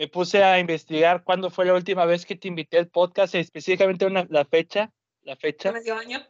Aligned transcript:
me 0.00 0.08
puse 0.08 0.42
a 0.42 0.58
investigar 0.58 1.24
cuándo 1.24 1.50
fue 1.50 1.66
la 1.66 1.74
última 1.74 2.06
vez 2.06 2.24
que 2.24 2.34
te 2.34 2.48
invité 2.48 2.78
al 2.78 2.88
podcast, 2.88 3.34
específicamente 3.34 4.06
una, 4.06 4.26
la 4.30 4.46
fecha. 4.46 4.90
La 5.20 5.36
fecha. 5.36 5.72
medio 5.72 5.94
año? 5.94 6.26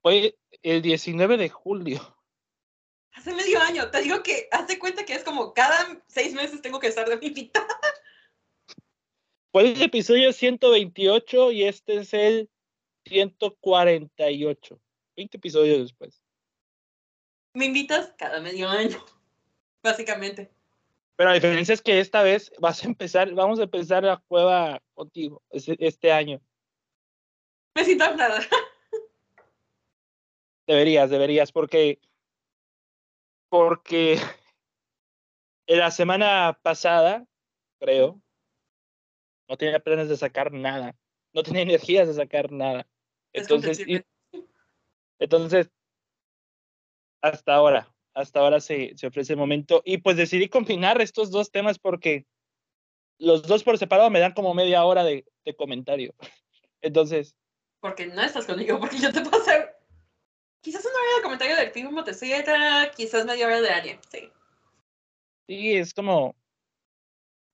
Fue 0.00 0.38
el 0.62 0.80
19 0.80 1.36
de 1.36 1.48
julio. 1.48 2.16
Hace 3.14 3.34
medio 3.34 3.60
año. 3.60 3.90
Te 3.90 4.00
digo 4.00 4.22
que 4.22 4.46
hazte 4.52 4.78
cuenta 4.78 5.04
que 5.04 5.14
es 5.14 5.24
como 5.24 5.54
cada 5.54 6.04
seis 6.06 6.34
meses 6.34 6.62
tengo 6.62 6.78
que 6.78 6.86
estar 6.86 7.08
de 7.08 7.16
mi 7.16 7.26
invitada. 7.26 7.66
Fue 9.50 9.72
el 9.72 9.82
episodio 9.82 10.32
128 10.32 11.50
y 11.50 11.64
este 11.64 11.96
es 11.96 12.14
el 12.14 12.48
148. 13.06 14.80
20 15.16 15.36
episodios 15.36 15.80
después. 15.80 16.22
Me 17.54 17.64
invitas 17.64 18.14
cada 18.16 18.40
medio 18.40 18.68
año, 18.68 19.04
básicamente. 19.82 20.53
Pero 21.16 21.30
la 21.30 21.34
diferencia 21.34 21.72
es 21.72 21.82
que 21.82 22.00
esta 22.00 22.22
vez 22.22 22.52
vas 22.60 22.84
a 22.84 22.88
empezar, 22.88 23.32
vamos 23.32 23.58
a 23.60 23.64
empezar 23.64 24.04
la 24.04 24.22
cueva 24.28 24.80
contigo 24.94 25.42
este, 25.50 25.76
este 25.78 26.12
año. 26.12 26.40
Siento 27.82 28.14
nada. 28.14 28.40
Deberías, 30.66 31.10
deberías, 31.10 31.52
porque 31.52 32.00
porque 33.50 34.16
en 35.66 35.78
la 35.78 35.90
semana 35.90 36.58
pasada, 36.62 37.26
creo, 37.78 38.20
no 39.48 39.56
tenía 39.56 39.78
planes 39.80 40.08
de 40.08 40.16
sacar 40.16 40.52
nada, 40.52 40.96
no 41.32 41.42
tenía 41.42 41.62
energías 41.62 42.08
de 42.08 42.14
sacar 42.14 42.50
nada. 42.50 42.88
Entonces, 43.32 43.84
entonces 45.18 45.70
hasta 47.20 47.54
ahora, 47.54 47.93
hasta 48.14 48.40
ahora 48.40 48.60
se, 48.60 48.96
se 48.96 49.06
ofrece 49.06 49.32
el 49.34 49.38
momento. 49.38 49.82
Y 49.84 49.98
pues 49.98 50.16
decidí 50.16 50.48
combinar 50.48 51.00
estos 51.00 51.30
dos 51.30 51.50
temas 51.50 51.78
porque 51.78 52.26
los 53.18 53.42
dos 53.42 53.62
por 53.62 53.78
separado 53.78 54.10
me 54.10 54.20
dan 54.20 54.32
como 54.32 54.54
media 54.54 54.84
hora 54.84 55.04
de, 55.04 55.24
de 55.44 55.56
comentario. 55.56 56.14
Entonces. 56.80 57.36
Porque 57.80 58.06
no 58.06 58.22
estás 58.22 58.46
conmigo, 58.46 58.78
porque 58.80 58.98
yo 58.98 59.12
te 59.12 59.20
puedo 59.20 59.42
hacer 59.42 59.76
quizás 60.60 60.84
una 60.84 60.94
hora 60.94 61.16
de 61.16 61.22
comentario 61.22 61.56
del 61.56 61.70
film 61.70 61.92
Motocicleta, 61.92 62.90
quizás 62.96 63.26
media 63.26 63.46
hora 63.46 63.60
de 63.60 63.68
Anya, 63.68 64.00
sí. 64.10 64.30
Sí, 65.46 65.76
es 65.76 65.92
como. 65.92 66.34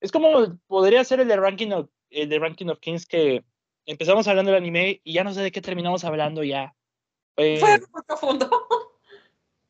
Es 0.00 0.12
como 0.12 0.58
podría 0.66 1.04
ser 1.04 1.20
el 1.20 1.28
de 1.28 1.36
Ranking 1.36 1.72
of, 1.72 1.90
el 2.10 2.28
de 2.28 2.38
Ranking 2.38 2.68
of 2.68 2.78
Kings 2.78 3.04
que 3.04 3.44
empezamos 3.84 4.26
hablando 4.28 4.52
del 4.52 4.62
anime 4.62 5.00
y 5.04 5.12
ya 5.14 5.24
no 5.24 5.34
sé 5.34 5.42
de 5.42 5.50
qué 5.50 5.60
terminamos 5.60 6.04
hablando 6.04 6.42
ya. 6.42 6.74
Fue, 7.34 7.58
fue 7.58 7.78
muy 7.78 8.02
profundo. 8.06 8.48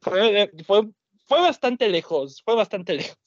Fue, 0.01 0.51
fue, 0.67 0.89
fue 1.27 1.41
bastante 1.41 1.89
lejos, 1.89 2.43
fue 2.43 2.55
bastante 2.55 2.95
lejos. 2.95 3.19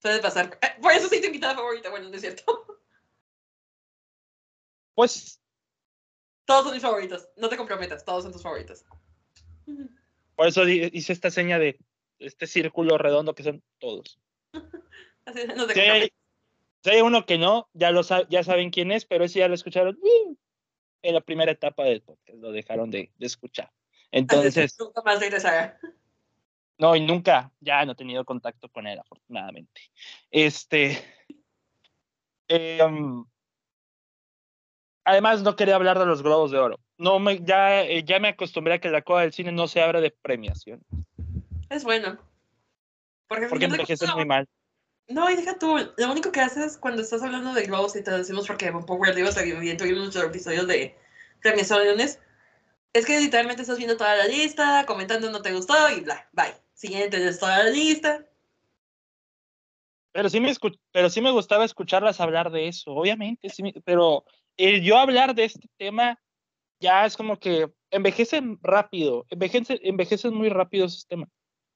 Puede 0.00 0.20
pasar. 0.20 0.58
Eh, 0.60 0.80
por 0.80 0.92
eso 0.92 1.08
sí 1.08 1.20
te 1.20 1.28
invitada 1.28 1.54
favorita, 1.54 1.90
bueno, 1.90 2.08
no 2.08 2.14
es 2.14 2.20
cierto. 2.20 2.66
Pues. 4.94 5.40
Todos 6.44 6.64
son 6.64 6.72
mis 6.74 6.82
favoritos. 6.82 7.28
No 7.36 7.48
te 7.48 7.56
comprometas, 7.56 8.04
todos 8.04 8.24
son 8.24 8.32
tus 8.32 8.42
favoritos. 8.42 8.84
Por 10.34 10.48
eso 10.48 10.68
hice 10.68 11.12
esta 11.12 11.30
seña 11.30 11.58
de 11.58 11.78
este 12.18 12.46
círculo 12.46 12.98
redondo 12.98 13.34
que 13.34 13.42
son 13.42 13.62
todos. 13.78 14.18
No 15.56 15.68
te 15.68 15.74
si, 15.74 15.80
hay, 15.80 16.12
si 16.82 16.90
hay 16.90 17.00
uno 17.00 17.24
que 17.24 17.38
no, 17.38 17.68
ya, 17.74 17.92
lo 17.92 18.02
ya 18.28 18.42
saben 18.42 18.70
quién 18.70 18.90
es, 18.90 19.04
pero 19.04 19.24
ese 19.24 19.38
ya 19.38 19.46
lo 19.46 19.54
escucharon 19.54 19.96
en 21.00 21.14
la 21.14 21.20
primera 21.20 21.52
etapa 21.52 21.84
del 21.84 22.02
podcast, 22.02 22.40
lo 22.40 22.50
dejaron 22.50 22.90
de, 22.90 23.12
de 23.16 23.26
escuchar. 23.26 23.70
Entonces. 24.12 24.76
Nunca 24.78 25.02
más. 25.02 25.20
No, 26.78 26.96
y 26.96 27.00
nunca, 27.00 27.50
ya 27.60 27.84
no 27.84 27.92
he 27.92 27.96
tenido 27.96 28.24
contacto 28.24 28.68
con 28.68 28.86
él, 28.86 28.98
afortunadamente. 28.98 29.80
Este. 30.30 31.02
Eh, 32.48 32.80
um, 32.84 33.26
además, 35.04 35.42
no 35.42 35.56
quería 35.56 35.76
hablar 35.76 35.98
de 35.98 36.06
los 36.06 36.22
globos 36.22 36.50
de 36.50 36.58
oro. 36.58 36.78
No 36.98 37.18
me, 37.18 37.40
ya, 37.40 37.82
eh, 37.82 38.04
ya 38.04 38.18
me 38.18 38.28
acostumbré 38.28 38.74
a 38.74 38.78
que 38.78 38.90
la 38.90 39.02
coda 39.02 39.22
del 39.22 39.32
cine 39.32 39.52
no 39.52 39.66
se 39.66 39.80
abra 39.80 40.00
de 40.00 40.10
premiación. 40.10 40.80
Es 41.70 41.84
bueno. 41.84 42.18
Porque, 43.28 43.46
porque 43.46 43.64
envejece 43.64 44.06
muy 44.14 44.26
mal. 44.26 44.46
No, 45.08 45.30
y 45.30 45.36
deja 45.36 45.58
tú, 45.58 45.76
lo 45.96 46.12
único 46.12 46.32
que 46.32 46.40
haces 46.40 46.76
cuando 46.76 47.02
estás 47.02 47.22
hablando 47.22 47.54
de 47.54 47.64
globos 47.64 47.96
y 47.96 48.02
te 48.02 48.10
decimos 48.10 48.46
porque 48.46 48.70
un 48.70 48.86
poco 48.86 49.04
bien 49.12 49.76
tuvimos 49.76 50.04
muchos 50.04 50.24
episodios 50.24 50.66
de 50.66 50.96
premiaciones, 51.40 52.20
es 52.92 53.06
que 53.06 53.20
literalmente 53.20 53.62
estás 53.62 53.78
viendo 53.78 53.96
toda 53.96 54.14
la 54.16 54.26
lista, 54.26 54.84
comentando 54.86 55.30
no 55.30 55.42
te 55.42 55.52
gustó 55.52 55.74
y 55.90 56.00
bla, 56.00 56.28
bye. 56.32 56.54
Siguiente, 56.74 57.18
de 57.18 57.36
toda 57.36 57.64
la 57.64 57.70
lista. 57.70 58.26
Pero 60.12 60.28
sí, 60.28 60.40
me 60.40 60.52
pero 60.90 61.08
sí 61.08 61.20
me 61.20 61.30
gustaba 61.30 61.64
escucharlas 61.64 62.20
hablar 62.20 62.50
de 62.50 62.68
eso, 62.68 62.90
obviamente, 62.90 63.48
sí 63.48 63.62
pero 63.84 64.24
el 64.56 64.82
yo 64.82 64.98
hablar 64.98 65.34
de 65.34 65.44
este 65.44 65.68
tema 65.78 66.20
ya 66.80 67.06
es 67.06 67.16
como 67.16 67.38
que 67.38 67.70
envejecen 67.90 68.58
rápido, 68.62 69.24
envejecen, 69.30 69.78
envejecen 69.82 70.34
muy 70.34 70.48
rápido 70.50 70.86
esos 70.86 71.06
temas. 71.06 71.28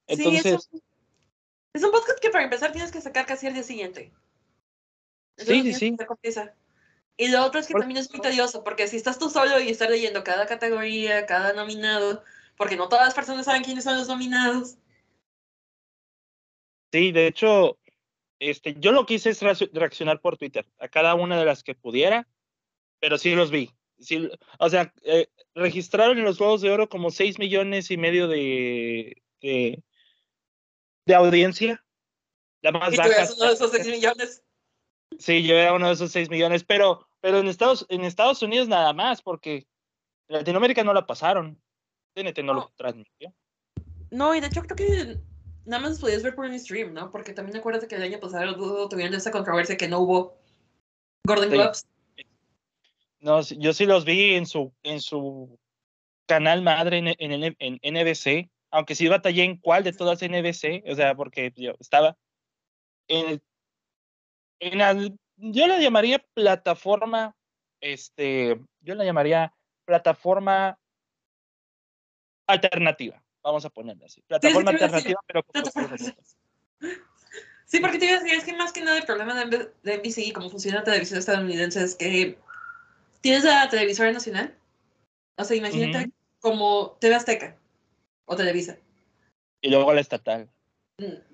Entonces... 0.05 0.67
Sí, 0.69 0.81
es, 1.73 1.83
un, 1.83 1.91
podcast 1.91 2.19
que 2.19 2.29
para 2.29 2.43
empezar 2.43 2.71
tienes 2.71 2.91
que 2.91 3.01
sacar 3.01 3.25
casi 3.25 3.47
al 3.47 3.53
día 3.53 3.63
siguiente. 3.63 4.13
sí, 5.37 5.61
sí, 5.61 5.73
sí. 5.73 5.97
Y 7.17 7.29
lo 7.29 7.43
otro 7.43 7.59
es 7.59 7.67
que 7.67 7.73
también 7.73 7.97
es 7.97 8.11
muy 8.11 8.21
tedioso, 8.21 8.63
porque 8.63 8.87
si 8.87 8.95
estás 8.95 9.17
tú 9.17 9.29
solo 9.29 9.59
y 9.59 9.69
estás 9.69 9.89
leyendo 9.89 10.23
cada 10.23 10.45
categoría, 10.45 11.25
cada 11.25 11.51
nominado, 11.53 12.23
porque 12.55 12.77
no 12.77 12.87
todas 12.89 13.05
las 13.05 13.15
personas 13.15 13.45
saben 13.45 13.63
quiénes 13.63 13.83
son 13.83 13.97
los 13.97 14.07
nominados. 14.07 14.77
Sí, 16.91 17.11
de 17.11 17.27
hecho, 17.27 17.79
este, 18.39 18.75
yo 18.79 18.91
lo 18.91 19.05
que 19.05 19.15
hice 19.15 19.31
es 19.31 19.41
reaccionar 19.73 20.21
por 20.21 20.37
Twitter 20.37 20.67
a 20.79 20.87
cada 20.87 21.15
una 21.15 21.39
de 21.39 21.45
las 21.45 21.63
que 21.63 21.73
pudiera, 21.73 22.27
pero 22.99 23.17
sí 23.17 23.33
los 23.33 23.49
vi. 23.49 23.71
Sí, 23.99 24.29
o 24.59 24.69
sea, 24.69 24.93
eh, 25.03 25.27
registraron 25.55 26.19
en 26.19 26.23
los 26.23 26.37
Juegos 26.37 26.61
de 26.61 26.69
Oro 26.69 26.87
como 26.87 27.09
6 27.09 27.39
millones 27.39 27.89
y 27.89 27.97
medio 27.97 28.27
de, 28.27 29.23
de, 29.41 29.83
de 31.05 31.15
audiencia. 31.15 31.83
La 32.61 32.71
más 32.71 32.93
¿Y 32.93 32.97
baja. 32.97 33.27
Tú 33.27 33.33
uno 33.37 33.47
de 33.47 33.53
esos 33.53 33.71
6 33.71 33.87
millones? 33.87 34.43
Sí, 35.17 35.43
yo 35.43 35.55
era 35.55 35.73
uno 35.73 35.87
de 35.87 35.93
esos 35.93 36.11
6 36.11 36.29
millones, 36.29 36.63
pero, 36.63 37.06
pero 37.21 37.39
en, 37.39 37.47
Estados, 37.47 37.85
en 37.89 38.03
Estados 38.03 38.41
Unidos 38.41 38.67
nada 38.67 38.93
más, 38.93 39.21
porque 39.21 39.67
en 40.27 40.37
Latinoamérica 40.37 40.83
no 40.83 40.93
la 40.93 41.05
pasaron. 41.05 41.61
TNT 42.13 42.39
no, 42.39 42.53
no. 42.53 42.59
lo 42.61 42.73
transmitió. 42.75 43.33
No, 44.09 44.33
y 44.33 44.39
de 44.39 44.47
hecho 44.47 44.61
creo 44.63 44.75
que 44.75 45.19
nada 45.65 45.83
más 45.83 45.99
podías 45.99 46.23
ver 46.23 46.33
por 46.33 46.45
un 46.45 46.59
stream, 46.59 46.93
¿no? 46.93 47.11
Porque 47.11 47.33
también 47.33 47.57
acuérdate 47.57 47.87
que 47.87 47.95
el 47.95 48.03
año 48.03 48.19
pasado 48.19 48.89
tuvieron 48.89 49.13
esa 49.13 49.31
controversia 49.31 49.77
que 49.77 49.87
no 49.87 49.99
hubo 49.99 50.37
Gordon 51.25 51.49
Globes. 51.49 51.85
Sí. 52.15 52.23
No, 53.19 53.41
yo 53.41 53.73
sí 53.73 53.85
los 53.85 54.05
vi 54.05 54.35
en 54.35 54.45
su, 54.45 54.73
en 54.83 55.01
su 55.01 55.59
canal 56.25 56.61
madre 56.61 56.99
en, 56.99 57.07
en, 57.07 57.55
en, 57.59 57.79
NBC, 57.83 58.49
aunque 58.71 58.95
sí 58.95 59.07
batallé 59.07 59.43
en 59.43 59.57
cuál 59.57 59.83
de 59.83 59.93
todas 59.93 60.21
NBC, 60.21 60.83
o 60.89 60.95
sea, 60.95 61.15
porque 61.15 61.51
yo 61.55 61.75
estaba 61.79 62.17
en, 63.07 63.41
en 64.59 64.81
el, 64.81 65.19
yo 65.37 65.67
la 65.67 65.79
llamaría 65.79 66.23
plataforma, 66.33 67.35
este, 67.81 68.59
yo 68.81 68.95
la 68.95 69.05
llamaría 69.05 69.53
plataforma 69.85 70.77
alternativa, 72.47 73.23
vamos 73.43 73.65
a 73.65 73.69
ponerla 73.69 74.05
así, 74.05 74.21
plataforma 74.23 74.71
sí, 74.71 74.75
alternativa, 74.75 75.19
pero 75.25 75.43
con 75.43 75.63
Sí, 77.65 77.81
porque 77.81 77.99
te 77.99 78.05
iba 78.05 78.15
a 78.15 78.23
decir, 78.23 78.37
es 78.37 78.45
que 78.45 78.55
más 78.55 78.71
que 78.71 78.81
nada 78.81 78.97
el 78.97 79.05
problema 79.05 79.43
de, 79.43 79.71
de 79.83 79.97
NBC 79.97 80.19
y 80.19 80.31
cómo 80.31 80.49
funciona 80.49 80.77
la 80.77 80.83
televisión 80.85 81.19
estadounidense 81.19 81.83
es 81.83 81.95
que 81.95 82.37
tienes 83.19 83.43
la 83.43 83.67
televisora 83.67 84.11
nacional, 84.11 84.57
o 85.37 85.43
sea, 85.43 85.57
imagínate 85.57 85.97
uh 85.97 86.07
-huh. 86.07 86.13
como 86.39 86.97
TV 87.01 87.15
Azteca 87.15 87.57
o 88.25 88.35
Televisa. 88.37 88.77
Y 89.61 89.69
luego 89.69 89.93
la 89.93 90.01
estatal. 90.01 90.49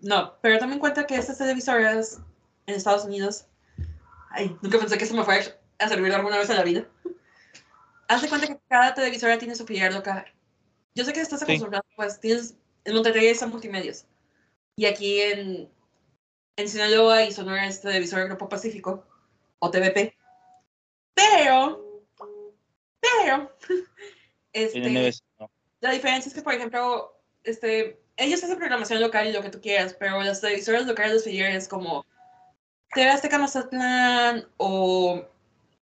No, 0.02 0.36
pero 0.42 0.58
también 0.58 0.80
cuenta 0.80 1.06
que 1.06 1.16
estas 1.16 1.38
televisoras 1.38 2.19
en 2.66 2.75
Estados 2.75 3.06
Unidos, 3.06 3.46
ay, 4.33 4.57
nunca 4.62 4.80
pensé 4.80 4.97
que 4.97 5.06
eso 5.06 5.15
me 5.15 5.24
fuera 5.24 5.44
a 5.80 5.88
servir 5.88 6.13
alguna 6.13 6.38
vez 6.38 6.50
en 6.50 6.57
la 6.57 6.63
vida. 6.63 6.85
Haz 8.07 8.21
de 8.21 8.30
cuenta 8.30 8.47
que 8.47 8.59
cada 8.68 8.94
televisora 8.94 9.38
tiene 9.38 9.56
su 9.56 9.65
filial 9.65 9.94
local. 9.94 10.25
Yo 10.95 11.06
sé 11.06 11.13
que 11.13 11.21
estás 11.21 11.41
acostumbrado, 11.41 11.83
sí. 11.88 11.94
pues 11.95 12.19
tienes, 12.19 12.56
en 12.83 12.94
Monterrey 12.94 13.33
son 13.35 13.50
multimedios. 13.50 14.06
Y 14.75 14.85
aquí 14.85 15.21
en, 15.21 15.69
en 16.57 16.69
Sinaloa 16.69 17.24
y 17.24 17.31
Sonora 17.31 17.68
es 17.68 17.81
televisora 17.81 18.25
Grupo 18.25 18.50
Pacífico, 18.50 19.07
o 19.59 19.71
TVP. 19.71 20.15
Pero, 21.13 22.03
pero, 23.00 23.56
este, 24.53 25.21
no. 25.39 25.50
la 25.79 25.91
diferencia 25.91 26.29
es 26.29 26.36
que, 26.36 26.41
por 26.41 26.53
ejemplo, 26.53 27.19
este, 27.44 28.00
ellos 28.18 28.44
hacen 28.44 28.57
programación 28.57 29.00
local 29.00 29.27
y 29.27 29.31
lo 29.31 29.41
que 29.41 29.50
tú 29.50 29.62
quieras, 29.62 29.95
pero 29.97 30.21
las 30.21 30.41
televisoras 30.41 30.86
locales, 30.86 31.13
los 31.13 31.24
filiales 31.24 31.68
como 31.68 32.06
TV 32.94 33.10
Azteca 33.10 33.38
Mazatlán 33.38 34.45
o 34.57 35.24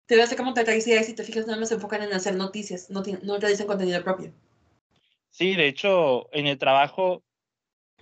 TV 0.07 0.23
Azteca 0.23 0.43
Monterrey, 0.43 0.81
si 0.81 1.15
te 1.15 1.25
fijas, 1.25 1.47
nada 1.47 1.59
más 1.59 1.69
se 1.69 1.77
enfocan 1.77 2.03
en 2.03 2.13
hacer 2.13 2.35
noticias, 2.35 2.91
no, 2.91 3.03
no 3.23 3.39
te 3.39 3.49
dicen 3.49 3.67
contenido 3.67 4.03
propio. 4.03 4.33
Sí, 5.31 5.55
de 5.57 5.67
hecho, 5.67 6.29
en 6.33 6.47
el 6.47 6.59
trabajo 6.59 7.23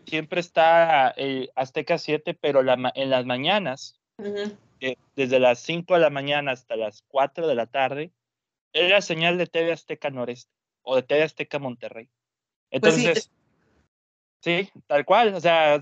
siempre 0.06 0.40
está 0.40 1.10
el 1.10 1.50
Azteca 1.54 1.98
7, 1.98 2.34
pero 2.34 2.62
la, 2.62 2.92
en 2.94 3.10
las 3.10 3.24
mañanas, 3.24 4.00
eh, 4.80 4.96
desde 5.14 5.38
las 5.38 5.60
5 5.60 5.94
de 5.94 6.00
la 6.00 6.10
mañana 6.10 6.52
hasta 6.52 6.76
las 6.76 7.04
4 7.08 7.46
de 7.46 7.54
la 7.54 7.66
tarde, 7.66 8.10
era 8.72 9.00
señal 9.00 9.38
de 9.38 9.46
TV 9.46 9.72
Azteca 9.72 10.10
Noreste 10.10 10.52
o 10.82 10.96
de 10.96 11.02
TV 11.02 11.22
Azteca 11.22 11.58
Monterrey. 11.58 12.08
Pues 12.70 12.96
Entonces, 12.96 13.30
sí, 14.40 14.68
tal 14.86 15.04
cual, 15.04 15.34
o 15.34 15.40
sea, 15.40 15.80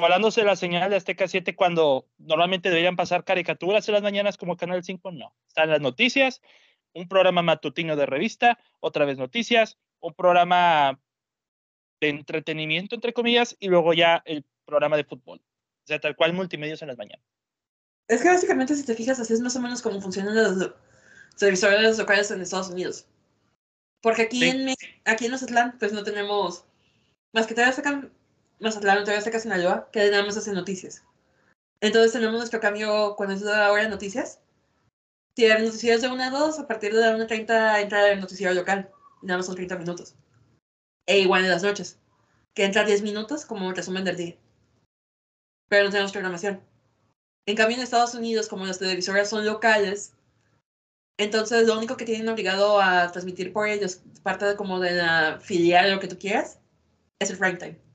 de 0.00 0.44
la 0.44 0.56
señal 0.56 0.90
de 0.90 0.96
Azteca 0.96 1.26
7 1.26 1.56
cuando 1.56 2.06
normalmente 2.18 2.68
deberían 2.68 2.96
pasar 2.96 3.24
caricaturas 3.24 3.88
en 3.88 3.94
las 3.94 4.02
mañanas 4.02 4.36
como 4.36 4.56
Canal 4.56 4.84
5, 4.84 5.10
no. 5.12 5.34
Están 5.48 5.70
las 5.70 5.80
noticias, 5.80 6.42
un 6.92 7.08
programa 7.08 7.42
matutino 7.42 7.96
de 7.96 8.04
revista, 8.04 8.58
otra 8.80 9.04
vez 9.04 9.16
noticias, 9.16 9.78
un 10.00 10.14
programa 10.14 11.00
de 12.00 12.10
entretenimiento, 12.10 12.94
entre 12.94 13.14
comillas, 13.14 13.56
y 13.58 13.68
luego 13.68 13.94
ya 13.94 14.22
el 14.26 14.44
programa 14.66 14.96
de 14.96 15.04
fútbol. 15.04 15.38
O 15.38 15.86
sea, 15.86 15.98
tal 15.98 16.14
cual 16.14 16.34
multimedios 16.34 16.82
en 16.82 16.88
las 16.88 16.98
mañanas. 16.98 17.24
Es 18.08 18.22
que 18.22 18.28
básicamente, 18.28 18.74
si 18.74 18.84
te 18.84 18.94
fijas, 18.94 19.18
así 19.18 19.32
es 19.32 19.40
más 19.40 19.56
o 19.56 19.60
menos 19.60 19.80
como 19.82 20.00
funcionan 20.00 20.34
los 20.34 20.72
televisores 21.38 21.98
locales 21.98 22.30
en 22.30 22.42
Estados 22.42 22.68
Unidos. 22.68 23.06
Porque 24.02 24.22
aquí, 24.22 24.44
en, 24.44 24.74
aquí 25.04 25.24
en 25.24 25.32
Mazatlán, 25.32 25.76
pues 25.78 25.92
no 25.92 26.04
tenemos 26.04 26.64
más 27.32 27.46
que 27.46 27.54
te 27.54 27.72
sacan 27.72 28.12
Mazatlán, 28.60 29.00
todavía 29.00 29.20
saca 29.20 29.38
Sinaloa, 29.38 29.88
que 29.92 30.10
nada 30.10 30.24
más 30.24 30.36
hacen 30.36 30.54
noticias. 30.54 31.04
Entonces 31.80 32.12
tenemos 32.12 32.36
nuestro 32.36 32.60
cambio 32.60 33.14
cuando 33.16 33.34
es 33.34 33.42
la 33.42 33.70
hora 33.70 33.82
de 33.82 33.88
noticias. 33.88 34.40
Tienen 35.34 35.64
noticias 35.64 36.00
de 36.00 36.08
1 36.08 36.22
a 36.22 36.30
2, 36.30 36.58
a 36.60 36.66
partir 36.66 36.94
de 36.94 37.00
la 37.00 37.16
1.30 37.16 37.82
entra 37.82 38.10
el 38.10 38.20
noticiero 38.20 38.54
local. 38.54 38.90
Nada 39.22 39.38
más 39.38 39.46
son 39.46 39.56
30 39.56 39.76
minutos. 39.76 40.14
E 41.06 41.18
igual 41.18 41.44
en 41.44 41.50
las 41.50 41.62
noches, 41.62 41.98
que 42.54 42.64
entra 42.64 42.84
10 42.84 43.02
minutos 43.02 43.44
como 43.44 43.72
resumen 43.72 44.04
del 44.04 44.16
día. 44.16 44.36
Pero 45.68 45.84
no 45.84 45.90
tenemos 45.90 46.12
programación. 46.12 46.62
En 47.46 47.56
cambio, 47.56 47.76
en 47.76 47.82
Estados 47.82 48.14
Unidos, 48.14 48.48
como 48.48 48.66
las 48.66 48.78
televisoras 48.78 49.28
son 49.28 49.44
locales, 49.44 50.14
entonces 51.18 51.66
lo 51.66 51.76
único 51.76 51.96
que 51.96 52.04
tienen 52.04 52.28
obligado 52.28 52.80
a 52.80 53.10
transmitir 53.12 53.52
por 53.52 53.68
ellos, 53.68 54.00
parte 54.22 54.46
de 54.46 54.56
como 54.56 54.80
de 54.80 54.92
la 54.92 55.38
filial 55.40 55.92
lo 55.92 56.00
que 56.00 56.08
tú 56.08 56.18
quieras, 56.18 56.58
es 57.18 57.30
el 57.30 57.38
prime 57.38 57.56
time. 57.56 57.85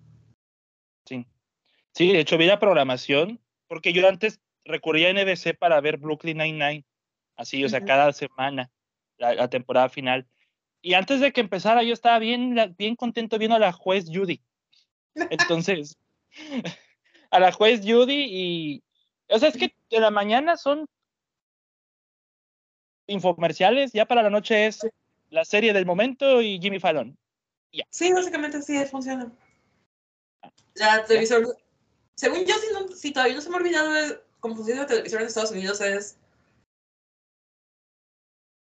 Sí. 1.94 2.12
De 2.12 2.20
hecho 2.20 2.38
vi 2.38 2.46
la 2.46 2.60
programación, 2.60 3.40
porque 3.68 3.94
yo 3.94 4.08
antes 4.08 4.40
recurría 4.66 5.10
a 5.10 5.14
NBC 5.14 5.58
para 5.58 5.82
ver 5.82 5.98
Brooklyn 5.98 6.38
Nine-Nine, 6.38 6.86
así, 7.36 7.64
o 7.64 7.70
sea, 7.70 7.84
cada 7.84 8.14
semana, 8.14 8.72
la, 9.18 9.50
temporada 9.50 9.90
final. 9.90 10.28
Y 10.82 10.94
antes 10.94 11.20
de 11.20 11.32
que 11.32 11.42
empezara, 11.42 11.84
yo 11.84 11.94
estaba 11.94 12.20
bien, 12.20 12.56
bien 12.78 12.96
contento 12.96 13.38
viendo 13.38 13.56
a 13.56 13.60
la 13.60 13.72
juez 13.72 14.06
Judy. 14.12 14.42
Entonces, 15.30 15.98
a 17.32 17.40
la 17.40 17.52
juez 17.52 17.82
Judy 17.84 18.26
y... 18.30 18.84
O 19.30 19.40
sea, 19.40 19.50
es 19.50 19.58
que 19.58 19.74
de 19.90 20.00
la 20.00 20.12
mañana 20.12 20.58
son 20.58 20.86
infomerciales, 23.08 23.92
ya 23.94 24.06
para 24.06 24.24
la 24.24 24.30
noche 24.30 24.68
es 24.68 24.88
la 25.30 25.46
serie 25.46 25.74
del 25.74 25.86
momento 25.86 26.42
y 26.42 26.60
Jimmy 26.60 26.80
Fallon. 26.80 27.18
Sí, 27.90 28.12
básicamente 28.12 28.62
sí 28.62 28.84
funciona. 28.86 29.32
La 30.76 31.06
televisor, 31.06 31.56
según 32.22 32.46
yo, 32.46 32.54
si, 32.94 33.12
todavía 33.12 33.34
no 33.34 33.42
se 33.42 33.50
me 33.50 33.56
ha 33.56 33.60
olvidado 33.60 33.92
de 33.94 34.22
cómo 34.42 34.56
funciona 34.56 34.82
la 34.82 34.88
televisión 34.88 35.22
en 35.22 35.28
Estados 35.28 35.50
Unidos, 35.50 35.82
es. 35.82 36.20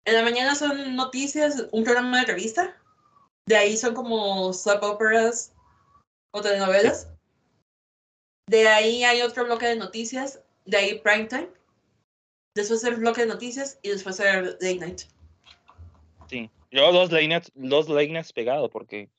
En 0.06 0.14
la 0.14 0.24
mañana 0.24 0.56
son 0.56 0.96
noticias, 0.96 1.68
un 1.74 1.84
programa 1.84 2.22
de 2.22 2.28
revista. 2.28 2.82
De 3.46 3.58
ahí 3.58 3.76
son 3.76 3.94
como 3.94 4.54
soap 4.54 4.82
operas 4.84 5.54
o 6.34 6.42
telenovelas. 6.42 7.12
De 8.48 8.70
ahí 8.70 9.04
hay 9.04 9.22
otro 9.22 9.44
bloque 9.44 9.68
de 9.68 9.76
noticias. 9.76 10.42
De 10.66 10.78
ahí 10.78 11.00
prime 11.00 11.26
time. 11.26 11.50
Después 12.56 12.82
el 12.86 12.96
bloque 12.96 13.22
de 13.22 13.28
noticias 13.28 13.80
y 13.82 13.90
después 13.90 14.18
el 14.22 14.46
late 14.62 14.76
night. 14.76 15.02
Sí. 16.30 16.50
Yo 16.72 16.90
dos 16.94 17.12
late 17.12 17.28
nights, 17.28 17.52
dos 17.56 17.90
late 17.90 18.08
nights 18.08 18.32
pegados 18.32 18.72
porque 18.72 19.10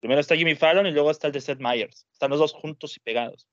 primero 0.00 0.18
está 0.18 0.34
Jimmy 0.34 0.54
Fallon 0.54 0.86
y 0.86 0.92
luego 0.92 1.10
está 1.10 1.26
el 1.26 1.34
de 1.34 1.42
Seth 1.42 1.60
Meyers. 1.60 2.06
Están 2.10 2.30
los 2.30 2.38
dos 2.38 2.54
juntos 2.54 2.96
y 2.96 3.00
pegados. 3.00 3.46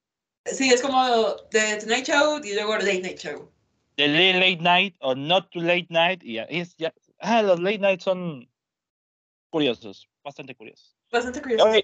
Sí, 0.46 0.70
es 0.70 0.82
como 0.82 1.36
The 1.52 1.78
Tonight 1.78 2.06
Show 2.06 2.40
y 2.44 2.54
luego 2.54 2.78
Late 2.78 3.02
Night 3.02 3.20
Show. 3.20 3.52
The 3.96 4.08
Late 4.08 4.62
Night 4.62 4.96
o 5.00 5.14
Not 5.14 5.50
Too 5.52 5.62
Late 5.62 5.88
Night. 5.90 6.24
Y 6.24 6.38
es, 6.38 6.76
ya, 6.78 6.94
ah, 7.20 7.42
los 7.42 7.60
Late 7.60 7.80
Nights 7.80 8.04
son 8.04 8.50
curiosos, 9.50 10.08
bastante 10.24 10.56
curiosos. 10.56 10.96
Bastante 11.12 11.42
curiosos. 11.42 11.84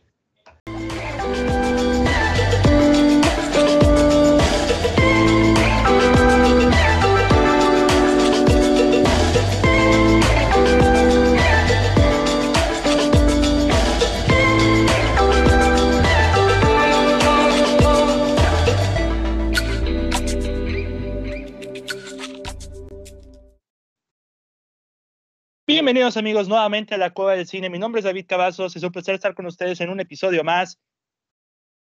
Bienvenidos 25.86 26.18
amigos 26.18 26.48
nuevamente 26.48 26.96
a 26.96 26.98
la 26.98 27.12
Cueva 27.12 27.36
del 27.36 27.46
Cine. 27.46 27.70
Mi 27.70 27.78
nombre 27.78 28.00
es 28.00 28.06
David 28.06 28.26
Cavazos. 28.28 28.76
Es 28.76 28.82
un 28.82 28.92
placer 28.92 29.14
estar 29.14 29.36
con 29.36 29.46
ustedes 29.46 29.80
en 29.82 29.92
un 29.92 30.00
episodio 30.00 30.44
más. 30.44 30.80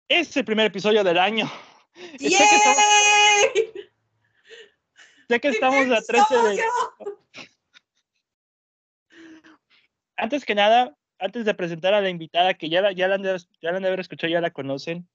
Es 0.09 0.37
el 0.37 0.45
primer 0.45 0.67
episodio 0.67 1.05
del 1.05 1.17
año. 1.17 1.49
Sé 2.19 2.29
que 5.39 5.49
estamos, 5.49 5.87
a 5.93 6.03
13 6.03 6.35
de... 6.35 6.61
Antes 10.17 10.45
que 10.45 10.57
nada, 10.57 10.97
antes 11.21 11.45
de 11.45 11.55
presentar 11.55 11.95
a 11.95 12.01
la 12.01 12.11
invitada, 12.11 12.55
que 12.55 12.69
ya, 12.69 12.91
ya, 12.91 13.07
la, 13.07 13.15
han 13.15 13.23
de, 13.23 13.39
ya 13.63 13.71
la 13.71 13.77
han 13.77 13.83
de 13.83 13.89
haber 13.91 14.01
escuchado, 14.01 14.33
ya 14.33 14.41
la 14.41 14.51
conocen. 14.51 15.09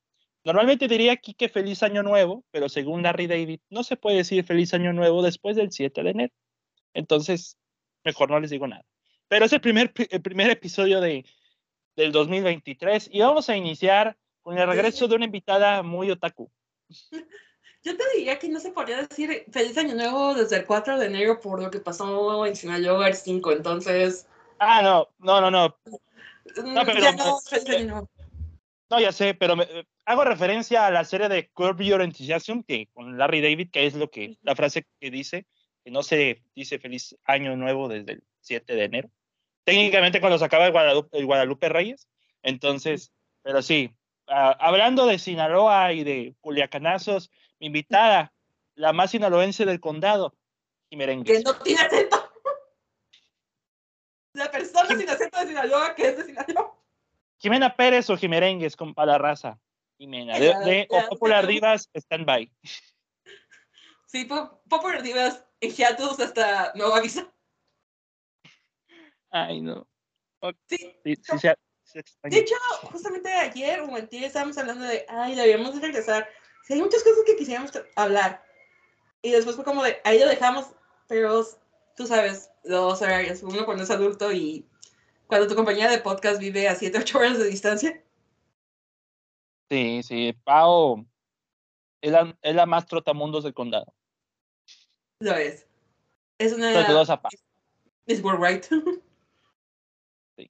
Normalmente 0.45 0.87
diría 0.87 1.11
aquí 1.11 1.33
que 1.33 1.49
feliz 1.49 1.83
año 1.83 2.01
nuevo, 2.01 2.45
pero 2.49 2.69
según 2.69 3.03
Larry 3.03 3.27
David, 3.27 3.59
no 3.69 3.83
se 3.83 3.97
puede 3.97 4.15
decir 4.15 4.45
feliz 4.45 4.73
año 4.73 4.93
nuevo 4.93 5.21
después 5.21 5.57
del 5.57 5.73
7 5.73 6.01
de 6.01 6.09
enero. 6.11 6.33
Entonces, 6.93 7.57
mejor 8.03 8.29
no 8.29 8.39
les 8.39 8.49
digo 8.49 8.67
nada. 8.67 8.85
Pero 9.27 9.45
es 9.45 9.53
el 9.53 9.61
primer, 9.61 9.93
el 10.09 10.21
primer 10.21 10.49
episodio 10.49 11.01
de, 11.01 11.25
del 11.95 12.11
2023 12.11 13.09
y 13.11 13.19
vamos 13.19 13.49
a 13.49 13.55
iniciar 13.55 14.17
con 14.41 14.57
el 14.57 14.67
regreso 14.67 15.07
de 15.07 15.15
una 15.15 15.25
invitada 15.25 15.83
muy 15.83 16.09
otaku. 16.09 16.49
Yo 17.81 17.95
te 17.95 18.03
diría 18.13 18.37
que 18.37 18.49
no 18.49 18.59
se 18.59 18.71
podría 18.71 19.05
decir 19.05 19.45
feliz 19.51 19.77
año 19.77 19.95
nuevo 19.95 20.33
desde 20.33 20.57
el 20.57 20.65
4 20.65 20.99
de 20.99 21.05
enero 21.05 21.39
por 21.39 21.61
lo 21.61 21.71
que 21.71 21.79
pasó 21.79 22.45
en 22.45 22.55
Sinaloa 22.55 23.07
el 23.07 23.15
5, 23.15 23.53
entonces... 23.53 24.27
Ah, 24.59 24.81
no, 24.81 25.07
no, 25.19 25.39
no, 25.39 25.49
no. 25.49 25.77
No, 26.65 26.85
pero, 26.85 26.99
ya 26.99 27.13
no, 27.13 27.39
feliz 27.39 27.69
año 27.69 27.87
nuevo. 27.87 28.09
No, 28.89 28.99
ya 28.99 29.11
sé, 29.11 29.33
pero 29.33 29.55
hago 30.05 30.23
referencia 30.25 30.87
a 30.87 30.91
la 30.91 31.05
serie 31.05 31.29
de 31.29 31.49
Curb 31.51 31.81
Your 31.81 32.01
Enthusiasm, 32.01 32.63
que 32.63 32.87
con 32.91 33.17
Larry 33.17 33.39
David, 33.41 33.69
que 33.71 33.85
es 33.85 33.93
lo 33.93 34.09
que, 34.09 34.37
la 34.41 34.55
frase 34.55 34.85
que 34.99 35.11
dice, 35.11 35.45
que 35.83 35.91
no 35.91 36.03
se 36.03 36.43
dice 36.55 36.79
feliz 36.79 37.15
año 37.25 37.55
nuevo 37.55 37.87
desde 37.87 38.13
el 38.13 38.23
7 38.41 38.75
de 38.75 38.83
enero. 38.83 39.09
Técnicamente 39.63 40.19
cuando 40.19 40.39
se 40.39 40.45
acaba 40.45 40.65
el 40.65 40.71
Guadalupe, 40.71 41.17
el 41.17 41.25
Guadalupe 41.25 41.69
Reyes. 41.69 42.07
Entonces, 42.41 43.11
pero 43.41 43.61
sí, 43.61 43.91
uh, 44.27 44.55
hablando 44.59 45.05
de 45.05 45.19
Sinaloa 45.19 45.93
y 45.93 46.03
de 46.03 46.35
Culiacanazos, 46.41 47.31
mi 47.59 47.67
invitada, 47.67 48.33
la 48.75 48.93
más 48.93 49.11
sinaloense 49.11 49.65
del 49.65 49.79
condado, 49.79 50.35
Jimerengues. 50.89 51.37
Que 51.37 51.43
no 51.43 51.55
tiene 51.59 51.81
acento. 51.81 52.31
La 54.33 54.49
persona 54.49 54.97
sin 54.97 55.09
acento 55.09 55.39
de 55.39 55.47
Sinaloa 55.47 55.95
que 55.95 56.07
es 56.07 56.17
de 56.17 56.23
Sinaloa. 56.25 56.75
Jimena 57.37 57.75
Pérez 57.75 58.09
o 58.09 58.17
Jimerengues 58.17 58.75
con 58.75 58.93
para 58.93 59.13
la 59.13 59.17
raza. 59.17 59.59
Jimena, 59.97 60.39
de, 60.39 60.55
de 60.63 60.87
Popular 61.09 61.45
Divas, 61.45 61.89
stand 61.93 62.25
by. 62.25 62.49
Sí, 64.05 64.25
Popular 64.25 65.03
Divas 65.03 65.45
en 65.61 65.71
hiatus 65.71 66.19
hasta 66.19 66.73
nuevo 66.75 66.95
aviso. 66.95 67.31
Ay, 69.29 69.61
no. 69.61 69.87
Sí, 70.67 70.95
sí, 71.03 71.15
sí, 71.25 71.49
de 72.23 72.37
hecho, 72.37 72.55
justamente 72.83 73.29
ayer 73.29 73.81
o 73.81 73.95
antes 73.95 74.21
estábamos 74.21 74.57
hablando 74.57 74.85
de, 74.85 75.05
ay, 75.09 75.35
debíamos 75.35 75.73
de 75.73 75.81
regresar. 75.81 76.29
Sí, 76.63 76.73
hay 76.73 76.81
muchas 76.81 77.03
cosas 77.03 77.23
que 77.25 77.35
quisiéramos 77.35 77.71
hablar. 77.95 78.43
Y 79.21 79.31
después 79.31 79.55
fue 79.55 79.65
como 79.65 79.83
de, 79.83 79.99
ahí 80.03 80.19
lo 80.19 80.27
dejamos, 80.27 80.67
pero 81.07 81.43
tú 81.95 82.05
sabes, 82.05 82.51
los 82.63 83.01
horarios, 83.01 83.41
uno 83.41 83.65
cuando 83.65 83.83
es 83.83 83.89
adulto 83.89 84.31
y 84.31 84.67
cuando 85.27 85.47
tu 85.47 85.55
compañía 85.55 85.89
de 85.89 85.99
podcast 85.99 86.39
vive 86.39 86.67
a 86.67 86.75
7, 86.75 86.99
8 86.99 87.17
horas 87.17 87.39
de 87.39 87.45
distancia. 87.45 88.03
Sí, 89.69 90.01
sí, 90.03 90.33
Pau 90.43 91.05
es 92.01 92.11
la, 92.11 92.37
es 92.41 92.55
la 92.55 92.65
más 92.65 92.85
trotamundos 92.85 93.43
del 93.43 93.53
condado. 93.53 93.93
Lo 95.19 95.35
es. 95.35 95.67
Es 96.37 96.53
una. 96.53 96.71
Es 98.05 98.23
worldwide. 98.23 98.63
sí, 100.37 100.49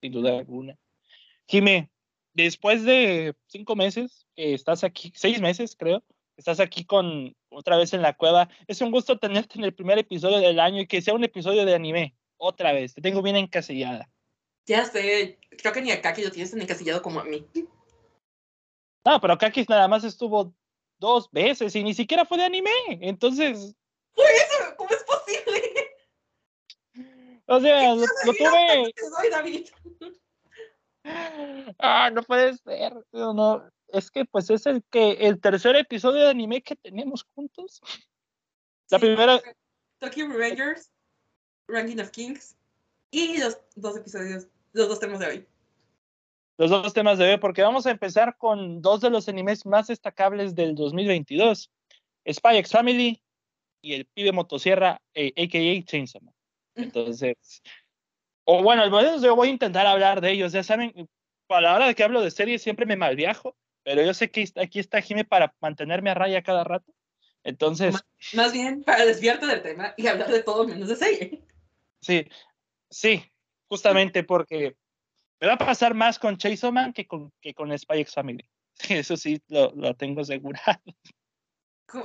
sin 0.00 0.12
duda 0.12 0.38
alguna. 0.38 0.78
Jimé, 1.48 1.90
después 2.34 2.84
de 2.84 3.34
cinco 3.46 3.74
meses, 3.74 4.26
que 4.36 4.54
estás 4.54 4.84
aquí, 4.84 5.12
seis 5.16 5.40
meses 5.40 5.74
creo, 5.76 6.02
estás 6.36 6.60
aquí 6.60 6.84
con 6.84 7.34
otra 7.48 7.76
vez 7.76 7.94
en 7.94 8.02
la 8.02 8.14
cueva. 8.14 8.48
Es 8.66 8.82
un 8.82 8.90
gusto 8.90 9.18
tenerte 9.18 9.58
en 9.58 9.64
el 9.64 9.74
primer 9.74 9.98
episodio 9.98 10.38
del 10.38 10.60
año 10.60 10.82
y 10.82 10.86
que 10.86 11.02
sea 11.02 11.14
un 11.14 11.24
episodio 11.24 11.64
de 11.64 11.74
anime. 11.74 12.14
Otra 12.36 12.72
vez, 12.72 12.94
te 12.94 13.00
tengo 13.00 13.22
bien 13.22 13.36
encasillada. 13.36 14.10
Ya 14.66 14.84
sé, 14.84 15.38
creo 15.50 15.72
que 15.72 15.80
ni 15.80 15.90
a 15.90 16.02
Kaki 16.02 16.22
lo 16.22 16.30
tienes 16.30 16.50
tan 16.50 16.60
encasillado 16.60 17.02
como 17.02 17.20
a 17.20 17.24
mí. 17.24 17.46
No, 19.04 19.20
pero 19.20 19.38
Kaki 19.38 19.64
nada 19.68 19.88
más 19.88 20.04
estuvo 20.04 20.54
dos 20.98 21.30
veces 21.32 21.74
y 21.74 21.82
ni 21.82 21.94
siquiera 21.94 22.26
fue 22.26 22.38
de 22.38 22.44
anime. 22.44 22.70
Entonces. 23.00 23.74
¿Cómo 24.76 24.90
es 24.90 25.04
posible? 25.04 25.92
O 27.46 27.60
sea, 27.60 27.94
lo, 27.94 28.04
tuve. 28.24 28.94
Ah, 31.78 32.10
no 32.12 32.22
puede 32.22 32.56
ser. 32.58 32.94
No, 33.12 33.68
es 33.88 34.10
que 34.10 34.24
pues 34.24 34.48
es 34.50 34.66
el 34.66 34.84
que 34.84 35.12
el 35.12 35.40
tercer 35.40 35.74
episodio 35.74 36.22
de 36.22 36.30
anime 36.30 36.62
que 36.62 36.76
tenemos 36.76 37.26
juntos. 37.34 37.80
La 38.88 39.00
primera. 39.00 39.40
Tokyo 39.98 40.28
Revengers, 40.28 40.92
Ranking 41.68 41.98
of 42.00 42.10
Kings 42.10 42.56
y 43.10 43.38
los 43.38 43.58
dos 43.74 43.96
episodios, 43.96 44.46
los 44.72 44.88
dos 44.88 45.00
temas 45.00 45.18
de 45.18 45.26
hoy. 45.26 45.48
Los 46.58 46.70
dos 46.70 46.92
temas 46.92 47.18
de 47.18 47.32
hoy, 47.32 47.38
porque 47.38 47.62
vamos 47.62 47.86
a 47.86 47.90
empezar 47.90 48.36
con 48.36 48.80
dos 48.80 49.00
de 49.00 49.10
los 49.10 49.28
animes 49.28 49.66
más 49.66 49.88
destacables 49.88 50.54
del 50.54 50.74
2022: 50.74 51.70
Spy 52.30 52.58
X 52.58 52.70
Family 52.70 53.22
y 53.82 53.94
el 53.94 54.06
pibe 54.06 54.32
motosierra, 54.32 54.92
a.k.a. 54.92 55.60
Eh, 55.60 55.84
Chainsaw 55.84 56.22
Man. 56.22 56.34
Entonces, 56.74 57.62
o 58.44 58.62
bueno, 58.62 58.86
yo 59.20 59.36
voy 59.36 59.48
a 59.48 59.50
intentar 59.50 59.86
hablar 59.86 60.20
de 60.20 60.30
ellos. 60.30 60.52
Ya 60.52 60.62
saben, 60.62 61.08
a 61.48 61.60
la 61.60 61.74
hora 61.74 61.86
de 61.86 61.94
que 61.94 62.04
hablo 62.04 62.22
de 62.22 62.30
series 62.30 62.62
siempre 62.62 62.86
me 62.86 62.96
malviajo, 62.96 63.56
pero 63.82 64.02
yo 64.02 64.14
sé 64.14 64.30
que 64.30 64.48
aquí 64.56 64.78
está 64.78 65.00
Jimmy 65.02 65.24
para 65.24 65.54
mantenerme 65.60 66.10
a 66.10 66.14
raya 66.14 66.42
cada 66.42 66.64
rato. 66.64 66.92
Entonces. 67.44 67.96
Más, 68.34 68.52
bien 68.52 68.84
para 68.84 69.04
desviarte 69.04 69.46
del 69.46 69.62
tema 69.62 69.94
y 69.96 70.06
hablar 70.06 70.30
de 70.30 70.42
todo 70.42 70.66
menos 70.66 70.88
de 70.88 70.96
serie. 70.96 71.44
Sí, 72.00 72.28
sí, 72.88 73.22
justamente 73.68 74.22
porque 74.22 74.76
me 75.40 75.48
va 75.48 75.54
a 75.54 75.58
pasar 75.58 75.94
más 75.94 76.18
con 76.18 76.36
Chase 76.36 76.70
Man 76.70 76.92
que 76.92 77.06
con, 77.06 77.32
que 77.40 77.52
con 77.52 77.76
Spy 77.76 78.00
X 78.00 78.14
Family. 78.14 78.48
Eso 78.88 79.16
sí, 79.16 79.42
lo, 79.48 79.72
lo 79.74 79.94
tengo 79.94 80.22
asegurado. 80.22 80.80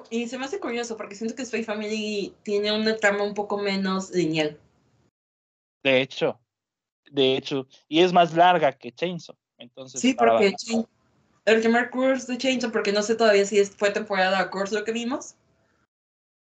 Y 0.09 0.27
se 0.27 0.37
me 0.37 0.45
hace 0.45 0.59
curioso 0.59 0.97
porque 0.97 1.15
siento 1.15 1.35
que 1.35 1.45
Spy 1.45 1.63
Family 1.63 2.35
tiene 2.43 2.71
una 2.71 2.95
trama 2.97 3.23
un 3.23 3.33
poco 3.33 3.57
menos 3.57 4.11
lineal. 4.11 4.59
De 5.83 6.01
hecho, 6.01 6.39
de 7.11 7.37
hecho, 7.37 7.67
y 7.87 8.01
es 8.01 8.11
más 8.11 8.33
larga 8.33 8.71
que 8.71 8.91
Chainsaw. 8.91 9.35
Entonces, 9.57 10.01
sí, 10.01 10.13
porque 10.13 10.53
el 11.45 11.59
primer 11.61 11.89
curso 11.89 12.31
de 12.31 12.37
Chainsaw, 12.37 12.71
porque 12.71 12.91
no 12.91 13.01
sé 13.01 13.15
todavía 13.15 13.45
si 13.45 13.63
fue 13.65 13.91
temporada 13.91 14.49
curso 14.49 14.77
lo 14.77 14.83
que 14.83 14.91
vimos. 14.91 15.35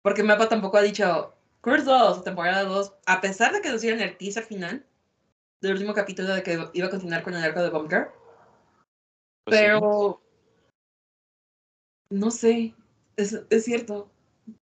Porque 0.03 0.23
Mapa 0.23 0.49
tampoco 0.49 0.79
ha 0.79 0.83
dicho 0.83 1.35
Curse 1.61 1.85
2 1.85 2.25
temporada 2.25 2.65
2, 2.65 2.95
a 3.07 3.21
pesar 3.21 3.53
de 3.53 3.61
que 3.61 3.71
nos 3.71 3.83
dieron 3.83 4.01
el 4.01 4.17
teaser 4.17 4.45
final 4.45 4.87
del 5.61 5.73
último 5.73 5.93
capítulo 5.93 6.33
de 6.33 6.43
que 6.43 6.59
iba 6.73 6.87
a 6.87 6.91
continuar 6.91 7.23
con 7.23 7.35
el 7.35 7.43
arco 7.43 7.63
de 7.63 7.71
Bunker. 7.71 8.11
Pues 9.45 9.59
pero. 9.59 10.23
No 12.11 12.31
sé. 12.31 12.75
Es, 13.19 13.39
es 13.51 13.65
cierto. 13.65 14.11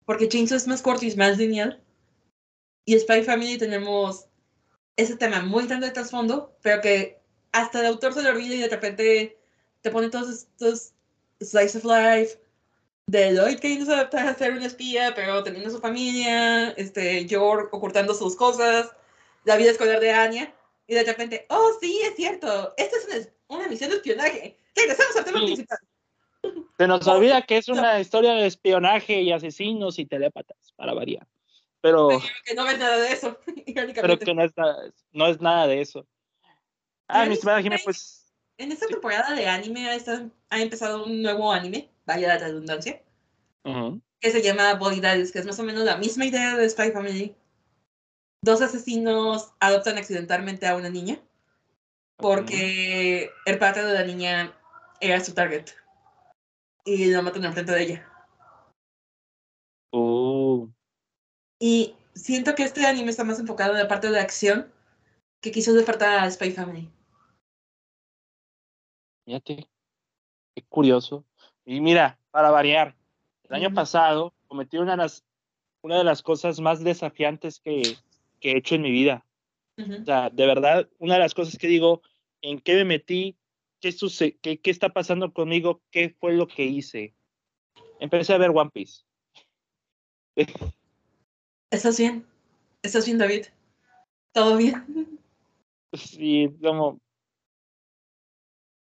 Porque 0.07 0.29
Chainsaw 0.29 0.57
es 0.57 0.67
más 0.67 0.81
corto 0.81 1.05
y 1.05 1.09
es 1.09 1.17
más 1.19 1.37
lineal. 1.37 1.83
Y 2.87 2.99
Spy 2.99 3.23
Family 3.23 3.59
tenemos 3.59 4.27
ese 4.97 5.17
tema 5.17 5.43
muy 5.43 5.67
grande 5.67 5.89
de 5.89 5.93
trasfondo, 5.93 6.57
pero 6.63 6.81
que 6.81 7.21
hasta 7.53 7.81
el 7.81 7.87
autor 7.87 8.15
se 8.15 8.23
lo 8.23 8.31
olvida 8.31 8.55
y 8.55 8.61
de 8.61 8.69
repente 8.69 9.39
te 9.83 9.91
pone 9.91 10.09
todos 10.09 10.29
estos 10.31 10.93
slice 11.43 11.79
of 11.79 11.85
life 11.85 12.39
de 13.07 13.33
Lloyd 13.33 13.59
queriendo 13.59 13.93
adaptar 13.93 14.27
a 14.27 14.35
ser 14.35 14.53
un 14.53 14.63
espía, 14.63 15.13
pero 15.15 15.43
teniendo 15.43 15.71
su 15.71 15.79
familia, 15.79 16.71
este, 16.71 17.27
George 17.29 17.69
ocultando 17.73 18.15
sus 18.15 18.35
cosas, 18.35 18.91
la 19.45 19.57
vida 19.57 19.73
escolar 19.73 20.01
de 20.01 20.11
Anya, 20.11 20.55
y 20.87 20.95
de 20.95 21.05
repente, 21.05 21.47
oh, 21.51 21.73
sí, 21.81 22.01
es 22.05 22.17
cierto, 22.17 22.75
esta 22.77 22.97
es 22.97 23.31
una, 23.49 23.69
misión 23.69 23.91
de 23.91 23.97
espionaje. 23.97 24.59
Regresamos 24.75 25.17
al 25.17 25.25
tema 25.25 25.41
principal. 25.41 25.79
Se 26.79 26.87
nos 26.89 27.07
olvida 27.07 27.43
que 27.43 27.57
es 27.57 27.69
una 27.69 28.01
historia 28.01 28.33
de 28.33 28.47
espionaje 28.47 29.23
y 29.23 29.33
asesinos 29.33 29.99
y 29.99 30.07
telépatas, 30.07 30.73
para 30.77 30.93
variar. 30.95 31.27
Pero, 31.81 32.09
que 32.45 32.55
no 32.55 32.65
ves 32.65 32.79
nada 32.79 32.97
de 32.97 33.13
eso, 33.13 33.39
pero 33.95 34.19
que 34.19 34.35
no 34.35 34.43
es 34.43 34.57
nada, 34.57 34.91
no 35.13 35.27
es 35.27 35.41
nada 35.41 35.67
de 35.67 35.81
eso. 35.81 36.07
Ah, 37.09 37.27
mi 37.27 37.35
estimada 37.35 37.61
Jiménez, 37.61 37.83
pues. 37.85 38.33
En 38.57 38.73
esta 38.73 38.87
temporada 38.87 39.35
de 39.35 39.47
anime 39.47 39.89
ha, 39.91 40.61
empezado 40.61 41.05
un 41.05 41.23
nuevo 41.23 41.53
anime, 41.53 41.91
vaya 42.07 42.29
la 42.29 42.39
redundancia, 42.39 43.03
que 44.21 44.31
se 44.31 44.43
llama 44.43 44.75
Bolidades, 44.75 45.33
que 45.33 45.41
es 45.41 45.47
más 45.47 45.59
o 45.59 45.65
menos 45.65 45.85
la 45.85 45.97
misma 45.97 46.25
idea 46.25 46.57
de 46.57 46.71
Spy 46.71 46.93
Family. 46.93 47.35
Dos 48.43 48.63
asesinos 48.63 49.53
adoptan 49.59 49.99
accidentalmente 49.99 50.67
a 50.67 50.77
una 50.77 50.89
niña 50.89 51.21
porque 52.17 53.31
el 53.45 53.59
padre 53.59 53.85
de 53.85 53.95
la 53.95 54.05
niña 54.05 54.57
era 55.01 55.23
su 55.23 55.35
target 55.35 55.71
y 56.85 57.07
la 57.07 57.23
matan 57.23 57.45
enfrente 57.45 57.73
de 57.73 57.83
ella. 57.83 58.11
Y 61.61 61.95
siento 62.15 62.55
que 62.55 62.65
este 62.65 62.85
anime 62.85 63.11
está 63.11 63.25
más 63.25 63.39
enfocado 63.41 63.73
en 63.73 63.79
la 63.79 63.89
parte 63.89 64.11
de 64.11 64.19
acción 64.19 64.73
que 65.41 65.51
quiso 65.51 65.73
despertar 65.73 66.19
a 66.19 66.31
Spy 66.31 66.51
Family. 66.51 66.91
Fíjate, 69.25 69.69
qué 70.55 70.63
curioso. 70.69 71.25
Y 71.65 71.81
mira, 71.81 72.19
para 72.31 72.51
variar, 72.51 72.97
el 73.49 73.55
año 73.55 73.73
pasado 73.73 74.35
cometí 74.49 74.77
una 74.77 74.93
de 74.93 74.99
las, 74.99 75.25
una 75.83 75.99
de 75.99 76.05
las 76.05 76.23
cosas 76.23 76.61
más 76.61 76.83
desafiantes 76.83 77.61
que, 77.61 77.97
que 78.41 78.53
he 78.53 78.59
hecho 78.59 78.75
en 78.75 78.83
mi 78.83 78.91
vida. 78.91 79.25
O 79.79 80.05
sea, 80.05 80.31
de 80.31 80.47
verdad, 80.47 80.89
una 80.99 81.15
de 81.15 81.21
las 81.21 81.35
cosas 81.35 81.59
que 81.59 81.67
digo, 81.67 82.03
¿en 82.43 82.61
qué 82.61 82.75
me 82.77 82.85
metí? 82.85 83.37
¿Qué, 83.85 83.93
sucede, 83.93 84.39
qué, 84.41 84.59
¿Qué 84.59 84.71
está 84.71 84.89
pasando 84.89 85.31
conmigo? 85.35 85.83
¿Qué 85.91 86.17
fue 86.19 86.33
lo 86.33 86.49
que 86.49 86.65
hice? 86.65 87.15
Empecé 88.01 88.33
a 88.33 88.39
ver 88.39 88.49
One 88.49 88.71
Piece. 88.73 89.03
¿Estás 91.71 91.99
bien? 91.99 92.27
¿Estás 92.83 93.05
bien, 93.05 93.19
David? 93.19 93.45
¿Todo 94.33 94.57
bien? 94.57 95.21
Sí, 95.93 96.49
como. 96.63 96.99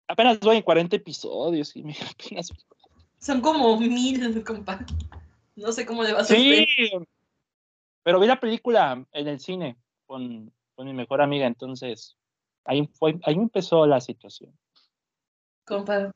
Apenas 0.06 0.38
voy 0.38 0.58
en 0.58 0.62
40 0.62 0.94
episodios 0.94 1.74
y 1.74 1.82
me 1.82 1.96
apenas. 2.08 2.52
Son 3.18 3.40
como 3.40 3.76
mil, 3.80 4.44
compa. 4.44 4.86
No 5.56 5.72
sé 5.72 5.84
cómo 5.84 6.04
le 6.04 6.12
vas 6.12 6.30
a 6.30 6.34
hacer. 6.34 6.38
Sí, 6.38 6.90
pero 8.04 8.20
vi 8.20 8.28
la 8.28 8.38
película 8.38 9.04
en 9.10 9.26
el 9.26 9.40
cine 9.40 9.76
con, 10.06 10.54
con 10.76 10.86
mi 10.86 10.94
mejor 10.94 11.22
amiga, 11.22 11.48
entonces 11.48 12.16
ahí, 12.64 12.88
fue, 12.94 13.18
ahí 13.24 13.34
empezó 13.34 13.84
la 13.84 14.00
situación. 14.00 14.56
Compa, 15.64 16.10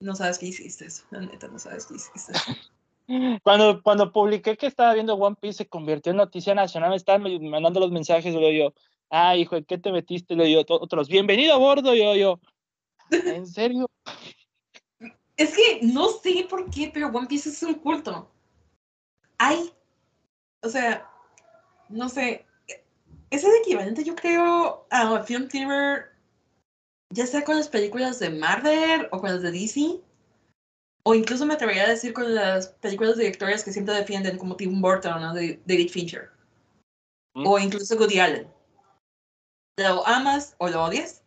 no 0.00 0.14
sabes 0.14 0.38
qué 0.38 0.46
hiciste, 0.46 0.86
la 1.10 1.20
neta, 1.20 1.48
no 1.48 1.58
sabes 1.58 1.86
qué 1.86 1.94
hiciste. 1.94 2.32
Cuando, 3.42 3.82
cuando 3.82 4.12
publiqué 4.12 4.56
que 4.56 4.66
estaba 4.66 4.92
viendo 4.92 5.14
One 5.14 5.36
Piece, 5.40 5.58
se 5.58 5.68
convirtió 5.68 6.10
en 6.10 6.18
noticia 6.18 6.54
nacional. 6.54 6.90
Me 6.90 6.96
estaban 6.96 7.22
mandando 7.48 7.80
los 7.80 7.90
mensajes. 7.90 8.34
Y 8.34 8.58
yo, 8.58 8.74
ah, 9.08 9.34
hijo, 9.34 9.56
¿en 9.56 9.64
qué 9.64 9.78
te 9.78 9.90
metiste? 9.90 10.36
Le 10.36 10.44
digo, 10.44 10.62
otros, 10.68 11.08
bienvenido 11.08 11.54
a 11.54 11.56
bordo. 11.56 11.94
Yo, 11.94 12.14
yo, 12.14 12.38
¿en 13.10 13.46
serio? 13.46 13.88
Es 15.36 15.56
que 15.56 15.80
no 15.82 16.08
sé 16.08 16.46
por 16.50 16.68
qué, 16.68 16.90
pero 16.92 17.08
One 17.08 17.28
Piece 17.28 17.48
es 17.48 17.62
un 17.62 17.74
culto. 17.74 18.30
Hay, 19.38 19.72
o 20.62 20.68
sea, 20.68 21.08
no 21.88 22.08
sé, 22.08 22.44
es 23.30 23.44
el 23.44 23.52
equivalente, 23.62 24.04
yo 24.04 24.14
creo, 24.16 24.86
a 24.90 25.22
Film 25.22 25.48
Theater, 25.48 26.12
ya 27.10 27.26
sea 27.26 27.44
con 27.44 27.56
las 27.56 27.68
películas 27.68 28.18
de 28.18 28.30
Marvel 28.30 29.08
o 29.10 29.20
con 29.20 29.30
las 29.30 29.42
de 29.42 29.50
DC 29.50 30.00
o 31.08 31.14
incluso 31.14 31.46
me 31.46 31.54
atrevería 31.54 31.84
a 31.84 31.88
decir 31.88 32.12
con 32.12 32.34
las 32.34 32.68
películas 32.68 33.16
directorias 33.16 33.64
que 33.64 33.72
siempre 33.72 33.94
defienden, 33.94 34.36
como 34.36 34.56
Tim 34.56 34.78
Burton 34.80 35.24
o 35.24 35.34
David 35.34 35.88
Fincher. 35.88 36.30
Mm. 37.34 37.46
O 37.46 37.58
incluso 37.58 37.96
Woody 37.96 38.20
Allen. 38.20 38.46
Lo 39.78 40.06
amas 40.06 40.54
o 40.58 40.68
lo 40.68 40.84
odias, 40.84 41.22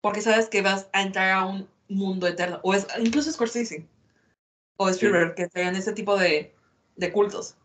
porque 0.00 0.20
sabes 0.20 0.48
que 0.48 0.62
vas 0.62 0.88
a 0.92 1.02
entrar 1.02 1.30
a 1.30 1.46
un 1.46 1.68
mundo 1.88 2.26
eterno. 2.26 2.58
O 2.64 2.74
es, 2.74 2.88
incluso 2.98 3.30
Scorsese. 3.30 3.86
O 4.78 4.88
Spielberg, 4.88 5.36
que 5.36 5.46
tengan 5.46 5.76
ese 5.76 5.92
tipo 5.92 6.18
de, 6.18 6.52
de 6.96 7.12
cultos. 7.12 7.56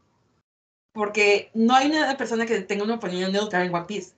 Porque 0.93 1.49
no 1.55 1.73
hay 1.73 1.89
una 1.89 2.15
persona 2.15 2.45
que 2.45 2.59
tenga 2.61 2.83
una 2.83 2.95
opinión 2.95 3.31
neutral 3.31 3.65
en 3.65 3.73
One 3.73 3.85
Piece. 3.85 4.13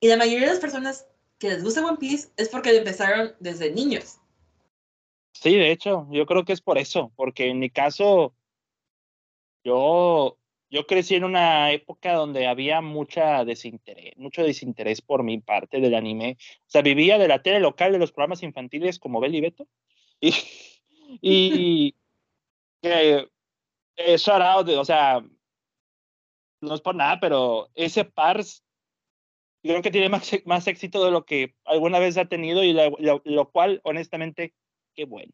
Y 0.00 0.08
la 0.08 0.16
mayoría 0.16 0.46
de 0.46 0.54
las 0.54 0.60
personas 0.60 1.06
que 1.40 1.48
les 1.48 1.64
gusta 1.64 1.84
One 1.84 1.98
Piece 1.98 2.28
es 2.36 2.48
porque 2.48 2.76
empezaron 2.76 3.32
desde 3.40 3.72
niños. 3.72 4.18
Sí, 5.32 5.56
de 5.56 5.72
hecho, 5.72 6.06
yo 6.10 6.26
creo 6.26 6.44
que 6.44 6.52
es 6.52 6.60
por 6.60 6.78
eso, 6.78 7.12
porque 7.16 7.48
en 7.48 7.58
mi 7.58 7.70
caso, 7.70 8.34
yo 9.64 10.38
yo 10.70 10.86
crecí 10.86 11.16
en 11.16 11.24
una 11.24 11.72
época 11.72 12.14
donde 12.14 12.46
había 12.46 12.80
mucha 12.80 13.44
desinterés, 13.44 14.16
mucho 14.16 14.44
desinterés 14.44 15.02
por 15.02 15.24
mi 15.24 15.40
parte 15.40 15.80
del 15.80 15.94
anime. 15.94 16.36
O 16.60 16.70
sea, 16.70 16.82
vivía 16.82 17.18
de 17.18 17.26
la 17.26 17.42
tele 17.42 17.58
local 17.58 17.90
de 17.90 17.98
los 17.98 18.12
programas 18.12 18.44
infantiles 18.44 19.00
como 19.00 19.20
Beli 19.20 19.38
y 19.38 19.40
Beto. 19.40 19.68
Y, 21.22 21.90
y 21.90 21.94
que 22.82 23.28
eh, 23.96 24.16
shout 24.16 24.40
out, 24.40 24.68
o 24.68 24.84
sea, 24.84 25.20
no 26.60 26.74
es 26.74 26.80
por 26.80 26.94
nada, 26.94 27.18
pero 27.18 27.68
ese 27.74 28.04
Pars 28.04 28.62
creo 29.68 29.82
que 29.82 29.90
tiene 29.90 30.08
más, 30.08 30.30
más 30.46 30.66
éxito 30.66 31.04
de 31.04 31.10
lo 31.10 31.24
que 31.24 31.54
alguna 31.64 31.98
vez 31.98 32.16
ha 32.18 32.26
tenido 32.26 32.62
y 32.64 32.72
lo, 32.72 33.50
cual, 33.50 33.80
honestamente, 33.84 34.54
qué 34.94 35.04
bueno. 35.04 35.32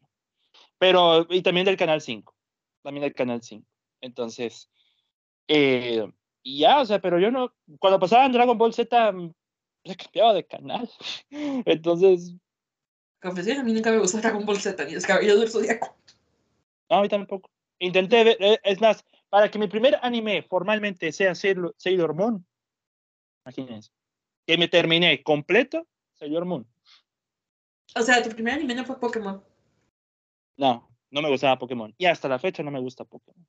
Pero, 0.77 1.25
y 1.29 1.41
también 1.41 1.65
del 1.65 1.77
Canal 1.77 2.01
5, 2.01 2.35
también 2.83 3.03
del 3.03 3.13
Canal 3.13 3.41
5. 3.41 3.65
Entonces, 4.01 4.69
eh, 5.47 6.07
y 6.43 6.59
ya, 6.59 6.81
o 6.81 6.85
sea, 6.85 6.99
pero 6.99 7.19
yo 7.19 7.31
no, 7.31 7.53
cuando 7.79 7.99
pasaba 7.99 8.25
en 8.25 8.31
Dragon 8.31 8.57
Ball 8.57 8.73
Z, 8.73 9.11
mm, 9.11 9.33
he 9.83 9.95
cambiaba 9.95 10.33
de 10.33 10.45
canal. 10.45 10.89
Entonces. 11.65 12.35
Confesión, 13.21 13.59
a 13.59 13.63
mí 13.63 13.73
nunca 13.73 13.91
me 13.91 13.99
gustó 13.99 14.19
Dragon 14.19 14.45
Ball 14.45 14.59
Z 14.59 14.85
ni 14.85 14.93
el 14.93 15.05
cabello 15.05 15.39
del 15.39 15.49
Zodíaco. 15.49 15.97
No, 16.89 16.97
a 16.97 17.01
mí 17.01 17.09
tampoco. 17.09 17.49
Intenté 17.79 18.23
ver, 18.23 18.37
eh, 18.39 18.59
es 18.63 18.79
más, 18.79 19.03
para 19.29 19.51
que 19.51 19.59
mi 19.59 19.67
primer 19.67 19.99
anime 20.01 20.41
formalmente 20.43 21.11
sea 21.11 21.35
Sailor 21.35 22.13
Moon, 22.13 22.45
imagínense, 23.45 23.91
que 24.47 24.57
me 24.57 24.69
terminé 24.69 25.21
completo 25.21 25.85
Sailor 26.13 26.45
Moon. 26.45 26.65
O 27.95 28.01
sea, 28.01 28.23
tu 28.23 28.29
primer 28.29 28.53
anime 28.53 28.73
no 28.73 28.85
fue 28.85 28.99
Pokémon. 28.99 29.43
No, 30.55 30.89
no 31.11 31.21
me 31.21 31.29
gustaba 31.29 31.59
Pokémon. 31.59 31.93
Y 31.97 32.05
hasta 32.05 32.29
la 32.29 32.39
fecha 32.39 32.63
no 32.63 32.71
me 32.71 32.79
gusta 32.79 33.03
Pokémon. 33.03 33.45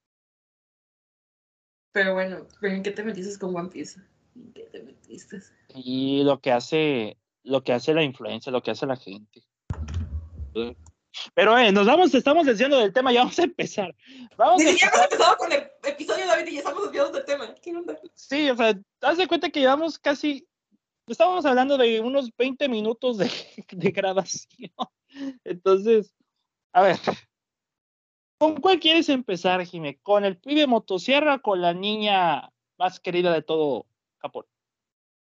Pero 1.93 2.15
bueno, 2.15 2.47
¿en 2.63 2.83
qué 2.83 2.91
te 2.91 3.03
metiste 3.03 3.39
con 3.39 3.57
One 3.57 3.71
Piece? 3.71 4.01
¿En 4.35 4.53
qué 4.53 4.65
te 4.65 4.83
metiste? 4.83 5.39
Y 5.75 6.23
lo 6.25 6.41
que 6.41 6.51
hace, 6.53 7.17
lo 7.45 7.63
que 7.63 7.73
hace 7.73 7.95
la 7.95 8.03
influencia, 8.03 8.53
lo 8.53 8.63
que 8.63 8.73
hace 8.73 8.87
la 8.87 8.97
gente. 8.97 9.43
Pero 11.35 11.59
eh, 11.59 11.73
nos 11.73 11.87
vamos, 11.87 12.15
estamos 12.15 12.47
desviando 12.47 12.79
del 12.79 12.93
tema, 12.93 13.13
ya 13.13 13.21
vamos 13.21 13.39
a 13.39 13.45
empezar. 13.45 13.95
Vamos 14.37 14.63
Ni 14.63 14.73
siquiera 14.73 14.93
hemos 14.95 15.05
empezado 15.05 15.37
con 15.37 15.53
el 15.53 15.71
episodio, 15.85 16.27
David, 16.27 16.47
y 16.47 16.53
ya 16.55 16.59
estamos 16.59 16.83
desviando 16.85 17.13
del 17.13 17.25
tema. 17.25 17.55
¿Qué 17.55 17.71
onda? 17.75 17.99
Sí, 18.15 18.51
o 18.51 18.57
sea, 18.57 18.79
haz 19.03 19.19
de 19.19 19.29
cuenta 19.29 19.51
que 19.51 19.61
llevamos 19.61 19.99
casi, 19.99 20.48
estábamos 21.13 21.45
hablando 21.45 21.79
de 21.79 22.01
unos 22.01 22.35
20 22.37 22.69
minutos 22.69 23.19
de, 23.71 23.91
grabación. 23.91 24.73
Entonces, 25.45 26.15
a 26.73 26.83
ver, 26.83 26.99
¿Con 28.39 28.61
cuál 28.61 28.79
quieres 28.79 29.09
empezar, 29.09 29.65
Jimé? 29.65 29.99
¿Con 30.01 30.25
el 30.25 30.39
pibe 30.39 30.69
motosierra 30.69 31.35
o 31.35 31.43
con 31.43 31.61
la 31.61 31.75
niña 31.75 32.53
más 32.79 33.01
querida 33.01 33.33
de 33.33 33.43
todo 33.43 33.87
Japón? 34.19 34.47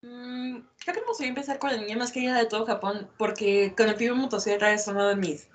Mm, 0.01 0.62
creo 0.79 0.96
que 0.96 1.01
me 1.01 1.08
gustaría 1.08 1.29
empezar 1.29 1.60
con 1.60 1.72
la 1.72 1.77
niña 1.77 1.98
más 1.98 2.12
querida 2.12 2.38
de 2.38 2.48
todo 2.48 2.65
Japón, 2.65 3.10
porque 3.20 3.75
con 3.77 3.89
el 3.89 3.96
pibe 3.96 4.15
motosierra 4.15 4.74
es 4.74 4.88
uno 4.88 5.08
de 5.08 5.15
mis 5.15 5.50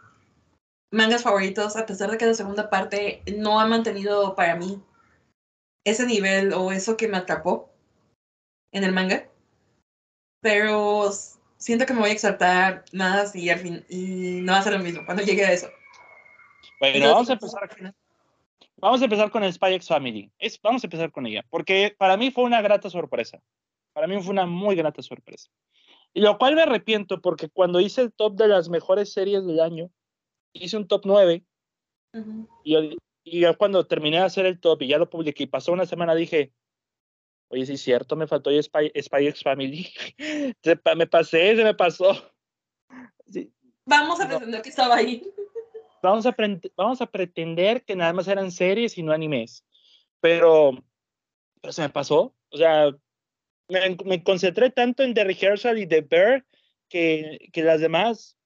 mangas 0.93 1.23
favoritos, 1.23 1.77
a 1.77 1.87
pesar 1.87 2.11
de 2.11 2.19
que 2.19 2.27
la 2.27 2.35
segunda 2.35 2.71
parte 2.71 3.23
no 3.37 3.61
ha 3.61 3.67
mantenido 3.67 4.35
para 4.35 4.55
mí 4.57 4.81
ese 5.85 6.07
nivel 6.07 6.53
o 6.53 6.73
eso 6.73 6.97
que 6.97 7.09
me 7.09 7.17
atrapó 7.17 7.73
en 8.73 8.85
el 8.85 8.93
manga. 8.93 9.30
Pero 10.41 11.11
siento 11.57 11.87
que 11.87 11.93
me 11.93 12.01
voy 12.01 12.11
a 12.11 12.15
exaltar 12.15 12.85
más 12.93 13.37
y 13.37 13.51
al 13.51 13.59
fin 13.59 13.85
y 13.89 14.41
no 14.43 14.53
va 14.53 14.59
a 14.59 14.63
ser 14.63 14.73
lo 14.73 14.79
mismo 14.79 15.05
cuando 15.05 15.23
llegue 15.23 15.45
a 15.45 15.53
eso. 15.53 15.69
Bueno, 16.81 17.13
vamos 17.13 17.31
a 17.31 17.35
empezar. 17.35 17.95
Vamos 18.77 19.03
a 19.03 19.05
empezar 19.05 19.31
con 19.31 19.45
el 19.45 19.53
Spy 19.53 19.75
X 19.75 19.89
Family. 19.89 20.31
Es, 20.39 20.59
vamos 20.63 20.83
a 20.83 20.87
empezar 20.87 21.13
con 21.13 21.27
ella, 21.27 21.45
porque 21.51 21.95
para 21.99 22.17
mí 22.17 22.31
fue 22.31 22.45
una 22.45 22.63
grata 22.63 22.89
sorpresa. 22.89 23.43
Para 23.93 24.07
mí 24.07 24.21
fue 24.23 24.33
una 24.33 24.47
muy 24.47 24.75
grata 24.75 25.03
sorpresa. 25.03 25.51
Y 26.15 26.23
lo 26.23 26.39
cual 26.39 26.55
me 26.57 26.63
arrepiento 26.63 27.21
porque 27.21 27.51
cuando 27.51 27.81
hice 27.81 28.01
el 28.01 28.13
top 28.13 28.37
de 28.37 28.49
las 28.49 28.71
mejores 28.71 29.13
series 29.13 29.47
del 29.47 29.61
año, 29.61 29.91
hice 30.55 30.77
un 30.79 30.89
top 30.89 31.03
9. 31.05 31.45
y, 32.65 32.97
y 33.25 33.55
cuando 33.57 33.87
terminé 33.87 34.17
de 34.17 34.25
hacer 34.25 34.47
el 34.47 34.59
top 34.59 34.83
y 34.83 34.89
ya 34.89 34.99
lo 34.99 35.11
publiqué 35.11 35.45
y 35.45 35.47
pasó 35.47 35.73
una 35.73 35.85
semana, 35.85 36.15
dije, 36.15 36.53
oye, 37.51 37.67
sí 37.67 37.75
es 37.75 37.83
cierto, 37.83 38.17
me 38.17 38.27
faltó 38.27 38.51
Spy, 38.51 38.91
Spy 39.01 39.27
X 39.29 39.43
Family. 39.43 39.93
me 40.97 41.07
pasé, 41.07 41.55
se 41.57 41.65
me 41.65 41.75
pasó. 41.75 42.33
Vamos 43.85 44.21
a 44.21 44.29
pretender 44.29 44.63
que 44.63 44.69
estaba 44.71 44.97
ahí 44.97 45.23
vamos 46.03 46.27
a, 46.27 46.35
vamos 46.77 47.01
a 47.01 47.07
pretender 47.07 47.85
que 47.85 47.97
nada 47.97 48.13
más 48.13 48.29
eran 48.29 48.51
series 48.51 48.97
y 48.99 49.03
no 49.03 49.13
animes. 49.13 49.65
Pero, 50.21 50.73
pero 51.61 51.73
se 51.73 51.83
me 51.83 51.91
pasó. 51.91 52.35
O 52.51 52.57
sea, 52.57 52.91
me, 53.69 53.97
me, 54.05 54.23
concentré 54.23 54.71
tanto 54.71 55.03
en 55.03 55.15
The 55.15 55.25
Rehearsal 55.25 55.79
y 55.79 55.87
The 55.87 56.03
Bear 56.03 56.47
que, 56.89 57.49
que 57.53 57.63
las 57.63 57.81
demás. 57.81 58.37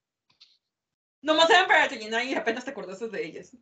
Nomás 1.23 1.49
eran 1.51 1.67
para 1.67 1.89
terminar 1.89 2.25
y 2.25 2.35
apenas 2.35 2.65
te 2.65 2.71
acordaste 2.71 3.09
de 3.09 3.25
ellas. 3.25 3.57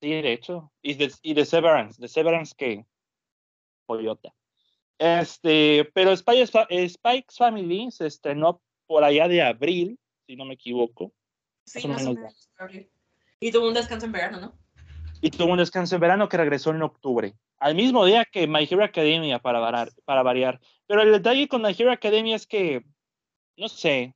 Sí, 0.00 0.10
de 0.10 0.32
hecho. 0.32 0.72
Y 0.82 0.94
de, 0.94 1.12
y 1.22 1.34
de 1.34 1.44
Severance. 1.44 2.00
De 2.00 2.08
Severance 2.08 2.54
que. 2.56 2.84
Toyota. 3.86 4.34
Este, 4.98 5.88
pero 5.94 6.16
Spike's 6.16 7.36
Family 7.36 7.90
se 7.90 8.06
estrenó 8.06 8.60
por 8.86 9.04
allá 9.04 9.28
de 9.28 9.42
abril, 9.42 9.98
si 10.26 10.36
no 10.36 10.44
me 10.44 10.54
equivoco. 10.54 11.12
Sí, 11.64 11.86
no 11.86 11.96
y 13.40 13.52
tuvo 13.52 13.68
un 13.68 13.74
descanso 13.74 14.06
en 14.06 14.12
verano, 14.12 14.40
¿no? 14.40 14.58
Y 15.20 15.30
tuvo 15.30 15.52
un 15.52 15.58
descanso 15.58 15.94
en 15.94 16.00
verano 16.00 16.28
que 16.28 16.36
regresó 16.36 16.70
en 16.70 16.82
octubre, 16.82 17.34
al 17.58 17.74
mismo 17.74 18.04
día 18.04 18.24
que 18.24 18.46
My 18.46 18.66
Hero 18.68 18.84
Academia, 18.84 19.38
para, 19.38 19.58
varar, 19.58 19.92
para 20.04 20.22
variar. 20.22 20.60
Pero 20.86 21.02
el 21.02 21.12
detalle 21.12 21.48
con 21.48 21.62
My 21.62 21.74
Hero 21.76 21.92
Academia 21.92 22.36
es 22.36 22.46
que, 22.46 22.84
no 23.56 23.68
sé, 23.68 24.14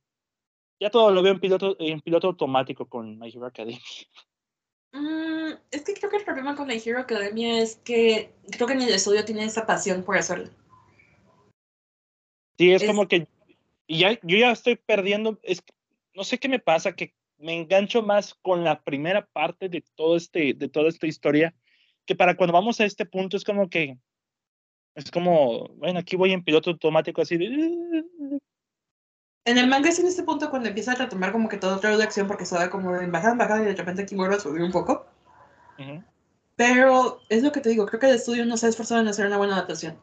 ya 0.79 0.89
todo 0.89 1.11
lo 1.11 1.21
veo 1.21 1.33
en 1.33 1.39
piloto, 1.39 1.75
en 1.79 2.01
piloto 2.01 2.27
automático 2.27 2.87
con 2.87 3.17
My 3.17 3.29
Hero 3.29 3.45
Academia. 3.45 3.79
Mm, 4.91 5.53
es 5.71 5.81
que 5.81 5.93
creo 5.93 6.09
que 6.09 6.17
el 6.17 6.23
problema 6.23 6.55
con 6.55 6.67
My 6.67 6.81
Hero 6.83 6.99
Academia 6.99 7.61
es 7.61 7.77
que 7.77 8.33
creo 8.51 8.67
que 8.67 8.73
en 8.73 8.81
el 8.81 8.93
estudio 8.93 9.25
tiene 9.25 9.43
esa 9.45 9.65
pasión 9.65 10.03
por 10.03 10.17
hacerlo. 10.17 10.49
Sí, 12.57 12.71
es, 12.71 12.83
como 12.83 13.07
que 13.07 13.27
ya, 13.87 14.19
yo 14.21 14.37
ya 14.37 14.51
estoy 14.51 14.75
perdiendo, 14.75 15.39
es, 15.43 15.63
no 16.13 16.23
sé 16.23 16.37
qué 16.37 16.49
me 16.49 16.59
pasa, 16.59 16.93
que 16.93 17.13
me 17.37 17.55
engancho 17.59 18.01
más 18.01 18.33
con 18.35 18.63
la 18.63 18.81
primera 18.81 19.25
parte 19.25 19.69
de, 19.69 19.83
todo 19.95 20.15
este, 20.15 20.53
de 20.53 20.69
toda 20.69 20.89
esta 20.89 21.07
historia, 21.07 21.53
que 22.05 22.15
para 22.15 22.35
cuando 22.35 22.53
vamos 22.53 22.79
a 22.79 22.85
este 22.85 23.05
punto 23.05 23.37
es 23.37 23.43
como 23.43 23.69
que, 23.69 23.97
es 24.95 25.11
como, 25.11 25.69
bueno, 25.75 25.99
aquí 25.99 26.15
voy 26.15 26.31
en 26.31 26.43
piloto 26.43 26.71
automático 26.71 27.21
así 27.21 27.37
de... 27.37 28.03
En 29.45 29.57
el 29.57 29.67
manga 29.67 29.89
es 29.89 29.99
en 29.99 30.07
este 30.07 30.23
punto 30.23 30.49
cuando 30.49 30.69
empieza 30.69 30.93
a 30.93 30.95
retomar 30.95 31.33
como 31.33 31.49
que 31.49 31.57
todo 31.57 31.75
otra 31.75 31.97
de 31.97 32.03
acción 32.03 32.27
porque 32.27 32.45
se 32.45 32.55
da 32.55 32.69
como 32.69 32.95
en 32.95 33.11
bajada, 33.11 33.33
en 33.33 33.37
bajada 33.39 33.61
y 33.61 33.65
de 33.65 33.75
repente 33.75 34.03
aquí 34.03 34.15
vuelve 34.15 34.35
a 34.35 34.39
subir 34.39 34.61
un 34.61 34.71
poco. 34.71 35.05
Pero 36.55 37.21
es 37.27 37.43
lo 37.43 37.51
que 37.51 37.59
te 37.59 37.69
digo, 37.69 37.85
creo 37.85 37.99
que 37.99 38.07
el 38.07 38.15
estudio 38.15 38.45
no 38.45 38.55
se 38.55 38.67
ha 38.67 38.69
esforzado 38.69 39.01
en 39.01 39.07
hacer 39.07 39.25
una 39.25 39.37
buena 39.37 39.55
adaptación. 39.55 39.97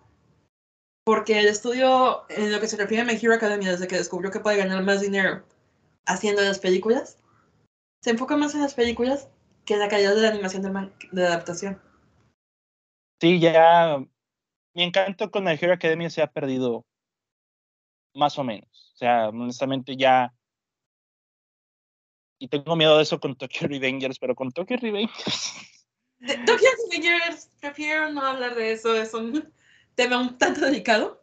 Porque 1.04 1.40
el 1.40 1.48
estudio, 1.48 2.24
en 2.28 2.52
lo 2.52 2.60
que 2.60 2.66
se 2.66 2.76
refiere 2.76 3.02
a 3.02 3.06
My 3.06 3.18
Hero 3.20 3.34
Academia, 3.34 3.70
desde 3.70 3.88
que 3.88 3.96
descubrió 3.96 4.30
que 4.30 4.40
puede 4.40 4.58
ganar 4.58 4.82
más 4.82 5.00
dinero 5.00 5.44
haciendo 6.06 6.42
las 6.42 6.58
películas, 6.58 7.18
se 8.02 8.10
enfoca 8.10 8.36
más 8.36 8.54
en 8.54 8.62
las 8.62 8.74
películas 8.74 9.28
que 9.64 9.74
en 9.74 9.80
la 9.80 9.88
calidad 9.88 10.14
de 10.14 10.22
la 10.22 10.28
animación 10.28 10.62
de, 10.62 10.92
de 11.12 11.26
adaptación. 11.26 11.80
Sí, 13.20 13.38
ya 13.38 13.98
mi 14.74 14.82
encanto 14.82 15.30
con 15.30 15.44
My 15.44 15.58
Hero 15.60 15.74
Academia 15.74 16.10
se 16.10 16.22
ha 16.22 16.30
perdido 16.30 16.86
más 18.14 18.38
o 18.38 18.44
menos. 18.44 18.92
O 18.94 18.96
sea, 18.96 19.28
honestamente 19.28 19.96
ya... 19.96 20.32
Y 22.38 22.48
tengo 22.48 22.74
miedo 22.76 22.96
de 22.96 23.02
eso 23.02 23.20
con 23.20 23.36
Tokyo 23.36 23.68
Revengers, 23.68 24.18
pero 24.18 24.34
con 24.34 24.50
Tokyo 24.50 24.76
Revengers... 24.76 25.52
Tokyo 26.46 26.68
Revengers, 26.84 27.50
prefiero 27.60 28.10
no 28.10 28.22
hablar 28.22 28.54
de 28.54 28.72
eso, 28.72 28.94
es 28.94 29.12
un 29.14 29.52
tema 30.02 30.18
un 30.18 30.38
tanto 30.38 30.60
delicado. 30.62 31.22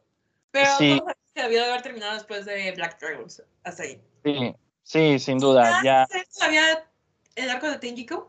Pero 0.52 0.70
sí. 0.78 1.02
se 1.34 1.42
debió 1.42 1.62
de 1.62 1.70
haber 1.70 1.82
terminado 1.82 2.14
después 2.14 2.46
de 2.46 2.72
Black 2.72 3.00
Dragons, 3.00 3.44
hasta 3.64 3.84
ahí. 3.84 4.02
Sí, 4.24 4.56
Sí, 4.88 5.20
sin 5.20 5.38
duda, 5.38 5.82
ya. 5.84 6.08
Había 6.40 6.90
el 7.36 7.50
arco 7.50 7.70
de 7.70 7.78
Tenjiku 7.78 8.26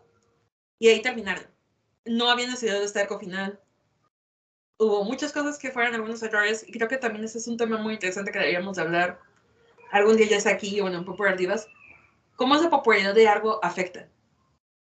y 0.80 0.88
ahí 0.88 1.00
terminaron. 1.00 1.46
No 2.04 2.28
había 2.28 2.46
necesidad 2.46 2.80
de 2.80 2.84
este 2.84 3.00
arco 3.00 3.20
final. 3.20 3.60
Hubo 4.76 5.04
muchas 5.04 5.32
cosas 5.32 5.56
que 5.56 5.70
fueron 5.70 5.94
algunos 5.94 6.20
errores 6.24 6.64
y 6.66 6.72
creo 6.72 6.88
que 6.88 6.96
también 6.96 7.24
ese 7.24 7.38
es 7.38 7.46
un 7.46 7.56
tema 7.56 7.78
muy 7.78 7.94
interesante 7.94 8.32
que 8.32 8.40
deberíamos 8.40 8.76
hablar 8.76 9.20
algún 9.92 10.16
día 10.16 10.26
ya 10.26 10.36
está 10.36 10.50
aquí 10.50 10.80
o 10.80 10.88
en 10.88 11.04
Popular 11.04 11.36
Divas. 11.36 11.68
¿Cómo 12.34 12.56
esa 12.56 12.70
popularidad 12.70 13.14
de 13.14 13.28
algo 13.28 13.64
afecta 13.64 14.08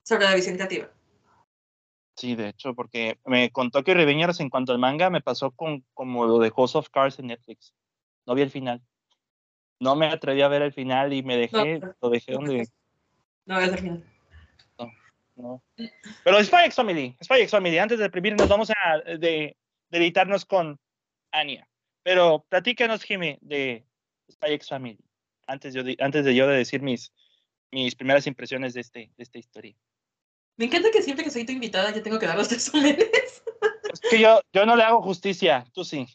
sobre 0.04 0.26
la 0.26 0.34
visión 0.36 0.54
creativa? 0.54 0.93
Sí, 2.16 2.36
de 2.36 2.48
hecho, 2.50 2.74
porque 2.74 3.18
me 3.24 3.50
contó 3.50 3.82
que 3.82 3.94
Revengers 3.94 4.40
en 4.40 4.50
cuanto 4.50 4.72
al 4.72 4.78
manga 4.78 5.10
me 5.10 5.20
pasó 5.20 5.50
con 5.50 5.84
como 5.94 6.26
lo 6.26 6.38
de 6.38 6.50
House 6.50 6.76
of 6.76 6.88
Cards 6.90 7.18
en 7.18 7.26
Netflix. 7.28 7.74
No 8.26 8.34
vi 8.34 8.42
el 8.42 8.50
final 8.50 8.82
no 9.80 9.96
me 9.96 10.06
atreví 10.06 10.42
a 10.42 10.48
ver 10.48 10.62
el 10.62 10.72
final 10.72 11.12
y 11.12 11.22
me 11.22 11.36
dejé, 11.36 11.80
lo 12.00 12.10
dejé 12.10 12.32
donde... 12.32 12.68
No, 13.44 13.60
es 13.60 13.70
el 13.70 13.78
final. 13.78 14.04
No, 14.78 14.92
no. 15.36 15.62
Pero 16.24 16.42
Spy 16.42 16.64
X 16.64 16.74
Family, 16.74 17.16
Spy 17.22 17.40
X 17.40 17.50
Family, 17.50 17.78
antes 17.78 17.98
de 17.98 18.10
primer 18.10 18.36
nos 18.38 18.48
vamos 18.48 18.70
a, 18.70 18.98
de, 19.18 19.56
deleitarnos 19.90 20.44
con 20.44 20.78
Anya. 21.32 21.68
Pero 22.02 22.46
platícanos, 22.48 23.02
Jimmy, 23.02 23.38
de 23.42 23.84
Spy 24.30 24.52
X 24.54 24.68
Family, 24.68 24.98
antes, 25.46 25.74
de, 25.74 25.96
antes 26.00 26.24
de 26.24 26.34
yo 26.34 26.46
de 26.46 26.56
decir 26.56 26.80
mis, 26.80 27.12
mis 27.70 27.94
primeras 27.94 28.26
impresiones 28.26 28.72
de, 28.74 28.80
este, 28.80 29.12
de 29.16 29.22
esta 29.22 29.38
historia. 29.38 29.76
Me 30.56 30.66
encanta 30.66 30.90
que 30.90 31.02
siempre 31.02 31.24
que 31.24 31.30
soy 31.30 31.44
tu 31.44 31.52
invitada 31.52 31.92
yo 31.92 32.02
tengo 32.02 32.18
que 32.18 32.26
dar 32.26 32.36
los 32.36 32.48
solenes. 32.62 33.42
Es 33.92 34.00
que 34.00 34.20
yo, 34.20 34.40
yo 34.52 34.66
no 34.66 34.76
le 34.76 34.82
hago 34.82 35.02
justicia, 35.02 35.64
tú 35.72 35.84
sí. 35.84 36.06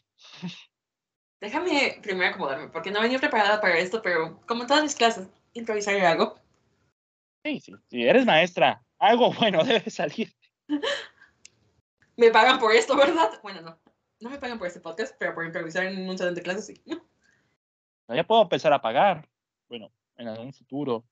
Déjame 1.40 1.98
primero 2.02 2.30
acomodarme, 2.30 2.68
porque 2.68 2.90
no 2.90 3.00
venía 3.00 3.18
preparada 3.18 3.60
para 3.60 3.78
esto, 3.78 4.02
pero 4.02 4.40
como 4.46 4.62
en 4.62 4.68
todas 4.68 4.82
mis 4.82 4.94
clases, 4.94 5.28
improvisar 5.54 5.94
algo. 6.00 6.38
Sí, 7.44 7.60
sí, 7.60 7.72
sí, 7.88 8.02
eres 8.02 8.26
maestra. 8.26 8.82
Algo 8.98 9.32
bueno 9.32 9.64
debe 9.64 9.88
salir. 9.90 10.34
Me 12.16 12.30
pagan 12.30 12.58
por 12.58 12.74
esto, 12.74 12.96
¿verdad? 12.96 13.40
Bueno, 13.42 13.62
no. 13.62 13.80
No 14.20 14.28
me 14.28 14.38
pagan 14.38 14.58
por 14.58 14.66
este 14.66 14.80
podcast, 14.80 15.16
pero 15.18 15.34
por 15.34 15.46
improvisar 15.46 15.86
en 15.86 16.06
un 16.06 16.18
salón 16.18 16.34
de 16.34 16.42
clases, 16.42 16.66
sí. 16.66 16.82
No, 18.06 18.16
ya 18.16 18.26
puedo 18.26 18.42
empezar 18.42 18.72
a 18.72 18.82
pagar. 18.82 19.28
Bueno, 19.68 19.92
en 20.16 20.26
algún 20.26 20.52
futuro. 20.52 21.06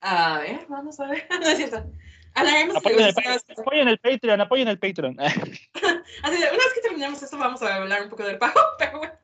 A 0.00 0.38
ver, 0.38 0.64
vamos 0.68 1.00
a 1.00 1.08
ver. 1.08 1.26
No 1.28 1.48
es 1.48 1.56
cierto. 1.56 1.90
Hablaremos 2.34 2.76
apoyen, 2.76 3.00
el, 3.00 3.14
apoyen 3.58 3.88
el 3.88 3.98
Patreon, 3.98 4.40
apoyen 4.40 4.68
el 4.68 4.78
Patreon. 4.78 5.20
Así 5.20 6.40
de, 6.40 6.50
una 6.50 6.64
vez 6.64 6.74
que 6.74 6.80
terminemos 6.80 7.22
esto, 7.22 7.38
vamos 7.38 7.62
a 7.62 7.76
hablar 7.76 8.02
un 8.02 8.10
poco 8.10 8.24
del 8.24 8.38
pago, 8.38 8.60
pero 8.78 8.98
bueno. 8.98 9.14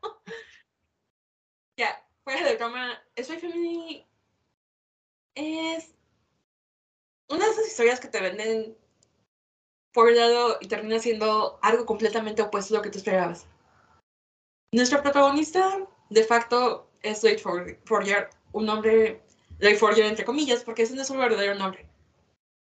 Ya, 1.76 2.04
fuera 2.22 2.46
de 2.46 2.56
broma, 2.56 3.02
Spy 3.20 3.38
Family 3.38 4.06
es 5.34 5.94
una 7.28 7.46
de 7.46 7.50
esas 7.52 7.66
historias 7.66 8.00
que 8.00 8.08
te 8.08 8.20
venden 8.20 8.76
por 9.92 10.08
un 10.08 10.16
lado 10.16 10.58
y 10.60 10.68
termina 10.68 11.00
siendo 11.00 11.58
algo 11.62 11.86
completamente 11.86 12.42
opuesto 12.42 12.74
a 12.74 12.78
lo 12.78 12.82
que 12.82 12.90
tú 12.90 12.98
esperabas. 12.98 13.46
Nuestro 14.72 15.02
protagonista, 15.02 15.84
de 16.10 16.22
facto, 16.22 16.88
es 17.02 17.24
Lloyd 17.24 17.40
Forger, 17.84 18.30
un 18.52 18.66
nombre, 18.66 19.20
Lloyd 19.58 19.78
Forger 19.78 20.04
entre 20.04 20.24
comillas, 20.24 20.62
porque 20.62 20.82
ese 20.82 20.94
no 20.94 21.02
es 21.02 21.08
su 21.08 21.16
verdadero 21.16 21.56
nombre. 21.56 21.89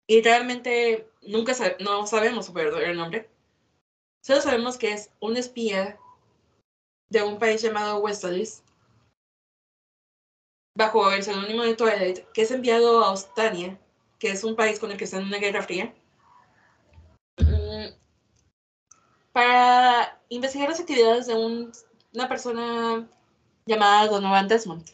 Y 0.08 0.22
realmente 0.22 1.10
nunca 1.22 1.54
no 1.80 2.08
sabemos 2.08 2.46
su 2.46 2.54
verdadero 2.54 2.94
nombre. 2.94 3.30
Solo 4.22 4.42
sabemos 4.42 4.78
que 4.78 4.94
es 4.94 5.12
un 5.20 5.38
espía 5.38 6.00
de 7.10 7.24
un 7.24 7.40
país 7.40 7.62
llamado 7.62 8.00
Westalis, 8.00 8.64
bajo 10.76 11.12
el 11.12 11.24
seudónimo 11.24 11.64
de 11.64 11.76
Twilight, 11.76 12.20
que 12.34 12.44
es 12.44 12.52
enviado 12.52 13.04
a 13.04 13.12
Ostania, 13.12 13.80
que 14.20 14.32
es 14.32 14.44
un 14.44 14.56
país 14.56 14.80
con 14.80 14.92
el 14.92 14.98
que 14.98 15.06
está 15.06 15.18
en 15.18 15.28
una 15.28 15.40
guerra 15.40 15.64
fría, 15.64 15.94
mm, 17.38 17.96
para 19.32 20.22
investigar 20.30 20.70
las 20.70 20.80
actividades 20.80 21.28
de 21.28 21.36
una 21.36 22.30
persona 22.30 23.08
llamada 23.66 24.08
Donovan 24.08 24.48
Desmond. 24.48 24.86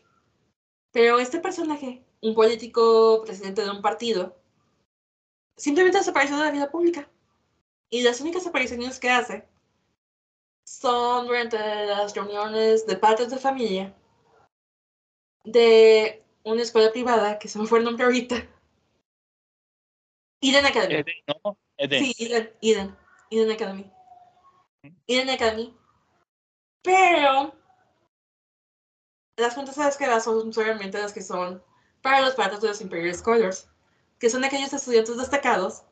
Pero 0.91 1.19
este 1.19 1.39
personaje, 1.39 2.03
un 2.21 2.35
político 2.35 3.23
presidente 3.25 3.63
de 3.63 3.71
un 3.71 3.81
partido, 3.81 4.35
simplemente 5.55 5.97
desapareció 5.97 6.37
de 6.37 6.45
la 6.45 6.51
vida 6.51 6.71
pública. 6.71 7.09
Y 7.89 8.01
las 8.01 8.21
únicas 8.21 8.45
apariciones 8.47 8.99
que 8.99 9.09
hace 9.09 9.47
son 10.65 11.27
durante 11.27 11.57
las 11.57 12.15
reuniones 12.15 12.87
de 12.87 12.95
padres 12.95 13.29
de 13.29 13.37
familia 13.37 13.95
de 15.43 16.23
una 16.43 16.61
escuela 16.61 16.91
privada, 16.91 17.37
que 17.37 17.47
se 17.47 17.59
me 17.59 17.67
fue 17.67 17.79
el 17.79 17.85
nombre 17.85 18.05
ahorita. 18.05 18.47
Eden 20.41 20.65
Academy. 20.65 20.95
Eden, 20.95 21.15
¿no? 21.27 21.57
Eden. 21.77 22.03
Sí, 22.03 22.15
Eden, 22.17 22.53
Eden, 22.61 22.97
Eden 23.29 23.51
Academy. 23.51 23.91
Eden 25.07 25.29
Academy. 25.29 25.77
Pero 26.81 27.55
las 29.37 29.55
juntas 29.55 29.97
que 29.97 30.07
las 30.07 30.23
son 30.23 30.53
solamente 30.53 30.99
las 30.99 31.13
que 31.13 31.21
son 31.21 31.63
para 32.01 32.21
los 32.21 32.35
padres 32.35 32.61
de 32.61 32.67
los 32.67 32.81
Imperial 32.81 33.15
Scholars 33.15 33.69
que 34.23 34.29
son 34.29 34.45
aquellos 34.45 34.71
estudiantes 34.71 35.17
destacados, 35.17 35.83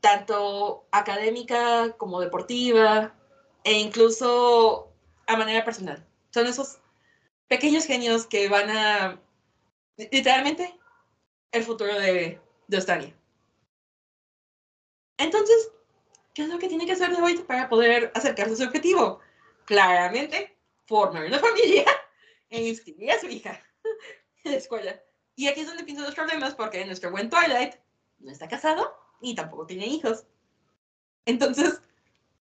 tanto 0.00 0.88
académica 0.90 1.94
como 1.98 2.22
deportiva, 2.22 3.14
e 3.64 3.72
incluso 3.80 4.90
a 5.26 5.36
manera 5.36 5.62
personal. 5.62 6.08
Son 6.30 6.46
esos 6.46 6.78
pequeños 7.48 7.84
genios 7.84 8.24
que 8.24 8.48
van 8.48 8.70
a, 8.70 9.20
literalmente, 9.98 10.74
el 11.50 11.62
futuro 11.64 12.00
de, 12.00 12.40
de 12.68 12.78
Ostania. 12.78 13.14
Entonces, 15.18 15.70
¿qué 16.32 16.44
es 16.44 16.48
lo 16.48 16.58
que 16.58 16.68
tiene 16.68 16.86
que 16.86 16.92
hacer 16.92 17.14
de 17.14 17.20
hoy 17.20 17.36
para 17.40 17.68
poder 17.68 18.10
acercarse 18.14 18.54
a 18.54 18.56
su 18.56 18.64
objetivo? 18.64 19.20
Claramente, 19.66 20.56
formar 20.86 21.26
una 21.26 21.38
familia 21.46 21.84
e 22.48 22.68
inscribir 22.68 23.10
a 23.10 23.20
su 23.20 23.26
hija 23.26 23.62
en 24.44 24.52
la 24.52 24.56
escuela. 24.56 25.11
Y 25.34 25.48
aquí 25.48 25.60
es 25.60 25.66
donde 25.66 25.84
pienso 25.84 26.02
los 26.02 26.14
problemas 26.14 26.54
porque 26.54 26.84
nuestro 26.84 27.10
buen 27.10 27.30
Twilight 27.30 27.74
no 28.18 28.30
está 28.30 28.48
casado 28.48 28.94
y 29.20 29.34
tampoco 29.34 29.66
tiene 29.66 29.86
hijos. 29.86 30.26
Entonces, 31.24 31.80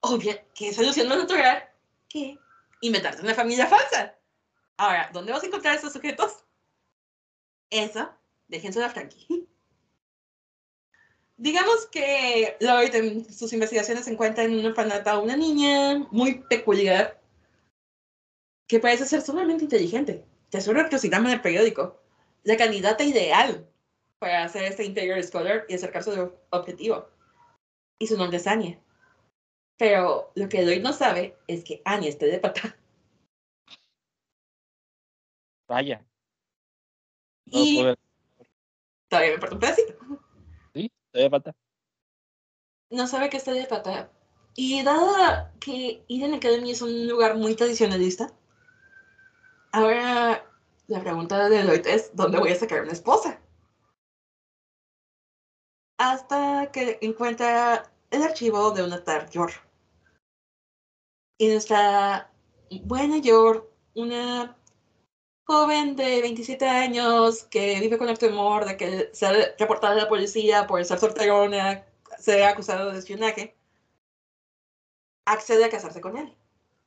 obvio, 0.01 0.35
¿qué 0.55 0.73
solución 0.73 1.09
más 1.09 1.19
natural 1.19 1.69
que 2.09 2.39
inventarte 2.81 3.23
una 3.23 3.35
familia 3.35 3.67
falsa? 3.67 4.17
Ahora, 4.77 5.11
¿dónde 5.13 5.33
vas 5.33 5.43
a 5.43 5.47
encontrar 5.47 5.77
esos 5.77 5.93
sujetos? 5.93 6.45
Eso, 7.71 8.11
déjense 8.49 8.83
a 8.83 8.91
Frankie. 8.91 9.49
Digamos 11.37 11.87
que 11.87 12.57
Lloyd 12.61 12.95
en 12.95 13.33
sus 13.33 13.53
investigaciones 13.53 14.07
encuentra 14.07 14.45
en 14.45 14.59
un 14.59 14.67
orfanato 14.67 15.11
a 15.11 15.19
una 15.19 15.37
niña 15.37 16.07
muy 16.11 16.41
peculiar 16.45 17.21
que 18.69 18.79
parece 18.79 19.07
ser 19.07 19.23
sumamente 19.23 19.65
inteligente. 19.65 20.25
Te 20.51 20.61
suena 20.61 20.89
crucigrama 20.89 21.29
en 21.29 21.35
el 21.35 21.41
periódico 21.41 22.02
la 22.45 22.57
candidata 22.57 23.05
ideal 23.05 23.69
para 24.19 24.45
hacer 24.45 24.65
este 24.65 24.85
Interior 24.85 25.23
Scholar 25.23 25.65
y 25.69 25.75
acercarse 25.75 26.11
a 26.11 26.15
su 26.15 26.33
objetivo. 26.51 27.09
Y 27.99 28.07
su 28.07 28.17
nombre 28.17 28.39
es 28.39 28.47
Anya. 28.47 28.81
Pero 29.77 30.33
lo 30.35 30.49
que 30.49 30.65
Lloyd 30.65 30.83
no 30.83 30.93
sabe 30.93 31.37
es 31.47 31.65
que 31.65 31.83
Anya 31.85 32.09
está 32.09 32.27
de 32.27 32.39
pata. 32.39 32.77
Vaya. 35.69 36.05
y 37.47 37.83
todavía 39.09 39.35
me 39.35 39.39
falta 39.39 39.55
un 39.55 39.61
pedacito. 39.61 39.95
Sí, 40.75 40.93
de 41.13 41.31
pata. 41.31 41.57
No 42.91 43.07
sabe 43.07 43.31
que 43.31 43.39
está 43.39 43.53
de 43.53 43.67
pata. 43.67 44.13
Y 44.55 44.83
dado 44.83 45.51
que 45.61 46.05
Eden 46.09 46.35
Academy 46.35 46.73
es 46.73 46.83
un 46.83 47.09
lugar 47.09 47.37
muy 47.37 47.55
tradicionalista, 47.55 48.31
ahora 49.73 50.47
la 50.87 51.01
pregunta 51.01 51.49
de 51.49 51.65
Lloyd 51.65 51.87
es, 51.87 52.15
¿dónde 52.15 52.39
voy 52.39 52.51
a 52.51 52.59
sacar 52.59 52.83
una 52.83 52.93
esposa? 52.93 53.41
Hasta 55.99 56.71
que 56.73 56.99
encuentra 57.01 57.91
el 58.11 58.23
archivo 58.23 58.71
de 58.73 58.83
una 58.83 59.03
tal. 59.03 59.29
Y 61.39 61.49
nuestra 61.49 62.31
buena 62.85 63.19
Yor, 63.19 63.71
una 63.95 64.57
joven 65.45 65.97
de 65.97 66.21
27 66.21 66.69
años 66.69 67.45
que 67.45 67.81
vive 67.81 67.99
con 67.99 68.09
el 68.09 68.19
temor 68.19 68.65
de 68.65 68.77
que 68.77 69.11
sea 69.13 69.33
reportada 69.59 69.95
a 69.95 70.05
la 70.05 70.09
policía 70.09 70.67
por 70.67 70.85
ser 70.85 70.99
solterona, 70.99 71.85
sea 72.19 72.51
acusada 72.51 72.93
de 72.93 72.99
espionaje, 72.99 73.55
accede 75.27 75.65
a 75.65 75.71
casarse 75.71 76.01
con 76.01 76.17
él, 76.17 76.35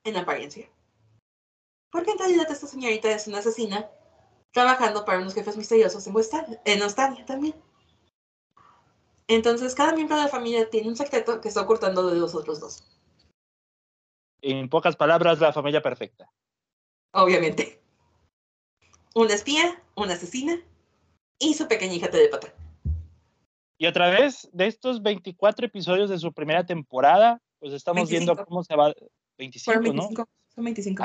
en 0.03 0.17
apariencia. 0.17 0.69
Porque 1.95 2.11
en 2.11 2.19
realidad 2.19 2.51
esta 2.51 2.67
señorita 2.67 3.09
es 3.09 3.25
una 3.25 3.37
asesina 3.37 3.89
trabajando 4.51 5.05
para 5.05 5.19
unos 5.19 5.33
jefes 5.33 5.55
misteriosos 5.55 6.05
en, 6.05 6.13
en 6.65 6.83
Australia 6.83 7.25
también. 7.25 7.55
Entonces, 9.29 9.73
cada 9.73 9.93
miembro 9.93 10.17
de 10.17 10.23
la 10.23 10.27
familia 10.27 10.69
tiene 10.69 10.89
un 10.89 10.97
secreto 10.97 11.39
que 11.39 11.47
está 11.47 11.61
ocultando 11.61 12.05
de 12.09 12.19
los 12.19 12.35
otros 12.35 12.59
dos. 12.59 12.83
En 14.41 14.67
pocas 14.67 14.97
palabras, 14.97 15.39
la 15.39 15.53
familia 15.53 15.81
perfecta. 15.81 16.29
Obviamente. 17.13 17.81
Una 19.13 19.33
espía, 19.33 19.81
una 19.95 20.15
asesina 20.15 20.61
y 21.39 21.53
su 21.53 21.65
pequeña 21.69 21.93
hija 21.93 22.09
pata. 22.29 22.53
Y 23.77 23.87
otra 23.87 24.09
vez, 24.09 24.49
de 24.51 24.67
estos 24.67 25.01
24 25.01 25.67
episodios 25.67 26.09
de 26.09 26.19
su 26.19 26.33
primera 26.33 26.65
temporada, 26.65 27.41
pues 27.59 27.71
estamos 27.71 28.09
viendo 28.09 28.35
cómo 28.45 28.65
se 28.65 28.75
va. 28.75 28.93
25, 29.37 29.79
25 29.79 30.21
¿no? 30.21 30.27
Son 30.53 30.65
25 30.65 31.03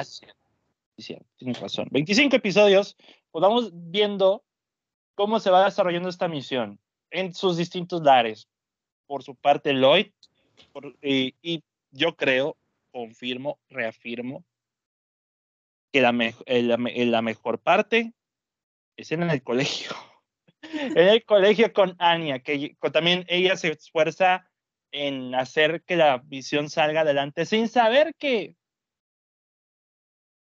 tienes 1.37 1.61
razón. 1.61 1.89
25 1.91 2.37
episodios, 2.37 2.97
pues 3.31 3.43
vamos 3.43 3.71
viendo 3.73 4.45
cómo 5.15 5.41
se 5.41 5.51
va 5.51 5.65
desarrollando 5.65 6.09
esta 6.09 6.29
misión 6.29 6.81
en 7.11 7.35
sus 7.35 7.57
distintos 7.57 8.03
lares. 8.03 8.49
Por 9.07 9.23
su 9.23 9.35
parte, 9.35 9.73
Lloyd, 9.73 10.13
y, 11.03 11.65
yo 11.91 12.17
creo, 12.17 12.57
confirmo, 12.93 13.59
reafirmo, 13.69 14.45
que 15.93 16.01
la, 16.01 16.13
la, 16.13 17.23
mejor 17.23 17.59
parte 17.59 18.13
es 18.97 19.11
en 19.11 19.25
el 19.25 19.43
colegio. 19.43 19.91
en 20.63 21.09
el 21.09 21.25
colegio 21.25 21.73
con 21.73 21.97
Anya, 21.99 22.39
que 22.39 22.77
también 22.93 23.25
ella 23.29 23.57
se 23.57 23.73
esfuerza 23.73 24.49
en 24.93 25.35
hacer 25.35 25.83
que 25.83 25.97
la 25.97 26.23
misión 26.29 26.69
salga 26.69 27.01
adelante 27.01 27.47
sin 27.47 27.69
saber 27.69 28.15
que, 28.17 28.57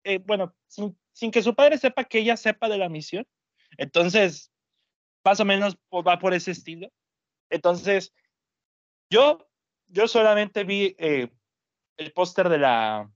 eh, 0.08 0.18
bueno, 0.24 0.54
sin, 0.66 0.98
sin, 1.12 1.30
que 1.30 1.42
su 1.42 1.54
padre 1.54 1.76
sepa 1.76 2.04
que 2.04 2.20
ella 2.20 2.36
sepa 2.36 2.68
de 2.68 2.78
la 2.78 2.88
misión. 2.88 3.26
Entonces, 3.76 4.50
más 5.22 5.38
o 5.40 5.44
menos 5.44 5.76
va 5.92 6.18
por 6.18 6.32
ese 6.32 6.52
estilo. 6.52 6.88
Entonces, 7.50 8.14
yo, 9.10 9.46
yo 9.86 10.08
solamente 10.08 10.64
vi 10.64 10.96
eh, 10.98 11.28
el 11.98 12.12
póster 12.12 12.48
de 12.48 12.56
la, 12.56 13.10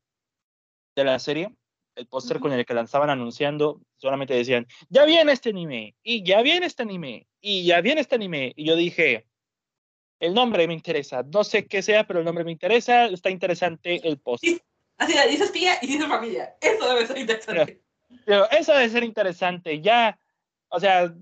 de 0.94 1.04
la 1.04 1.18
serie, 1.18 1.54
el 1.94 2.06
póster 2.06 2.40
con 2.40 2.52
el 2.52 2.66
que 2.66 2.74
lanzaban 2.74 3.08
anunciando, 3.08 3.80
solamente 3.96 4.34
decían, 4.34 4.66
ya 4.90 5.06
viene 5.06 5.32
este 5.32 5.48
anime, 5.48 5.96
y 6.02 6.22
ya 6.22 6.42
viene 6.42 6.66
este 6.66 6.82
anime, 6.82 7.26
y 7.40 7.64
ya 7.64 7.80
viene 7.80 8.02
este 8.02 8.16
anime. 8.16 8.52
Y 8.54 8.66
yo 8.66 8.76
dije, 8.76 9.26
el 10.20 10.34
nombre 10.34 10.68
me 10.68 10.74
interesa, 10.74 11.22
no 11.22 11.42
sé 11.42 11.66
qué 11.66 11.80
sea, 11.80 12.06
pero 12.06 12.18
el 12.18 12.26
nombre 12.26 12.44
me 12.44 12.52
interesa, 12.52 13.06
está 13.06 13.30
interesante 13.30 14.06
el 14.06 14.18
póster. 14.18 14.62
Así, 15.02 15.14
dice 15.28 15.44
espía 15.44 15.78
y 15.82 15.88
dice 15.88 16.06
familia, 16.06 16.56
eso 16.60 16.88
debe 16.88 17.06
ser 17.06 17.18
interesante. 17.18 17.82
Pero, 18.24 18.48
eso 18.50 18.72
debe 18.72 18.88
ser 18.88 19.02
interesante, 19.02 19.80
ya, 19.80 20.16
o 20.68 20.78
sea, 20.78 21.12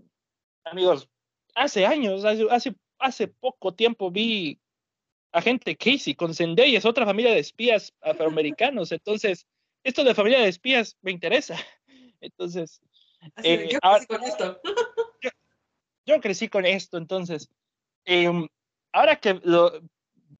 amigos, 0.64 1.08
hace 1.54 1.86
años, 1.86 2.26
hace, 2.26 2.46
hace, 2.50 2.74
hace 2.98 3.28
poco 3.28 3.72
tiempo 3.72 4.10
vi 4.10 4.60
a 5.32 5.40
gente 5.40 5.76
Casey 5.76 6.14
con 6.14 6.34
Zendaya, 6.34 6.76
es 6.76 6.84
otra 6.84 7.06
familia 7.06 7.32
de 7.32 7.38
espías 7.38 7.94
afroamericanos, 8.02 8.92
entonces 8.92 9.46
esto 9.82 10.04
de 10.04 10.14
familia 10.14 10.40
de 10.40 10.48
espías 10.48 10.98
me 11.00 11.10
interesa. 11.10 11.56
Entonces, 12.20 12.82
eh, 13.42 13.66
yo 13.72 13.78
crecí 13.80 14.06
con 14.06 14.22
esto. 14.24 14.60
Yo, 16.06 16.20
crecí 16.20 16.48
con 16.48 16.66
esto, 16.66 16.98
entonces, 16.98 17.48
em, 18.04 18.48
ahora 18.92 19.16
que 19.16 19.34
lo, 19.44 19.80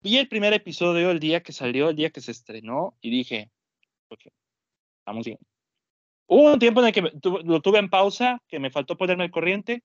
vi 0.01 0.19
el 0.19 0.29
primer 0.29 0.53
episodio 0.53 1.11
el 1.11 1.21
día 1.21 1.43
que 1.43 1.53
salió, 1.53 1.91
el 1.91 1.97
día 1.97 2.11
que 2.11 2.21
se 2.21 2.33
estrenó, 2.33 2.97
y 3.01 3.11
dije, 3.11 3.51
ok, 4.09 4.21
vamos 5.07 5.27
bien. 5.27 5.39
Hubo 6.27 6.53
un 6.53 6.59
tiempo 6.59 6.81
en 6.81 6.87
el 6.87 6.93
que 6.93 7.03
lo 7.45 7.61
tuve 7.61 7.79
en 7.79 7.91
pausa, 7.91 8.43
que 8.49 8.61
me 8.61 8.71
faltó 8.71 8.97
ponerme 8.97 9.25
el 9.25 9.31
corriente, 9.31 9.83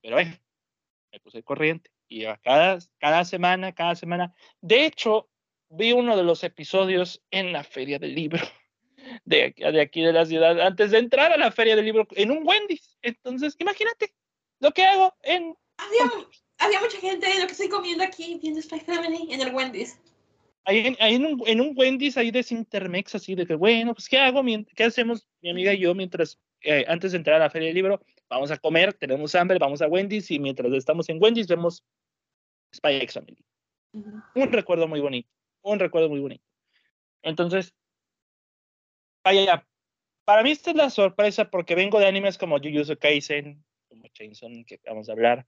pero 0.00 0.20
eh, 0.20 0.40
me 1.12 1.20
puse 1.20 1.38
el 1.38 1.44
corriente. 1.44 1.90
Y 2.08 2.24
cada, 2.42 2.78
cada 2.98 3.24
semana, 3.24 3.72
cada 3.72 3.94
semana. 3.96 4.34
De 4.60 4.86
hecho, 4.86 5.28
vi 5.68 5.92
uno 5.92 6.16
de 6.16 6.24
los 6.24 6.44
episodios 6.44 7.22
en 7.30 7.52
la 7.52 7.64
feria 7.64 7.98
del 7.98 8.14
libro 8.14 8.42
de, 9.24 9.54
de 9.56 9.80
aquí 9.80 10.00
de 10.02 10.12
la 10.12 10.26
ciudad 10.26 10.60
antes 10.60 10.90
de 10.90 10.98
entrar 10.98 11.32
a 11.32 11.36
la 11.36 11.50
feria 11.50 11.76
del 11.76 11.84
libro 11.84 12.06
en 12.12 12.30
un 12.30 12.46
Wendy's. 12.46 12.96
Entonces, 13.02 13.56
imagínate 13.58 14.14
lo 14.60 14.72
que 14.72 14.84
hago 14.84 15.14
en... 15.22 15.56
Había, 15.76 16.28
había 16.60 16.80
mucha 16.80 16.98
gente 16.98 17.26
lo 17.40 17.46
que 17.46 17.52
estoy 17.52 17.68
comiendo 17.68 18.04
aquí 18.04 18.38
viendo 18.40 18.62
Spy 18.62 18.80
Family 18.80 19.28
en 19.32 19.40
el 19.40 19.54
Wendy's. 19.54 19.98
Ahí, 20.64 20.94
ahí 21.00 21.14
en, 21.14 21.24
un, 21.24 21.42
en 21.46 21.60
un 21.60 21.72
Wendy's 21.74 22.16
ahí 22.16 22.30
de 22.30 22.44
Intermex 22.48 23.14
así 23.14 23.34
de 23.34 23.46
que, 23.46 23.54
bueno, 23.54 23.94
pues 23.94 24.08
¿qué 24.08 24.18
hago? 24.18 24.42
¿Qué 24.76 24.84
hacemos 24.84 25.26
mi 25.40 25.50
amiga 25.50 25.72
y 25.72 25.80
yo 25.80 25.94
mientras, 25.94 26.38
eh, 26.60 26.84
antes 26.86 27.12
de 27.12 27.18
entrar 27.18 27.36
a 27.36 27.44
la 27.44 27.50
feria 27.50 27.68
del 27.68 27.74
libro, 27.74 28.00
vamos 28.28 28.50
a 28.50 28.58
comer, 28.58 28.92
tenemos 28.92 29.34
hambre, 29.34 29.58
vamos 29.58 29.80
a 29.80 29.88
Wendy's 29.88 30.30
y 30.30 30.38
mientras 30.38 30.70
estamos 30.74 31.08
en 31.08 31.20
Wendy's 31.20 31.48
vemos 31.48 31.82
Spy 32.74 32.96
X 32.96 33.14
Family. 33.14 33.42
Un 33.92 34.52
recuerdo 34.52 34.86
muy 34.86 35.00
bonito, 35.00 35.28
un 35.62 35.78
recuerdo 35.78 36.10
muy 36.10 36.20
bonito. 36.20 36.44
Entonces, 37.22 37.74
vaya, 39.24 39.66
para 40.24 40.42
mí 40.42 40.50
esta 40.50 40.70
es 40.70 40.76
la 40.76 40.90
sorpresa 40.90 41.50
porque 41.50 41.74
vengo 41.74 41.98
de 41.98 42.06
animes 42.06 42.36
como 42.36 42.58
Jujutsu 42.58 42.96
Kaisen, 42.98 43.64
como 43.88 44.06
Chainsaw, 44.08 44.50
que 44.66 44.78
vamos 44.86 45.08
a 45.08 45.12
hablar. 45.12 45.46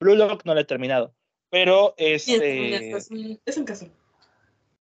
Blue 0.00 0.16
Lock 0.16 0.44
no 0.44 0.54
lo 0.54 0.60
he 0.60 0.64
terminado, 0.64 1.14
pero 1.50 1.94
este... 1.98 2.96
es, 2.96 3.10
un, 3.10 3.40
es 3.44 3.56
un 3.56 3.64
caso. 3.64 3.86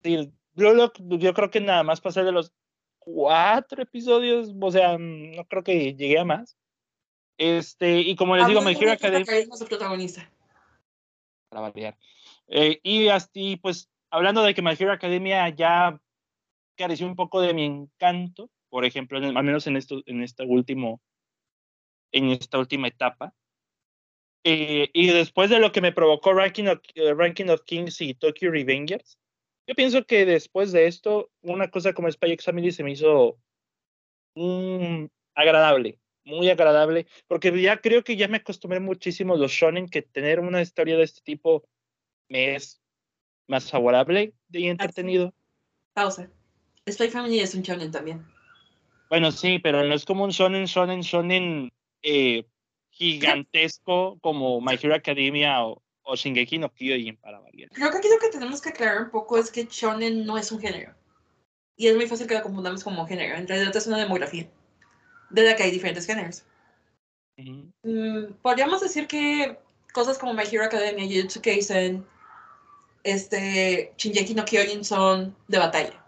Sí, 0.04 0.34
Blue 0.56 0.74
Lock 0.74 0.98
yo 1.00 1.34
creo 1.34 1.52
que 1.52 1.62
nada 1.62 1.84
más 1.84 2.02
pasé 2.02 2.24
de 2.24 2.32
los 2.32 2.52
cuatro 3.00 3.84
episodios, 3.84 4.52
o 4.60 4.72
sea, 4.72 4.98
no 4.98 5.46
creo 5.46 5.64
que 5.64 5.94
llegué 5.94 6.20
a 6.20 6.26
más. 6.26 6.58
Este, 7.38 8.00
y 8.00 8.16
como 8.16 8.36
les 8.36 8.48
digo, 8.48 8.62
Me 8.62 8.72
Hero 8.72 8.92
Academia. 8.92 9.26
protagonista. 9.68 10.32
Para 11.50 11.62
variar. 11.62 11.98
Eh, 12.48 12.80
y 12.84 13.08
así, 13.08 13.58
pues, 13.58 13.90
hablando 14.10 14.44
de 14.44 14.54
que 14.54 14.62
My 14.62 14.72
Hero 14.78 14.92
Academia 14.92 15.50
ya 15.50 16.00
careció 16.76 17.06
un 17.06 17.16
poco 17.16 17.42
de 17.42 17.54
mi 17.54 17.66
encanto, 17.66 18.50
por 18.70 18.86
ejemplo, 18.86 19.18
al 19.20 19.44
menos 19.44 19.68
en 19.68 19.78
esto, 19.78 20.02
en 20.06 20.24
esta 20.24 20.44
último, 20.44 21.02
en 22.12 22.30
esta 22.30 22.58
última 22.58 22.88
etapa. 22.88 23.34
Eh, 24.44 24.90
y 24.94 25.08
después 25.08 25.50
de 25.50 25.60
lo 25.60 25.72
que 25.72 25.82
me 25.82 25.92
provocó 25.92 26.34
Ranking 26.34 26.66
of, 26.66 26.80
eh, 26.96 27.14
Ranking 27.14 27.50
of 27.50 27.62
Kings 27.64 28.02
y 28.02 28.14
Tokyo 28.14 28.52
Revengers, 28.52 29.18
yo 29.68 29.76
pienso 29.76 30.06
que 30.06 30.26
después 30.26 30.72
de 30.72 30.88
esto, 30.88 31.32
una 31.42 31.70
cosa 31.70 31.94
como 31.94 32.12
Spy 32.12 32.34
X 32.34 32.46
Family 32.46 32.72
se 32.72 32.84
me 32.84 32.92
hizo 32.92 33.38
agradable 35.36 36.00
muy 36.26 36.50
agradable, 36.50 37.08
porque 37.28 37.60
ya 37.62 37.78
creo 37.78 38.04
que 38.04 38.16
ya 38.16 38.28
me 38.28 38.38
acostumbré 38.38 38.80
muchísimo 38.80 39.34
a 39.34 39.38
los 39.38 39.52
shonen, 39.52 39.88
que 39.88 40.02
tener 40.02 40.40
una 40.40 40.62
historia 40.62 40.98
de 40.98 41.04
este 41.04 41.22
tipo 41.22 41.68
me 42.30 42.56
es 42.56 42.82
más 43.48 43.70
favorable 43.70 44.34
y 44.52 44.68
entretenido. 44.68 45.34
Pausa. 45.94 46.30
Spy 46.90 47.10
Family 47.10 47.40
es 47.40 47.56
un 47.56 47.62
shonen 47.62 47.92
también. 47.92 48.26
Bueno, 49.10 49.32
sí, 49.32 49.60
pero 49.60 49.84
no 49.84 49.94
es 49.94 50.06
como 50.06 50.24
un 50.24 50.32
shonen, 50.32 50.66
shonen, 50.66 51.02
shonen 51.02 51.72
eh, 52.02 52.46
gigantesco 53.12 54.18
como 54.22 54.62
My 54.62 54.78
Hero 54.82 54.96
Academia 54.96 55.66
o, 55.66 55.82
o 56.04 56.16
Shingeki 56.16 56.58
no 56.58 56.70
Kyojin 56.70 57.18
para 57.18 57.40
variar. 57.40 57.70
Creo 57.70 57.92
que 57.92 57.98
aquí 57.98 58.08
lo 58.10 58.20
que 58.20 58.30
tenemos 58.30 58.62
que 58.62 58.70
aclarar 58.70 59.04
un 59.04 59.10
poco 59.10 59.38
es 59.38 59.52
que 59.52 59.68
shonen 59.70 60.26
no 60.26 60.38
es 60.38 60.52
un 60.52 60.60
género. 60.60 60.94
Y 61.76 61.88
es 61.88 61.96
muy 61.96 62.08
fácil 62.08 62.28
que 62.28 62.36
lo 62.36 62.44
confundamos 62.44 62.84
como 62.84 63.06
género. 63.08 63.36
En 63.36 63.48
realidad 63.48 63.76
es 63.76 63.88
una 63.88 63.98
demografía 63.98 64.48
de 65.30 65.44
la 65.44 65.56
que 65.56 65.64
hay 65.64 65.72
diferentes 65.72 66.06
géneros. 66.06 66.44
Mm, 67.38 68.34
podríamos 68.42 68.82
decir 68.82 69.08
que 69.08 69.58
cosas 69.92 70.18
como 70.18 70.34
My 70.34 70.44
Hero 70.44 70.64
Academia, 70.64 71.06
Jujutsu 71.06 71.42
Kaisen, 71.42 72.06
este, 73.04 73.94
Shinjeki 73.98 74.36
no 74.36 74.46
Kyojin 74.46 74.84
son 74.84 75.36
de 75.48 75.60
batalla. 75.60 76.06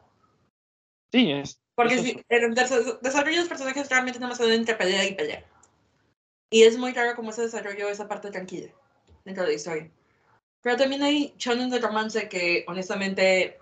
Sí, 1.12 1.32
es. 1.32 1.60
Porque 1.76 1.98
si, 2.02 2.24
el 2.30 2.54
desarrollo 2.54 3.36
de 3.36 3.40
los 3.40 3.50
personajes 3.50 3.90
realmente 3.90 4.20
no 4.20 4.28
más 4.28 4.38
se 4.38 4.54
entre 4.54 4.76
pelea 4.76 5.06
y 5.06 5.14
pelea. 5.14 5.44
Y 6.50 6.64
es 6.64 6.78
muy 6.78 6.94
raro 6.94 7.16
cómo 7.16 7.32
se 7.32 7.44
desarrolló 7.44 7.90
esa 7.90 8.08
parte 8.08 8.32
tranquila 8.32 8.72
dentro 9.24 9.44
de 9.44 9.50
la 9.50 9.56
historia. 9.56 9.92
Pero 10.62 10.78
también 10.78 11.04
hay 11.04 11.34
shonen 11.38 11.70
de 11.70 11.80
romance 11.80 12.30
que 12.30 12.66
honestamente 12.68 13.60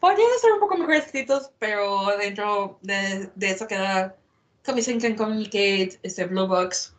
podrían 0.00 0.28
ser 0.40 0.52
un 0.52 0.60
poco 0.60 0.76
mejor 0.76 0.94
escritos, 0.94 1.52
pero 1.58 2.16
dentro 2.18 2.78
de, 2.82 3.30
de 3.34 3.50
eso 3.50 3.66
queda 3.66 4.16
Commission 4.64 5.00
Can 5.00 5.16
Communicate, 5.16 5.98
este, 6.02 6.24
Blue 6.24 6.46
Box, 6.46 6.94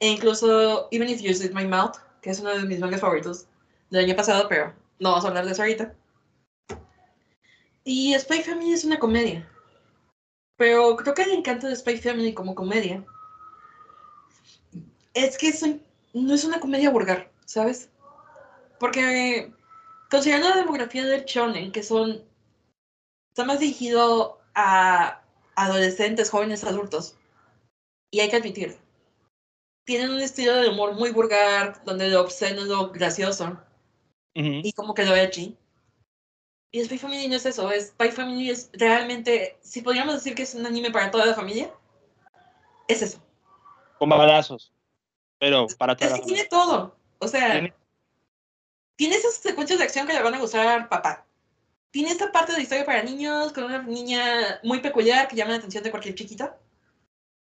e 0.00 0.08
incluso 0.08 0.88
Even 0.90 1.08
If 1.08 1.20
You 1.20 1.30
Use 1.30 1.48
My 1.52 1.66
Mouth, 1.66 1.96
que 2.20 2.30
es 2.30 2.40
uno 2.40 2.50
de 2.50 2.64
mis 2.64 2.80
mangas 2.80 3.00
favoritos 3.00 3.46
del 3.90 4.04
año 4.04 4.16
pasado, 4.16 4.48
pero 4.48 4.74
no 4.98 5.10
vamos 5.10 5.24
a 5.24 5.28
hablar 5.28 5.46
de 5.46 5.52
eso 5.52 5.62
ahorita. 5.62 5.94
Y 7.84 8.14
Spy 8.18 8.42
Family 8.42 8.72
es 8.72 8.84
una 8.84 8.98
comedia. 8.98 9.48
Pero 10.56 10.96
creo 10.96 11.14
que 11.14 11.22
el 11.22 11.32
encanto 11.32 11.68
de 11.68 11.76
Spy 11.76 11.98
Family 11.98 12.34
como 12.34 12.54
comedia 12.54 13.04
es 15.16 15.38
que 15.38 15.80
no 16.12 16.34
es 16.34 16.44
una 16.44 16.60
comedia 16.60 16.90
vulgar, 16.90 17.30
¿sabes? 17.46 17.88
Porque 18.78 19.52
considerando 20.10 20.50
la 20.50 20.56
demografía 20.56 21.04
del 21.04 21.24
shonen, 21.24 21.72
que 21.72 21.82
son 21.82 22.22
está 23.30 23.44
más 23.44 23.58
dirigido 23.58 24.40
a 24.54 25.22
adolescentes, 25.54 26.30
jóvenes, 26.30 26.64
adultos. 26.64 27.16
Y 28.10 28.20
hay 28.20 28.28
que 28.28 28.36
admitir, 28.36 28.76
tienen 29.84 30.10
un 30.10 30.20
estilo 30.20 30.54
de 30.54 30.68
humor 30.68 30.94
muy 30.94 31.10
vulgar, 31.10 31.82
donde 31.84 32.08
lo 32.08 32.20
obsceno 32.20 32.62
es 32.62 32.68
lo 32.68 32.90
gracioso. 32.90 33.58
Y 34.34 34.72
como 34.72 34.92
que 34.92 35.04
lo 35.04 35.16
edgy. 35.16 35.56
Y 36.70 36.84
Spy 36.84 36.98
Family 36.98 37.26
no 37.28 37.36
es 37.36 37.46
eso, 37.46 37.70
Spy 37.70 38.10
Family 38.10 38.50
es 38.50 38.68
realmente, 38.74 39.58
si 39.62 39.80
podríamos 39.80 40.14
decir 40.14 40.34
que 40.34 40.42
es 40.42 40.54
un 40.54 40.66
anime 40.66 40.90
para 40.90 41.10
toda 41.10 41.24
la 41.24 41.34
familia, 41.34 41.72
es 42.86 43.00
eso. 43.00 43.18
Con 43.98 44.10
balazos, 44.10 44.72
pero 45.38 45.66
para 45.78 45.96
toda 45.96 46.14
es 46.14 46.20
que 46.20 46.26
tiene 46.26 46.44
todo, 46.44 46.96
o 47.18 47.28
sea, 47.28 47.52
¿Tiene? 47.52 47.74
tiene 48.96 49.16
esas 49.16 49.34
secuencias 49.34 49.78
de 49.78 49.84
acción 49.84 50.06
que 50.06 50.12
le 50.12 50.22
van 50.22 50.34
a 50.34 50.40
gustar 50.40 50.88
papá 50.88 51.26
tiene 51.96 52.10
esta 52.10 52.30
parte 52.30 52.52
de 52.52 52.60
historia 52.60 52.84
para 52.84 53.02
niños 53.02 53.54
con 53.54 53.64
una 53.64 53.80
niña 53.80 54.60
muy 54.62 54.80
peculiar 54.80 55.28
que 55.28 55.34
llama 55.34 55.52
la 55.52 55.56
atención 55.56 55.82
de 55.82 55.90
cualquier 55.90 56.14
chiquita. 56.14 56.58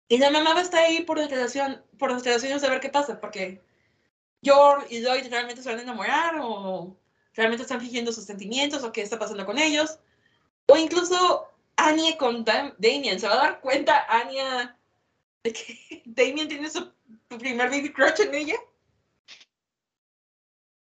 Y 0.07 0.17
la 0.17 0.31
mamá 0.31 0.55
va 0.55 0.61
a 0.61 0.63
estar 0.63 0.83
ahí 0.83 1.03
por 1.03 1.19
relación, 1.19 1.83
por 1.99 2.09
relaciones 2.09 2.59
de 2.59 2.67
ver 2.67 2.79
qué 2.79 2.89
pasa, 2.89 3.19
porque 3.19 3.61
George 4.41 4.87
y 4.89 5.01
Lloyd 5.01 5.29
realmente 5.29 5.61
se 5.61 5.69
van 5.69 5.77
a 5.77 5.83
enamorar 5.83 6.39
o 6.41 6.97
realmente 7.35 7.61
están 7.61 7.79
fingiendo 7.79 8.11
sus 8.11 8.23
sentimientos 8.23 8.83
o 8.83 8.91
qué 8.91 9.03
está 9.03 9.19
pasando 9.19 9.45
con 9.45 9.59
ellos. 9.59 9.99
O 10.65 10.75
incluso 10.77 11.47
Anya 11.75 12.17
con 12.17 12.43
Damien. 12.43 13.19
Se 13.19 13.27
va 13.27 13.33
a 13.33 13.37
dar 13.37 13.61
cuenta 13.61 14.03
Anya 14.09 14.78
Damien 16.05 16.47
tiene 16.47 16.69
su 16.69 16.91
primer 17.37 17.69
baby 17.69 17.91
crush 17.91 18.21
en 18.21 18.35
ella. 18.35 18.55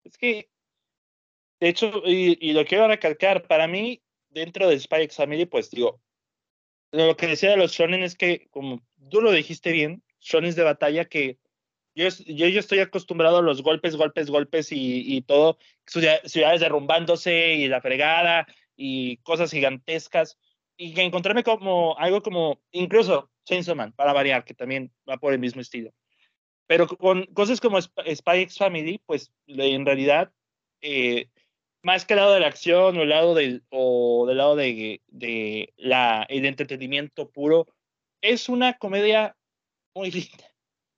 Es 0.05 0.17
que 0.17 0.49
De 1.61 1.69
hecho, 1.69 2.03
y, 2.05 2.53
lo 2.53 2.65
quiero 2.65 2.89
recalcar, 2.89 3.47
para 3.47 3.67
mí, 3.67 4.03
dentro 4.31 4.69
de 4.69 4.77
X 4.77 5.17
Family, 5.17 5.47
pues 5.47 5.71
digo, 5.71 6.01
lo 6.93 7.17
que 7.17 7.27
decía 7.27 7.51
de 7.51 7.57
los 7.57 7.73
shonen 7.73 8.03
es 8.03 8.17
que, 8.17 8.49
como 8.51 8.81
tú 9.11 9.21
lo 9.21 9.33
dijiste 9.33 9.73
bien, 9.73 10.03
shonen 10.21 10.55
de 10.55 10.63
batalla 10.63 11.05
que 11.05 11.39
yo, 11.95 12.09
yo, 12.27 12.47
yo, 12.47 12.61
estoy 12.61 12.79
acostumbrado 12.79 13.39
a 13.39 13.43
los 13.43 13.63
golpes, 13.63 13.97
golpes, 13.97 14.31
golpes 14.31 14.71
y, 14.71 15.17
y 15.17 15.23
todo, 15.23 15.59
ciudades 15.85 16.61
derrumbándose 16.61 17.55
y 17.55 17.67
la 17.67 17.81
fregada 17.81 18.47
y 18.77 19.17
cosas 19.19 19.51
gigantescas. 19.51 20.39
Y 20.77 20.99
encontrarme 21.01 21.43
como 21.43 21.99
algo 21.99 22.23
como, 22.23 22.61
incluso 22.71 23.33
Chainsaw 23.49 23.75
Man, 23.75 23.93
para 23.93 24.13
variar, 24.13 24.45
que 24.45 24.55
también 24.55 24.93
va 25.09 25.17
por 25.17 25.33
el 25.33 25.39
mismo 25.39 25.61
estilo. 25.61 25.93
Pero 26.67 26.87
con 26.87 27.25
cosas 27.27 27.61
como 27.61 27.81
Spy 27.81 28.41
X 28.43 28.59
Family, 28.59 29.01
pues 29.07 29.33
en 29.47 29.87
realidad, 29.87 30.31
eh, 30.83 31.31
más 31.83 32.05
que 32.05 32.13
el 32.13 32.21
lado 32.21 32.35
de 32.35 32.41
la 32.41 32.49
acción 32.49 32.99
o 32.99 33.03
el 33.03 33.09
lado 33.09 33.35
del, 33.35 33.65
o 33.71 34.27
del 34.27 34.37
lado 34.37 34.55
de, 34.55 35.01
de 35.07 35.73
la, 35.77 36.27
el 36.29 36.45
entretenimiento 36.45 37.31
puro, 37.31 37.67
es 38.21 38.51
una 38.51 38.77
comedia 38.77 39.35
muy 39.95 40.11
linda, 40.11 40.45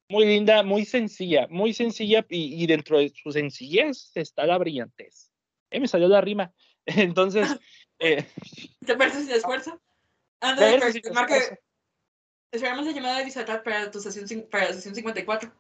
muy 0.09 0.27
linda, 0.27 0.63
muy 0.65 0.85
sencilla, 0.85 1.47
muy 1.49 1.73
sencilla 1.73 2.27
y, 2.29 2.67
dentro 2.67 2.99
de 2.99 3.13
su 3.15 3.31
sencillez 3.31 4.11
está 4.17 4.47
la 4.47 4.59
brillantez. 4.59 5.31
Eh, 5.71 5.79
me 5.79 5.87
salió 5.87 6.09
la 6.09 6.21
rima. 6.21 6.53
Entonces... 6.87 7.49
Eh, 8.03 8.27
¿Te 8.87 8.97
parece 8.97 9.21
sin 9.21 9.31
esfuerzo? 9.33 9.79
Anda, 10.41 10.71
marque, 11.13 11.59
Esperamos 12.53 12.85
la 12.85 12.93
llamada 12.93 13.19
de 13.19 13.25
Bisatat 13.25 13.63
para 13.63 13.91
tu 13.91 14.01
sesión, 14.01 14.47
para 14.51 14.67
la 14.67 14.73
sesión 14.73 14.95
54. 14.95 15.53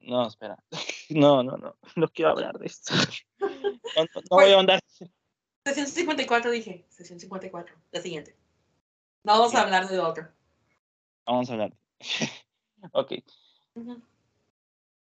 no, 0.00 0.26
espera. 0.26 0.62
No, 1.10 1.42
no, 1.42 1.58
no. 1.58 1.76
No 1.96 2.08
quiero 2.08 2.30
hablar 2.30 2.58
de 2.58 2.66
esto. 2.66 2.94
No, 3.94 4.36
voy 4.36 4.50
a 4.50 4.58
andar. 4.58 4.80
Sesión 5.66 5.86
54 5.86 6.50
dije. 6.50 6.86
Sesión 6.88 7.20
54. 7.20 7.76
La 7.90 8.00
siguiente. 8.00 8.36
No 9.24 9.32
vamos 9.32 9.54
a 9.54 9.62
hablar 9.62 9.88
de 9.88 9.98
otro. 9.98 10.28
Vamos 11.26 11.50
a 11.50 11.52
hablar. 11.52 11.74
ok. 12.92 13.12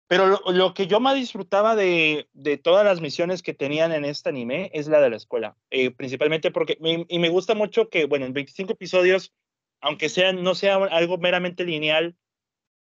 Pero 0.08 0.28
lo, 0.28 0.40
lo, 0.52 0.74
que 0.74 0.88
yo 0.88 1.00
más 1.00 1.16
disfrutaba 1.16 1.76
de, 1.76 2.30
de, 2.34 2.58
todas 2.58 2.86
las 2.86 3.02
misiones 3.02 3.42
que 3.42 3.54
tenían 3.54 3.92
en 3.92 4.06
este 4.06 4.30
anime 4.30 4.70
es 4.74 4.88
la 4.88 5.02
de 5.02 5.10
la 5.10 5.18
escuela. 5.18 5.58
Eh, 5.72 5.92
principalmente 5.92 6.52
porque, 6.52 6.78
y 7.08 7.20
me 7.20 7.30
gusta 7.30 7.56
mucho 7.56 7.90
que, 7.90 8.06
bueno, 8.06 8.26
en 8.26 8.34
25 8.34 8.74
episodios 8.74 9.34
aunque 9.82 10.10
sea, 10.10 10.34
no 10.34 10.56
sea 10.56 10.76
algo 10.76 11.18
meramente 11.18 11.64
lineal, 11.64 12.16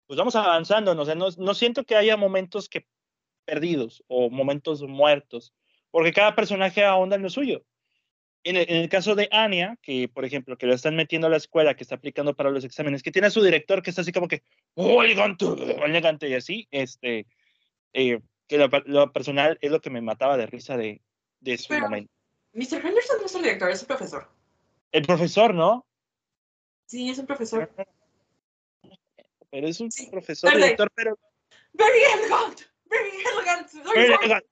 pues 0.07 0.17
vamos 0.17 0.35
avanzando. 0.35 0.95
¿no? 0.95 1.05
no, 1.15 1.27
no 1.37 1.53
siento 1.53 1.83
que 1.83 1.95
haya 1.95 2.17
momentos 2.17 2.69
que 2.69 2.85
perdidos 3.45 4.03
o 4.07 4.29
momentos 4.29 4.81
muertos, 4.83 5.53
porque 5.89 6.13
cada 6.13 6.35
personaje 6.35 6.83
ahonda 6.83 7.15
en 7.15 7.23
lo 7.23 7.29
suyo. 7.29 7.63
En 8.43 8.55
el, 8.55 8.89
caso 8.89 9.13
de 9.13 9.29
Anya, 9.31 9.77
que 9.83 10.09
por 10.09 10.25
ejemplo, 10.25 10.57
que 10.57 10.65
lo 10.65 10.73
están 10.73 10.95
metiendo 10.95 11.27
a 11.27 11.29
la 11.29 11.37
escuela, 11.37 11.75
que 11.75 11.83
está 11.83 11.95
aplicando 11.95 12.35
para 12.35 12.49
los 12.49 12.63
exámenes, 12.63 13.03
que 13.03 13.11
tiene 13.11 13.27
a 13.27 13.31
su 13.31 13.43
director 13.43 13.83
que 13.83 13.91
está 13.91 14.01
así 14.01 14.11
como 14.11 14.27
que, 14.27 14.41
oh, 14.73 15.03
elegante, 15.03 15.45
elegante, 15.85 16.27
y 16.27 16.33
así, 16.33 16.67
este, 16.71 17.27
eh, 17.93 18.19
que 18.47 18.57
lo, 18.57 19.11
personal 19.13 19.59
es 19.61 19.69
lo 19.69 19.79
que 19.79 19.91
me 19.91 20.01
mataba 20.01 20.37
de 20.37 20.47
risa 20.47 20.75
de, 20.75 21.01
de 21.39 21.57
su 21.59 21.71
momento. 21.73 22.11
Mr. 22.53 22.83
Henderson 22.83 23.19
no 23.19 23.25
es 23.27 23.35
el 23.35 23.43
director, 23.43 23.69
es 23.69 23.81
el 23.81 23.87
profesor. 23.87 24.27
El 24.91 25.03
profesor, 25.03 25.53
¿no? 25.53 25.85
Sí, 26.91 27.09
es 27.09 27.19
un 27.19 27.25
profesor. 27.25 27.73
Pero 29.49 29.65
es 29.65 29.79
un 29.79 29.89
profesor, 30.11 30.53
director, 30.53 30.91
pero... 30.93 31.17
Very 31.71 31.99
elegant, 32.03 32.59
very 32.83 33.11
elegant. 33.11 33.71
Very, 33.95 34.13
elegant. 34.13 34.45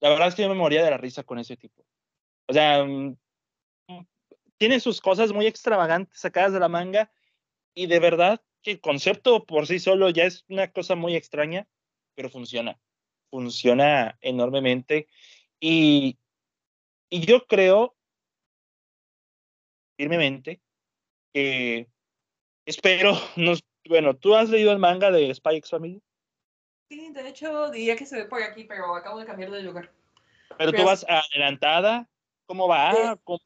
La 0.00 0.10
verdad 0.10 0.28
es 0.28 0.34
que 0.34 0.42
yo 0.42 0.50
me 0.50 0.54
moría 0.54 0.84
de 0.84 0.90
la 0.90 0.98
risa 0.98 1.22
con 1.22 1.38
ese 1.38 1.56
tipo. 1.56 1.86
O 2.48 2.52
sea, 2.52 2.84
mm, 2.84 3.16
tiene 4.58 4.78
sus 4.80 5.00
cosas 5.00 5.32
muy 5.32 5.46
extravagantes 5.46 6.20
sacadas 6.20 6.52
de 6.52 6.60
la 6.60 6.68
manga 6.68 7.10
y 7.72 7.86
de 7.86 7.98
verdad 7.98 8.42
que 8.60 8.72
el 8.72 8.80
concepto 8.82 9.46
por 9.46 9.66
sí 9.66 9.78
solo 9.78 10.10
ya 10.10 10.24
es 10.24 10.44
una 10.48 10.70
cosa 10.70 10.96
muy 10.96 11.16
extraña, 11.16 11.66
pero 12.14 12.28
funciona. 12.28 12.78
Funciona 13.30 14.18
enormemente. 14.20 15.08
Y, 15.60 16.18
y 17.08 17.20
yo 17.24 17.46
creo 17.46 17.96
firmemente 20.00 20.60
que 21.34 21.86
espero, 22.64 23.12
nos, 23.36 23.62
bueno, 23.86 24.16
¿tú 24.16 24.34
has 24.34 24.48
leído 24.48 24.72
el 24.72 24.78
manga 24.78 25.10
de 25.10 25.34
Spy 25.34 25.56
X 25.56 25.70
Family? 25.70 26.02
Sí, 26.88 27.12
de 27.12 27.28
hecho 27.28 27.70
diría 27.70 27.96
que 27.96 28.06
se 28.06 28.16
ve 28.16 28.24
por 28.24 28.42
aquí, 28.42 28.64
pero 28.64 28.96
acabo 28.96 29.18
de 29.20 29.26
cambiar 29.26 29.50
de 29.50 29.62
lugar. 29.62 29.92
¿Pero 30.58 30.72
tú 30.72 30.84
vas 30.84 31.06
adelantada? 31.08 32.08
¿Cómo 32.46 32.66
va? 32.66 33.16
¿Cómo? 33.22 33.40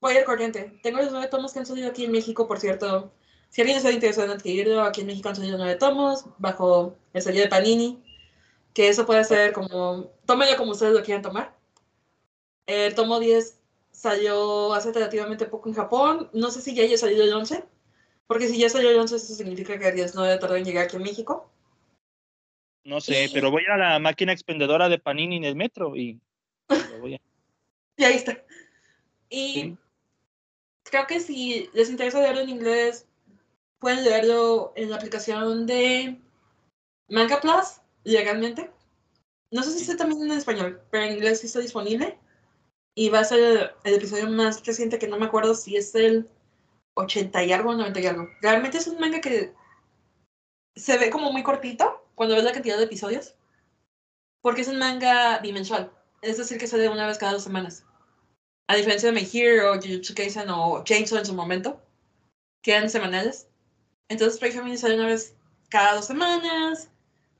Voy 0.00 0.16
al 0.16 0.24
corriente. 0.24 0.78
Tengo 0.82 0.98
los 0.98 1.10
nueve 1.10 1.26
tomos 1.28 1.52
que 1.52 1.58
han 1.58 1.66
salido 1.66 1.88
aquí 1.88 2.04
en 2.04 2.12
México, 2.12 2.46
por 2.46 2.60
cierto. 2.60 3.12
Si 3.48 3.60
alguien 3.60 3.78
está 3.78 3.90
interesado 3.90 4.26
en 4.26 4.38
adquirirlo, 4.38 4.82
aquí 4.82 5.00
en 5.00 5.08
México 5.08 5.28
han 5.28 5.36
salido 5.36 5.58
nueve 5.58 5.74
tomos, 5.76 6.26
bajo 6.38 6.94
el 7.12 7.22
sello 7.22 7.40
de 7.40 7.48
Panini, 7.48 8.00
que 8.72 8.88
eso 8.88 9.04
puede 9.04 9.24
ser 9.24 9.52
como, 9.52 10.12
tómelo 10.26 10.56
como 10.56 10.72
ustedes 10.72 10.92
lo 10.92 11.02
quieran 11.02 11.22
tomar. 11.22 11.56
El 12.66 12.94
tomo 12.94 13.18
10 13.18 13.58
salió 13.96 14.74
hace 14.74 14.92
relativamente 14.92 15.46
poco 15.46 15.70
en 15.70 15.74
Japón. 15.74 16.28
No 16.34 16.50
sé 16.50 16.60
si 16.60 16.74
ya 16.74 16.82
haya 16.82 16.98
salido 16.98 17.24
el 17.24 17.32
11, 17.32 17.64
porque 18.26 18.46
si 18.46 18.58
ya 18.58 18.68
salió 18.68 18.90
el 18.90 18.98
11, 18.98 19.16
eso 19.16 19.34
significa 19.34 19.78
que 19.78 19.88
el 19.88 19.94
10 19.94 20.14
no 20.14 20.22
debe 20.22 20.38
tardar 20.38 20.58
en 20.58 20.64
llegar 20.64 20.84
aquí 20.84 20.96
en 20.96 21.02
México. 21.02 21.50
No 22.84 23.00
sé, 23.00 23.30
pero 23.32 23.50
voy 23.50 23.64
a 23.72 23.76
la 23.76 23.98
máquina 23.98 24.32
expendedora 24.32 24.88
de 24.88 24.98
Panini 24.98 25.36
en 25.36 25.44
el 25.44 25.56
metro 25.56 25.96
y 25.96 26.20
y 27.96 28.04
ahí 28.04 28.14
está. 28.14 28.44
Y 29.30 29.76
creo 30.84 31.06
que 31.06 31.18
si 31.18 31.70
les 31.72 31.88
interesa 31.88 32.20
leerlo 32.20 32.42
en 32.42 32.50
inglés, 32.50 33.08
pueden 33.78 34.04
leerlo 34.04 34.72
en 34.76 34.90
la 34.90 34.96
aplicación 34.96 35.66
de 35.66 36.20
Manga 37.08 37.40
Plus, 37.40 37.80
legalmente. 38.04 38.70
No 39.50 39.62
sé 39.62 39.70
si 39.70 39.80
está 39.80 39.96
también 39.96 40.22
en 40.22 40.36
español, 40.36 40.82
pero 40.90 41.04
en 41.04 41.14
inglés 41.14 41.40
sí 41.40 41.46
está 41.46 41.60
disponible 41.60 42.18
y 42.98 43.10
va 43.10 43.20
a 43.20 43.24
ser 43.24 43.74
el, 43.84 43.94
episodio 43.94 44.28
más 44.28 44.64
reciente 44.64 44.98
que 44.98 45.06
no 45.06 45.18
me 45.18 45.26
acuerdo 45.26 45.54
si 45.54 45.76
es 45.76 45.94
el 45.94 46.28
80 46.94 47.44
y 47.44 47.52
algo 47.52 47.70
o 47.70 47.74
90 47.74 48.00
y 48.00 48.06
algo. 48.06 48.28
Realmente 48.40 48.78
es 48.78 48.86
un 48.86 48.98
manga 48.98 49.20
que 49.20 49.54
se 50.74 50.96
ve 50.96 51.10
como 51.10 51.30
muy 51.30 51.42
cortito 51.42 52.08
cuando 52.14 52.34
ves 52.34 52.44
la 52.44 52.52
cantidad 52.52 52.78
de 52.78 52.84
episodios, 52.84 53.36
porque 54.40 54.62
es 54.62 54.68
un 54.68 54.78
manga 54.78 55.38
bimensual, 55.40 55.92
es 56.22 56.38
decir, 56.38 56.56
que 56.56 56.66
sale 56.66 56.88
una 56.88 57.06
vez 57.06 57.18
cada 57.18 57.34
dos 57.34 57.44
semanas. 57.44 57.84
A 58.66 58.76
diferencia 58.76 59.12
de 59.12 59.20
My 59.20 59.28
Hero, 59.30 59.74
Jujutsu 59.74 60.14
Kaisen 60.14 60.48
o 60.48 60.82
Chainsaw 60.82 61.18
en 61.18 61.26
su 61.26 61.34
momento, 61.34 61.78
que 62.62 62.72
eran 62.72 62.88
semanales. 62.88 63.46
Entonces, 64.08 64.38
Spy 64.38 64.52
Family 64.52 64.78
sale 64.78 64.94
una 64.94 65.06
vez 65.06 65.36
cada 65.68 65.96
dos 65.96 66.06
semanas, 66.06 66.88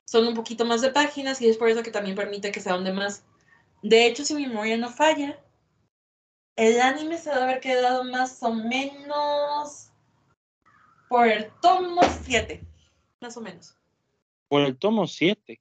son 0.05 0.27
un 0.27 0.35
poquito 0.35 0.67
más 0.67 0.83
de 0.83 0.91
páginas 0.91 1.41
y 1.41 1.49
es 1.49 1.57
por 1.57 1.71
eso 1.71 1.83
que 1.83 1.91
también 1.91 2.15
permite 2.15 2.53
que 2.53 2.61
se 2.61 2.69
ahonde 2.69 2.93
más. 2.93 3.25
De 3.83 4.07
hecho, 4.07 4.23
si 4.25 4.35
mi 4.35 4.47
memoria 4.47 4.77
no 4.77 4.91
falla, 4.91 5.41
el 6.57 6.81
anime 6.81 7.19
se 7.19 7.31
debe 7.31 7.43
haber 7.43 7.61
quedado 7.61 8.03
más 8.05 8.43
o 8.43 8.53
menos 8.53 9.91
por 11.09 11.29
el 11.29 11.51
tomo 11.61 12.01
7, 12.25 12.65
más 13.21 13.37
o 13.37 13.41
menos. 13.43 13.77
Por 14.49 14.63
el 14.63 14.77
tomo 14.77 15.07
7. 15.07 15.61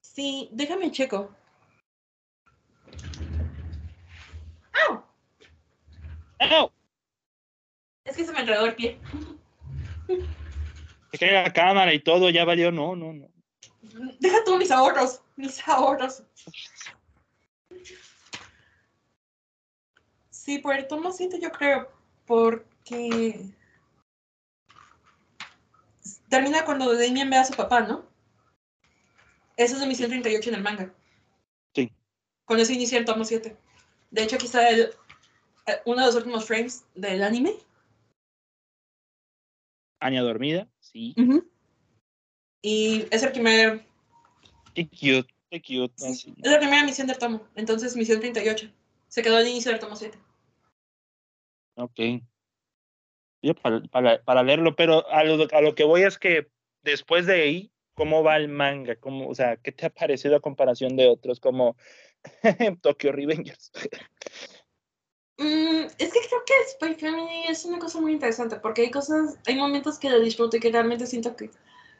Sí, 0.00 0.48
déjame 0.52 0.90
checo. 0.92 1.34
¡Au! 4.88 5.02
¡Au! 6.38 6.72
Es 8.04 8.16
que 8.16 8.24
se 8.24 8.32
me 8.32 8.40
enredó 8.40 8.66
el 8.66 8.74
pie. 8.76 9.00
Es 11.10 11.18
que 11.18 11.32
la 11.32 11.52
cámara 11.52 11.92
y 11.92 11.98
todo 11.98 12.30
ya 12.30 12.44
valió, 12.44 12.70
no, 12.70 12.94
no, 12.94 13.12
no. 13.12 13.28
Deja 14.20 14.44
tú 14.44 14.56
mis 14.56 14.70
ahorros, 14.70 15.22
mis 15.34 15.66
ahorros. 15.68 16.22
Sí, 20.46 20.60
por 20.60 20.76
el 20.76 20.86
tomo 20.86 21.10
7 21.10 21.40
yo 21.42 21.50
creo, 21.50 21.90
porque 22.24 23.50
termina 26.28 26.64
cuando 26.64 26.96
Damien 26.96 27.28
ve 27.28 27.36
a 27.36 27.44
su 27.44 27.52
papá, 27.54 27.80
¿no? 27.80 28.06
Eso 29.56 29.74
es 29.74 29.80
de 29.80 29.88
misión 29.88 30.08
38 30.08 30.50
en 30.50 30.54
el 30.54 30.62
manga. 30.62 30.94
Sí. 31.74 31.90
Con 32.44 32.60
eso 32.60 32.72
inicia 32.72 32.96
el 32.96 33.04
tomo 33.04 33.24
7. 33.24 33.56
De 34.12 34.22
hecho, 34.22 34.36
aquí 34.36 34.46
está 34.46 34.68
el, 34.68 34.94
eh, 35.66 35.80
uno 35.84 36.02
de 36.02 36.06
los 36.06 36.14
últimos 36.14 36.44
frames 36.44 36.84
del 36.94 37.24
anime. 37.24 37.52
Aña 39.98 40.22
dormida, 40.22 40.68
sí. 40.78 41.12
Y 42.62 43.08
es 43.10 43.24
el 43.24 43.32
primer... 43.32 43.84
Qué 44.76 44.86
cute, 44.88 45.34
qué 45.50 45.60
cute. 45.60 46.08
es 46.08 46.28
la 46.36 46.60
primera 46.60 46.84
misión 46.84 47.08
del 47.08 47.18
tomo. 47.18 47.48
Entonces, 47.56 47.96
misión 47.96 48.20
38. 48.20 48.70
Se 49.08 49.22
quedó 49.24 49.38
al 49.38 49.48
inicio 49.48 49.72
del 49.72 49.80
tomo 49.80 49.96
7. 49.96 50.16
Ok. 51.76 52.00
Yo 53.42 53.54
para, 53.54 53.82
para, 53.82 54.22
para 54.22 54.42
leerlo, 54.42 54.74
pero 54.74 55.08
a 55.08 55.22
lo, 55.24 55.46
a 55.52 55.60
lo, 55.60 55.74
que 55.74 55.84
voy 55.84 56.02
es 56.02 56.18
que 56.18 56.48
después 56.82 57.26
de 57.26 57.34
ahí, 57.34 57.72
cómo 57.94 58.22
va 58.22 58.36
el 58.36 58.48
manga, 58.48 58.96
cómo, 58.96 59.28
o 59.28 59.34
sea, 59.34 59.56
¿qué 59.56 59.72
te 59.72 59.86
ha 59.86 59.90
parecido 59.90 60.36
a 60.36 60.40
comparación 60.40 60.96
de 60.96 61.08
otros 61.08 61.38
como 61.38 61.76
Tokyo 62.82 63.12
Revengers? 63.12 63.70
Mm, 65.38 65.84
es 65.98 66.12
que 66.12 66.20
creo 66.28 66.42
que 66.46 66.54
Spy 66.70 66.94
Family 66.94 67.44
es 67.48 67.64
una 67.66 67.78
cosa 67.78 68.00
muy 68.00 68.12
interesante 68.12 68.56
porque 68.56 68.82
hay 68.82 68.90
cosas, 68.90 69.38
hay 69.46 69.56
momentos 69.56 69.98
que 69.98 70.08
lo 70.08 70.18
disfruto 70.20 70.56
y 70.56 70.60
que 70.60 70.72
realmente 70.72 71.06
siento 71.06 71.36
que, 71.36 71.50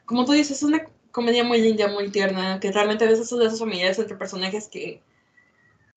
como 0.05 0.25
tú 0.25 0.31
dices, 0.31 0.57
es 0.57 0.63
una 0.63 0.83
comedia 1.11 1.43
muy 1.43 1.61
linda, 1.61 1.87
muy 1.87 2.09
tierna, 2.09 2.59
que 2.59 2.71
realmente 2.71 3.05
a 3.05 3.09
veces 3.09 3.29
son 3.29 3.39
de 3.39 3.45
esas 3.45 3.59
familias 3.59 3.99
entre 3.99 4.17
personajes 4.17 4.67
que 4.67 5.01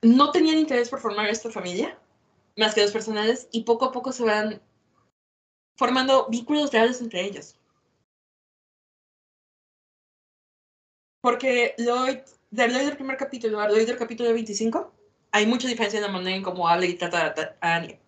no 0.03 0.31
tenían 0.33 0.59
interés 0.59 0.91
por 0.91 1.01
formar 1.01 1.29
esta 1.29 1.51
familia, 1.51 1.99
más 2.57 2.75
que 2.75 2.83
los 2.83 2.93
personajes, 2.93 3.49
y 3.53 3.65
poco 3.65 3.87
a 3.87 3.93
poco 3.93 4.13
se 4.13 4.25
van 4.25 4.61
formando 5.77 6.27
vínculos 6.29 6.73
reales 6.73 7.01
entre 7.01 7.25
ellos. 7.25 7.57
Porque 11.23 11.75
Lloyd, 11.79 12.19
de 12.51 12.69
Lloyd 12.69 12.87
del 12.87 12.97
primer 12.97 13.17
capítulo 13.17 13.61
a 13.61 13.69
Lloyd 13.69 13.87
del 13.87 13.99
capítulo 13.99 14.33
25, 14.33 14.93
hay 15.33 15.47
mucha 15.47 15.69
diferencia 15.69 15.99
en 15.99 16.07
la 16.07 16.13
manera 16.13 16.37
en 16.37 16.43
cómo 16.43 16.69
habla 16.69 16.87
y 16.87 16.95
trata 16.95 17.57
a 17.61 17.75
Annie. 17.77 17.99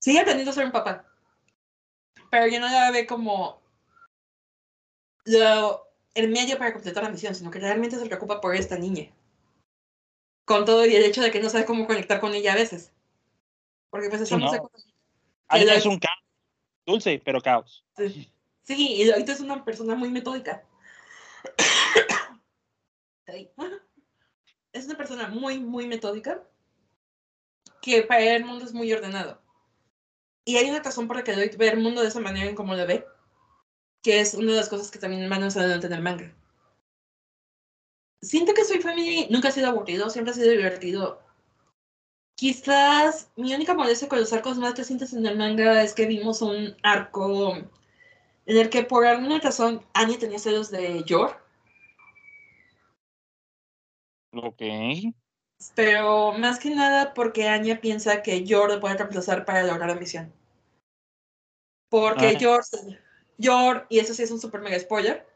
Sigue 0.00 0.20
aprendiendo 0.20 0.50
a 0.52 0.54
ser 0.54 0.66
un 0.66 0.72
papá, 0.72 1.04
pero 2.30 2.46
ya 2.46 2.60
no 2.60 2.68
la 2.68 2.90
ve 2.90 3.06
como 3.06 3.60
lo, 5.24 5.86
el 6.14 6.30
medio 6.30 6.58
para 6.58 6.72
completar 6.72 7.02
la 7.02 7.10
misión, 7.10 7.34
sino 7.34 7.50
que 7.50 7.58
realmente 7.58 7.98
se 7.98 8.06
preocupa 8.06 8.40
por 8.40 8.54
esta 8.54 8.78
niña. 8.78 9.10
Con 10.46 10.64
todo 10.64 10.86
y 10.86 10.96
el 10.96 11.04
hecho 11.04 11.20
de 11.20 11.30
que 11.30 11.40
no 11.40 11.50
sabe 11.50 11.66
cómo 11.66 11.86
conectar 11.86 12.20
con 12.20 12.32
ella 12.34 12.54
a 12.54 12.56
veces. 12.56 12.92
Porque 13.90 14.08
pues 14.08 14.22
estamos 14.22 14.50
sí, 14.50 14.56
no. 14.56 14.70
Annie 15.48 15.76
es 15.76 15.84
un 15.84 15.98
caos. 15.98 16.24
Dulce, 16.86 17.20
pero 17.22 17.42
caos. 17.42 17.84
Sí, 17.96 18.32
sí 18.62 18.94
y 18.94 19.10
ahorita 19.10 19.32
es 19.32 19.40
una 19.40 19.62
persona 19.64 19.94
muy 19.94 20.08
metódica. 20.08 20.64
es 24.72 24.86
una 24.86 24.96
persona 24.96 25.28
muy, 25.28 25.58
muy 25.58 25.86
metódica 25.86 26.42
que 27.82 28.02
para 28.02 28.36
el 28.36 28.44
mundo 28.44 28.64
es 28.64 28.72
muy 28.72 28.92
ordenado. 28.92 29.40
Y 30.44 30.56
hay 30.56 30.70
una 30.70 30.80
razón 30.82 31.08
por 31.08 31.16
la 31.16 31.24
que 31.24 31.32
doy 31.32 31.50
ver 31.56 31.74
el 31.74 31.80
mundo 31.80 32.02
de 32.02 32.08
esa 32.08 32.20
manera 32.20 32.48
en 32.48 32.54
como 32.54 32.74
lo 32.74 32.86
ve, 32.86 33.04
que 34.02 34.20
es 34.20 34.34
una 34.34 34.52
de 34.52 34.58
las 34.58 34.68
cosas 34.68 34.90
que 34.90 34.98
también 34.98 35.28
van 35.28 35.42
adelante 35.42 35.86
en 35.86 35.92
el 35.92 36.02
manga. 36.02 36.32
Siento 38.22 38.54
que 38.54 38.64
soy 38.64 38.80
Family 38.80 39.28
nunca 39.30 39.48
ha 39.48 39.52
sido 39.52 39.68
aburrido, 39.68 40.10
siempre 40.10 40.32
ha 40.32 40.34
sido 40.34 40.50
divertido. 40.50 41.20
Quizás 42.36 43.30
mi 43.36 43.54
única 43.54 43.74
molestia 43.74 44.08
con 44.08 44.20
los 44.20 44.32
arcos 44.32 44.58
más 44.58 44.76
recientes 44.76 45.12
en 45.12 45.24
el 45.26 45.38
manga 45.38 45.82
es 45.82 45.94
que 45.94 46.06
vimos 46.06 46.42
un 46.42 46.76
arco 46.82 47.56
en 48.46 48.56
el 48.56 48.68
que 48.68 48.82
por 48.82 49.06
alguna 49.06 49.40
razón 49.40 49.82
Anya 49.94 50.18
tenía 50.18 50.38
celos 50.38 50.70
de 50.70 51.02
Yor 51.04 51.46
Ok. 54.36 54.62
Pero 55.74 56.32
más 56.32 56.58
que 56.58 56.70
nada 56.70 57.14
porque 57.14 57.48
Anya 57.48 57.80
piensa 57.80 58.22
que 58.22 58.44
Yor 58.44 58.70
lo 58.70 58.80
puede 58.80 58.96
reemplazar 58.96 59.44
para 59.44 59.62
lograr 59.62 59.88
la 59.88 59.94
misión. 59.94 60.32
Porque 61.88 62.26
ah. 62.28 62.38
Yor, 62.38 62.62
Yor, 63.38 63.86
y 63.88 63.98
eso 63.98 64.12
sí 64.12 64.22
es 64.22 64.30
un 64.30 64.40
super 64.40 64.60
mega 64.60 64.78
spoiler, 64.78 65.26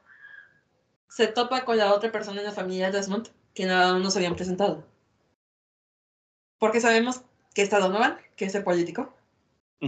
se 1.11 1.27
topa 1.27 1.65
con 1.65 1.77
la 1.77 1.93
otra 1.93 2.11
persona 2.13 2.41
en 2.41 2.47
la 2.47 2.53
familia 2.53 2.91
Desmond 2.91 3.29
que 3.53 3.67
no 3.67 3.99
nos 3.99 4.17
habían 4.17 4.37
presentado. 4.37 4.87
Porque 6.59 6.81
sabemos 6.81 7.23
que 7.53 7.63
está 7.63 7.81
Donovan, 7.81 8.19
que 8.37 8.45
es 8.47 8.55
el 8.55 8.63
político. 8.63 9.15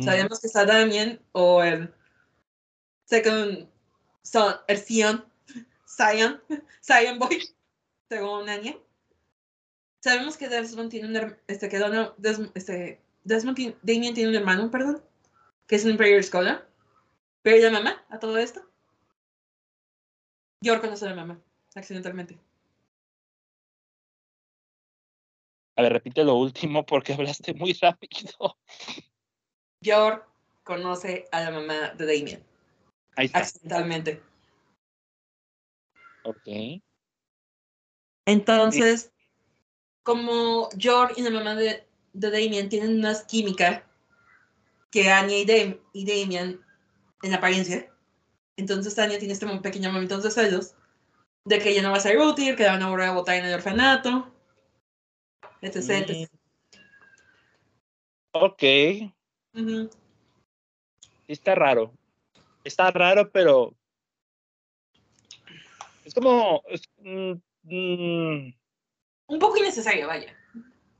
Sabemos 0.02 0.40
que 0.40 0.46
está 0.46 0.64
Damien 0.64 1.20
o 1.32 1.62
el 1.62 1.94
second 3.04 3.68
son, 4.22 4.54
el 4.66 4.78
Sion, 4.78 5.24
Zion, 5.86 6.42
Zion 6.82 7.18
Boy, 7.20 7.38
según 8.08 8.48
Anya. 8.48 8.76
Sabemos 10.00 10.36
que 10.36 10.48
Desmond 10.48 10.90
tiene 10.90 11.08
un 11.08 11.36
este 11.46 11.68
que 11.68 11.78
Dono, 11.78 12.14
este, 12.54 13.00
Desmond 13.22 13.76
Damien 13.82 14.14
tiene 14.14 14.30
un 14.30 14.36
hermano, 14.36 14.70
perdón, 14.70 15.02
que 15.66 15.76
es 15.76 15.84
un 15.84 15.96
Prayer 15.96 16.24
Scholar. 16.24 16.66
Pero 17.42 17.62
la 17.62 17.70
mamá 17.70 18.04
a 18.08 18.18
todo 18.18 18.38
esto. 18.38 18.71
Yor 20.62 20.80
conoce 20.80 21.06
a 21.06 21.10
la 21.10 21.16
mamá, 21.16 21.40
accidentalmente. 21.74 22.38
A 25.76 25.82
ver, 25.82 25.92
repite 25.92 26.24
lo 26.24 26.34
último 26.34 26.86
porque 26.86 27.12
hablaste 27.14 27.52
muy 27.54 27.72
rápido. 27.74 28.56
Yor 29.80 30.26
conoce 30.62 31.26
a 31.32 31.40
la 31.40 31.50
mamá 31.50 31.90
de 31.90 32.06
Damien. 32.06 32.46
Ahí 33.16 33.26
está. 33.26 33.40
Accidentalmente. 33.40 34.22
Ok. 36.24 36.80
Entonces, 38.26 39.12
como 40.04 40.68
George 40.78 41.20
y 41.20 41.24
la 41.24 41.30
mamá 41.30 41.56
de, 41.56 41.84
de 42.12 42.30
Damien 42.30 42.68
tienen 42.68 42.98
una 42.98 43.14
química 43.26 43.84
que 44.92 45.10
Anya 45.10 45.36
y, 45.38 46.04
Damien 46.04 46.60
en 47.22 47.34
apariencia, 47.34 47.91
entonces 48.56 48.98
Anya 48.98 49.18
tiene 49.18 49.34
este 49.34 49.46
pequeño 49.58 49.92
momento 49.92 50.20
de 50.20 50.30
celos 50.30 50.74
de 51.44 51.58
que 51.58 51.70
ella 51.70 51.82
no 51.82 51.90
va 51.90 51.96
a 51.96 52.00
ser 52.00 52.18
útil, 52.18 52.56
que 52.56 52.64
la 52.64 52.72
van 52.72 52.82
a 52.82 52.90
volver 52.90 53.08
a 53.08 53.12
votar 53.12 53.36
en 53.36 53.46
el 53.46 53.54
orfanato, 53.54 54.32
etc. 55.60 56.28
Ok. 58.32 58.62
Está 61.26 61.54
raro. 61.54 61.92
Está 62.64 62.90
raro, 62.90 63.30
pero 63.30 63.74
es 66.04 66.14
como... 66.14 66.62
Mm, 66.98 67.32
mm, 67.62 68.54
un 69.26 69.38
poco 69.38 69.56
innecesario, 69.56 70.06
vaya. 70.06 70.36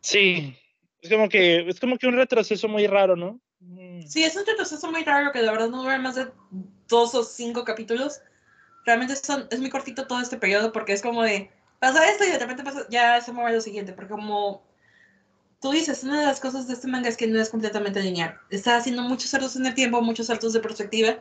Sí, 0.01 0.57
es 1.01 1.11
como 1.11 1.29
que, 1.29 1.69
es 1.69 1.79
como 1.79 1.97
que 1.99 2.07
un 2.07 2.17
retroceso 2.17 2.69
muy 2.69 2.87
raro, 2.87 3.15
¿no? 3.15 3.41
Mm. 3.69 4.03
Sí, 4.07 4.25
es 4.25 4.37
un 4.37 4.47
retroceso 4.47 4.91
muy 4.91 5.05
raro 5.05 5.33
que 5.33 5.43
la 5.43 5.53
verdad 5.53 5.69
no 5.69 5.83
dura 5.83 5.99
más 5.99 6.17
de 6.17 6.31
dos 6.89 7.15
o 7.15 7.23
cinco 7.23 7.65
capítulos. 7.65 8.21
Realmente 8.85 9.17
son, 9.17 9.47
es 9.51 9.61
muy 9.61 9.71
cortito 9.71 10.07
todo 10.07 10.21
este 10.21 10.37
periodo 10.37 10.73
porque 10.73 10.93
es 10.93 11.03
como 11.03 11.23
de, 11.23 11.51
pasa 11.79 12.09
esto 12.11 12.25
y 12.25 12.31
de 12.31 12.39
repente 12.39 12.65
pasa, 12.65 12.87
ya 12.91 13.21
se 13.21 13.33
mueve 13.33 13.53
lo 13.53 13.61
siguiente, 13.61 13.93
porque 13.93 14.11
como 14.11 14.63
tú 15.61 15.71
dices, 15.71 16.03
una 16.03 16.21
de 16.21 16.27
las 16.27 16.41
cosas 16.41 16.67
de 16.67 16.75
este 16.75 16.89
manga 16.89 17.09
es 17.09 17.17
que 17.17 17.29
no 17.29 17.41
es 17.41 17.49
completamente 17.49 18.03
lineal. 18.03 18.39
Está 18.51 18.77
haciendo 18.77 19.03
muchos 19.03 19.31
saltos 19.31 19.57
en 19.57 19.67
el 19.67 19.75
tiempo, 19.75 20.03
muchos 20.03 20.27
saltos 20.27 20.53
de 20.53 20.61
perspectiva. 20.61 21.19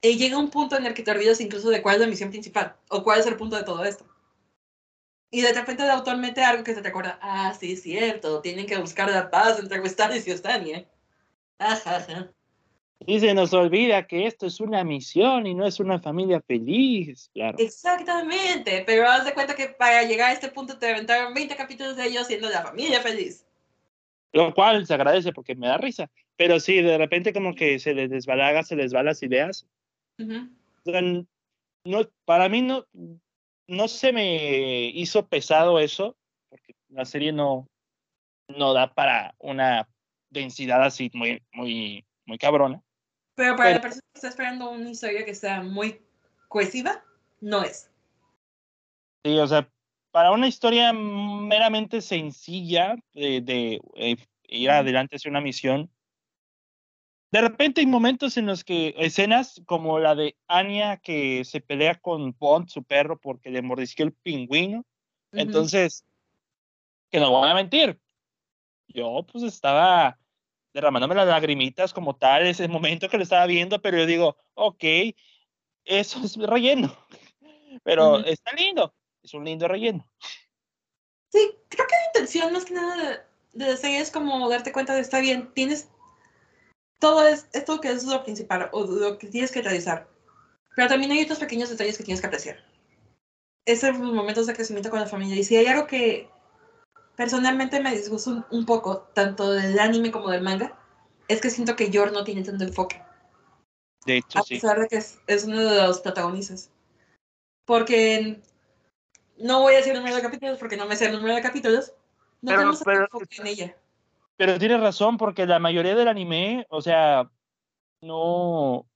Y 0.00 0.16
llega 0.16 0.38
un 0.38 0.50
punto 0.50 0.76
en 0.76 0.86
el 0.86 0.94
que 0.94 1.02
te 1.02 1.12
olvidas 1.12 1.40
incluso 1.40 1.70
de 1.70 1.82
cuál 1.82 1.96
es 1.96 2.00
la 2.00 2.06
misión 2.08 2.30
principal 2.30 2.76
o 2.88 3.02
cuál 3.04 3.20
es 3.20 3.26
el 3.26 3.36
punto 3.36 3.56
de 3.56 3.64
todo 3.64 3.84
esto. 3.84 4.04
Y 5.30 5.40
de 5.40 5.52
repente 5.52 5.82
el 5.82 5.90
autor 5.90 6.18
mete 6.18 6.42
algo 6.42 6.62
que 6.62 6.74
se 6.74 6.82
te 6.82 6.88
acuerda, 6.88 7.18
ah, 7.22 7.54
sí, 7.58 7.76
cierto, 7.76 8.40
tienen 8.42 8.66
que 8.66 8.76
buscar 8.78 9.10
la 9.10 9.30
paz 9.30 9.58
entre 9.58 9.80
Westaris 9.80 10.26
y 10.26 10.32
Ostania. 10.32 10.86
Y 13.06 13.18
se 13.20 13.34
nos 13.34 13.52
olvida 13.52 14.06
que 14.06 14.26
esto 14.26 14.46
es 14.46 14.60
una 14.60 14.84
misión 14.84 15.46
y 15.46 15.54
no 15.54 15.66
es 15.66 15.80
una 15.80 16.00
familia 16.00 16.40
feliz, 16.40 17.30
claro. 17.34 17.58
Exactamente, 17.58 18.84
pero 18.86 19.08
haz 19.08 19.24
de 19.24 19.34
cuenta 19.34 19.56
que 19.56 19.68
para 19.68 20.04
llegar 20.04 20.30
a 20.30 20.32
este 20.32 20.48
punto 20.48 20.78
te 20.78 20.90
aventaron 20.90 21.34
20 21.34 21.56
capítulos 21.56 21.96
de 21.96 22.06
ellos 22.06 22.26
siendo 22.26 22.48
la 22.48 22.62
familia 22.62 23.00
feliz. 23.00 23.44
Lo 24.32 24.54
cual 24.54 24.86
se 24.86 24.94
agradece 24.94 25.32
porque 25.32 25.54
me 25.54 25.66
da 25.66 25.78
risa. 25.78 26.10
Pero 26.36 26.60
sí, 26.60 26.80
de 26.80 26.96
repente 26.96 27.32
como 27.32 27.54
que 27.54 27.78
se 27.78 27.92
les 27.92 28.08
desbalaga, 28.08 28.62
se 28.62 28.76
les 28.76 28.94
va 28.94 29.02
las 29.02 29.22
ideas. 29.22 29.66
no, 30.16 32.08
para 32.24 32.48
mí 32.48 32.62
no, 32.62 32.86
no 33.66 33.88
se 33.88 34.12
me 34.12 34.86
hizo 34.90 35.26
pesado 35.26 35.80
eso, 35.80 36.16
porque 36.48 36.74
la 36.88 37.04
serie 37.04 37.32
no, 37.32 37.68
no 38.48 38.72
da 38.72 38.94
para 38.94 39.34
una 39.38 39.88
densidad 40.32 40.82
así 40.82 41.10
muy, 41.14 41.42
muy, 41.52 42.04
muy 42.26 42.38
cabrona. 42.38 42.82
Pero 43.34 43.56
para 43.56 43.70
la 43.70 43.80
persona 43.80 44.02
que 44.12 44.18
está 44.18 44.28
esperando 44.28 44.70
una 44.70 44.90
historia 44.90 45.24
que 45.24 45.34
sea 45.34 45.62
muy 45.62 46.00
cohesiva, 46.48 47.02
no 47.40 47.62
es. 47.62 47.90
Sí, 49.24 49.38
o 49.38 49.46
sea, 49.46 49.68
para 50.10 50.32
una 50.32 50.48
historia 50.48 50.92
meramente 50.92 52.00
sencilla 52.00 52.96
de, 53.14 53.40
de 53.40 53.80
eh, 53.94 54.16
ir 54.48 54.70
adelante 54.70 55.16
hacia 55.16 55.30
una 55.30 55.40
misión, 55.40 55.90
de 57.32 57.40
repente 57.40 57.80
hay 57.80 57.86
momentos 57.86 58.36
en 58.36 58.44
los 58.44 58.62
que 58.62 58.94
escenas 58.98 59.62
como 59.64 59.98
la 59.98 60.14
de 60.14 60.36
Anya 60.48 60.98
que 60.98 61.44
se 61.46 61.62
pelea 61.62 61.94
con 61.94 62.36
Bond, 62.38 62.68
su 62.68 62.84
perro, 62.84 63.18
porque 63.18 63.48
le 63.48 63.62
mordisqueó 63.62 64.04
el 64.04 64.12
pingüino. 64.12 64.84
Entonces, 65.32 66.04
que 67.10 67.18
no 67.20 67.30
voy 67.30 67.48
a 67.48 67.54
mentir, 67.54 67.98
yo 68.86 69.24
pues 69.32 69.44
estaba 69.44 70.18
derramándome 70.72 71.14
las 71.14 71.28
lagrimitas 71.28 71.92
como 71.92 72.16
tal 72.16 72.46
ese 72.46 72.68
momento 72.68 73.08
que 73.08 73.16
lo 73.16 73.22
estaba 73.22 73.46
viendo, 73.46 73.80
pero 73.80 73.98
yo 73.98 74.06
digo, 74.06 74.36
ok, 74.54 74.84
eso 75.84 76.20
es 76.24 76.36
relleno, 76.36 76.96
pero 77.84 78.24
está 78.24 78.52
lindo, 78.52 78.94
es 79.22 79.34
un 79.34 79.44
lindo 79.44 79.68
relleno. 79.68 80.08
Sí, 81.30 81.50
creo 81.68 81.86
que 81.86 81.94
la 81.94 82.06
intención 82.06 82.52
más 82.52 82.64
que 82.64 82.74
nada 82.74 83.24
de, 83.52 83.64
de 83.66 83.76
serie 83.76 84.00
es 84.00 84.10
como 84.10 84.48
darte 84.48 84.72
cuenta 84.72 84.94
de 84.94 85.00
está 85.00 85.20
bien, 85.20 85.52
tienes 85.54 85.88
todo 87.02 87.26
es, 87.26 87.48
esto 87.52 87.80
que 87.80 87.90
es 87.90 88.04
lo 88.04 88.22
principal 88.22 88.70
o 88.70 88.84
lo 88.84 89.18
que 89.18 89.26
tienes 89.26 89.50
que 89.50 89.60
realizar. 89.60 90.08
Pero 90.76 90.88
también 90.88 91.10
hay 91.10 91.24
otros 91.24 91.40
pequeños 91.40 91.68
detalles 91.68 91.98
que 91.98 92.04
tienes 92.04 92.20
que 92.20 92.28
apreciar. 92.28 92.64
Esos 93.66 93.98
momentos 93.98 94.46
de 94.46 94.54
crecimiento 94.54 94.88
con 94.88 95.00
la 95.00 95.06
familia. 95.06 95.34
Y 95.34 95.42
si 95.42 95.56
hay 95.56 95.66
algo 95.66 95.88
que 95.88 96.30
personalmente 97.16 97.80
me 97.80 97.94
disgusta 97.94 98.46
un, 98.50 98.66
poco, 98.66 99.08
tanto 99.14 99.52
del 99.52 99.78
anime 99.78 100.10
como 100.10 100.30
del 100.30 100.42
manga, 100.42 100.78
es 101.28 101.40
que 101.40 101.50
siento 101.50 101.76
que 101.76 101.90
Yor 101.90 102.12
no 102.12 102.24
tiene 102.24 102.42
tanto 102.42 102.64
enfoque. 102.64 103.02
De 104.04 104.18
hecho, 104.18 104.40
a 104.40 104.42
pesar 104.42 104.80
de 104.80 104.88
que 104.88 104.96
es, 104.96 105.20
es, 105.26 105.44
uno 105.44 105.60
de 105.60 105.82
los 105.86 106.00
protagonistas. 106.00 106.70
Porque 107.64 108.42
no 109.38 109.60
voy 109.60 109.74
a 109.74 109.76
decir 109.78 109.92
el 109.92 109.98
número 109.98 110.16
de 110.16 110.22
capítulos 110.22 110.58
porque 110.58 110.76
no 110.76 110.86
me 110.86 110.96
sé 110.96 111.06
el 111.06 111.12
número 111.12 111.34
de 111.34 111.42
capítulos. 111.42 111.92
No 112.40 112.50
pero, 112.50 112.58
tenemos 112.58 112.82
pero, 112.84 113.02
enfoque 113.04 113.36
en 113.38 113.46
ella. 113.46 113.76
Pero 114.36 114.58
tienes 114.58 114.80
razón, 114.80 115.16
porque 115.16 115.46
la 115.46 115.60
mayoría 115.60 115.94
del 115.94 116.08
anime, 116.08 116.66
o 116.68 116.82
sea, 116.82 117.30
no, 118.00 118.86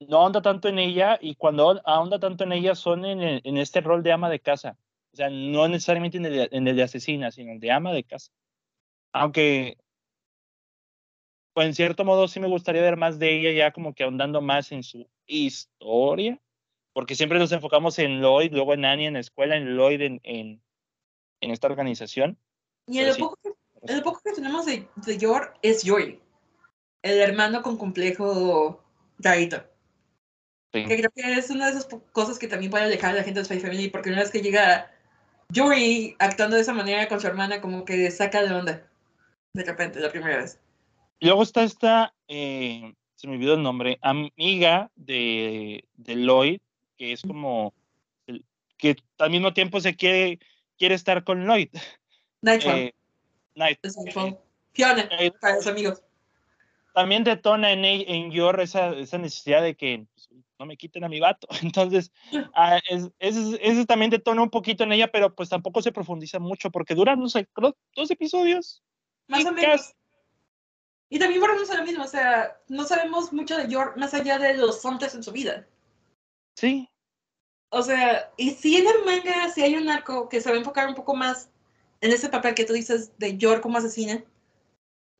no 0.00 0.16
ahonda 0.16 0.40
tanto 0.40 0.68
en 0.68 0.78
ella 0.78 1.18
y 1.20 1.34
cuando 1.34 1.82
ahonda 1.84 2.18
tanto 2.18 2.44
en 2.44 2.52
ella 2.52 2.74
son 2.74 3.04
en, 3.04 3.40
en 3.44 3.56
este 3.58 3.82
rol 3.82 4.02
de 4.02 4.12
ama 4.12 4.30
de 4.30 4.40
casa. 4.40 4.78
O 5.14 5.16
sea, 5.16 5.30
no 5.30 5.68
necesariamente 5.68 6.18
en 6.18 6.26
el, 6.26 6.48
en 6.50 6.66
el 6.66 6.74
de 6.74 6.82
asesina, 6.82 7.30
sino 7.30 7.50
en 7.50 7.54
el 7.54 7.60
de 7.60 7.70
ama 7.70 7.92
de 7.92 8.02
casa. 8.02 8.32
Aunque, 9.12 9.78
pues 11.52 11.68
en 11.68 11.74
cierto 11.74 12.04
modo 12.04 12.26
sí 12.26 12.40
me 12.40 12.48
gustaría 12.48 12.82
ver 12.82 12.96
más 12.96 13.20
de 13.20 13.38
ella 13.38 13.52
ya 13.52 13.72
como 13.72 13.94
que 13.94 14.02
ahondando 14.02 14.40
más 14.40 14.72
en 14.72 14.82
su 14.82 15.08
historia, 15.26 16.40
porque 16.92 17.14
siempre 17.14 17.38
nos 17.38 17.52
enfocamos 17.52 17.96
en 18.00 18.20
Lloyd, 18.20 18.50
luego 18.50 18.74
en 18.74 18.84
Annie 18.84 19.06
en 19.06 19.14
la 19.14 19.20
escuela, 19.20 19.56
en 19.56 19.76
Lloyd 19.76 20.00
en, 20.00 20.20
en, 20.24 20.60
en 21.40 21.50
esta 21.52 21.68
organización. 21.68 22.36
Y 22.88 22.98
en 22.98 23.10
lo, 23.10 23.16
poco 23.16 23.38
que, 23.40 23.50
el 23.94 24.02
poco 24.02 24.20
que 24.24 24.32
tenemos 24.32 24.66
de, 24.66 24.88
de 24.96 25.16
Yor 25.16 25.54
es 25.62 25.84
Joy, 25.84 26.20
el 27.02 27.20
hermano 27.20 27.62
con 27.62 27.78
complejo 27.78 28.82
rarito. 29.18 29.62
Que 30.72 30.96
creo 30.96 31.10
que 31.14 31.34
es 31.34 31.50
una 31.50 31.66
de 31.66 31.70
esas 31.70 31.86
cosas 32.10 32.36
que 32.36 32.48
también 32.48 32.72
puede 32.72 32.82
alejar 32.82 33.12
a 33.12 33.18
la 33.18 33.22
gente 33.22 33.38
de 33.38 33.44
Spy 33.44 33.60
Family, 33.60 33.90
porque 33.90 34.08
una 34.08 34.18
vez 34.18 34.32
que 34.32 34.42
llega 34.42 34.90
Joey 35.54 36.16
actuando 36.18 36.56
de 36.56 36.62
esa 36.62 36.72
manera 36.72 37.08
con 37.08 37.20
su 37.20 37.26
hermana, 37.26 37.60
como 37.60 37.84
que 37.84 38.10
saca 38.10 38.42
de 38.42 38.54
onda. 38.54 38.86
De 39.52 39.64
repente, 39.64 40.00
la 40.00 40.10
primera 40.10 40.38
vez. 40.38 40.60
Y 41.20 41.26
luego 41.26 41.42
está 41.42 41.62
esta, 41.62 42.14
eh, 42.28 42.94
se 43.14 43.26
me 43.26 43.34
olvidó 43.34 43.54
el 43.54 43.62
nombre, 43.62 43.98
amiga 44.02 44.90
de, 44.96 45.84
de 45.96 46.16
Lloyd, 46.16 46.60
que 46.96 47.12
es 47.12 47.22
como, 47.22 47.72
que 48.76 48.96
al 49.18 49.30
mismo 49.30 49.52
tiempo 49.54 49.80
se 49.80 49.96
quiere, 49.96 50.38
quiere 50.76 50.94
estar 50.94 51.24
con 51.24 51.46
Lloyd. 51.46 51.68
Nightfall. 52.42 52.78
Eh, 52.78 52.94
Night. 53.54 53.78
Eh, 53.82 54.36
Fiona, 54.72 55.08
para 55.40 55.56
los 55.56 55.66
amigos. 55.66 56.02
También 56.94 57.24
detona 57.24 57.72
en, 57.72 57.84
en 57.84 58.30
Yor 58.30 58.60
esa, 58.60 58.90
esa 58.90 59.18
necesidad 59.18 59.62
de 59.62 59.74
que 59.76 60.06
pues, 60.14 60.28
no 60.58 60.64
me 60.64 60.76
quiten 60.76 61.02
a 61.02 61.08
mi 61.08 61.18
vato. 61.18 61.48
Entonces, 61.62 62.12
ah, 62.54 62.80
ese 63.18 63.86
también 63.86 64.10
detona 64.10 64.42
un 64.42 64.50
poquito 64.50 64.84
en 64.84 64.92
ella, 64.92 65.10
pero 65.10 65.34
pues 65.34 65.48
tampoco 65.48 65.82
se 65.82 65.92
profundiza 65.92 66.38
mucho 66.38 66.70
porque 66.70 66.94
duran, 66.94 67.18
no 67.18 67.28
sé, 67.28 67.48
dos 67.94 68.10
episodios. 68.10 68.82
Más 69.26 69.44
o 69.44 69.52
menos. 69.52 69.94
Y 71.10 71.18
también 71.18 71.40
volvemos 71.40 71.70
a 71.70 71.78
lo 71.78 71.84
mismo, 71.84 72.04
o 72.04 72.08
sea, 72.08 72.58
no 72.68 72.84
sabemos 72.84 73.32
mucho 73.32 73.56
de 73.56 73.68
York 73.68 73.96
más 73.96 74.14
allá 74.14 74.38
de 74.38 74.54
los 74.54 74.80
fontes 74.80 75.14
en 75.14 75.22
su 75.22 75.32
vida. 75.32 75.66
Sí. 76.56 76.88
O 77.70 77.82
sea, 77.82 78.32
y 78.36 78.50
si 78.50 78.76
en 78.76 78.86
el 78.86 79.04
manga, 79.04 79.50
si 79.50 79.62
hay 79.62 79.76
un 79.76 79.88
arco 79.88 80.28
que 80.28 80.40
se 80.40 80.48
va 80.48 80.56
a 80.56 80.58
enfocar 80.58 80.88
un 80.88 80.94
poco 80.94 81.14
más 81.14 81.50
en 82.00 82.12
ese 82.12 82.28
papel 82.28 82.54
que 82.54 82.64
tú 82.64 82.72
dices 82.72 83.16
de 83.18 83.36
York 83.36 83.60
como 83.60 83.78
asesina, 83.78 84.24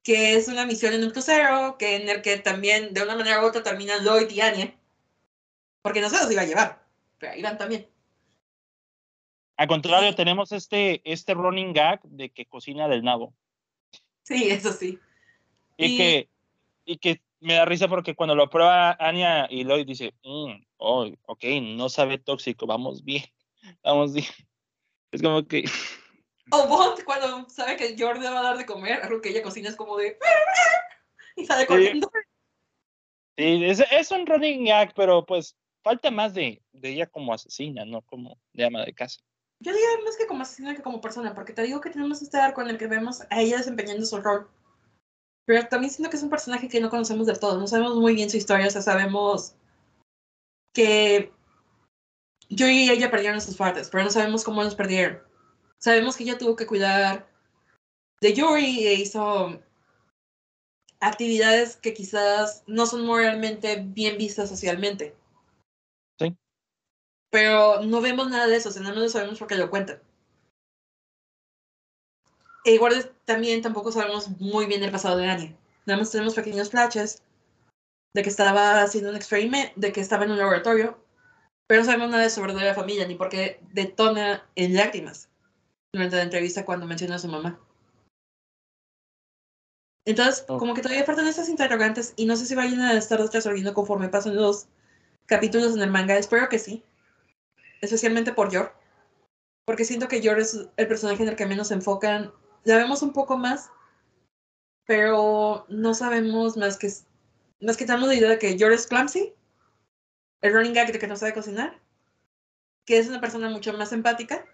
que 0.05 0.35
es 0.37 0.47
una 0.47 0.67
misión 0.67 0.93
en 0.93 1.03
un 1.03 1.11
crucero, 1.11 1.77
que 1.79 1.97
en 1.97 2.09
el 2.09 2.23
que 2.23 2.37
también 2.37 2.95
de 2.95 3.03
una 3.03 3.17
manera 3.17 3.43
u 3.43 3.47
otra 3.47 3.65
terminan 3.65 4.05
Lloyd 4.05 4.31
y 4.31 4.41
Anya 4.41 4.75
porque 5.85 6.01
no 6.01 6.09
se 6.09 6.17
los 6.17 6.31
iba 6.31 6.41
a 6.41 6.47
llevar, 6.47 6.83
pero 7.19 7.33
ahí 7.33 7.43
van 7.43 7.59
también. 7.59 7.87
Al 9.57 9.69
contrario, 9.69 10.15
tenemos 10.15 10.51
este, 10.53 11.03
este 11.05 11.35
running 11.35 11.75
gag 11.75 12.01
de 12.05 12.31
que 12.31 12.47
cocina 12.47 12.89
del 12.89 13.03
nabo. 13.03 13.35
Sí, 14.23 14.49
eso 14.51 14.73
sí. 14.73 14.99
Y, 15.77 15.97
que, 15.99 16.29
y 16.87 16.97
que 16.97 17.21
me 17.41 17.55
da 17.55 17.67
risa 17.67 17.87
porque 17.87 18.15
cuando 18.15 18.35
lo 18.35 18.49
prueba 18.49 18.97
Anya 18.99 19.47
y 19.51 19.65
Lloyd 19.65 19.87
dice, 19.87 20.15
mm, 20.25 20.65
oh, 20.79 21.11
ok, 21.27 21.45
no 21.63 21.91
sabe 21.91 22.17
tóxico, 22.17 22.67
vamos 22.67 23.05
bien, 23.05 23.25
vamos 23.83 24.15
bien. 24.15 24.27
Es 25.13 25.23
como 25.23 25.47
que... 25.47 25.65
O 26.51 26.68
Bond 26.68 27.05
cuando 27.05 27.49
sabe 27.49 27.76
que 27.76 27.97
Jordan 27.99 28.34
va 28.34 28.40
a 28.40 28.42
dar 28.42 28.59
de 28.59 28.66
comer, 28.66 29.03
algo 29.03 29.20
que 29.20 29.30
ella 29.30 29.42
cocina 29.42 29.68
es 29.68 29.76
como 29.76 29.97
de... 29.97 30.18
y 31.36 31.47
sale 31.47 31.66
corriendo. 31.66 32.11
Sí, 33.36 33.64
es, 33.64 33.82
es 33.90 34.11
un 34.11 34.26
running 34.26 34.66
gag, 34.66 34.95
pero 34.95 35.24
pues 35.24 35.57
falta 35.82 36.11
más 36.11 36.34
de, 36.34 36.62
de 36.72 36.90
ella 36.90 37.07
como 37.07 37.32
asesina, 37.32 37.84
no 37.84 38.03
como 38.03 38.38
de 38.53 38.64
ama 38.64 38.84
de 38.84 38.95
casa. 38.95 39.20
Yo 39.61 39.72
diría 39.72 39.88
más 40.05 40.16
que 40.16 40.26
como 40.26 40.42
asesina 40.42 40.74
que 40.74 40.82
como 40.82 41.01
persona, 41.01 41.34
porque 41.34 41.53
te 41.53 41.62
digo 41.62 41.80
que 41.80 41.90
tenemos 41.90 42.22
este 42.22 42.38
arco 42.38 42.62
en 42.62 42.70
el 42.70 42.78
que 42.78 42.86
vemos 42.86 43.22
a 43.30 43.40
ella 43.40 43.59
desempeñando 43.59 44.05
su 44.05 44.20
rol. 44.20 44.51
Pero 45.47 45.66
también 45.68 45.92
siento 45.92 46.11
que 46.11 46.16
es 46.16 46.22
un 46.22 46.30
personaje 46.30 46.68
que 46.68 46.80
no 46.80 46.90
conocemos 46.90 47.26
del 47.26 47.38
todo, 47.38 47.59
no 47.59 47.66
sabemos 47.66 47.97
muy 47.97 48.14
bien 48.14 48.30
su 48.30 48.36
historia, 48.36 48.66
o 48.66 48.70
sea, 48.70 48.82
sabemos 48.82 49.57
que 50.72 51.32
yo 52.49 52.66
y 52.66 52.90
ella 52.90 53.11
perdieron 53.11 53.40
sus 53.40 53.57
partes, 53.57 53.88
pero 53.90 54.05
no 54.05 54.11
sabemos 54.11 54.45
cómo 54.45 54.62
nos 54.62 54.74
perdieron. 54.74 55.22
Sabemos 55.79 56.16
que 56.16 56.25
ella 56.25 56.39
tuvo 56.39 56.57
que 56.57 56.66
cuidar 56.66 57.29
de 58.20 58.33
Yuri 58.33 58.87
e 58.87 58.95
hizo 58.95 59.61
actividades 61.01 61.77
que 61.77 61.93
quizás 61.93 62.64
no 62.66 62.87
son 62.87 63.05
moralmente 63.05 63.83
bien 63.85 64.16
vistas 64.16 64.49
socialmente 64.49 65.14
pero 67.35 67.83
no 67.83 68.01
vemos 68.01 68.31
nada 68.31 68.47
de 68.47 68.55
eso, 68.55 68.68
o 68.68 68.72
sea, 68.72 68.81
no 68.81 68.93
lo 68.93 69.09
sabemos 69.09 69.41
porque 69.41 69.57
lo 69.57 69.68
cuentan. 69.68 70.01
E 72.64 72.75
igual 72.75 73.12
también 73.25 73.61
tampoco 73.61 73.91
sabemos 73.91 74.29
muy 74.39 74.66
bien 74.66 74.85
el 74.85 74.93
pasado 74.93 75.16
de 75.16 75.27
Annie. 75.27 75.57
Nada 75.85 75.99
más 75.99 76.12
tenemos 76.12 76.35
pequeños 76.35 76.70
flashes 76.70 77.25
de 78.14 78.22
que 78.22 78.29
estaba 78.29 78.81
haciendo 78.81 79.11
un 79.11 79.16
experimento, 79.16 79.72
de 79.75 79.93
que 79.93 80.01
estaba 80.01 80.25
en 80.25 80.31
un 80.31 80.39
laboratorio, 80.39 80.97
pero 81.66 81.81
no 81.81 81.87
sabemos 81.87 82.11
nada 82.11 82.22
de 82.22 82.31
su 82.31 82.41
verdadera 82.41 82.72
familia, 82.72 83.05
ni 83.09 83.16
por 83.16 83.31
qué 83.31 83.59
detona 83.72 84.49
en 84.55 84.77
lágrimas 84.77 85.29
durante 85.95 86.16
la 86.16 86.22
entrevista 86.22 86.66
cuando 86.66 86.86
menciona 86.86 87.14
a 87.14 87.18
su 87.18 87.28
mamá. 87.28 87.59
Entonces, 90.05 90.45
como 90.47 90.74
que 90.74 90.82
todavía 90.82 91.05
faltan 91.07 91.26
estas 91.26 91.49
interrogantes 91.49 92.12
y 92.16 92.26
no 92.26 92.36
sé 92.36 92.45
si 92.45 92.55
vayan 92.55 92.82
a 92.82 92.92
estar 92.92 93.18
resolviendo 93.18 93.72
conforme 93.72 94.11
pasan 94.11 94.36
los 94.36 94.66
capítulos 95.24 95.74
en 95.74 95.80
el 95.80 95.90
manga. 95.90 96.18
Espero 96.18 96.51
que 96.51 96.59
sí 96.59 96.84
especialmente 97.84 98.32
por 98.32 98.51
Yor, 98.51 98.72
porque 99.64 99.84
siento 99.84 100.09
que 100.09 100.20
Yor 100.20 100.40
es 100.40 100.66
el 100.76 100.88
personaje 100.88 101.22
en 101.22 101.28
el 101.28 101.36
que 101.36 101.47
menos 101.47 101.68
se 101.68 101.74
enfocan. 101.74 102.32
La 102.64 102.76
vemos 102.76 103.03
un 103.03 103.12
poco 103.12 103.36
más, 103.36 103.70
pero 104.86 105.66
no 105.68 105.95
sabemos 105.95 106.57
más 106.57 106.76
que 106.76 106.90
más 107.61 107.76
que 107.76 107.86
tenemos 107.86 108.09
la 108.09 108.14
idea 108.14 108.28
de 108.28 108.38
que 108.38 108.57
Yor 108.57 108.72
es 108.72 108.86
clumsy, 108.86 109.32
el 110.42 110.53
running 110.53 110.74
gag 110.74 110.92
de 110.92 110.99
que 110.99 111.07
no 111.07 111.16
sabe 111.16 111.32
cocinar, 111.32 111.78
que 112.84 112.99
es 112.99 113.09
una 113.09 113.20
persona 113.20 113.49
mucho 113.49 113.72
más 113.72 113.92
empática, 113.92 114.45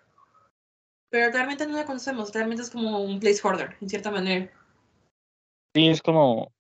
pero 1.11 1.31
realmente 1.31 1.67
no 1.67 1.77
la 1.77 1.85
conocemos, 1.85 2.33
realmente 2.33 2.63
es 2.63 2.71
como 2.71 3.03
un 3.03 3.21
placeholder, 3.21 3.77
en 3.81 3.89
cierta 3.89 4.11
manera. 4.11 4.51
Sí, 5.75 5.89
es 5.89 6.03
como, 6.03 6.53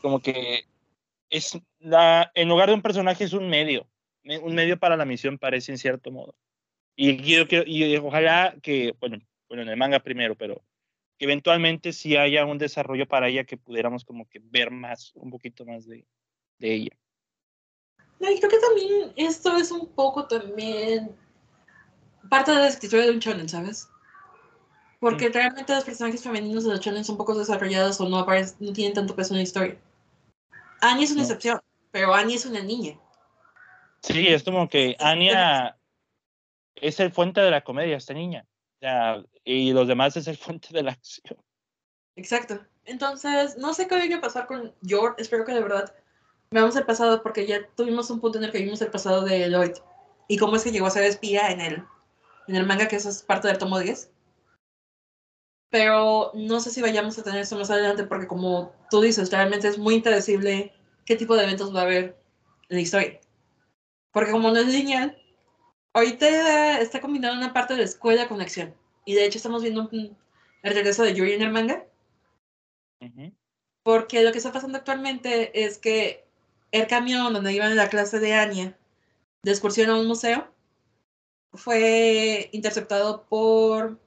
como 0.00 0.20
que 0.20 0.64
es 1.30 1.58
la, 1.78 2.30
en 2.34 2.48
lugar 2.48 2.68
de 2.68 2.74
un 2.74 2.82
personaje 2.82 3.24
es 3.24 3.32
un 3.32 3.48
medio 3.48 3.86
un 4.24 4.54
medio 4.54 4.78
para 4.78 4.96
la 4.96 5.04
misión 5.04 5.38
parece 5.38 5.72
en 5.72 5.78
cierto 5.78 6.10
modo. 6.10 6.34
Y, 6.96 7.16
quiero 7.18 7.46
y 7.66 7.96
ojalá 7.96 8.54
que, 8.62 8.94
bueno, 9.00 9.18
bueno, 9.48 9.62
en 9.62 9.68
el 9.68 9.76
manga 9.76 10.00
primero, 10.00 10.34
pero 10.34 10.62
que 11.18 11.24
eventualmente 11.24 11.92
sí 11.92 12.16
haya 12.16 12.44
un 12.44 12.58
desarrollo 12.58 13.06
para 13.06 13.28
ella 13.28 13.44
que 13.44 13.56
pudiéramos 13.56 14.04
como 14.04 14.28
que 14.28 14.40
ver 14.42 14.70
más, 14.70 15.12
un 15.14 15.30
poquito 15.30 15.64
más 15.64 15.86
de, 15.86 16.06
de 16.58 16.74
ella. 16.74 16.98
y 18.20 18.38
creo 18.38 18.50
que 18.50 18.58
también 18.58 19.12
esto 19.16 19.56
es 19.56 19.70
un 19.70 19.88
poco 19.88 20.26
también 20.26 21.16
parte 22.28 22.50
de 22.52 22.58
la 22.58 22.68
escritura 22.68 23.02
de 23.02 23.10
un 23.10 23.18
shonen, 23.18 23.48
¿sabes? 23.48 23.88
Porque 25.00 25.28
mm. 25.28 25.32
realmente 25.32 25.74
los 25.74 25.84
personajes 25.84 26.22
femeninos 26.22 26.64
de 26.64 26.70
los 26.70 26.80
shonen 26.80 27.04
son 27.04 27.16
poco 27.16 27.34
desarrollados 27.34 28.00
o 28.00 28.08
no, 28.08 28.18
aparecen, 28.18 28.56
no 28.60 28.72
tienen 28.72 28.94
tanto 28.94 29.16
peso 29.16 29.34
en 29.34 29.38
la 29.38 29.44
historia. 29.44 29.76
Annie 30.80 31.04
es 31.04 31.12
una 31.12 31.22
excepción, 31.22 31.60
pero 31.90 32.14
Annie 32.14 32.34
es 32.34 32.46
una 32.46 32.60
niña. 32.60 32.98
Sí, 34.02 34.26
es 34.28 34.42
como 34.42 34.68
que 34.68 34.96
Anya 34.98 35.76
es 36.74 36.98
el 37.00 37.12
fuente 37.12 37.40
de 37.40 37.50
la 37.50 37.62
comedia, 37.62 37.96
esta 37.96 38.14
niña. 38.14 38.46
y 39.44 39.72
los 39.72 39.86
demás 39.86 40.16
es 40.16 40.26
el 40.26 40.36
fuente 40.38 40.68
de 40.72 40.82
la 40.82 40.92
acción. 40.92 41.38
Exacto. 42.16 42.60
Entonces, 42.84 43.56
no 43.58 43.74
sé 43.74 43.86
qué 43.86 43.94
vaya 43.94 44.16
a 44.16 44.20
pasar 44.20 44.46
con 44.46 44.74
George. 44.84 45.22
Espero 45.22 45.44
que 45.44 45.52
de 45.52 45.62
verdad 45.62 45.94
veamos 46.50 46.76
el 46.76 46.84
pasado, 46.84 47.22
porque 47.22 47.46
ya 47.46 47.66
tuvimos 47.76 48.10
un 48.10 48.20
punto 48.20 48.38
en 48.38 48.44
el 48.44 48.52
que 48.52 48.62
vimos 48.62 48.82
el 48.82 48.90
pasado 48.90 49.22
de 49.22 49.48
Lloyd. 49.48 49.74
Y 50.28 50.36
cómo 50.36 50.56
es 50.56 50.64
que 50.64 50.72
llegó 50.72 50.86
a 50.86 50.90
ser 50.90 51.04
espía 51.04 51.50
en 51.50 51.60
el, 51.60 51.84
en 52.48 52.56
el 52.56 52.66
manga, 52.66 52.88
que 52.88 52.96
eso 52.96 53.08
es 53.08 53.22
parte 53.22 53.48
del 53.48 53.58
tomo 53.58 53.78
10. 53.78 54.10
Pero 55.70 56.32
no 56.34 56.60
sé 56.60 56.70
si 56.70 56.82
vayamos 56.82 57.18
a 57.18 57.22
tener 57.22 57.40
eso 57.40 57.58
más 57.58 57.70
adelante, 57.70 58.04
porque 58.04 58.26
como 58.26 58.74
tú 58.90 59.00
dices, 59.00 59.30
realmente 59.30 59.68
es 59.68 59.78
muy 59.78 59.94
impredecible 59.94 60.72
qué 61.06 61.16
tipo 61.16 61.34
de 61.34 61.44
eventos 61.44 61.74
va 61.74 61.80
a 61.80 61.84
haber 61.84 62.16
en 62.68 62.76
la 62.76 62.80
historia. 62.80 63.20
Porque 64.12 64.32
como 64.32 64.50
no 64.50 64.58
es 64.58 64.66
lineal, 64.66 65.16
ahorita 65.94 66.80
está 66.80 67.00
combinando 67.00 67.38
una 67.38 67.54
parte 67.54 67.74
de 67.74 67.80
la 67.80 67.86
escuela 67.86 68.28
con 68.28 68.40
acción. 68.40 68.74
Y 69.04 69.14
de 69.14 69.24
hecho 69.24 69.38
estamos 69.38 69.62
viendo 69.62 69.88
el 69.90 70.74
regreso 70.74 71.02
de 71.02 71.14
Yuri 71.14 71.32
en 71.32 71.42
el 71.42 71.50
manga. 71.50 71.86
Porque 73.82 74.22
lo 74.22 74.30
que 74.30 74.38
está 74.38 74.52
pasando 74.52 74.78
actualmente 74.78 75.64
es 75.64 75.78
que 75.78 76.24
el 76.70 76.86
camión 76.86 77.32
donde 77.32 77.52
iban 77.52 77.70
en 77.70 77.76
la 77.76 77.88
clase 77.88 78.20
de 78.20 78.34
Anya 78.34 78.76
de 79.42 79.50
excursión 79.50 79.90
a 79.90 79.96
un 79.96 80.06
museo 80.06 80.52
fue 81.52 82.48
interceptado 82.52 83.24
por. 83.24 83.98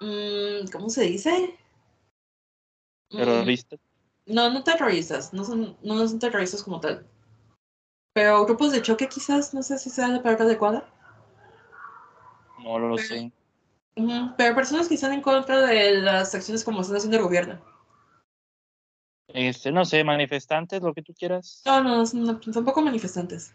Mm, 0.00 0.68
¿Cómo 0.72 0.88
se 0.88 1.02
dice? 1.02 1.58
Mm, 3.10 3.16
¿Terroristas? 3.16 3.80
no, 4.26 4.50
no 4.50 4.64
terroristas. 4.64 5.32
No 5.32 5.44
son, 5.44 5.76
no 5.82 6.08
son 6.08 6.18
terroristas 6.18 6.62
como 6.62 6.80
tal. 6.80 7.06
Pero 8.14 8.44
grupos 8.44 8.72
de 8.72 8.82
choque, 8.82 9.08
quizás. 9.08 9.54
No 9.54 9.62
sé 9.62 9.78
si 9.78 9.90
sea 9.90 10.08
la 10.08 10.22
palabra 10.22 10.44
adecuada. 10.44 10.88
No 12.62 12.78
lo 12.78 12.98
sé. 12.98 13.32
pero 14.36 14.54
personas 14.54 14.88
que 14.88 14.94
están 14.94 15.12
en 15.12 15.22
contra 15.22 15.62
de 15.62 16.00
las 16.00 16.34
acciones 16.34 16.64
como 16.64 16.80
están 16.80 16.96
haciendo 16.96 17.16
el 17.16 17.22
gobierno. 17.22 17.60
Este, 19.28 19.70
no 19.70 19.84
sé, 19.84 20.02
manifestantes, 20.02 20.82
lo 20.82 20.92
que 20.92 21.02
tú 21.02 21.14
quieras. 21.14 21.62
No, 21.64 21.82
no, 21.82 22.04
no, 22.12 22.40
tampoco 22.40 22.82
manifestantes. 22.82 23.54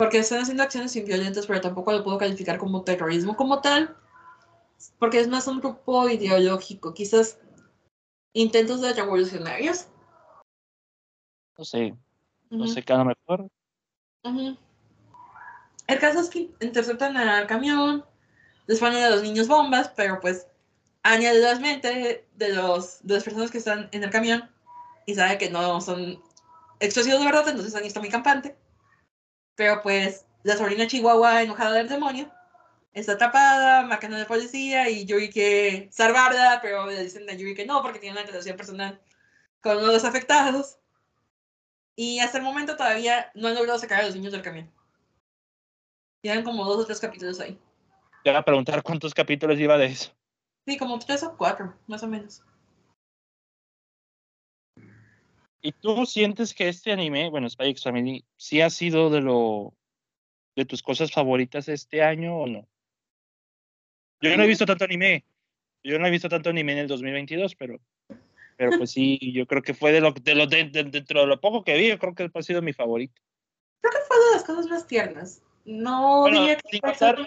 Porque 0.00 0.16
están 0.16 0.40
haciendo 0.40 0.62
acciones 0.62 0.94
violentas, 1.04 1.46
pero 1.46 1.60
tampoco 1.60 1.92
lo 1.92 2.02
puedo 2.02 2.16
calificar 2.16 2.56
como 2.56 2.84
terrorismo 2.84 3.36
como 3.36 3.60
tal. 3.60 3.94
Porque 4.98 5.20
es 5.20 5.28
más 5.28 5.46
un 5.46 5.60
grupo 5.60 6.08
ideológico. 6.08 6.94
Quizás 6.94 7.38
intentos 8.32 8.80
de 8.80 8.94
revolucionarios. 8.94 9.88
No 11.58 11.66
sé. 11.66 11.94
No 12.48 12.66
sé 12.66 12.82
qué 12.82 12.94
a 12.94 12.96
lo 12.96 13.04
mejor. 13.04 13.50
El 15.86 15.98
caso 15.98 16.20
es 16.20 16.30
que 16.30 16.50
interceptan 16.60 17.18
al 17.18 17.46
camión, 17.46 18.02
les 18.68 18.80
ponen 18.80 19.02
a 19.02 19.10
los 19.10 19.22
niños 19.22 19.48
bombas, 19.48 19.90
pero 19.94 20.18
pues 20.18 20.46
mente 21.60 22.26
de, 22.36 22.54
los, 22.54 23.06
de 23.06 23.14
las 23.16 23.24
personas 23.24 23.50
que 23.50 23.58
están 23.58 23.90
en 23.92 24.02
el 24.02 24.08
camión 24.08 24.48
y 25.04 25.14
sabe 25.14 25.36
que 25.36 25.50
no 25.50 25.78
son 25.82 26.22
explosivos 26.78 27.20
de 27.20 27.26
verdad, 27.26 27.46
entonces 27.50 27.74
Anya 27.74 27.88
está 27.88 28.00
muy 28.00 28.08
campante. 28.08 28.56
Pero 29.60 29.82
pues 29.82 30.24
la 30.42 30.56
sobrina 30.56 30.86
Chihuahua 30.86 31.42
enojada 31.42 31.74
del 31.74 31.86
demonio 31.86 32.32
está 32.94 33.12
atrapada, 33.12 33.82
marcando 33.82 34.16
a 34.16 34.20
la 34.20 34.26
policía 34.26 34.88
y 34.88 35.04
Yuri 35.04 35.28
quiere 35.28 35.92
salvarla, 35.92 36.60
pero 36.62 36.86
le 36.86 37.02
dicen 37.02 37.28
a 37.28 37.34
Yuri 37.34 37.54
que 37.54 37.66
no 37.66 37.82
porque 37.82 37.98
tiene 37.98 38.18
una 38.18 38.26
relación 38.26 38.56
personal 38.56 38.98
con 39.60 39.76
uno 39.76 39.88
de 39.88 39.92
los 39.92 40.04
afectados. 40.06 40.78
Y 41.94 42.20
hasta 42.20 42.38
el 42.38 42.44
momento 42.44 42.74
todavía 42.74 43.30
no 43.34 43.48
han 43.48 43.54
logrado 43.54 43.78
sacar 43.78 44.00
a 44.00 44.06
los 44.06 44.14
niños 44.14 44.32
del 44.32 44.40
camión. 44.40 44.72
Llevan 46.22 46.42
como 46.42 46.64
dos 46.64 46.78
o 46.78 46.86
tres 46.86 46.98
capítulos 46.98 47.38
ahí. 47.38 47.58
Te 48.24 48.30
voy 48.30 48.38
a 48.38 48.42
preguntar 48.42 48.82
cuántos 48.82 49.12
capítulos 49.12 49.58
iba 49.58 49.76
de 49.76 49.88
eso. 49.88 50.10
Sí, 50.66 50.78
como 50.78 50.98
tres 50.98 51.22
o 51.22 51.36
cuatro, 51.36 51.74
más 51.86 52.02
o 52.02 52.06
menos. 52.06 52.42
¿Y 55.62 55.72
tú 55.72 56.06
sientes 56.06 56.54
que 56.54 56.68
este 56.68 56.92
anime, 56.92 57.28
bueno, 57.28 57.48
Spy 57.48 57.68
X 57.70 57.84
Family, 57.84 58.24
sí 58.36 58.60
ha 58.60 58.70
sido 58.70 59.10
de 59.10 59.20
lo 59.20 59.74
de 60.56 60.64
tus 60.64 60.82
cosas 60.82 61.12
favoritas 61.12 61.68
este 61.68 62.02
año 62.02 62.36
o 62.36 62.46
no? 62.46 62.66
Yo 64.22 64.36
no 64.36 64.42
he 64.42 64.46
visto 64.46 64.66
tanto 64.66 64.84
anime. 64.84 65.24
Yo 65.82 65.98
no 65.98 66.06
he 66.06 66.10
visto 66.10 66.28
tanto 66.28 66.50
anime 66.50 66.72
en 66.72 66.78
el 66.78 66.88
2022, 66.88 67.54
pero 67.54 67.80
pero 68.60 68.76
pues 68.76 68.90
sí, 68.90 69.18
yo 69.34 69.46
creo 69.46 69.62
que 69.62 69.72
fue 69.72 69.90
de 69.90 70.02
lo 70.02 70.12
de 70.12 70.34
lo 70.34 70.46
dentro 70.46 71.20
de 71.20 71.26
lo 71.26 71.40
poco 71.40 71.64
que 71.64 71.78
vi, 71.78 71.88
yo 71.88 71.98
creo 71.98 72.14
que 72.14 72.30
ha 72.32 72.42
sido 72.42 72.60
mi 72.60 72.74
favorito. 72.74 73.20
Creo 73.80 73.92
que 73.92 74.06
fue 74.06 74.16
de 74.18 74.32
las 74.32 74.44
cosas 74.44 74.66
más 74.66 74.86
tiernas. 74.86 75.42
No 75.64 76.26
diría 76.26 76.56
que 76.56 76.68
sin 76.70 76.80
contar, 76.80 77.18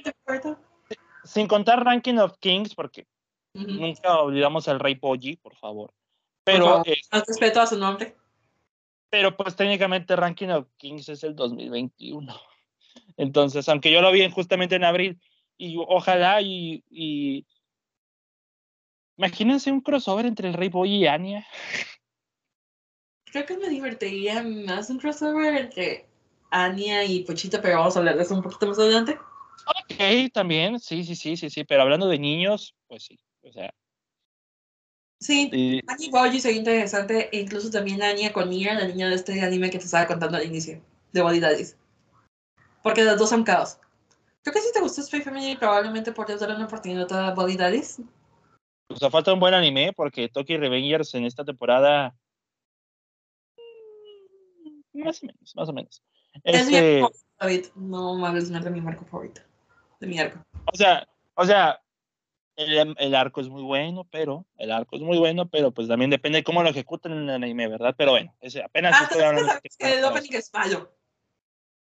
sin 1.23 1.47
contar 1.47 1.83
Ranking 1.83 2.17
of 2.17 2.37
Kings, 2.39 2.75
porque 2.75 3.07
nunca 3.53 4.19
olvidamos 4.21 4.67
al 4.67 4.79
Rey 4.79 4.95
Poggi, 4.95 5.35
por 5.37 5.55
favor. 5.55 5.91
Pero. 6.43 6.83
respeto 7.11 7.61
a 7.61 7.67
su 7.67 7.77
nombre. 7.77 8.15
Pero 9.13 9.37
pues 9.37 9.55
técnicamente 9.55 10.15
Ranking 10.15 10.47
of 10.47 10.67
Kings 10.75 11.07
es 11.07 11.23
el 11.23 11.35
2021. 11.35 12.35
Entonces, 13.15 13.69
aunque 13.69 13.91
yo 13.91 14.01
lo 14.01 14.11
vi 14.11 14.27
justamente 14.31 14.73
en 14.73 14.83
abril, 14.83 15.21
y 15.55 15.77
ojalá 15.77 16.41
y, 16.41 16.83
y... 16.89 17.45
Imagínense 19.17 19.71
un 19.71 19.81
crossover 19.81 20.25
entre 20.25 20.47
el 20.47 20.55
Rey 20.55 20.69
Boy 20.69 20.95
y 20.95 21.05
Anya. 21.05 21.45
Creo 23.25 23.45
que 23.45 23.55
me 23.55 23.69
divertiría 23.69 24.41
más 24.41 24.89
un 24.89 24.97
crossover 24.97 25.57
entre 25.57 26.07
Anya 26.49 27.03
y 27.03 27.23
Pochita, 27.23 27.61
pero 27.61 27.77
vamos 27.77 27.95
a 27.95 27.99
hablar 27.99 28.17
de 28.17 28.23
eso 28.23 28.33
un 28.33 28.41
poquito 28.41 28.65
más 28.65 28.79
adelante. 28.79 29.19
Ok, 29.67 30.31
también, 30.33 30.79
sí, 30.79 31.03
sí, 31.03 31.15
sí, 31.15 31.37
sí, 31.37 31.51
sí, 31.51 31.63
pero 31.65 31.83
hablando 31.83 32.07
de 32.07 32.17
niños, 32.17 32.75
pues 32.87 33.03
sí, 33.03 33.19
o 33.43 33.51
sea, 33.51 33.75
Sí, 35.23 35.49
y... 35.53 35.79
Annie 35.87 36.09
Boji 36.11 36.41
sería 36.41 36.57
interesante, 36.57 37.29
e 37.31 37.39
incluso 37.39 37.71
también 37.71 38.03
Anya 38.03 38.33
con 38.33 38.49
Mia, 38.49 38.73
la 38.73 38.85
niña 38.85 39.07
de 39.07 39.15
este 39.15 39.39
anime 39.41 39.69
que 39.69 39.79
te 39.79 39.85
estaba 39.85 40.05
contando 40.05 40.35
al 40.35 40.45
inicio, 40.45 40.81
de 41.13 41.21
Body 41.21 41.39
Daddies. 41.39 41.77
Porque 42.83 43.05
las 43.05 43.17
dos 43.17 43.29
son 43.29 43.45
caos. 43.45 43.79
Creo 44.41 44.53
que 44.53 44.59
si 44.59 44.73
te 44.73 44.81
gustó 44.81 45.01
Spy 45.01 45.21
Family, 45.21 45.55
probablemente 45.55 46.11
podrías 46.11 46.41
dar 46.41 46.53
una 46.53 46.65
oportunidad 46.65 47.09
a 47.13 47.33
Body 47.33 47.55
Daddies. 47.55 48.01
O 48.89 48.97
sea, 48.97 49.09
falta 49.09 49.31
un 49.31 49.39
buen 49.39 49.53
anime, 49.53 49.93
porque 49.93 50.27
Toki 50.27 50.57
Revengers 50.57 51.15
en 51.15 51.23
esta 51.23 51.45
temporada. 51.45 52.13
Mm, 53.55 55.03
más 55.05 55.23
o 55.23 55.25
menos, 55.25 55.55
más 55.55 55.69
o 55.69 55.73
menos. 55.73 56.03
Es 56.43 56.67
este... 56.67 57.01
mi 57.01 57.07
favorito, 57.37 57.69
no 57.75 58.17
me 58.17 58.27
hables 58.27 58.49
de 58.49 58.69
mi 58.69 58.81
marco 58.81 59.05
favorito. 59.05 59.41
De 60.01 60.07
mi 60.07 60.19
arco. 60.19 60.39
O 60.65 60.75
sea, 60.75 61.07
o 61.35 61.45
sea, 61.45 61.79
el, 62.55 62.95
el, 62.97 63.15
arco 63.15 63.41
es 63.41 63.49
muy 63.49 63.63
bueno, 63.63 64.07
pero 64.11 64.45
el 64.57 64.71
arco 64.71 64.95
es 64.95 65.01
muy 65.01 65.17
bueno, 65.17 65.49
pero 65.49 65.71
pues 65.71 65.87
también 65.87 66.11
depende 66.11 66.39
de 66.39 66.43
cómo 66.43 66.63
lo 66.63 66.69
ejecuten 66.69 67.11
en 67.11 67.29
el 67.29 67.43
anime, 67.43 67.67
¿verdad? 67.67 67.95
Pero 67.97 68.11
bueno, 68.11 68.35
ese, 68.41 68.63
apenas 68.63 68.95
ah, 68.99 69.03
estoy 69.03 69.21
hablando 69.23 69.51
que 69.79 69.93
el 69.93 70.03
opening 70.03 70.33
es 70.33 70.53
malo. 70.53 70.91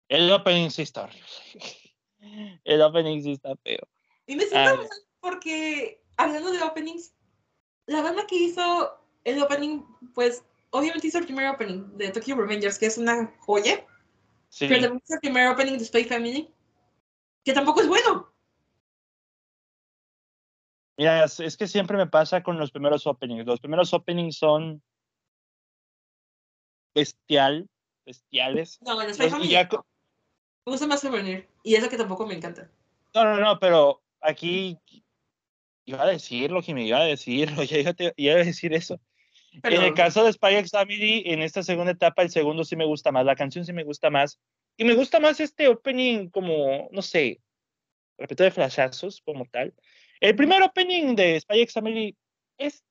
El 0.08 0.30
opening 0.32 0.70
sí 0.70 0.82
está 0.82 1.02
horrible. 1.02 1.28
El 2.64 2.82
opening 2.82 3.22
sí 3.22 3.32
está 3.32 3.56
feo. 3.56 3.88
Y 4.26 4.36
me 4.36 4.44
siento 4.44 4.76
mal 4.76 4.88
porque 5.20 6.02
hablando 6.18 6.52
de 6.52 6.62
openings, 6.62 7.14
la 7.86 8.02
banda 8.02 8.26
que 8.26 8.36
hizo 8.36 9.00
el 9.24 9.42
opening, 9.42 9.82
pues 10.14 10.44
obviamente 10.70 11.06
hizo 11.06 11.18
el 11.18 11.24
primer 11.24 11.48
opening 11.48 11.96
de 11.96 12.10
Tokyo 12.10 12.36
Revengers, 12.36 12.78
que 12.78 12.86
es 12.86 12.98
una 12.98 13.34
joya. 13.40 13.86
Sí. 14.48 14.66
Pero 14.68 14.82
también 14.82 15.02
hizo 15.04 15.14
el 15.14 15.20
primer 15.20 15.48
opening 15.48 15.78
de 15.78 15.84
Space 15.84 16.08
Family, 16.08 16.52
que 17.44 17.52
tampoco 17.52 17.80
es 17.80 17.88
bueno. 17.88 18.29
Mira, 21.00 21.24
es, 21.24 21.56
que 21.56 21.66
siempre 21.66 21.96
me 21.96 22.08
pasa 22.08 22.42
con 22.42 22.58
los 22.58 22.72
primeros 22.72 23.06
openings. 23.06 23.46
Los 23.46 23.58
primeros 23.58 23.94
openings 23.94 24.36
son 24.36 24.82
bestial, 26.94 27.70
bestiales. 28.04 28.78
No, 28.82 29.00
en 29.00 29.14
Spy 29.14 29.30
Family 29.30 29.48
me 29.48 29.68
gusta 30.66 30.86
más 30.86 31.00
Souvenir. 31.00 31.48
Y 31.62 31.74
es 31.74 31.82
lo 31.82 31.88
que 31.88 31.96
tampoco 31.96 32.26
me 32.26 32.34
encanta. 32.34 32.70
No, 33.14 33.24
no, 33.24 33.38
no, 33.38 33.58
pero 33.58 34.02
aquí 34.20 34.78
iba 35.86 36.02
a 36.02 36.06
decirlo, 36.06 36.60
me 36.68 36.84
iba 36.84 36.98
a 36.98 37.04
decirlo, 37.04 37.62
ya 37.64 37.78
iba, 37.78 37.94
iba 38.16 38.34
a 38.34 38.44
decir 38.44 38.74
eso. 38.74 39.00
En 39.62 39.80
el 39.82 39.94
caso 39.94 40.22
de 40.22 40.34
Spy 40.34 40.56
X 40.56 40.72
Family, 40.72 41.22
en 41.24 41.40
esta 41.40 41.62
segunda 41.62 41.92
etapa, 41.92 42.20
el 42.20 42.30
segundo 42.30 42.62
sí 42.62 42.76
me 42.76 42.84
gusta 42.84 43.10
más, 43.10 43.24
la 43.24 43.36
canción 43.36 43.64
sí 43.64 43.72
me 43.72 43.84
gusta 43.84 44.10
más. 44.10 44.38
Y 44.76 44.84
me 44.84 44.92
gusta 44.92 45.18
más 45.18 45.40
este 45.40 45.66
opening 45.66 46.28
como, 46.28 46.90
no 46.92 47.00
sé, 47.00 47.40
repito, 48.18 48.44
de 48.44 48.50
flashazos 48.50 49.22
como 49.22 49.46
tal. 49.46 49.72
El 50.20 50.36
primer 50.36 50.62
opening 50.62 51.16
de 51.16 51.40
Spy 51.40 51.60
X 51.62 51.74
Family 51.74 52.16
es 52.58 52.84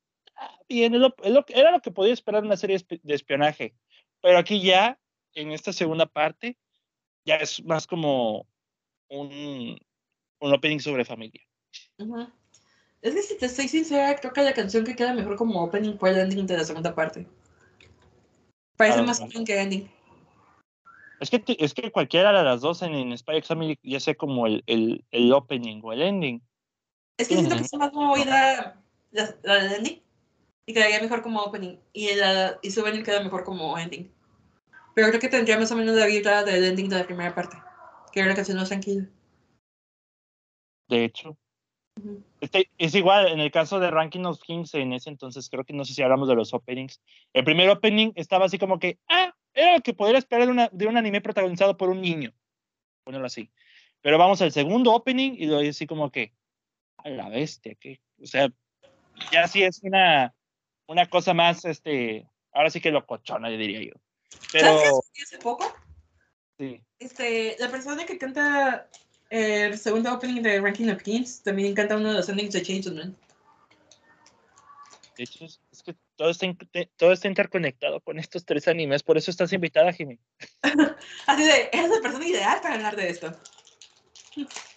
bien, 0.68 0.96
era 0.96 1.72
lo 1.72 1.82
que 1.82 1.92
podía 1.92 2.14
esperar 2.14 2.40
en 2.40 2.48
una 2.48 2.58
serie 2.58 2.84
de 2.90 3.14
espionaje, 3.14 3.76
pero 4.22 4.40
aquí 4.40 4.62
ya, 4.62 5.00
en 5.34 5.52
esta 5.52 5.72
segunda 5.72 6.08
parte, 6.08 6.58
ya 7.26 7.36
es 7.36 7.64
más 7.64 7.86
como 7.86 8.48
un, 9.10 9.78
un 10.40 10.54
opening 10.54 10.80
sobre 10.80 11.06
familia. 11.06 11.42
Es 13.02 13.14
que 13.14 13.22
si 13.22 13.38
te 13.38 13.46
estoy 13.46 13.68
sincera, 13.68 14.16
creo 14.16 14.34
que 14.34 14.42
la 14.42 14.54
canción 14.54 14.84
que 14.84 14.96
queda 14.96 15.14
mejor 15.14 15.36
como 15.36 15.64
opening 15.64 15.98
fue 15.98 16.10
el 16.10 16.18
ending 16.18 16.48
de 16.48 16.58
la 16.58 16.64
segunda 16.64 16.96
parte. 16.96 17.28
Parece 18.76 19.04
más 19.04 19.22
opening 19.22 19.46
que 19.46 19.60
ending. 19.60 19.92
Es 21.20 21.30
que, 21.30 21.44
es 21.60 21.74
que 21.74 21.92
cualquiera 21.92 22.36
de 22.36 22.44
las 22.44 22.62
dos 22.62 22.82
en, 22.82 22.94
en 22.94 23.18
Spy 23.18 23.38
X 23.38 23.50
Family, 23.50 23.78
ya 23.84 24.00
sea 24.00 24.16
como 24.16 24.48
el, 24.48 24.64
el, 24.68 25.04
el 25.12 25.32
opening 25.34 25.82
o 25.84 25.92
el 25.92 26.02
ending, 26.02 26.42
es 27.20 27.28
que 27.28 27.36
siento 27.36 27.56
que 27.56 27.62
está 27.62 27.78
más 27.78 27.94
movida 27.94 28.82
la, 29.12 29.36
la 29.44 29.56
de 29.56 29.76
ending 29.76 30.02
y 30.66 30.74
quedaría 30.74 31.02
mejor 31.02 31.22
como 31.22 31.42
opening. 31.42 31.78
Y, 31.92 32.16
la, 32.16 32.58
y 32.62 32.72
Souvenir 32.72 33.04
queda 33.04 33.22
mejor 33.22 33.44
como 33.44 33.78
ending. 33.78 34.10
Pero 34.96 35.10
creo 35.10 35.20
que 35.20 35.28
tendría 35.28 35.60
más 35.60 35.72
o 35.72 35.76
menos 35.76 35.96
la 35.96 36.06
vibra 36.06 36.44
del 36.44 36.64
ending 36.64 36.88
de 36.90 36.98
la 36.98 37.06
primera 37.06 37.36
parte, 37.36 37.58
que 38.14 38.22
era 38.22 38.30
la 38.30 38.36
canción 38.36 38.58
más 38.58 38.70
tranquila. 38.70 39.06
De 40.88 41.04
hecho. 41.04 41.38
este, 42.40 42.70
es 42.78 42.96
igual, 42.96 43.28
en 43.28 43.42
el 43.42 43.52
caso 43.52 43.80
de 43.82 43.92
Ranking 43.92 44.24
of 44.24 44.40
Kings, 44.40 44.74
en 44.76 44.94
ese 44.94 45.10
entonces 45.10 45.50
creo 45.50 45.66
que 45.66 45.74
no 45.74 45.84
sé 45.84 45.94
si 45.94 46.02
hablamos 46.02 46.30
de 46.30 46.36
los 46.36 46.54
openings. 46.54 47.02
El 47.34 47.44
primer 47.44 47.70
opening 47.70 48.14
estaba 48.16 48.46
así 48.46 48.58
como 48.58 48.80
que, 48.80 48.98
ah, 49.10 49.34
era 49.54 49.76
lo 49.76 49.82
que 49.82 49.94
podría 49.94 50.20
esperar 50.20 50.46
de, 50.46 50.52
una, 50.54 50.70
de 50.72 50.88
un 50.88 50.96
anime 50.96 51.20
protagonizado 51.20 51.76
por 51.76 51.90
un 51.90 52.02
niño. 52.02 52.34
ponerlo 53.04 53.28
así. 53.28 53.52
Pero 54.02 54.18
vamos 54.18 54.42
al 54.42 54.54
segundo 54.54 54.94
opening 54.94 55.34
y 55.38 55.48
lo 55.48 55.58
así 55.60 55.86
como 55.86 56.12
que, 56.12 56.34
a 57.04 57.10
la 57.10 57.30
bestia, 57.30 57.76
que, 57.76 58.00
o 58.22 58.26
sea, 58.26 58.50
ya 59.32 59.48
sí 59.48 59.64
es 59.64 59.82
una, 59.84 60.34
una 60.88 61.06
cosa 61.08 61.34
más, 61.34 61.66
este, 61.66 62.28
ahora 62.52 62.70
sí 62.70 62.82
que 62.82 62.92
lo 62.92 63.06
cochona, 63.06 63.50
diría 63.50 63.82
yo. 63.82 63.94
Pero... 64.52 64.78
¿Sabes 64.78 65.02
hace 65.24 65.38
poco? 65.40 65.74
Sí. 66.58 66.84
Este, 67.00 67.56
la 67.60 67.70
persona 67.70 68.06
que 68.06 68.18
canta 68.18 68.90
el 69.30 69.78
segundo 69.78 70.14
opening 70.14 70.42
de 70.42 70.60
Ranking 70.60 70.90
of 70.90 71.02
Kings 71.04 71.44
también 71.44 71.76
canta 71.76 71.98
uno 71.98 72.10
de 72.10 72.16
los 72.16 72.30
endings 72.30 72.54
de 72.54 72.64
Chainsaw 72.64 72.94
Man. 72.94 73.16
De 75.16 75.24
hecho, 75.24 75.46
es, 75.46 75.60
que 75.84 75.96
todo 76.16 76.30
está, 76.30 76.48
todo 76.96 77.12
está 77.12 77.28
interconectado 77.28 78.00
con 78.00 78.20
estos 78.20 78.46
tres 78.46 78.68
animes, 78.68 79.04
por 79.04 79.18
eso 79.18 79.30
estás 79.30 79.52
invitada, 79.52 79.92
Jimmy. 79.92 80.18
Así 81.28 81.44
de, 81.44 81.70
eres 81.74 81.90
la 81.90 82.02
persona 82.02 82.26
ideal 82.26 82.60
para 82.62 82.76
hablar 82.76 82.96
de 82.96 83.10
esto. 83.10 83.32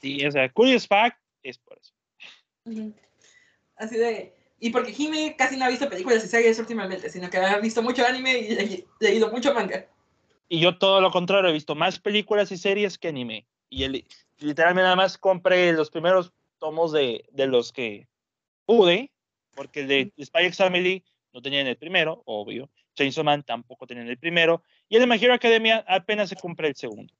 Sí, 0.00 0.26
o 0.26 0.30
sea, 0.30 0.50
Curious 0.50 0.86
Fact 0.86 1.18
es 1.42 1.58
por 1.58 1.78
eso. 1.78 1.91
Así 3.76 3.96
de, 3.96 4.34
y 4.60 4.70
porque 4.70 4.92
Jimmy 4.92 5.34
casi 5.36 5.56
no 5.56 5.64
ha 5.64 5.68
visto 5.68 5.88
películas 5.88 6.24
y 6.24 6.28
series 6.28 6.58
últimamente, 6.58 7.10
sino 7.10 7.28
que 7.28 7.38
ha 7.38 7.58
visto 7.58 7.82
mucho 7.82 8.06
anime 8.06 8.38
y 8.38 8.84
leído 9.00 9.30
mucho 9.30 9.52
manga. 9.52 9.86
Y 10.48 10.60
yo 10.60 10.78
todo 10.78 11.00
lo 11.00 11.10
contrario, 11.10 11.50
he 11.50 11.52
visto 11.52 11.74
más 11.74 11.98
películas 11.98 12.52
y 12.52 12.56
series 12.56 12.98
que 12.98 13.08
anime. 13.08 13.46
Y 13.70 13.84
el, 13.84 14.04
literalmente 14.38 14.84
nada 14.84 14.96
más 14.96 15.18
compré 15.18 15.72
los 15.72 15.90
primeros 15.90 16.32
tomos 16.58 16.92
de, 16.92 17.24
de 17.32 17.46
los 17.46 17.72
que 17.72 18.06
pude, 18.64 19.10
porque 19.54 19.80
el 19.80 19.88
de 19.88 20.12
Spy 20.24 20.44
X 20.44 20.58
Family 20.58 21.02
no 21.32 21.42
tenía 21.42 21.60
en 21.60 21.66
el 21.66 21.76
primero, 21.76 22.22
obvio. 22.26 22.70
Chainsaw 22.94 23.24
Man 23.24 23.42
tampoco 23.42 23.86
tenía 23.86 24.04
en 24.04 24.10
el 24.10 24.18
primero. 24.18 24.62
Y 24.88 24.96
el 24.96 25.00
de 25.00 25.06
My 25.06 25.16
Hero 25.16 25.34
Academia 25.34 25.84
apenas 25.88 26.28
se 26.28 26.36
compré 26.36 26.68
el 26.68 26.76
segundo. 26.76 27.12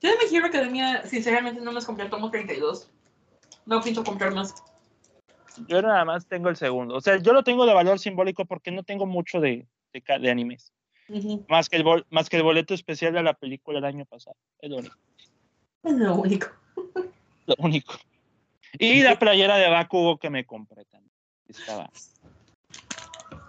Yo 0.00 0.10
de 0.10 0.16
My 0.16 0.36
Hero 0.36 0.46
Academia, 0.46 1.06
sinceramente, 1.06 1.60
no 1.60 1.72
me 1.72 1.82
compré 1.82 2.04
el 2.04 2.10
tomo 2.10 2.30
32. 2.30 2.90
No 3.68 3.82
pienso 3.82 4.02
comprar 4.02 4.34
más. 4.34 4.54
Yo 5.66 5.82
nada 5.82 6.02
más 6.06 6.26
tengo 6.26 6.48
el 6.48 6.56
segundo. 6.56 6.94
O 6.94 7.02
sea, 7.02 7.18
yo 7.18 7.34
lo 7.34 7.44
tengo 7.44 7.66
de 7.66 7.74
valor 7.74 7.98
simbólico 7.98 8.46
porque 8.46 8.70
no 8.70 8.82
tengo 8.82 9.04
mucho 9.04 9.40
de, 9.40 9.68
de, 9.92 10.30
animes. 10.30 10.72
más, 11.48 11.68
que 11.68 11.76
el 11.76 11.84
más 12.08 12.30
que 12.30 12.38
el 12.38 12.44
boleto 12.44 12.72
especial 12.72 13.12
de 13.12 13.22
la 13.22 13.34
película 13.34 13.76
del 13.76 13.84
año 13.84 14.06
pasado. 14.06 14.36
Es 14.60 14.70
lo 14.70 14.78
único. 14.78 14.96
Es 15.84 15.92
lo 15.92 16.14
único. 16.14 16.48
lo 17.44 17.54
único. 17.58 17.94
Y 18.78 19.02
la 19.02 19.18
playera 19.18 19.56
de 19.58 19.68
Bakugo 19.68 20.16
que 20.16 20.30
me 20.30 20.46
compré 20.46 20.86
también. 20.86 21.12
Estaba. 21.46 21.90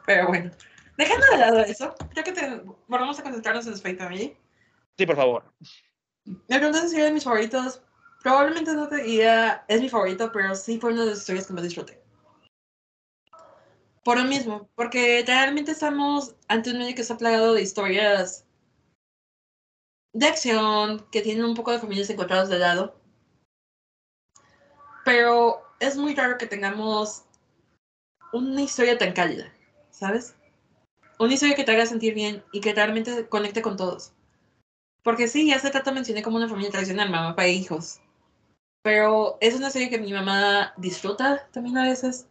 Pero 0.06 0.28
bueno, 0.28 0.52
dejando 0.98 1.26
de 1.32 1.38
lado 1.38 1.60
eso, 1.62 1.96
creo 2.12 2.26
que 2.26 2.34
te... 2.34 2.62
vamos 2.90 3.20
a 3.20 3.24
concentrarnos 3.24 3.68
en 3.68 3.78
Spy 3.78 3.96
Family. 3.96 4.36
Sí, 4.98 5.06
por 5.06 5.16
favor. 5.16 5.46
Me 6.26 6.58
preguntas 6.58 6.92
si 6.92 6.98
era 6.98 7.06
de 7.06 7.14
mis 7.14 7.24
favoritos. 7.24 7.82
Probablemente 8.22 8.74
no 8.74 8.88
te 8.88 8.98
diría 8.98 9.64
es 9.68 9.82
mi 9.82 9.90
favorito, 9.90 10.32
pero 10.32 10.56
sí 10.56 10.80
fue 10.80 10.92
una 10.92 11.04
de 11.04 11.12
las 11.12 11.20
historias 11.20 11.48
que 11.48 11.54
más 11.54 11.64
disfruté. 11.64 12.02
Por 14.04 14.18
lo 14.18 14.26
mismo, 14.26 14.70
porque 14.76 15.24
realmente 15.26 15.72
estamos 15.72 16.36
ante 16.48 16.72
un 16.72 16.80
medio 16.80 16.96
que 16.96 17.02
está 17.02 17.18
plagado 17.18 17.54
de 17.54 17.62
historias 17.62 18.46
de 20.14 20.26
acción, 20.26 21.06
que 21.12 21.22
tienen 21.22 21.46
un 21.46 21.54
poco 21.54 21.72
de 21.72 21.80
familias 21.80 22.10
encontradas 22.10 22.50
de 22.50 22.60
lado. 22.60 23.00
Pero 25.06 25.62
es 25.80 25.96
muy 25.96 26.16
raro 26.16 26.38
que 26.38 26.48
tengamos 26.48 27.24
una 28.34 28.62
historia 28.62 28.98
tan 28.98 29.14
cálida, 29.14 29.54
¿sabes? 29.92 30.36
Una 31.20 31.34
historia 31.34 31.56
que 31.56 31.64
te 31.64 31.72
haga 31.72 31.86
sentir 31.86 32.14
bien 32.14 32.44
y 32.52 32.62
que 32.62 32.74
realmente 32.74 33.28
conecte 33.28 33.62
con 33.62 33.78
todos. 33.78 34.14
Porque 35.04 35.28
sí, 35.28 35.48
ya 35.48 35.60
se 35.60 35.70
trata 35.70 35.92
mencioné 35.92 36.22
como 36.22 36.38
una 36.38 36.50
familia 36.50 36.72
tradicional, 36.72 37.10
mamá, 37.10 37.30
papá 37.30 37.46
e 37.46 37.54
hijos. 37.54 38.00
Pero 38.82 39.38
es 39.42 39.56
una 39.56 39.70
serie 39.70 39.90
que 39.90 40.00
mi 40.00 40.14
mamá 40.14 40.74
disfruta 40.78 41.48
también 41.52 41.78
a 41.78 41.84
veces, 41.84 42.28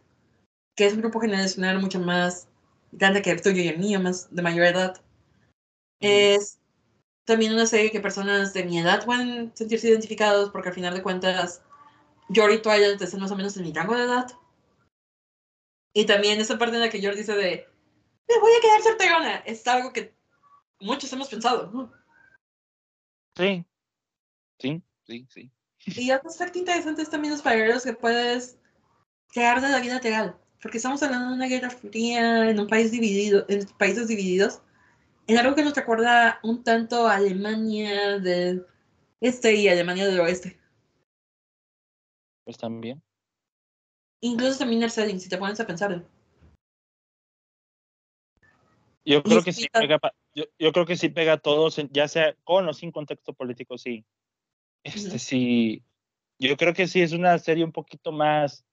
que 0.75 0.85
es 0.85 0.93
un 0.93 1.01
grupo 1.01 1.19
generacional 1.19 1.79
mucho 1.79 1.99
más 1.99 2.47
grande 2.91 3.21
que 3.21 3.31
el 3.31 3.41
tuyo 3.41 3.61
y 3.61 3.67
el 3.67 3.77
mío, 3.77 3.99
más 3.99 4.33
de 4.33 4.41
mayor 4.41 4.65
edad. 4.65 5.01
Es 6.01 6.59
también 7.25 7.53
una 7.53 7.67
serie 7.67 7.91
que 7.91 7.99
personas 7.99 8.53
de 8.53 8.63
mi 8.63 8.79
edad 8.79 9.05
pueden 9.05 9.55
sentirse 9.55 9.89
identificados, 9.89 10.49
porque 10.49 10.69
al 10.69 10.75
final 10.75 10.93
de 10.95 11.03
cuentas, 11.03 11.61
yo 12.29 12.49
y 12.49 12.61
Twilight 12.61 13.01
están 13.01 13.19
más 13.19 13.31
o 13.31 13.35
menos 13.35 13.55
en 13.57 13.63
mi 13.63 13.73
rango 13.73 13.95
de 13.95 14.03
edad. 14.03 14.27
Y 15.93 16.05
también 16.05 16.39
esa 16.39 16.57
parte 16.57 16.75
en 16.75 16.81
la 16.81 16.89
que 16.89 16.99
George 16.99 17.19
dice 17.19 17.35
de, 17.35 17.67
me 18.27 18.39
voy 18.39 18.51
a 18.53 18.61
quedar 18.61 18.81
solterona, 18.81 19.37
es 19.37 19.65
algo 19.67 19.91
que 19.93 20.15
muchos 20.79 21.11
hemos 21.13 21.27
pensado. 21.27 21.91
Sí, 23.35 23.65
sí, 24.59 24.81
sí, 25.05 25.27
sí. 25.29 25.51
Y 25.85 26.11
otro 26.11 26.29
aspecto 26.29 26.59
interesante 26.59 27.01
es 27.01 27.09
también 27.09 27.33
los 27.33 27.41
paralelos 27.41 27.83
que 27.83 27.93
puedes 27.93 28.57
crear 29.29 29.61
de 29.61 29.69
la 29.69 29.79
vida 29.79 29.99
real. 29.99 30.37
Porque 30.61 30.77
estamos 30.77 31.01
hablando 31.03 31.29
de 31.29 31.35
una 31.35 31.47
guerra 31.47 31.69
fría 31.69 32.49
en 32.49 32.59
un 32.59 32.67
país 32.67 32.91
dividido, 32.91 33.45
en 33.47 33.65
países 33.77 34.07
divididos, 34.07 34.61
en 35.27 35.37
algo 35.37 35.55
que 35.55 35.63
nos 35.63 35.75
recuerda 35.75 36.39
un 36.43 36.63
tanto 36.63 37.07
a 37.07 37.15
Alemania 37.15 38.19
del 38.19 38.65
este 39.21 39.55
y 39.55 39.67
Alemania 39.69 40.07
del 40.07 40.19
oeste. 40.19 40.59
Pues 42.43 42.57
también. 42.57 43.01
Incluso 44.21 44.59
también 44.59 44.83
el 44.83 44.91
setting, 44.91 45.19
si 45.19 45.29
te 45.29 45.37
pones 45.37 45.59
a 45.59 45.67
pensarlo. 45.67 46.03
Yo 49.05 49.23
creo 49.23 49.41
que 49.43 49.53
sí 49.53 49.67
pega, 49.71 49.99
yo, 50.35 50.43
yo, 50.59 50.71
creo 50.71 50.85
que 50.85 50.97
sí 50.97 51.09
pega 51.09 51.33
a 51.33 51.37
todos, 51.37 51.79
ya 51.89 52.07
sea 52.07 52.35
con 52.43 52.67
o 52.67 52.73
sin 52.73 52.91
contexto 52.91 53.33
político, 53.33 53.77
sí. 53.77 54.05
Este 54.83 55.19
sí, 55.19 55.83
yo 56.39 56.55
creo 56.57 56.73
que 56.73 56.87
sí 56.87 57.01
es 57.01 57.11
una 57.11 57.37
serie 57.37 57.63
un 57.63 57.71
poquito 57.71 58.11
más 58.11 58.65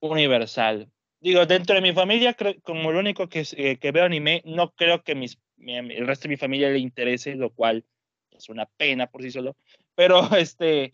universal. 0.00 0.90
Digo, 1.20 1.46
dentro 1.46 1.74
de 1.74 1.80
mi 1.80 1.92
familia, 1.92 2.36
como 2.62 2.92
lo 2.92 2.98
único 2.98 3.28
que, 3.28 3.46
eh, 3.56 3.78
que 3.78 3.92
veo 3.92 4.04
anime, 4.04 4.42
no 4.44 4.74
creo 4.74 5.02
que 5.02 5.14
mis, 5.14 5.38
el 5.58 6.06
resto 6.06 6.24
de 6.24 6.30
mi 6.30 6.36
familia 6.36 6.68
le 6.68 6.78
interese, 6.78 7.34
lo 7.34 7.50
cual 7.50 7.84
es 8.30 8.48
una 8.48 8.66
pena 8.66 9.06
por 9.06 9.22
sí 9.22 9.30
solo. 9.30 9.56
Pero 9.94 10.20
este. 10.36 10.92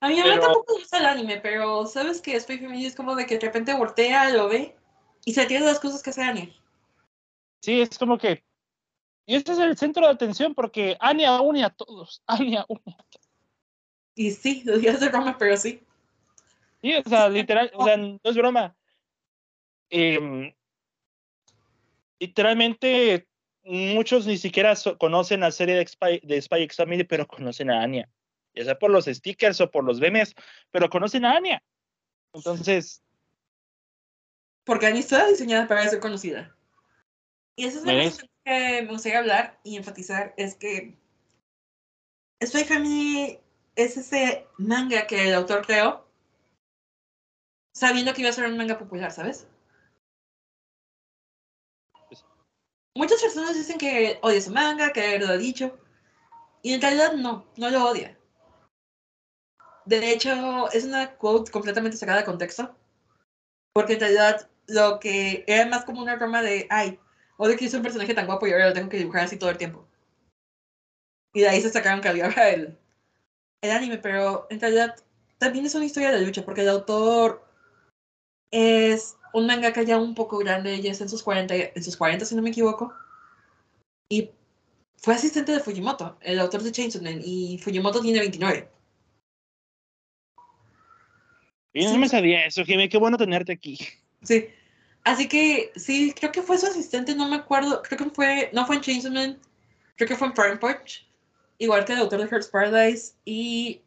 A 0.00 0.08
mi 0.08 0.20
mamá 0.20 0.38
tampoco 0.38 0.74
gusta 0.74 0.98
el 0.98 1.06
anime, 1.06 1.38
pero 1.40 1.86
sabes 1.86 2.20
que 2.20 2.38
Spy 2.38 2.58
Family 2.58 2.86
es 2.86 2.94
como 2.94 3.16
de 3.16 3.26
que 3.26 3.38
de 3.38 3.46
repente 3.46 3.74
voltea, 3.74 4.30
lo 4.30 4.48
ve 4.48 4.76
y 5.24 5.32
se 5.32 5.42
atiende 5.42 5.66
las 5.66 5.80
cosas 5.80 6.02
que 6.02 6.10
hace 6.10 6.22
Anya. 6.22 6.50
Sí, 7.60 7.80
es 7.80 7.98
como 7.98 8.18
que. 8.18 8.44
Y 9.26 9.36
este 9.36 9.52
es 9.52 9.58
el 9.58 9.76
centro 9.78 10.06
de 10.06 10.12
atención 10.12 10.54
porque 10.54 10.96
Anya 11.00 11.40
une 11.40 11.64
a 11.64 11.70
todos. 11.70 12.22
Anya 12.26 12.66
une 12.68 12.94
a 12.98 13.02
todos. 13.10 13.23
Y 14.14 14.30
sí, 14.30 14.62
lo 14.64 14.78
dije 14.78 14.92
de 14.92 15.08
broma, 15.08 15.36
pero 15.38 15.56
sí. 15.56 15.82
Sí, 16.82 16.94
o 16.94 17.08
sea, 17.08 17.28
literal, 17.28 17.70
o 17.74 17.84
sea, 17.84 17.96
no 17.96 18.20
es 18.22 18.36
broma. 18.36 18.76
Em, 19.90 20.52
literalmente, 22.18 23.26
muchos 23.62 24.26
ni 24.26 24.36
siquiera 24.36 24.74
conocen 24.98 25.40
la 25.40 25.50
serie 25.50 25.76
de 25.76 25.86
Spy, 25.86 26.20
de 26.22 26.42
Spy 26.42 26.62
X 26.64 26.76
Family, 26.76 27.04
pero 27.04 27.26
conocen 27.26 27.70
a 27.70 27.82
Anya. 27.82 28.08
Ya 28.54 28.64
sea 28.64 28.78
por 28.78 28.90
los 28.90 29.06
stickers 29.06 29.60
o 29.60 29.70
por 29.70 29.84
los 29.84 29.98
memes, 29.98 30.34
pero 30.70 30.90
conocen 30.90 31.24
a 31.24 31.36
Anya. 31.36 31.62
Entonces. 32.34 33.02
Porque 34.64 34.86
Anya 34.86 35.00
está 35.00 35.26
diseñada 35.26 35.66
para 35.66 35.88
ser 35.88 36.00
conocida. 36.00 36.54
Y 37.56 37.66
eso 37.66 37.78
es 37.78 37.84
lo 37.84 37.92
que 38.44 38.82
me 38.82 38.86
gustaría 38.86 39.18
hablar 39.18 39.58
y 39.64 39.76
enfatizar: 39.76 40.34
es 40.36 40.54
que 40.54 40.98
Spy 42.44 42.64
Family 42.64 43.43
es 43.76 43.96
ese 43.96 44.46
manga 44.58 45.06
que 45.06 45.28
el 45.28 45.34
autor 45.34 45.66
creó 45.66 46.04
sabiendo 47.74 48.14
que 48.14 48.20
iba 48.20 48.30
a 48.30 48.32
ser 48.32 48.46
un 48.46 48.56
manga 48.56 48.78
popular, 48.78 49.10
¿sabes? 49.10 49.48
Pues 52.08 52.24
Muchas 52.96 53.20
personas 53.20 53.54
dicen 53.54 53.78
que 53.78 54.18
odia 54.22 54.40
su 54.40 54.50
manga, 54.50 54.92
que 54.92 55.18
lo 55.18 55.26
ha 55.26 55.36
dicho. 55.36 55.76
Y 56.62 56.72
en 56.72 56.80
realidad 56.80 57.14
no, 57.14 57.44
no 57.56 57.70
lo 57.70 57.90
odia. 57.90 58.16
De 59.84 60.12
hecho, 60.12 60.70
es 60.70 60.84
una 60.84 61.16
quote 61.16 61.50
completamente 61.50 61.96
sacada 61.96 62.18
de 62.18 62.24
contexto. 62.24 62.74
Porque 63.74 63.94
en 63.94 64.00
realidad 64.00 64.48
lo 64.68 65.00
que 65.00 65.44
era 65.46 65.66
más 65.66 65.84
como 65.84 66.00
una 66.00 66.16
broma 66.16 66.40
de, 66.40 66.66
ay, 66.70 66.98
odio 67.36 67.56
que 67.56 67.64
hizo 67.64 67.76
un 67.76 67.82
personaje 67.82 68.14
tan 68.14 68.26
guapo 68.26 68.46
y 68.46 68.52
ahora 68.52 68.68
lo 68.68 68.72
tengo 68.72 68.88
que 68.88 68.98
dibujar 68.98 69.24
así 69.24 69.36
todo 69.36 69.50
el 69.50 69.58
tiempo. 69.58 69.86
Y 71.34 71.40
de 71.40 71.48
ahí 71.48 71.60
se 71.60 71.70
sacaron 71.70 72.00
que 72.00 72.08
había 72.08 72.28
el, 72.48 72.78
el 73.62 73.70
anime, 73.70 73.98
pero 73.98 74.46
en 74.50 74.60
realidad 74.60 74.96
también 75.38 75.66
es 75.66 75.74
una 75.74 75.84
historia 75.84 76.12
de 76.12 76.24
lucha, 76.24 76.44
porque 76.44 76.62
el 76.62 76.68
autor 76.68 77.44
es 78.50 79.16
un 79.32 79.46
mangaka 79.46 79.82
ya 79.82 79.98
un 79.98 80.14
poco 80.14 80.38
grande, 80.38 80.80
ya 80.80 80.92
está 80.92 81.04
en 81.04 81.10
sus 81.10 81.22
40, 81.22 81.54
en 81.54 81.82
sus 81.82 81.96
40 81.96 82.24
si 82.24 82.34
no 82.34 82.42
me 82.42 82.50
equivoco, 82.50 82.94
y 84.08 84.30
fue 84.98 85.14
asistente 85.14 85.52
de 85.52 85.60
Fujimoto, 85.60 86.16
el 86.20 86.38
autor 86.38 86.62
de 86.62 86.72
Chainsaw 86.72 87.02
Man, 87.02 87.20
y 87.22 87.58
Fujimoto 87.58 88.00
tiene 88.00 88.20
29. 88.20 88.68
Y 91.74 91.84
no 91.84 91.98
me 91.98 92.08
sabía 92.08 92.46
eso, 92.46 92.64
Jimmy, 92.64 92.88
qué 92.88 92.96
bueno 92.96 93.18
tenerte 93.18 93.52
aquí. 93.52 93.78
Sí, 94.22 94.46
así 95.02 95.28
que 95.28 95.72
sí, 95.74 96.14
creo 96.18 96.30
que 96.30 96.42
fue 96.42 96.56
su 96.56 96.66
asistente, 96.66 97.14
no 97.14 97.28
me 97.28 97.36
acuerdo, 97.36 97.82
creo 97.82 97.98
que 97.98 98.14
fue, 98.14 98.50
no 98.52 98.64
fue 98.64 98.76
en 98.76 98.82
Chainsaw 98.82 99.12
Man, 99.12 99.40
creo 99.96 100.08
que 100.08 100.16
fue 100.16 100.28
en 100.28 100.34
Prime 100.34 100.56
Punch, 100.56 101.06
igual 101.58 101.84
que 101.84 101.92
el 101.92 102.00
autor 102.00 102.20
de 102.20 102.28
Heart's 102.28 102.48
Paradise 102.48 103.14
y 103.24 103.82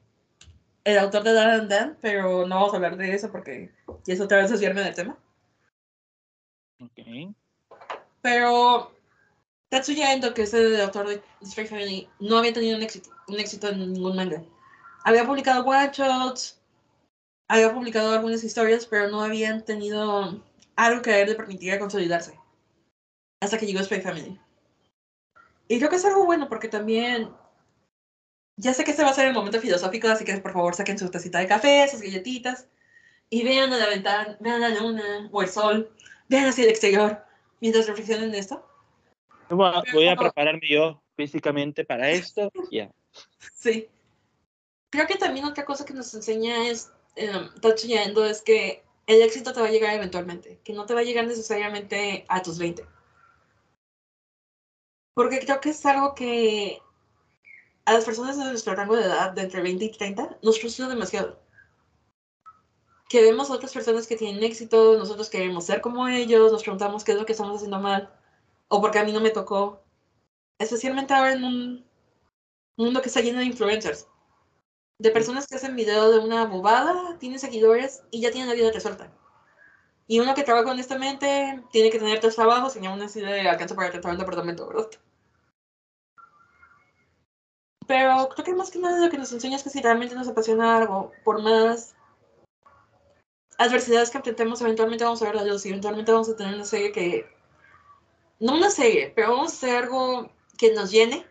el 0.83 0.97
autor 0.97 1.23
de 1.23 1.33
Dan 1.33 1.67
Dan, 1.67 1.97
pero 2.01 2.47
no 2.47 2.55
vamos 2.55 2.73
a 2.73 2.77
hablar 2.77 2.97
de 2.97 3.13
eso 3.13 3.31
porque 3.31 3.73
ya 4.05 4.13
es 4.13 4.21
otra 4.21 4.37
vez 4.37 4.49
desviarme 4.49 4.81
del 4.81 4.95
tema. 4.95 5.17
Ok. 6.79 7.35
Pero 8.21 8.91
Tatsuya 9.69 10.13
Endo, 10.13 10.33
que 10.33 10.43
es 10.43 10.53
el 10.53 10.79
autor 10.79 11.09
de 11.09 11.21
Spy 11.45 11.67
Family, 11.67 12.09
no 12.19 12.37
había 12.37 12.53
tenido 12.53 12.77
un 12.77 12.83
éxito, 12.83 13.09
un 13.27 13.39
éxito 13.39 13.69
en 13.69 13.93
ningún 13.93 14.15
manga. 14.15 14.43
Había 15.03 15.25
publicado 15.25 15.65
one 15.65 15.91
shots, 15.91 16.61
había 17.49 17.73
publicado 17.73 18.13
algunas 18.13 18.43
historias, 18.43 18.85
pero 18.85 19.09
no 19.09 19.21
habían 19.21 19.65
tenido 19.65 20.41
algo 20.75 21.01
que 21.01 21.25
le 21.25 21.35
permitiera 21.35 21.79
consolidarse. 21.79 22.39
Hasta 23.41 23.57
que 23.57 23.65
llegó 23.65 23.83
Spy 23.83 24.01
Family. 24.01 24.39
Y 25.67 25.77
creo 25.79 25.89
que 25.89 25.97
es 25.97 26.05
algo 26.05 26.25
bueno 26.25 26.47
porque 26.47 26.69
también. 26.69 27.29
Ya 28.57 28.73
sé 28.73 28.83
que 28.83 28.91
este 28.91 29.03
va 29.03 29.11
a 29.11 29.13
ser 29.13 29.27
el 29.27 29.33
momento 29.33 29.61
filosófico, 29.61 30.07
así 30.07 30.25
que 30.25 30.35
por 30.37 30.51
favor 30.51 30.73
saquen 30.73 30.97
su 30.97 31.09
tacita 31.09 31.39
de 31.39 31.47
café, 31.47 31.87
sus 31.87 32.01
galletitas, 32.01 32.67
y 33.29 33.43
vean 33.43 33.71
a 33.71 33.77
la 33.77 33.87
ventana, 33.87 34.35
vean 34.39 34.61
la 34.61 34.69
luna 34.69 35.29
o 35.31 35.41
el 35.43 35.47
sol, 35.47 35.91
vean 36.27 36.47
hacia 36.47 36.63
el 36.63 36.71
exterior, 36.71 37.23
mientras 37.61 37.87
reflexionen 37.87 38.29
en 38.29 38.35
esto. 38.35 38.65
Voy 39.49 40.07
a, 40.07 40.15
prepararme 40.15 40.67
yo 40.67 41.01
físicamente 41.15 41.85
para 41.85 42.09
esto. 42.09 42.51
Ya. 42.71 42.91
Sí. 43.53 43.87
Creo 44.89 45.05
que 45.05 45.15
también 45.15 45.45
otra 45.45 45.63
cosa 45.63 45.85
que 45.85 45.93
nos 45.93 46.13
enseña 46.13 46.67
es 46.67 46.91
eh, 47.15 47.31
Tatsuya 47.61 48.03
Endo 48.03 48.25
es 48.25 48.41
que 48.41 48.83
el 49.05 49.21
éxito 49.21 49.53
te 49.53 49.61
va 49.61 49.67
a 49.67 49.71
llegar 49.71 49.93
eventualmente, 49.93 50.59
que 50.63 50.73
no 50.73 50.85
te 50.85 50.93
va 50.93 51.01
a 51.01 51.03
llegar 51.03 51.27
necesariamente 51.27 52.25
a 52.27 52.41
tus 52.41 52.57
20. 52.57 52.85
Porque 55.13 55.39
creo 55.39 55.61
que 55.61 55.69
es 55.69 55.85
algo 55.85 56.13
que 56.13 56.79
a 57.87 57.93
las 57.93 58.03
personas 58.03 58.37
de 58.37 58.43
nuestro 58.43 58.75
rango 58.75 58.97
de 58.97 59.05
edad, 59.05 59.31
de 59.31 59.43
entre 59.43 59.61
20 59.61 59.85
y 59.85 59.91
30, 59.91 60.39
nos 60.43 60.59
frustra 60.59 60.89
demasiado. 60.89 61.39
Que 63.07 63.21
vemos 63.21 63.49
a 63.49 63.53
otras 63.53 63.73
personas 63.73 64.07
que 64.07 64.17
tienen 64.17 64.43
éxito, 64.43 64.97
nosotros 64.97 65.29
queremos 65.29 65.63
ser 65.63 65.79
como 65.79 66.05
ellos, 66.09 66.51
nos 66.51 66.63
preguntamos 66.63 67.05
qué 67.05 67.13
es 67.13 67.17
lo 67.17 67.25
que 67.25 67.31
estamos 67.31 67.55
haciendo 67.55 67.79
mal, 67.79 68.13
o 68.67 68.81
porque 68.81 68.99
a 68.99 69.05
mí 69.05 69.13
no 69.13 69.21
me 69.21 69.29
tocó. 69.29 69.85
Especialmente 70.59 71.13
ahora 71.13 71.31
en 71.31 71.45
un 71.45 71.85
mundo 72.75 73.01
que 73.01 73.07
está 73.07 73.21
lleno 73.21 73.39
de 73.39 73.45
influencers 73.45 74.05
de 74.99 75.11
personas 75.11 75.47
que 75.47 75.55
hacen 75.55 75.77
video 75.77 76.11
de 76.11 76.19
una 76.19 76.43
bobada, 76.43 77.17
tienen 77.19 77.39
seguidores 77.39 78.03
y 78.11 78.19
ya 78.19 78.31
tienen 78.31 78.49
la 78.49 78.55
vida 78.55 78.69
resuelta. 78.69 79.09
Y 80.07 80.19
uno 80.19 80.35
que 80.35 80.43
trabaja 80.43 80.71
honestamente 80.71 81.63
tiene 81.71 81.89
que 81.89 81.99
tener 81.99 82.19
tres 82.19 82.35
trabajos 82.35 82.75
y 82.75 82.85
aún 82.85 83.01
así 83.01 83.21
le 83.21 83.47
alcanza 83.47 83.75
para 83.75 83.91
rentar 83.91 84.11
un 84.11 84.17
departamento, 84.17 84.67
¿verdad? 84.67 84.89
Pero 87.87 88.29
creo 88.29 88.45
que 88.45 88.53
más 88.53 88.69
que 88.69 88.79
nada 88.79 89.03
lo 89.03 89.09
que 89.09 89.17
nos 89.17 89.31
enseña 89.31 89.55
es 89.55 89.63
que 89.63 89.69
si 89.69 89.81
realmente 89.81 90.15
nos 90.15 90.27
apasiona 90.27 90.77
algo, 90.77 91.13
por 91.23 91.41
más 91.41 91.95
adversidades 93.57 94.09
que 94.09 94.17
enfrentemos, 94.17 94.61
eventualmente 94.61 95.03
vamos 95.05 95.21
a 95.21 95.25
ver 95.25 95.37
a 95.37 95.43
Dios 95.43 95.65
y 95.65 95.69
eventualmente 95.69 96.11
vamos 96.11 96.29
a 96.29 96.35
tener 96.35 96.55
una 96.55 96.65
serie 96.65 96.91
que. 96.91 97.25
No 98.39 98.53
una 98.53 98.69
serie, 98.69 99.11
pero 99.15 99.31
vamos 99.31 99.51
a 99.51 99.55
hacer 99.55 99.83
algo 99.83 100.29
que 100.57 100.73
nos 100.73 100.91
llene 100.91 101.25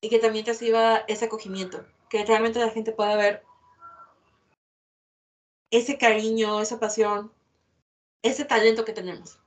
y 0.00 0.10
que 0.10 0.18
también 0.18 0.46
reciba 0.46 0.98
ese 1.08 1.24
acogimiento 1.24 1.84
que 2.08 2.24
realmente 2.24 2.60
la 2.60 2.70
gente 2.70 2.92
pueda 2.92 3.16
ver 3.16 3.42
ese 5.70 5.98
cariño, 5.98 6.60
esa 6.60 6.80
pasión, 6.80 7.32
ese 8.22 8.44
talento 8.44 8.84
que 8.84 8.92
tenemos. 8.92 9.38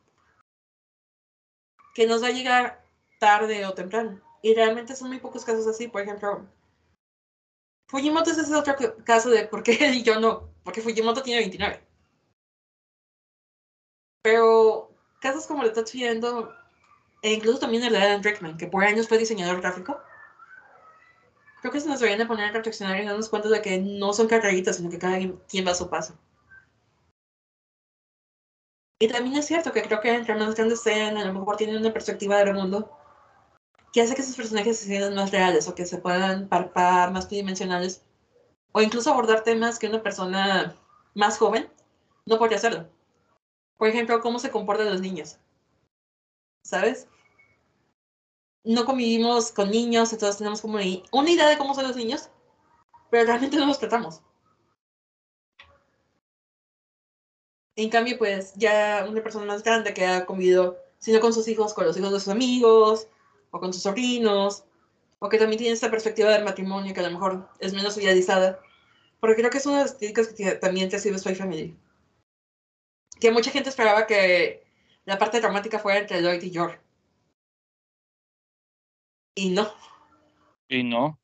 Que 1.96 2.08
nos 2.08 2.24
va 2.24 2.28
a 2.28 2.32
llegar 2.32 2.86
tarde 3.20 3.66
o 3.66 3.74
temprano. 3.74 4.22
Y 4.42 4.56
realmente 4.56 4.96
son 4.96 5.10
muy 5.10 5.20
pocos 5.20 5.46
casos 5.46 5.68
así. 5.68 5.88
Por 5.88 6.02
ejemplo, 6.02 6.48
Fujimoto 7.88 8.32
es 8.32 8.38
ese 8.38 8.56
otro 8.56 8.76
caso 9.04 9.30
de 9.30 9.46
por 9.48 9.64
qué 9.64 9.74
él 9.74 9.96
y 9.96 10.04
yo 10.04 10.20
no. 10.20 10.50
Porque 10.64 10.82
Fujimoto 10.82 11.22
tiene 11.22 11.42
29. 11.42 11.86
Pero 14.24 14.92
casos 15.20 15.46
como 15.46 15.64
el 15.64 15.70
de 15.70 15.76
Tatsuya 15.76 16.12
e 17.24 17.34
incluso 17.34 17.60
también 17.60 17.84
el 17.84 17.94
de 17.94 18.00
Adam 18.00 18.24
Rickman, 18.24 18.58
que 18.58 18.68
por 18.68 18.84
años 18.84 19.08
fue 19.08 19.18
diseñador 19.18 19.62
gráfico, 19.62 20.00
creo 21.62 21.72
que 21.72 21.80
se 21.80 21.88
nos 21.88 22.00
deberían 22.00 22.20
de 22.20 22.26
poner 22.26 22.50
a 22.50 22.52
reflexionar 22.52 23.00
y 23.00 23.06
darnos 23.06 23.30
cuenta 23.30 23.50
de 23.50 23.62
que 23.62 23.78
no 23.80 24.14
son 24.14 24.28
carreritas, 24.28 24.78
sino 24.78 24.90
que 24.90 24.98
cada 25.00 25.18
quien 25.18 25.68
va 25.68 25.72
a 25.72 25.76
su 25.76 25.90
paso. 25.90 26.18
Y 29.00 29.08
también 29.08 29.36
es 29.38 29.48
cierto 29.48 29.72
que 29.72 29.82
creo 29.82 30.00
que 30.00 30.14
entre 30.14 30.36
más 30.36 30.56
grandes 30.56 30.82
sean, 30.82 31.18
a 31.18 31.26
lo 31.26 31.34
mejor 31.34 31.58
tienen 31.58 31.78
una 31.78 31.94
perspectiva 31.94 32.38
del 32.38 32.54
mundo 32.54 33.01
que 33.94 34.02
hace 34.02 34.16
que 34.16 34.24
sus 34.24 34.36
personajes 34.36 34.80
se 34.80 34.86
sientan 34.86 35.16
más 35.16 35.32
reales 35.32 35.68
o 35.68 35.76
que 35.76 35.86
se 35.86 35.98
puedan 35.98 36.48
parpar 36.48 37.12
más 37.12 37.28
tridimensionales 37.28 38.04
o 38.72 38.82
incluso 38.82 39.12
abordar 39.12 39.44
temas 39.44 39.80
que 39.80 39.88
una 39.88 40.02
persona 40.02 40.76
más 41.14 41.38
joven 41.38 41.70
no 42.26 42.38
podría 42.38 42.58
hacerlo. 42.58 42.88
Por 43.78 43.90
ejemplo, 43.90 44.22
cómo 44.22 44.40
se 44.40 44.52
comportan 44.52 44.90
los 44.90 45.02
niños. 45.02 45.38
¿Sabes? 46.64 47.08
no 48.64 48.86
convivimos 48.86 49.52
con 49.52 49.72
niños, 49.72 50.14
entonces 50.14 50.38
tenemos 50.38 50.62
como 50.62 50.78
una 51.12 51.32
idea 51.32 51.50
de 51.50 51.58
cómo 51.58 51.74
son 51.74 51.88
los 51.88 51.96
niños, 51.96 52.30
pero 53.10 53.26
realmente 53.26 53.58
no 53.58 53.66
los 53.66 53.80
tratamos. 53.80 54.22
En 57.76 57.90
cambio, 57.90 58.18
pues 58.18 58.54
ya 58.56 59.06
una 59.10 59.24
persona 59.24 59.46
más 59.46 59.64
grande 59.64 59.94
que 59.94 60.06
ha 60.06 60.26
convivido, 60.26 60.78
sino 61.00 61.20
con 61.20 61.34
sus 61.34 61.48
hijos, 61.48 61.74
con 61.74 61.86
los 61.86 61.98
hijos 61.98 62.12
de 62.12 62.20
sus 62.20 62.28
amigos, 62.28 63.08
o 63.52 63.60
con 63.60 63.74
sus 63.74 63.84
sobrinos, 63.84 64.64
o 65.20 65.30
que 65.30 65.38
también 65.38 65.60
tiene 65.60 65.74
esta 65.74 65.92
perspectiva 65.92 66.32
del 66.32 66.44
matrimonio 66.44 66.94
que 66.94 67.00
a 67.00 67.04
lo 67.04 67.12
mejor 67.12 67.50
es 67.60 67.74
menos 67.74 67.98
idealizada, 67.98 68.60
porque 69.20 69.36
creo 69.36 69.52
que 69.52 69.60
es 69.60 69.66
una 69.66 69.78
de 69.78 69.84
las 69.84 69.94
críticas 69.94 70.30
que 70.30 70.52
también 70.54 70.90
te 70.90 71.00
sirve 71.00 71.20
Spy 71.20 71.36
Family. 71.36 71.78
Que 73.20 73.32
mucha 73.32 73.52
gente 73.52 73.70
esperaba 73.70 74.08
que 74.08 74.64
la 75.06 75.20
parte 75.20 75.40
dramática 75.40 75.80
fuera 75.80 76.00
entre 76.00 76.22
Lloyd 76.22 76.42
y 76.42 76.50
George 76.50 76.80
y 79.36 79.50
no. 79.50 79.74
Y 80.70 80.84
no. 80.84 81.20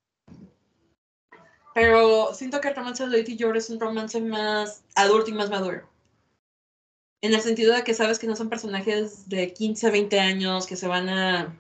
Pero 1.74 2.34
siento 2.34 2.60
que 2.60 2.70
el 2.70 2.76
romance 2.76 3.06
de 3.06 3.18
Lady 3.18 3.38
George 3.38 3.60
es 3.60 3.70
un 3.70 3.80
romance 3.80 4.20
más 4.20 4.84
adulto 4.96 5.30
y 5.30 5.34
más 5.34 5.50
maduro. 5.50 5.88
En 7.22 7.34
el 7.34 7.42
sentido 7.42 7.74
de 7.74 7.84
que 7.84 7.94
sabes 7.94 8.20
que 8.20 8.28
no 8.28 8.36
son 8.36 8.50
personajes 8.50 9.30
de 9.30 9.54
15 9.54 9.88
a 9.88 9.92
20 9.92 10.20
años 10.20 10.68
que 10.68 10.76
se 10.76 10.88
van 10.88 11.10
a. 11.10 11.56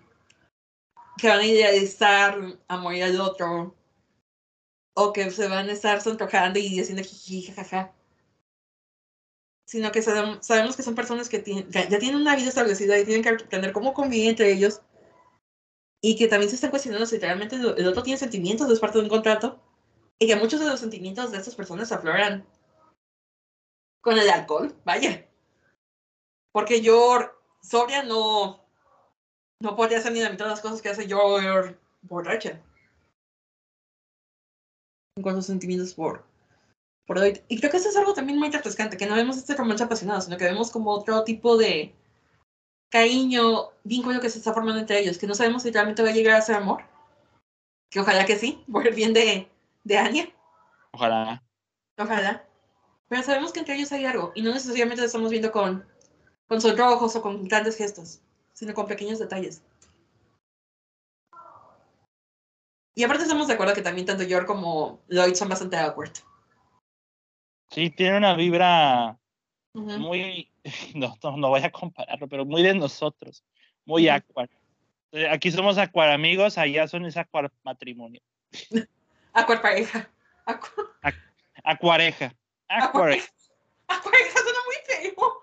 que 1.17 1.27
van 1.27 1.39
a 1.39 1.45
idealizar 1.45 2.39
a 2.67 2.77
morir 2.77 3.03
al 3.03 3.21
otro. 3.21 3.75
O 4.95 5.13
que 5.13 5.29
se 5.31 5.47
van 5.47 5.69
a 5.69 5.73
estar 5.73 6.01
sonrojando 6.01 6.59
y 6.59 6.69
diciendo 6.69 7.03
jiji, 7.03 7.43
jajaja. 7.47 7.93
Sino 9.65 9.91
que 9.91 10.01
sabemos 10.01 10.75
que 10.75 10.83
son 10.83 10.95
personas 10.95 11.29
que 11.29 11.43
ya 11.69 11.99
tienen 11.99 12.15
una 12.15 12.35
vida 12.35 12.49
establecida 12.49 12.97
y 12.97 13.05
tienen 13.05 13.23
que 13.23 13.29
aprender 13.29 13.73
cómo 13.73 13.93
convivir 13.93 14.29
entre 14.29 14.51
ellos 14.51 14.81
y 16.01 16.15
que 16.15 16.27
también 16.27 16.49
se 16.49 16.55
están 16.55 16.69
cuestionando 16.69 17.05
si 17.05 17.17
realmente 17.17 17.55
el 17.55 17.87
otro 17.87 18.03
tiene 18.03 18.19
sentimientos, 18.19 18.69
es 18.69 18.79
parte 18.79 18.97
de 18.97 19.03
un 19.03 19.09
contrato, 19.09 19.59
y 20.19 20.27
que 20.27 20.35
muchos 20.35 20.59
de 20.59 20.67
los 20.67 20.79
sentimientos 20.79 21.31
de 21.31 21.37
estas 21.37 21.55
personas 21.55 21.91
afloran 21.91 22.47
con 24.01 24.17
el 24.17 24.29
alcohol, 24.29 24.75
vaya. 24.85 25.27
Porque 26.51 26.81
yo, 26.81 27.19
sobria, 27.61 28.03
no, 28.03 28.66
no 29.61 29.75
podría 29.75 29.99
hacer 29.99 30.11
ni 30.11 30.21
la 30.21 30.29
mitad 30.29 30.45
de 30.45 30.51
las 30.51 30.61
cosas 30.61 30.81
que 30.81 30.89
hace 30.89 31.07
yo 31.07 31.37
borracha. 32.01 32.61
En 35.15 35.23
cuanto 35.23 35.39
a 35.39 35.43
sentimientos 35.43 35.93
por, 35.93 36.23
por 37.05 37.17
hoy. 37.17 37.41
Y 37.47 37.59
creo 37.59 37.71
que 37.71 37.77
eso 37.77 37.89
es 37.89 37.97
algo 37.97 38.13
también 38.13 38.37
muy 38.37 38.51
refrescante, 38.51 38.97
que 38.97 39.07
no 39.07 39.15
vemos 39.15 39.37
este 39.37 39.55
romance 39.55 39.83
apasionado, 39.83 40.21
sino 40.21 40.37
que 40.37 40.45
vemos 40.45 40.71
como 40.71 40.91
otro 40.91 41.23
tipo 41.23 41.57
de, 41.57 41.95
cariño, 42.89 43.71
vínculo 43.83 44.21
que 44.21 44.29
se 44.29 44.37
está 44.39 44.53
formando 44.53 44.79
entre 44.79 44.99
ellos, 44.99 45.17
que 45.17 45.27
no 45.27 45.35
sabemos 45.35 45.63
si 45.63 45.71
realmente 45.71 46.03
va 46.03 46.09
a 46.09 46.13
llegar 46.13 46.35
a 46.35 46.41
ser 46.41 46.55
amor. 46.55 46.83
Que 47.89 47.99
ojalá 47.99 48.25
que 48.25 48.37
sí, 48.37 48.63
por 48.71 48.87
el 48.87 48.95
bien 48.95 49.13
de, 49.13 49.49
de 49.83 49.97
Anya. 49.97 50.29
Ojalá. 50.91 51.43
Ojalá. 51.97 52.45
Pero 53.09 53.23
sabemos 53.23 53.53
que 53.53 53.59
entre 53.59 53.75
ellos 53.75 53.91
hay 53.91 54.05
algo, 54.05 54.31
y 54.35 54.41
no 54.41 54.53
necesariamente 54.53 55.01
lo 55.01 55.07
estamos 55.07 55.31
viendo 55.31 55.51
con, 55.51 55.85
con 56.47 56.59
sonrojos 56.59 57.15
o 57.15 57.21
con 57.21 57.47
grandes 57.47 57.77
gestos, 57.77 58.19
sino 58.57 58.73
con 58.73 58.87
pequeños 58.87 59.19
detalles. 59.19 59.63
Y 62.95 63.03
aparte 63.03 63.21
estamos 63.21 63.47
de 63.47 63.53
acuerdo 63.53 63.75
que 63.75 63.83
también 63.83 64.07
tanto 64.07 64.23
Yor 64.23 64.47
como 64.47 65.03
Lloyd 65.09 65.35
son 65.35 65.47
bastante 65.47 65.77
awkward. 65.77 66.13
Sí, 67.69 67.91
tiene 67.91 68.17
una 68.17 68.33
vibra 68.33 69.19
muy, 69.73 70.51
no, 70.95 71.15
no, 71.21 71.49
voy 71.49 71.61
a 71.61 71.71
compararlo, 71.71 72.27
pero 72.27 72.45
muy 72.45 72.63
de 72.63 72.73
nosotros, 72.73 73.43
muy 73.85 74.09
uh 74.09 74.47
Aquí 75.29 75.51
somos 75.51 75.77
acuar 75.77 76.09
amigos, 76.09 76.57
allá 76.57 76.87
son 76.87 77.05
esa 77.05 77.21
acuar 77.21 77.51
matrimonio. 77.63 78.21
Acuar 79.33 79.61
pareja. 79.61 80.09
acuareja. 81.63 82.33
Acuareja. 82.67 83.31
Acuareja 83.87 84.39
suena 84.39 84.59
muy 84.65 84.75
feo. 85.13 85.41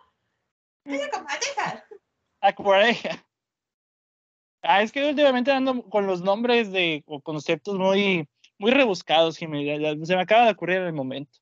Ella 0.84 1.10
con 1.10 1.24
pareja. 1.24 1.86
Acuareja. 2.44 3.24
Ah, 4.66 4.80
es 4.80 4.92
que 4.92 5.06
últimamente 5.06 5.52
ando 5.52 5.82
con 5.90 6.06
los 6.06 6.22
nombres 6.22 6.72
de 6.72 7.04
o 7.06 7.20
conceptos 7.20 7.76
muy, 7.76 8.26
muy 8.56 8.70
rebuscados, 8.70 9.36
Jiménez. 9.36 10.08
Se 10.08 10.16
me 10.16 10.22
acaba 10.22 10.46
de 10.46 10.52
ocurrir 10.52 10.78
en 10.78 10.86
el 10.86 10.94
momento. 10.94 11.38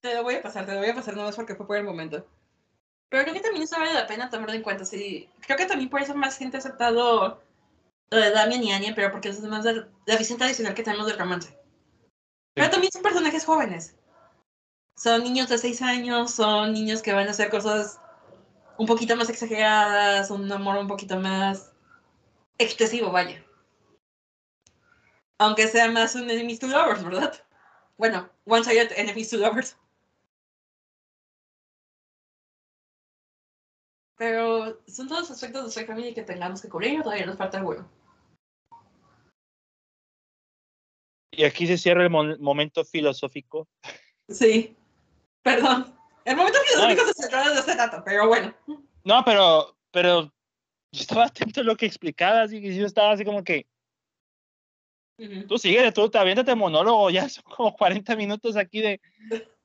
Te 0.00 0.14
lo 0.14 0.22
voy 0.22 0.36
a 0.36 0.42
pasar, 0.42 0.64
te 0.64 0.72
lo 0.72 0.78
voy 0.78 0.90
a 0.90 0.94
pasar 0.94 1.16
no 1.16 1.28
es 1.28 1.34
porque 1.34 1.56
fue 1.56 1.66
por 1.66 1.76
el 1.78 1.82
momento. 1.82 2.24
Pero 3.08 3.24
creo 3.24 3.34
que 3.34 3.40
también 3.40 3.64
eso 3.64 3.76
vale 3.76 3.92
la 3.92 4.06
pena 4.06 4.30
tomarlo 4.30 4.54
en 4.54 4.62
cuenta. 4.62 4.84
Sí, 4.84 5.28
creo 5.40 5.58
que 5.58 5.66
también 5.66 5.90
por 5.90 6.00
eso 6.00 6.14
más 6.14 6.38
gente 6.38 6.58
ha 6.58 6.60
aceptado 6.60 7.42
lo 8.12 8.16
de 8.16 8.30
Damian 8.30 8.62
y 8.62 8.70
Anya, 8.70 8.92
pero 8.94 9.10
porque 9.10 9.30
es 9.30 9.40
más 9.40 9.64
de 9.64 9.84
la 10.06 10.16
visión 10.16 10.38
tradicional 10.38 10.74
que 10.74 10.84
tenemos 10.84 11.08
del 11.08 11.18
romance. 11.18 11.58
Pero 12.54 12.70
también 12.70 12.92
son 12.92 13.02
personajes 13.02 13.44
jóvenes. 13.44 13.96
Son 14.96 15.24
niños 15.24 15.48
de 15.48 15.58
6 15.58 15.82
años, 15.82 16.30
son 16.30 16.72
niños 16.72 17.02
que 17.02 17.12
van 17.12 17.26
a 17.26 17.32
hacer 17.32 17.50
cosas 17.50 18.00
un 18.78 18.86
poquito 18.86 19.16
más 19.16 19.28
exageradas, 19.28 20.30
un 20.30 20.50
amor 20.50 20.76
un 20.78 20.88
poquito 20.88 21.18
más 21.18 21.72
excesivo, 22.58 23.10
vaya. 23.10 23.44
Aunque 25.38 25.68
sea 25.68 25.90
más 25.90 26.14
un 26.14 26.30
enemies 26.30 26.60
to 26.60 26.68
lovers, 26.68 27.04
¿verdad? 27.04 27.34
Bueno, 27.96 28.30
one-sided 28.44 28.92
enemies 28.96 29.30
to 29.30 29.36
lovers. 29.38 29.76
Pero 34.16 34.80
son 34.86 35.08
todos 35.08 35.30
aspectos 35.30 35.64
de 35.64 35.70
Spy 35.72 35.84
Family 35.84 36.14
que 36.14 36.22
tengamos 36.22 36.62
que 36.62 36.68
cubrir, 36.68 37.02
todavía 37.02 37.26
nos 37.26 37.36
falta 37.36 37.60
bueno. 37.62 37.90
Y 41.32 41.44
aquí 41.44 41.66
se 41.66 41.78
cierra 41.78 42.04
el 42.04 42.10
momento 42.10 42.84
filosófico. 42.84 43.66
Sí, 44.28 44.76
perdón. 45.42 45.96
El 46.24 46.36
momento 46.36 46.58
filosófico 46.60 47.06
se 47.06 47.14
cerró 47.14 47.52
de 47.52 47.60
este 47.60 47.76
dato, 47.76 48.02
pero 48.04 48.28
bueno. 48.28 48.54
No, 49.04 49.24
pero, 49.24 49.76
pero 49.90 50.24
yo 50.92 51.00
estaba 51.00 51.24
atento 51.24 51.60
a 51.60 51.64
lo 51.64 51.76
que 51.76 51.86
explicabas 51.86 52.52
y 52.52 52.74
yo 52.74 52.86
estaba 52.86 53.12
así 53.12 53.24
como 53.24 53.42
que. 53.42 53.66
Tú 55.46 55.58
sigue, 55.58 55.92
tú 55.92 56.08
te 56.10 56.18
aviéntate 56.18 56.54
monólogo, 56.54 57.10
ya 57.10 57.28
son 57.28 57.44
como 57.44 57.76
40 57.76 58.16
minutos 58.16 58.56
aquí 58.56 58.80
de, 58.80 59.00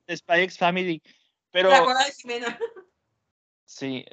de 0.05 0.17
Spy 0.17 0.41
X 0.41 0.57
Family. 0.57 1.01
Pero, 1.51 1.69
la 1.69 1.83
cueva 1.83 2.03
de 2.03 2.11
Jimena. 2.11 2.59
Sí, 3.65 4.05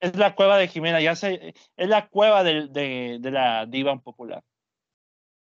es 0.00 0.16
la 0.16 0.34
cueva 0.34 0.58
de 0.58 0.68
Jimena, 0.68 1.00
ya 1.00 1.14
sé, 1.14 1.54
es 1.76 1.88
la 1.88 2.08
cueva 2.08 2.42
de, 2.42 2.66
de, 2.68 3.18
de 3.20 3.30
la 3.30 3.66
diva 3.66 3.96
popular. 4.00 4.42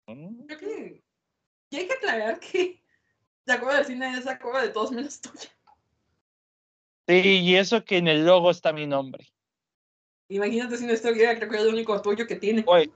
Creo 0.05 0.57
que 0.59 1.03
y 1.69 1.75
hay 1.75 1.87
que 1.87 1.93
aclarar 1.93 2.39
que 2.39 2.81
la 3.45 3.59
cueva 3.59 3.75
del 3.77 3.85
cine 3.85 4.17
es 4.17 4.25
la 4.25 4.39
cueva 4.39 4.61
de 4.61 4.69
todos 4.69 4.91
menos 4.91 5.19
tuya. 5.19 5.49
Sí, 7.07 7.39
y 7.39 7.55
eso 7.55 7.85
que 7.85 7.97
en 7.97 8.07
el 8.07 8.25
logo 8.25 8.51
está 8.51 8.73
mi 8.73 8.85
nombre. 8.85 9.25
Imagínate 10.29 10.75
si 10.77 10.85
no 10.85 10.91
estuviera, 10.91 11.35
creo 11.37 11.49
que 11.49 11.55
es 11.55 11.63
el 11.63 11.73
único 11.73 12.01
tuyo 12.01 12.27
que 12.27 12.35
tiene. 12.35 12.63
Oye, 12.67 12.91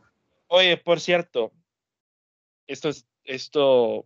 oye, 0.47 0.75
por 0.75 0.99
cierto, 0.99 1.53
esto 2.67 2.89
es, 2.89 3.07
esto, 3.23 4.05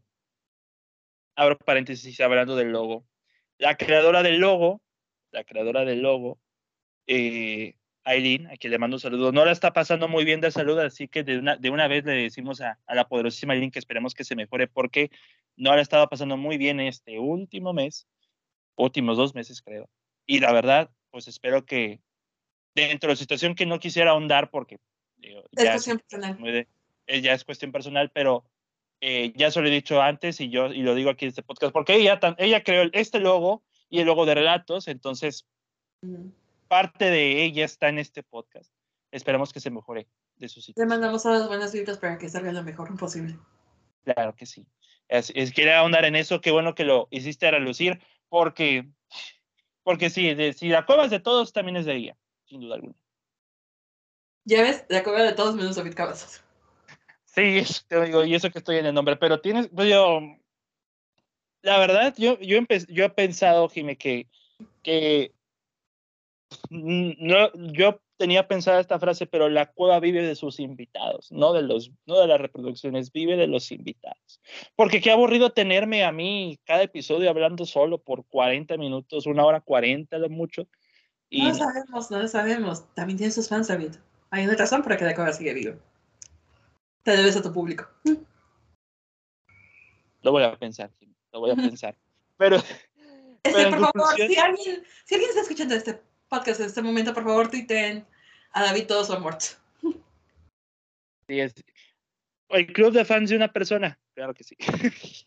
abro 1.36 1.58
paréntesis 1.58 2.20
hablando 2.22 2.56
del 2.56 2.72
logo. 2.72 3.06
La 3.58 3.78
creadora 3.78 4.22
del 4.22 4.38
logo, 4.38 4.82
la 5.32 5.43
creadora 5.43 5.86
del 5.86 6.01
logo, 6.01 6.39
eh, 7.08 7.76
Aileen, 8.03 8.45
a 8.47 8.58
quien 8.58 8.72
le 8.72 8.78
mando 8.78 8.97
un 8.97 9.01
saludo, 9.01 9.32
no 9.32 9.43
la 9.43 9.51
está 9.51 9.74
pasando 9.74 10.08
muy 10.08 10.24
bien 10.24 10.39
de 10.39 10.51
salud, 10.51 10.78
así 10.78 11.08
que 11.08 11.24
de 11.24 11.39
una, 11.39 11.58
de 11.58 11.72
una 11.72 11.88
vez 11.88 12.06
le 12.06 12.14
decimos 12.14 12.62
a, 12.62 12.80
a 12.86 12.93
la 12.93 13.08
poderosísima 13.08 13.53
Aileen 13.53 13.72
que 13.72 13.80
esperemos 13.80 14.14
que 14.14 14.24
se 14.24 14.36
mejore 14.36 14.68
porque 14.68 15.10
no 15.56 15.72
la 15.72 15.78
ha 15.78 15.82
estado 15.82 16.08
pasando 16.08 16.38
muy 16.38 16.58
bien 16.58 16.80
este 16.80 17.18
último 17.18 17.74
mes, 17.74 18.08
últimos 18.76 19.18
dos 19.18 19.34
meses 19.34 19.64
creo. 19.64 19.89
Y 20.26 20.40
la 20.40 20.52
verdad, 20.52 20.90
pues 21.12 21.28
espero 21.28 21.66
que 21.66 22.02
dentro 22.74 23.08
de 23.08 23.14
la 23.14 23.18
situación 23.18 23.56
que 23.56 23.66
no 23.66 23.80
quisiera 23.80 24.12
ahondar 24.12 24.50
porque 24.50 24.80
es 25.22 25.64
ya, 25.64 25.72
cuestión 25.72 26.00
personal. 26.00 26.68
Eh, 27.08 27.22
ya 27.22 27.34
es 27.34 27.44
cuestión 27.44 27.72
personal, 27.72 28.12
pero 28.12 28.46
eh, 29.02 29.34
ya 29.36 29.52
se 29.52 29.62
lo 29.62 29.68
he 29.68 29.72
dicho 29.72 30.02
antes 30.02 30.42
y 30.42 30.50
yo 30.50 30.68
y 30.68 30.82
lo 30.82 30.96
digo 30.96 31.10
aquí 31.10 31.26
en 31.26 31.30
este 31.30 31.44
podcast, 31.44 31.74
porque 31.74 31.96
ella, 31.96 32.20
ella 32.38 32.64
creó 32.64 32.90
este 32.94 33.20
logo 33.20 33.64
y 33.90 34.00
el 34.00 34.08
logo 34.08 34.26
de 34.26 34.36
relatos, 34.36 34.88
entonces 34.88 35.48
parte 36.68 37.10
de 37.10 37.44
ella 37.44 37.66
está 37.66 37.90
en 37.90 38.00
este 38.00 38.24
podcast. 38.24 38.72
Esperamos 39.12 39.54
que 39.54 39.60
se 39.60 39.70
mejore 39.70 40.08
de 40.36 40.50
su 40.50 40.62
situación. 40.62 40.90
Le 40.90 40.96
mandamos 40.96 41.24
todas 41.24 41.40
las 41.40 41.48
buenas 41.48 41.72
vibras 41.74 41.98
para 41.98 42.18
que 42.18 42.28
salga 42.30 42.52
lo 42.52 42.64
mejor 42.64 42.96
posible. 42.98 43.38
Claro 44.04 44.36
que 44.36 44.46
sí. 44.46 44.66
Es, 45.08 45.32
es, 45.36 45.54
quería 45.54 45.80
ahondar 45.80 46.06
en 46.06 46.16
eso, 46.16 46.42
qué 46.42 46.52
bueno 46.52 46.76
que 46.76 46.84
lo 46.84 47.08
hiciste 47.12 47.48
a 47.48 47.52
relucir, 47.52 48.02
porque, 48.28 48.90
porque 49.86 50.10
sí, 50.10 50.34
de, 50.34 50.52
si 50.54 50.68
la 50.68 50.84
cueva 50.84 51.06
es 51.06 51.12
de 51.12 51.20
todos, 51.20 51.54
también 51.54 51.78
es 51.78 51.86
de 51.86 51.96
ella, 51.96 52.18
sin 52.46 52.60
duda 52.60 52.76
alguna. 52.76 52.96
Ya 54.44 54.64
ves, 54.64 54.84
la 54.90 55.04
cueva 55.04 55.22
de 55.22 55.34
todos 55.34 55.56
menos 55.56 55.76
David 55.76 55.94
Cavazos. 55.94 56.42
Sí, 57.26 57.62
te 57.88 58.02
digo, 58.02 58.26
y 58.26 58.34
eso 58.34 58.50
que 58.50 58.58
estoy 58.58 58.78
en 58.78 58.88
el 58.88 58.96
nombre, 58.96 59.16
pero 59.16 59.42
tienes, 59.42 59.68
pues 59.68 59.88
yo, 59.88 60.22
la 61.62 61.78
verdad, 61.78 62.16
yo, 62.18 62.40
yo, 62.40 62.62
yo 62.90 63.06
he 63.06 63.10
pensado, 63.12 63.70
Jimé, 63.70 63.96
que, 63.96 64.28
que 64.82 65.36
no, 66.72 67.52
yo 67.54 68.02
tenía 68.18 68.47
pensada 68.47 68.80
esta 68.80 68.99
frase, 68.99 69.26
pero 69.26 69.49
la 69.49 69.72
cueva 69.72 69.99
vive 69.99 70.22
de 70.22 70.36
sus 70.36 70.59
invitados, 70.59 71.32
no 71.32 71.53
de, 71.53 71.61
los, 71.61 71.91
no 72.05 72.20
de 72.20 72.28
las 72.28 72.39
reproducciones, 72.39 73.11
vive 73.11 73.36
de 73.36 73.47
los 73.47 73.72
invitados. 73.72 74.41
Porque 74.76 75.01
qué 75.01 75.11
aburrido 75.11 75.51
tenerme 75.51 76.03
a 76.03 76.11
mí 76.11 76.59
cada 76.66 76.84
episodio 76.84 77.30
hablando 77.30 77.66
solo 77.66 77.97
por 77.97 78.26
40 78.26 78.78
minutos, 78.78 79.26
una 79.26 79.45
hora 79.45 79.61
40 79.61 80.18
lo 80.18 80.30
mucho. 80.30 80.68
Y... 81.30 81.43
No 81.43 81.49
lo 81.49 81.55
sabemos, 81.55 82.11
no 82.11 82.22
lo 82.22 82.28
sabemos. 82.28 82.93
También 82.93 83.18
tiene 83.18 83.32
sus 83.32 83.49
fans, 83.49 83.68
David. 83.68 83.95
Hay 84.30 84.45
una 84.45 84.55
razón 84.55 84.84
para 84.84 84.97
que 84.97 85.05
la 85.05 85.16
cueva 85.16 85.34
siga 85.34 85.53
viva. 85.53 85.76
Te 87.03 87.16
debes 87.16 87.36
a 87.36 87.41
tu 87.41 87.51
público. 87.53 87.88
Lo 90.22 90.32
voy 90.32 90.43
a 90.43 90.57
pensar, 90.57 90.91
lo 91.32 91.39
voy 91.39 91.51
a 91.51 91.55
pensar. 91.55 91.95
Pero, 92.38 92.57
este, 93.43 93.70
por 93.70 93.80
favor, 93.80 94.16
si 94.16 94.36
alguien, 94.36 94.84
si 95.05 95.16
alguien 95.16 95.30
está 95.30 95.41
escuchando 95.41 95.76
este 95.76 96.01
podcast 96.28 96.60
en 96.60 96.68
este 96.68 96.82
momento, 96.82 97.14
por 97.14 97.24
favor, 97.24 97.50
tuiteen 97.50 98.06
a 98.52 98.64
David 98.64 98.88
todos 98.88 99.08
son 99.08 99.22
muertos. 99.22 99.58
Sí, 101.28 101.40
es. 101.40 101.54
El 102.50 102.68
club 102.68 102.94
de 102.94 103.04
fans 103.04 103.30
de 103.30 103.36
una 103.36 103.52
persona, 103.52 104.00
claro 104.14 104.34
que 104.34 104.44
sí. 104.44 104.56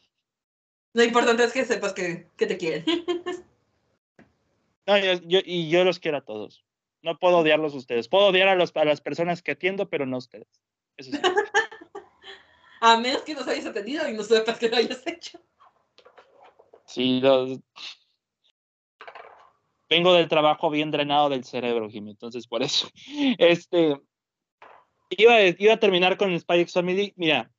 Lo 0.95 1.05
importante 1.05 1.45
es 1.45 1.53
que 1.53 1.65
sepas 1.65 1.93
que, 1.93 2.27
que 2.37 2.47
te 2.47 2.57
quieren. 2.57 2.85
No, 4.87 4.97
yo, 4.97 5.41
y 5.45 5.69
yo 5.69 5.85
los 5.85 5.99
quiero 5.99 6.17
a 6.17 6.25
todos. 6.25 6.65
No 7.03 7.19
puedo 7.19 7.39
odiarlos 7.39 7.75
a 7.75 7.77
ustedes. 7.77 8.09
Puedo 8.09 8.29
odiar 8.29 8.49
a, 8.49 8.55
los, 8.55 8.75
a 8.75 8.85
las 8.87 9.03
personas 9.03 9.43
que 9.43 9.51
atiendo, 9.51 9.91
pero 9.91 10.07
no 10.07 10.17
a 10.17 10.21
ustedes. 10.21 10.49
Eso 10.97 11.11
sí. 11.11 11.19
a 12.81 12.99
menos 12.99 13.23
que 13.23 13.35
nos 13.35 13.47
hayas 13.47 13.67
atendido 13.67 14.09
y 14.09 14.15
no 14.15 14.23
sepas 14.23 14.59
que 14.59 14.71
lo 14.71 14.77
hayas 14.77 15.07
hecho. 15.07 15.39
Sí, 16.87 17.21
los, 17.21 17.61
vengo 19.89 20.13
del 20.15 20.29
trabajo 20.29 20.71
bien 20.71 20.91
drenado 20.91 21.29
del 21.29 21.45
cerebro, 21.45 21.89
Jimmy, 21.91 22.11
entonces 22.11 22.47
por 22.47 22.63
eso. 22.63 22.89
Este, 23.39 23.97
iba, 25.11 25.41
iba 25.43 25.75
a 25.75 25.81
terminar 25.81 26.17
con 26.17 26.39
Spy 26.39 26.61
X 26.61 26.75
Family. 26.75 27.13
Mira, 27.17 27.51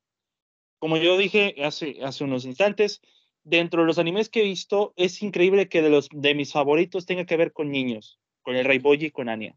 como 0.80 0.98
yo 0.98 1.18
dije 1.18 1.56
hace, 1.64 1.98
hace 2.04 2.24
unos 2.24 2.46
instantes, 2.46 3.02
dentro 3.44 3.82
de 3.82 3.88
los 3.88 4.00
animes 4.00 4.30
que 4.30 4.42
he 4.42 4.44
visto, 4.44 4.94
es 4.96 5.22
increíble 5.22 5.70
que 5.70 5.82
de, 5.82 5.90
los, 5.90 6.10
de 6.12 6.36
mis 6.36 6.52
favoritos 6.52 7.06
tenga 7.06 7.26
que 7.26 7.38
ver 7.38 7.52
con 7.52 7.72
niños, 7.72 8.20
con 8.42 8.56
el 8.56 8.66
Rey 8.66 8.80
Boy 8.80 9.06
y 9.06 9.12
con 9.12 9.30
Anya. 9.30 9.56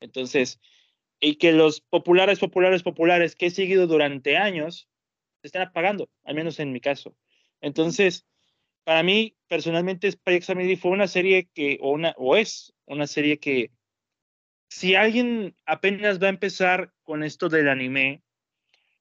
Entonces, 0.00 0.60
y 1.20 1.36
que 1.36 1.52
los 1.52 1.80
populares, 1.80 2.38
populares, 2.38 2.82
populares 2.82 3.36
que 3.36 3.46
he 3.46 3.50
seguido 3.50 3.86
durante 3.86 4.36
años 4.36 4.88
se 5.40 5.48
están 5.48 5.62
apagando, 5.62 6.08
al 6.24 6.34
menos 6.34 6.58
en 6.58 6.72
mi 6.72 6.80
caso. 6.80 7.16
Entonces, 7.60 8.26
para 8.84 9.02
mí, 9.02 9.36
personalmente, 9.48 10.10
Spy 10.10 10.34
X 10.34 10.46
Family 10.46 10.76
fue 10.76 10.92
una 10.92 11.08
serie 11.08 11.48
que, 11.54 11.78
o, 11.80 11.90
una, 11.90 12.14
o 12.16 12.36
es 12.36 12.74
una 12.86 13.06
serie 13.06 13.38
que, 13.38 13.70
si 14.68 14.94
alguien 14.94 15.56
apenas 15.66 16.22
va 16.22 16.26
a 16.26 16.30
empezar 16.30 16.92
con 17.02 17.22
esto 17.22 17.48
del 17.48 17.68
anime 17.68 18.22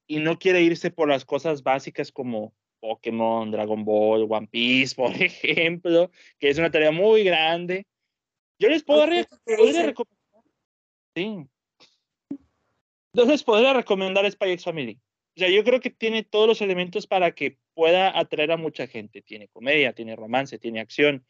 y 0.07 0.19
no 0.19 0.37
quiere 0.37 0.61
irse 0.61 0.91
por 0.91 1.09
las 1.09 1.25
cosas 1.25 1.63
básicas 1.63 2.11
como 2.11 2.53
Pokémon, 2.79 3.49
Dragon 3.51 3.83
Ball, 3.83 4.27
One 4.29 4.47
Piece, 4.47 4.95
por 4.95 5.11
ejemplo, 5.11 6.11
que 6.39 6.49
es 6.49 6.57
una 6.57 6.71
tarea 6.71 6.91
muy 6.91 7.23
grande, 7.23 7.87
yo 8.59 8.69
les 8.69 8.83
puedo 8.83 9.05
recomendar. 9.05 9.95
Sí. 11.15 11.45
Les 13.13 13.43
podría 13.43 13.73
recomendar 13.73 14.29
Spy 14.31 14.51
X 14.51 14.63
Family. 14.63 14.99
O 15.35 15.39
sea, 15.39 15.49
yo 15.49 15.63
creo 15.63 15.79
que 15.79 15.89
tiene 15.89 16.23
todos 16.23 16.47
los 16.47 16.61
elementos 16.61 17.07
para 17.07 17.33
que 17.33 17.57
pueda 17.73 18.17
atraer 18.17 18.51
a 18.51 18.57
mucha 18.57 18.87
gente. 18.87 19.21
Tiene 19.21 19.47
comedia, 19.47 19.93
tiene 19.93 20.15
romance, 20.15 20.59
tiene 20.59 20.79
acción 20.79 21.25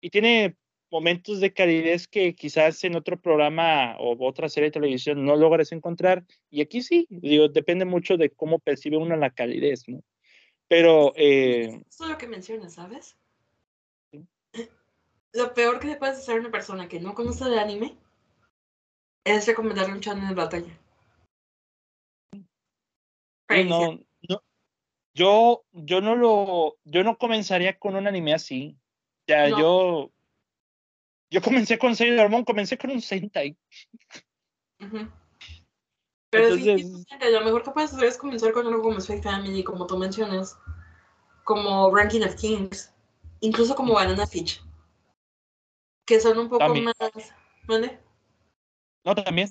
y 0.00 0.10
tiene 0.10 0.56
momentos 0.90 1.40
de 1.40 1.52
calidez 1.52 2.06
que 2.06 2.34
quizás 2.34 2.84
en 2.84 2.94
otro 2.94 3.20
programa 3.20 3.96
o 3.98 4.16
otra 4.24 4.48
serie 4.48 4.68
de 4.68 4.74
televisión 4.74 5.24
no 5.24 5.34
logres 5.34 5.72
encontrar. 5.72 6.24
Y 6.50 6.60
aquí 6.60 6.82
sí, 6.82 7.06
digo, 7.10 7.48
depende 7.48 7.84
mucho 7.84 8.16
de 8.16 8.30
cómo 8.30 8.60
percibe 8.60 8.96
uno 8.96 9.16
la 9.16 9.30
calidez, 9.30 9.88
¿no? 9.88 10.02
Pero... 10.68 11.12
Eh, 11.16 11.82
Eso 11.88 12.04
es 12.04 12.10
lo 12.10 12.18
que 12.18 12.28
mencionas, 12.28 12.74
¿sabes? 12.74 13.16
Lo 15.32 15.52
peor 15.52 15.80
que 15.80 15.88
le 15.88 15.96
puedes 15.96 16.18
hacer 16.18 16.36
a 16.36 16.40
una 16.40 16.52
persona 16.52 16.86
que 16.86 17.00
no 17.00 17.12
conoce 17.12 17.46
de 17.46 17.58
anime 17.58 17.96
es 19.24 19.48
recomendarle 19.48 19.94
un 19.94 20.00
channel 20.00 20.28
de 20.28 20.34
batalla. 20.34 20.78
no, 23.48 24.03
yo, 25.14 25.64
yo 25.72 26.00
no 26.00 26.16
lo, 26.16 26.76
yo 26.84 27.04
no 27.04 27.16
comenzaría 27.16 27.78
con 27.78 27.96
un 27.96 28.06
anime 28.06 28.34
así. 28.34 28.76
Ya, 29.26 29.48
yo, 29.48 30.10
yo 31.30 31.40
comencé 31.40 31.78
con 31.78 31.96
Sailor 31.96 32.28
Moon, 32.28 32.44
comencé 32.44 32.76
con 32.76 32.90
un 32.90 33.00
Sentai. 33.00 33.56
Pero 36.30 36.56
sí, 36.56 37.06
lo 37.32 37.44
mejor 37.44 37.62
que 37.62 37.70
puedes 37.70 37.92
hacer 37.92 38.04
es 38.04 38.18
comenzar 38.18 38.52
con 38.52 38.66
algo 38.66 38.82
como 38.82 39.00
Spy 39.00 39.22
Family, 39.22 39.62
como 39.62 39.86
tú 39.86 39.96
mencionas, 39.96 40.58
como 41.44 41.94
Ranking 41.94 42.22
of 42.22 42.34
Kings, 42.34 42.92
incluso 43.40 43.74
como 43.76 43.94
Banana 43.94 44.26
Fish, 44.26 44.60
que 46.04 46.20
son 46.20 46.38
un 46.38 46.48
poco 46.48 46.74
más... 46.74 46.94
¿Vale? 47.66 47.98
No, 49.04 49.14
también. 49.14 49.48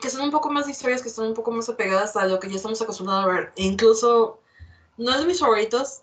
Que 0.00 0.10
son 0.10 0.22
un 0.22 0.30
poco 0.30 0.50
más 0.50 0.68
historias 0.68 1.02
que 1.02 1.10
son 1.10 1.28
un 1.28 1.34
poco 1.34 1.50
más 1.50 1.68
apegadas 1.68 2.16
a 2.16 2.26
lo 2.26 2.40
que 2.40 2.48
ya 2.48 2.56
estamos 2.56 2.80
acostumbrados 2.82 3.24
a 3.24 3.28
ver. 3.28 3.52
E 3.56 3.64
incluso, 3.64 4.40
no 4.96 5.10
es 5.12 5.20
de 5.20 5.26
mis 5.26 5.40
favoritos, 5.40 6.02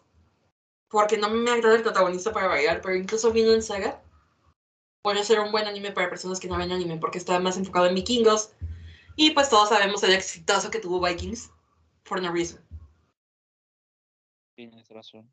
porque 0.90 1.18
no 1.18 1.30
me 1.30 1.52
agrada 1.52 1.76
el 1.76 1.84
protagonista 1.84 2.32
para 2.34 2.48
variar, 2.48 2.82
pero 2.82 2.96
incluso 2.96 3.34
en 3.34 3.64
Saga 3.64 4.02
puede 5.02 5.24
ser 5.24 5.40
un 5.40 5.52
buen 5.52 5.66
anime 5.66 5.92
para 5.92 6.10
personas 6.10 6.40
que 6.40 6.48
no 6.48 6.58
ven 6.58 6.72
anime, 6.72 6.98
porque 6.98 7.18
está 7.18 7.40
más 7.40 7.58
enfocado 7.58 7.88
en 7.88 7.96
vikingos, 7.96 8.54
y 9.16 9.32
pues 9.32 9.50
todos 9.50 9.70
sabemos 9.70 10.04
el 10.04 10.14
exitoso 10.14 10.70
que 10.70 10.80
tuvo 10.80 11.06
Vikings, 11.06 11.52
for 12.04 12.22
no 12.22 12.32
reason. 12.32 12.60
Tienes 14.56 14.88
razón. 14.90 15.32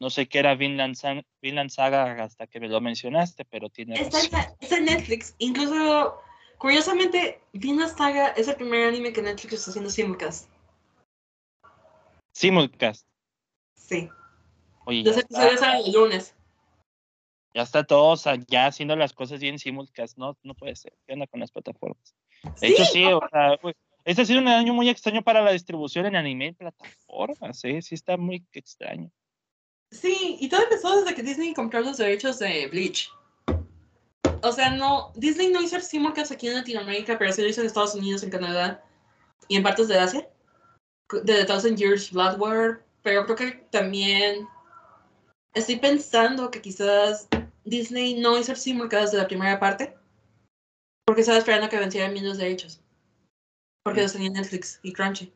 No 0.00 0.10
sé 0.10 0.28
qué 0.28 0.38
era 0.40 0.54
Vinland, 0.54 0.94
Saga 0.94 2.22
hasta 2.22 2.46
que 2.46 2.60
me 2.60 2.68
lo 2.68 2.80
mencionaste, 2.80 3.44
pero 3.44 3.68
tiene 3.70 4.00
está, 4.00 4.18
razón. 4.18 4.56
Está 4.60 4.76
en 4.76 4.84
Netflix. 4.84 5.34
Incluso, 5.38 6.20
curiosamente, 6.58 7.40
Vinland 7.52 7.96
Saga 7.96 8.28
es 8.28 8.48
el 8.48 8.56
primer 8.56 8.88
anime 8.88 9.12
que 9.12 9.22
Netflix 9.22 9.54
está 9.54 9.70
haciendo 9.70 9.90
simulcast. 9.90 10.48
Simulcast. 12.32 13.06
Sí. 13.74 14.08
Oye, 14.84 15.02
Los 15.02 15.16
episodios 15.16 15.60
salen 15.60 15.86
el 15.86 15.92
lunes 15.92 16.34
ya 17.58 17.62
está 17.62 17.84
todos 17.84 18.24
ya 18.46 18.66
haciendo 18.66 18.94
las 18.94 19.12
cosas 19.12 19.40
bien 19.40 19.58
simulcast, 19.58 20.16
no, 20.16 20.36
no 20.42 20.54
puede 20.54 20.76
ser. 20.76 20.92
¿Qué 21.06 21.14
onda 21.14 21.26
con 21.26 21.40
las 21.40 21.50
plataformas? 21.50 22.14
De 22.60 22.68
hecho, 22.68 22.84
sí, 22.84 23.04
o 23.04 23.20
sea, 23.30 23.58
este 24.04 24.22
ha 24.22 24.24
sido 24.24 24.40
un 24.40 24.48
año 24.48 24.72
muy 24.74 24.88
extraño 24.88 25.22
para 25.22 25.42
la 25.42 25.50
distribución 25.52 26.06
en 26.06 26.14
anime 26.14 26.46
en 26.46 26.54
plataformas, 26.54 27.64
¿eh? 27.64 27.82
Sí, 27.82 27.94
está 27.96 28.16
muy 28.16 28.46
extraño. 28.52 29.10
Sí, 29.90 30.36
y 30.38 30.48
todo 30.48 30.62
empezó 30.62 31.00
desde 31.00 31.14
que 31.14 31.22
Disney 31.22 31.54
compró 31.54 31.80
los 31.80 31.96
derechos 31.96 32.38
de 32.38 32.68
Bleach. 32.68 33.10
O 34.42 34.52
sea, 34.52 34.70
no, 34.70 35.12
Disney 35.14 35.48
no 35.48 35.62
hizo 35.62 35.80
simulcast 35.80 36.32
aquí 36.32 36.48
en 36.48 36.54
Latinoamérica, 36.54 37.18
pero 37.18 37.32
sí 37.32 37.42
lo 37.42 37.48
hizo 37.48 37.60
en 37.60 37.66
Estados 37.66 37.94
Unidos, 37.94 38.22
en 38.22 38.30
Canadá 38.30 38.84
y 39.48 39.56
en 39.56 39.62
partes 39.62 39.88
de 39.88 39.98
Asia. 39.98 40.28
De 41.10 41.34
The 41.34 41.44
Thousand 41.46 41.78
Years 41.78 42.10
Blood 42.12 42.38
War, 42.38 42.84
pero 43.02 43.24
creo 43.24 43.36
que 43.36 43.52
también 43.70 44.46
estoy 45.54 45.76
pensando 45.76 46.50
que 46.50 46.60
quizás 46.60 47.28
Disney 47.64 48.20
no 48.20 48.38
hizo 48.38 48.52
el 48.52 48.58
simulcast 48.58 49.12
de 49.12 49.18
la 49.18 49.26
primera 49.26 49.58
parte 49.58 49.96
porque 51.06 51.22
estaba 51.22 51.38
esperando 51.38 51.70
que 51.70 51.78
vencieran 51.78 52.12
bien 52.12 52.28
los 52.28 52.36
derechos. 52.36 52.82
Porque 53.82 54.02
los 54.02 54.12
tenía 54.12 54.28
Netflix 54.28 54.78
y 54.82 54.92
Crunchy. 54.92 55.32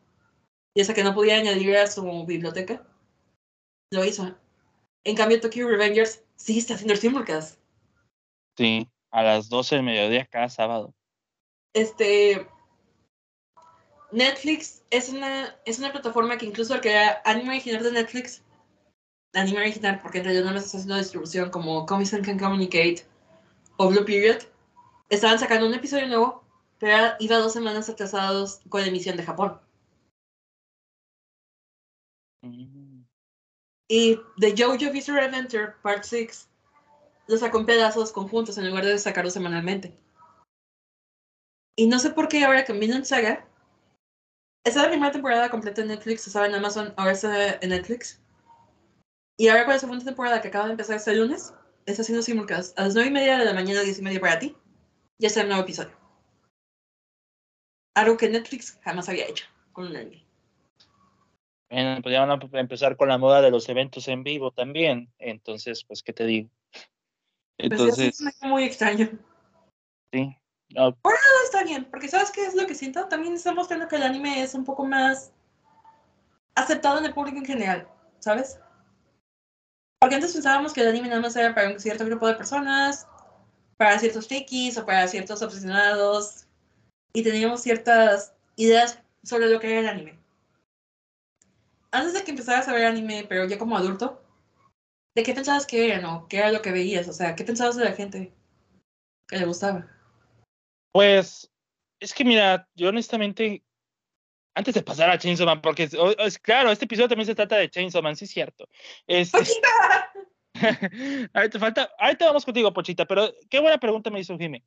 Y 0.75 0.83
esa 0.83 0.93
que 0.93 1.03
no 1.03 1.15
podía 1.15 1.39
añadir 1.39 1.75
a 1.79 1.87
su 1.87 2.27
biblioteca, 2.27 2.87
lo 3.91 4.05
hizo. 4.05 4.37
En 5.05 5.17
cambio, 5.17 5.41
Tokyo 5.41 5.67
Revengers 5.67 6.23
sí 6.37 6.59
está 6.59 6.75
haciendo 6.75 6.93
el 6.93 7.01
simulcast. 7.01 7.62
Sí, 8.57 8.89
a 9.11 9.23
las 9.23 9.49
12 9.49 9.77
del 9.77 9.85
mediodía 9.85 10.27
cada 10.27 10.49
sábado. 10.49 10.95
Este. 11.75 12.47
Netflix 14.11 14.83
es 14.91 15.09
una, 15.09 15.57
es 15.65 15.79
una 15.79 15.91
plataforma 15.91 16.37
que 16.37 16.45
incluso 16.45 16.75
el 16.75 16.83
que 16.83 16.91
era 16.91 17.23
anime 17.25 17.51
original 17.51 17.83
de 17.83 17.93
Netflix 17.93 18.43
anime 19.35 19.61
original, 19.61 20.01
porque 20.03 20.19
en 20.19 20.25
realidad 20.25 20.45
no 20.45 20.53
me 20.53 20.59
está 20.59 20.77
haciendo 20.77 20.97
distribución 20.97 21.51
como 21.51 21.87
Comics 21.87 22.15
and 22.15 22.25
Can 22.25 22.39
Communicate 22.39 23.05
o 23.77 23.89
Blue 23.89 24.05
Period, 24.05 24.43
estaban 25.09 25.39
sacando 25.39 25.67
un 25.67 25.75
episodio 25.75 26.07
nuevo, 26.09 26.45
pero 26.79 27.15
iba 27.19 27.39
dos 27.39 27.53
semanas 27.53 27.89
atrasados 27.89 28.61
con 28.69 28.83
la 28.83 28.89
emisión 28.89 29.17
de 29.17 29.23
Japón. 29.23 29.59
Mm. 32.43 33.05
Y 33.89 34.19
The 34.39 34.55
JoJo 34.55 34.93
Bizarre 34.93 35.25
Adventure 35.27 35.75
Part 35.83 36.05
6 36.05 36.49
lo 37.27 37.37
sacó 37.37 37.59
en 37.59 37.67
pedazos 37.67 38.13
conjuntos 38.13 38.59
en 38.59 38.69
lugar 38.69 38.85
de 38.85 38.99
sacarlo 38.99 39.31
semanalmente. 39.31 39.97
Y 41.77 41.87
no 41.87 41.99
sé 41.99 42.11
por 42.11 42.29
qué 42.29 42.45
ahora 42.45 42.65
que 42.65 42.73
en 42.73 43.05
Saga, 43.05 43.47
esa 44.65 44.83
la 44.83 44.91
primera 44.91 45.13
temporada 45.13 45.51
completa 45.51 45.81
en 45.81 45.89
Netflix, 45.89 46.27
estaba 46.27 46.47
en 46.47 46.55
Amazon, 46.55 46.93
ahora 46.97 47.13
está 47.13 47.59
en 47.61 47.71
Netflix. 47.71 48.21
Y 49.39 49.49
ahora 49.49 49.65
con 49.65 49.75
la 49.75 49.81
segunda 49.81 50.05
temporada 50.05 50.41
que 50.41 50.49
acaba 50.49 50.67
de 50.67 50.73
empezar 50.73 50.97
este 50.97 51.17
lunes, 51.17 51.55
está 51.87 52.03
haciendo 52.03 52.23
simulcast 52.23 52.79
a 52.79 52.85
las 52.85 52.95
9 52.95 53.09
y 53.09 53.13
media 53.13 53.39
de 53.39 53.45
la 53.45 53.55
mañana, 53.55 53.81
10 53.81 53.99
y 53.99 54.03
media 54.03 54.21
para 54.21 54.39
ti. 54.39 54.57
Ya 55.19 55.29
está 55.29 55.41
el 55.41 55.49
nuevo 55.49 55.63
episodio. 55.63 55.97
Algo 57.95 58.17
que 58.17 58.29
Netflix 58.29 58.79
jamás 58.83 59.09
había 59.09 59.27
hecho 59.27 59.47
con 59.73 59.87
un 59.87 59.97
anime. 59.97 60.25
Bueno, 61.71 62.03
pues 62.03 62.13
ya 62.13 62.25
van 62.25 62.31
a 62.31 62.61
empezar 62.61 62.97
con 62.97 63.09
la 63.09 63.19
moda 63.19 63.41
de 63.41 63.51
los 63.51 63.69
eventos 63.69 64.07
en 64.09 64.23
vivo 64.23 64.51
también. 64.51 65.11
Entonces, 65.19 65.85
pues, 65.85 66.03
¿qué 66.03 66.13
te 66.13 66.27
digo? 66.27 66.51
Pues 67.59 67.73
Entonces. 67.73 68.21
es 68.21 68.43
muy 68.43 68.65
extraño. 68.65 69.11
Sí. 70.13 70.37
No. 70.75 70.95
Por 70.97 71.13
nada 71.13 71.45
está 71.45 71.65
bien, 71.65 71.85
porque 71.91 72.09
¿sabes 72.09 72.31
qué 72.31 72.47
es 72.47 72.55
lo 72.55 72.67
que 72.67 72.75
siento? 72.75 73.07
También 73.09 73.35
está 73.35 73.53
mostrando 73.53 73.89
que 73.89 73.97
el 73.97 74.03
anime 74.03 74.43
es 74.43 74.55
un 74.55 74.65
poco 74.65 74.87
más 74.87 75.33
aceptado 76.55 76.99
en 76.99 77.05
el 77.05 77.15
público 77.15 77.39
en 77.39 77.45
general, 77.45 77.89
¿sabes? 78.21 78.59
Porque 80.01 80.17
antes 80.17 80.33
pensábamos 80.33 80.73
que 80.73 80.81
el 80.81 80.89
anime 80.89 81.09
nada 81.09 81.21
más 81.21 81.37
era 81.37 81.55
para 81.55 81.71
un 81.71 81.79
cierto 81.79 82.05
grupo 82.07 82.27
de 82.27 82.35
personas, 82.35 83.07
para 83.77 83.99
ciertos 83.99 84.27
frikis 84.27 84.79
o 84.79 84.87
para 84.87 85.07
ciertos 85.09 85.43
obsesionados, 85.43 86.47
y 87.13 87.23
teníamos 87.23 87.63
ciertas 87.63 88.35
ideas 88.57 88.99
sobre 89.23 89.49
lo 89.49 89.61
que 89.61 89.71
era 89.71 89.81
el 89.81 89.89
anime. 89.89 90.19
Antes 91.91 92.15
de 92.15 92.25
que 92.25 92.31
empezaras 92.31 92.67
a 92.69 92.73
ver 92.73 92.87
anime, 92.87 93.27
pero 93.29 93.45
ya 93.45 93.59
como 93.59 93.77
adulto, 93.77 94.22
¿de 95.15 95.23
qué 95.23 95.35
pensabas 95.35 95.67
que 95.67 95.87
era, 95.87 96.01
no? 96.01 96.27
¿Qué 96.29 96.39
era 96.39 96.53
lo 96.53 96.63
que 96.63 96.73
veías? 96.73 97.09
O 97.09 97.13
sea, 97.13 97.35
¿qué 97.35 97.45
pensabas 97.45 97.77
de 97.77 97.85
la 97.85 97.93
gente 97.93 98.33
que 99.29 99.37
le 99.37 99.47
gustaba? 99.47 99.89
Pues, 100.93 101.51
es 102.01 102.13
que 102.15 102.25
mira, 102.25 102.69
yo 102.75 102.89
honestamente 102.89 103.63
antes 104.55 104.75
de 104.75 104.83
pasar 104.83 105.11
a 105.11 105.19
Chainsaw 105.19 105.47
Man, 105.47 105.63
porque 105.63 105.85
es, 106.19 106.39
claro, 106.39 106.71
este 106.71 106.85
episodio 106.85 107.09
también 107.09 107.27
se 107.27 107.35
trata 107.35 107.57
de 107.57 107.71
Chainsaw 107.71 108.03
Man, 108.03 108.17
sí 108.17 108.25
es 108.27 108.31
cierto. 108.31 108.69
Este, 109.07 109.39
ahorita, 111.33 111.59
falta, 111.59 111.91
ahorita 111.99 112.27
vamos 112.27 112.45
contigo, 112.45 112.73
Pochita, 112.73 113.07
pero 113.07 113.33
qué 113.49 113.61
buena 113.61 113.79
pregunta 113.79 114.11
me 114.11 114.21
hizo 114.21 114.37
Jimmy. 114.37 114.63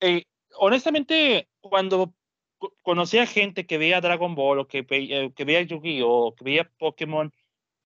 Eh, 0.00 0.24
honestamente, 0.56 1.48
cuando 1.60 2.14
conocí 2.82 3.18
a 3.18 3.26
gente 3.26 3.66
que 3.66 3.78
veía 3.78 4.00
Dragon 4.00 4.34
Ball 4.34 4.60
o 4.60 4.68
que, 4.68 4.86
eh, 4.88 5.32
que 5.34 5.44
veía 5.44 5.62
Yu-Gi-Oh! 5.62 6.26
o 6.28 6.34
que 6.34 6.44
veía 6.44 6.70
Pokémon, 6.78 7.32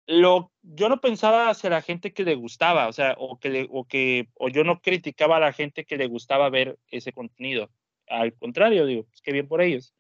lo, 0.08 0.52
yo 0.62 0.90
no 0.90 1.00
pensaba 1.00 1.50
hacia 1.50 1.70
la 1.70 1.82
gente 1.82 2.14
que 2.14 2.24
le 2.24 2.36
gustaba, 2.36 2.88
o 2.88 2.94
sea, 2.94 3.16
o 3.18 3.40
que, 3.40 3.68
o 3.70 3.86
que 3.86 4.30
o 4.36 4.50
yo 4.50 4.64
no 4.64 4.82
criticaba 4.82 5.38
a 5.38 5.40
la 5.40 5.54
gente 5.54 5.86
que 5.86 5.98
le 5.98 6.08
gustaba 6.08 6.50
ver 6.50 6.78
ese 6.88 7.14
contenido. 7.14 7.70
Al 8.08 8.34
contrario, 8.34 8.86
digo, 8.86 9.04
pues 9.06 9.22
qué 9.22 9.32
bien 9.32 9.48
por 9.48 9.62
ellos. 9.62 9.94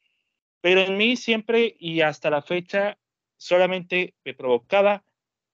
Pero 0.61 0.81
en 0.81 0.97
mí 0.97 1.15
siempre 1.15 1.75
y 1.79 2.01
hasta 2.01 2.29
la 2.29 2.41
fecha 2.41 2.97
solamente 3.37 4.15
me 4.23 4.33
provocaba 4.33 5.03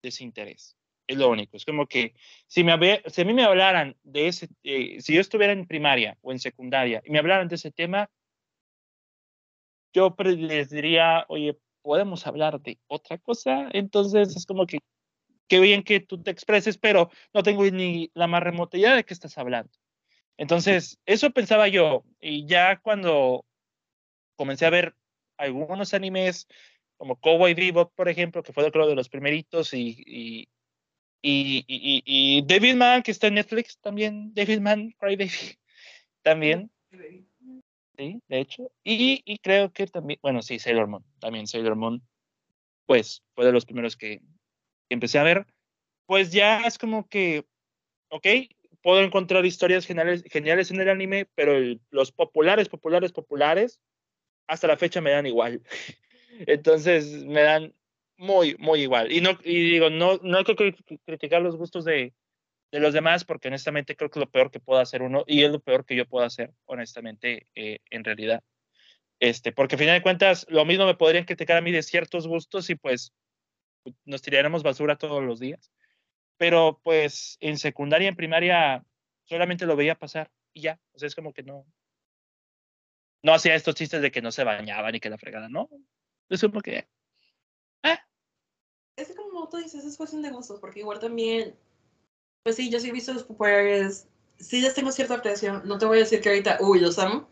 desinterés. 0.02 0.78
Es 1.08 1.18
lo 1.18 1.30
único. 1.30 1.56
Es 1.56 1.66
como 1.66 1.88
que 1.88 2.14
si, 2.48 2.64
me, 2.64 3.02
si 3.08 3.22
a 3.22 3.26
mí 3.26 3.34
me 3.34 3.44
hablaran 3.44 3.96
de 4.04 4.28
ese, 4.28 4.50
eh, 4.64 5.02
si 5.02 5.14
yo 5.14 5.22
estuviera 5.22 5.54
en 5.54 5.66
primaria 5.66 6.18
o 6.22 6.32
en 6.32 6.40
secundaria 6.40 7.02
y 7.06 7.12
me 7.12 7.20
hablaran 7.20 7.48
de 7.48 7.56
ese 7.56 7.72
tema, 7.72 8.10
yo 9.94 10.16
les 10.20 10.70
diría, 10.70 11.26
oye, 11.30 11.58
podemos 11.88 12.28
hablar 12.28 12.60
de 12.60 12.78
otra 12.88 13.18
cosa. 13.18 13.70
Entonces 13.72 14.36
es 14.36 14.46
como 14.46 14.66
que, 14.68 14.80
qué 15.48 15.62
bien 15.62 15.84
que 15.84 16.02
tú 16.02 16.22
te 16.22 16.32
expreses, 16.32 16.78
pero 16.78 17.10
no 17.34 17.44
tengo 17.44 17.64
ni 17.64 18.12
la 18.14 18.28
más 18.28 18.44
remota 18.44 18.78
idea 18.78 18.94
de 18.94 19.06
qué 19.06 19.14
estás 19.14 19.38
hablando. 19.38 19.72
Entonces, 20.36 21.00
eso 21.06 21.32
pensaba 21.32 21.70
yo. 21.70 22.04
Y 22.20 22.46
ya 22.46 22.82
cuando 22.82 23.46
comencé 24.36 24.66
a 24.66 24.70
ver 24.70 24.96
algunos 25.38 25.94
animes 25.94 26.48
como 26.98 27.16
Cowboy 27.16 27.54
Bebop, 27.54 27.94
por 27.96 28.10
ejemplo, 28.10 28.44
que 28.44 28.52
fue 28.52 28.70
creo 28.70 28.88
de 28.88 28.96
los 28.96 29.08
primeritos, 29.08 29.74
y, 29.74 29.96
y, 30.06 30.50
y, 31.22 31.64
y, 31.70 32.42
David 32.42 32.76
Man, 32.76 33.02
que 33.02 33.12
está 33.12 33.28
en 33.28 33.36
Netflix 33.36 33.80
también, 33.80 34.34
David 34.34 34.60
Man, 34.60 34.94
Crybaby, 35.00 35.32
también. 36.22 36.70
Sí, 37.98 38.22
de 38.28 38.40
hecho. 38.40 38.72
Y, 38.84 39.24
y 39.26 39.40
creo 39.40 39.72
que 39.74 39.88
también, 39.88 40.20
bueno, 40.22 40.42
sí, 40.42 40.60
Sailor 40.60 40.88
Moon, 40.88 41.04
también 41.20 41.48
Sailor 41.48 41.76
Moon, 41.76 42.02
pues 42.86 43.24
fue 43.34 43.46
de 43.46 43.52
los 43.52 43.66
primeros 43.66 43.98
que, 43.98 44.22
empecé 44.90 45.20
a 45.20 45.24
ver. 45.24 45.46
Pues 46.06 46.32
ya 46.32 46.62
es 46.62 46.78
como 46.78 47.08
que, 47.08 47.46
ok, 48.10 48.28
puedo 48.82 49.02
encontrar 49.02 49.46
historias 49.46 49.86
geniales, 49.86 50.24
geniales 50.30 50.72
en 50.72 50.80
el 50.80 50.90
anime, 50.90 51.28
pero 51.36 51.54
los 51.90 52.12
populares, 52.12 52.70
populares, 52.70 53.12
populares, 53.12 53.82
hasta 54.48 54.68
la 54.68 54.78
fecha 54.78 55.02
me 55.02 55.12
dan 55.12 55.26
igual. 55.26 55.62
Entonces 56.48 57.26
me 57.26 57.42
dan 57.42 57.74
muy, 58.18 58.56
muy 58.60 58.82
igual. 58.82 59.12
Y, 59.12 59.22
no, 59.22 59.38
y 59.44 59.72
digo, 59.72 59.90
no, 59.90 60.20
no 60.24 60.38
hay 60.38 60.44
que 60.44 60.76
criticar 61.06 61.42
los 61.42 61.58
gustos 61.58 61.84
de, 61.84 62.14
de 62.72 62.80
los 62.80 62.94
demás, 62.94 63.24
porque 63.24 63.48
honestamente 63.48 63.96
creo 63.96 64.10
que 64.10 64.20
es 64.20 64.26
lo 64.26 64.32
peor 64.32 64.52
que 64.52 64.60
puedo 64.60 64.80
hacer 64.80 65.02
uno 65.02 65.24
y 65.28 65.44
es 65.44 65.52
lo 65.52 65.60
peor 65.60 65.86
que 65.86 65.96
yo 65.96 66.06
puedo 66.06 66.26
hacer, 66.26 66.54
honestamente, 66.66 67.48
eh, 67.56 67.80
en 67.90 68.04
realidad. 68.04 68.44
Este, 69.20 69.52
porque 69.52 69.76
al 69.76 69.80
final 69.80 69.96
de 69.96 70.04
cuentas, 70.04 70.46
lo 70.50 70.66
mismo 70.66 70.86
me 70.86 70.96
podrían 70.96 71.26
criticar 71.26 71.58
a 71.58 71.62
mí 71.62 71.72
de 71.72 71.82
ciertos 71.82 72.28
gustos 72.28 72.70
y 72.70 72.76
pues 72.76 73.14
nos 74.06 74.22
tiraremos 74.22 74.64
basura 74.64 74.98
todos 74.98 75.24
los 75.24 75.40
días. 75.40 75.72
Pero 76.38 76.80
pues 76.84 77.38
en 77.40 77.58
secundaria, 77.58 78.10
en 78.10 78.16
primaria, 78.16 78.86
solamente 79.24 79.66
lo 79.66 79.76
veía 79.76 79.96
pasar 79.96 80.30
y 80.54 80.62
ya. 80.62 80.80
O 80.94 81.00
sea, 81.00 81.08
es 81.08 81.16
como 81.16 81.34
que 81.34 81.44
no. 81.44 81.66
No 83.24 83.34
hacía 83.34 83.56
estos 83.56 83.76
chistes 83.76 84.02
de 84.02 84.12
que 84.12 84.22
no 84.22 84.32
se 84.32 84.44
bañaban 84.44 84.94
y 84.94 85.00
que 85.00 85.10
la 85.10 85.18
fregada, 85.18 85.50
¿no? 85.50 85.70
Es 86.30 86.42
como 86.42 86.62
que. 86.62 86.88
Eh. 87.84 87.98
Es 88.96 89.16
como 89.16 89.50
tú 89.50 89.58
dices, 89.58 89.84
es 89.84 89.98
cuestión 89.98 90.22
de 90.22 90.30
gustos, 90.30 90.60
porque 90.60 90.82
igual 90.82 91.00
también. 91.00 91.58
Pues 92.44 92.56
sí, 92.56 92.70
yo 92.70 92.80
sí 92.80 92.90
he 92.90 92.92
visto 92.92 93.14
los 93.14 93.24
populares. 93.24 94.08
Sí 94.40 94.62
les 94.62 94.74
tengo 94.74 94.92
cierta 94.92 95.16
apreciación. 95.16 95.64
No 95.66 95.78
te 95.78 95.86
voy 95.86 95.98
a 95.98 96.02
decir 96.02 96.22
que 96.22 96.30
ahorita, 96.30 96.58
uy, 96.62 96.80
los 96.80 97.00
amo. 97.00 97.28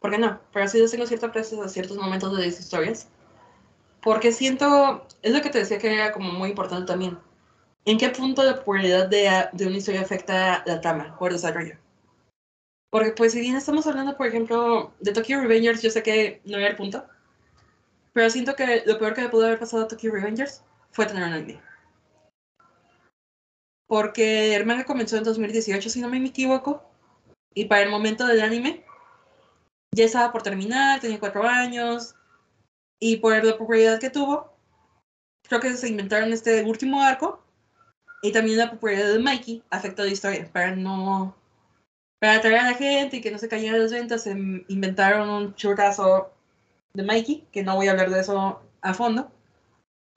Porque 0.00 0.18
no, 0.18 0.40
pero 0.52 0.68
sí 0.68 0.78
les 0.78 0.90
tengo 0.90 1.06
cierta 1.06 1.26
apreciación 1.26 1.64
a 1.64 1.68
ciertos 1.68 1.96
momentos 1.96 2.36
de 2.36 2.46
las 2.46 2.58
historias. 2.58 3.08
Porque 4.00 4.32
siento, 4.32 5.06
es 5.22 5.32
lo 5.32 5.42
que 5.42 5.50
te 5.50 5.58
decía 5.58 5.78
que 5.78 5.94
era 5.94 6.12
como 6.12 6.32
muy 6.32 6.50
importante 6.50 6.86
también. 6.86 7.18
¿En 7.84 7.98
qué 7.98 8.08
punto 8.10 8.42
la 8.42 8.56
popularidad 8.56 9.08
de, 9.08 9.48
de 9.52 9.66
una 9.66 9.76
historia 9.76 10.02
afecta 10.02 10.62
la 10.66 10.80
trama 10.80 11.16
o 11.18 11.26
el 11.26 11.32
desarrollo? 11.34 11.76
Porque 12.90 13.12
pues 13.12 13.32
si 13.32 13.40
bien 13.40 13.56
estamos 13.56 13.86
hablando, 13.86 14.16
por 14.16 14.26
ejemplo, 14.26 14.92
de 15.00 15.12
Tokyo 15.12 15.40
Revengers, 15.40 15.82
yo 15.82 15.90
sé 15.90 16.02
que 16.02 16.42
no 16.44 16.58
era 16.58 16.68
el 16.68 16.76
punto, 16.76 17.06
pero 18.12 18.28
siento 18.28 18.54
que 18.54 18.82
lo 18.84 18.98
peor 18.98 19.14
que 19.14 19.22
le 19.22 19.28
pudo 19.30 19.46
haber 19.46 19.58
pasado 19.58 19.84
a 19.84 19.88
Tokyo 19.88 20.12
Revengers 20.12 20.62
fue 20.90 21.06
tener 21.06 21.22
un 21.22 21.32
anime. 21.32 21.60
Porque 23.86 24.54
el 24.54 24.66
manga 24.66 24.84
comenzó 24.84 25.16
en 25.16 25.24
2018, 25.24 25.90
si 25.90 26.00
no 26.00 26.08
me 26.08 26.24
equivoco, 26.24 26.82
y 27.54 27.66
para 27.66 27.82
el 27.82 27.90
momento 27.90 28.26
del 28.26 28.40
anime 28.40 28.84
ya 29.94 30.04
estaba 30.04 30.32
por 30.32 30.42
terminar, 30.42 31.00
tenía 31.00 31.20
cuatro 31.20 31.46
años, 31.46 32.14
y 32.98 33.16
por 33.16 33.44
la 33.44 33.58
popularidad 33.58 33.98
que 33.98 34.10
tuvo, 34.10 34.52
creo 35.48 35.60
que 35.60 35.74
se 35.74 35.88
inventaron 35.88 36.32
este 36.32 36.62
último 36.62 37.02
arco 37.02 37.42
y 38.22 38.30
también 38.30 38.58
la 38.58 38.70
popularidad 38.70 39.12
de 39.12 39.18
Mikey 39.18 39.62
afectó 39.70 40.04
la 40.04 40.10
historia 40.10 40.48
para 40.52 40.76
no 40.76 41.36
para 42.20 42.36
atraer 42.36 42.58
a 42.58 42.70
la 42.70 42.74
gente 42.74 43.16
y 43.16 43.20
que 43.20 43.32
no 43.32 43.38
se 43.38 43.48
cayeran 43.48 43.80
las 43.82 43.90
ventas 43.90 44.22
se 44.22 44.30
inventaron 44.30 45.28
un 45.28 45.54
churrazo 45.56 46.32
de 46.94 47.02
Mikey 47.02 47.48
que 47.50 47.64
no 47.64 47.74
voy 47.74 47.88
a 47.88 47.90
hablar 47.90 48.10
de 48.10 48.20
eso 48.20 48.62
a 48.80 48.94
fondo 48.94 49.30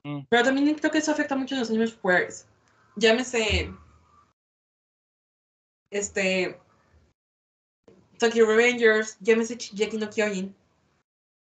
mm. 0.04 0.20
pero 0.28 0.44
también 0.44 0.72
creo 0.76 0.92
que 0.92 0.98
eso 0.98 1.10
afecta 1.10 1.34
mucho 1.34 1.56
a 1.56 1.58
los 1.58 1.70
niños 1.70 1.92
populares 1.92 2.46
llámese 2.96 3.72
este 5.90 6.58
Tokyo 8.18 8.46
Revengers 8.46 9.16
llámese 9.20 9.56
Jackie 9.56 9.98
no 9.98 10.10
Kyojin 10.10 10.54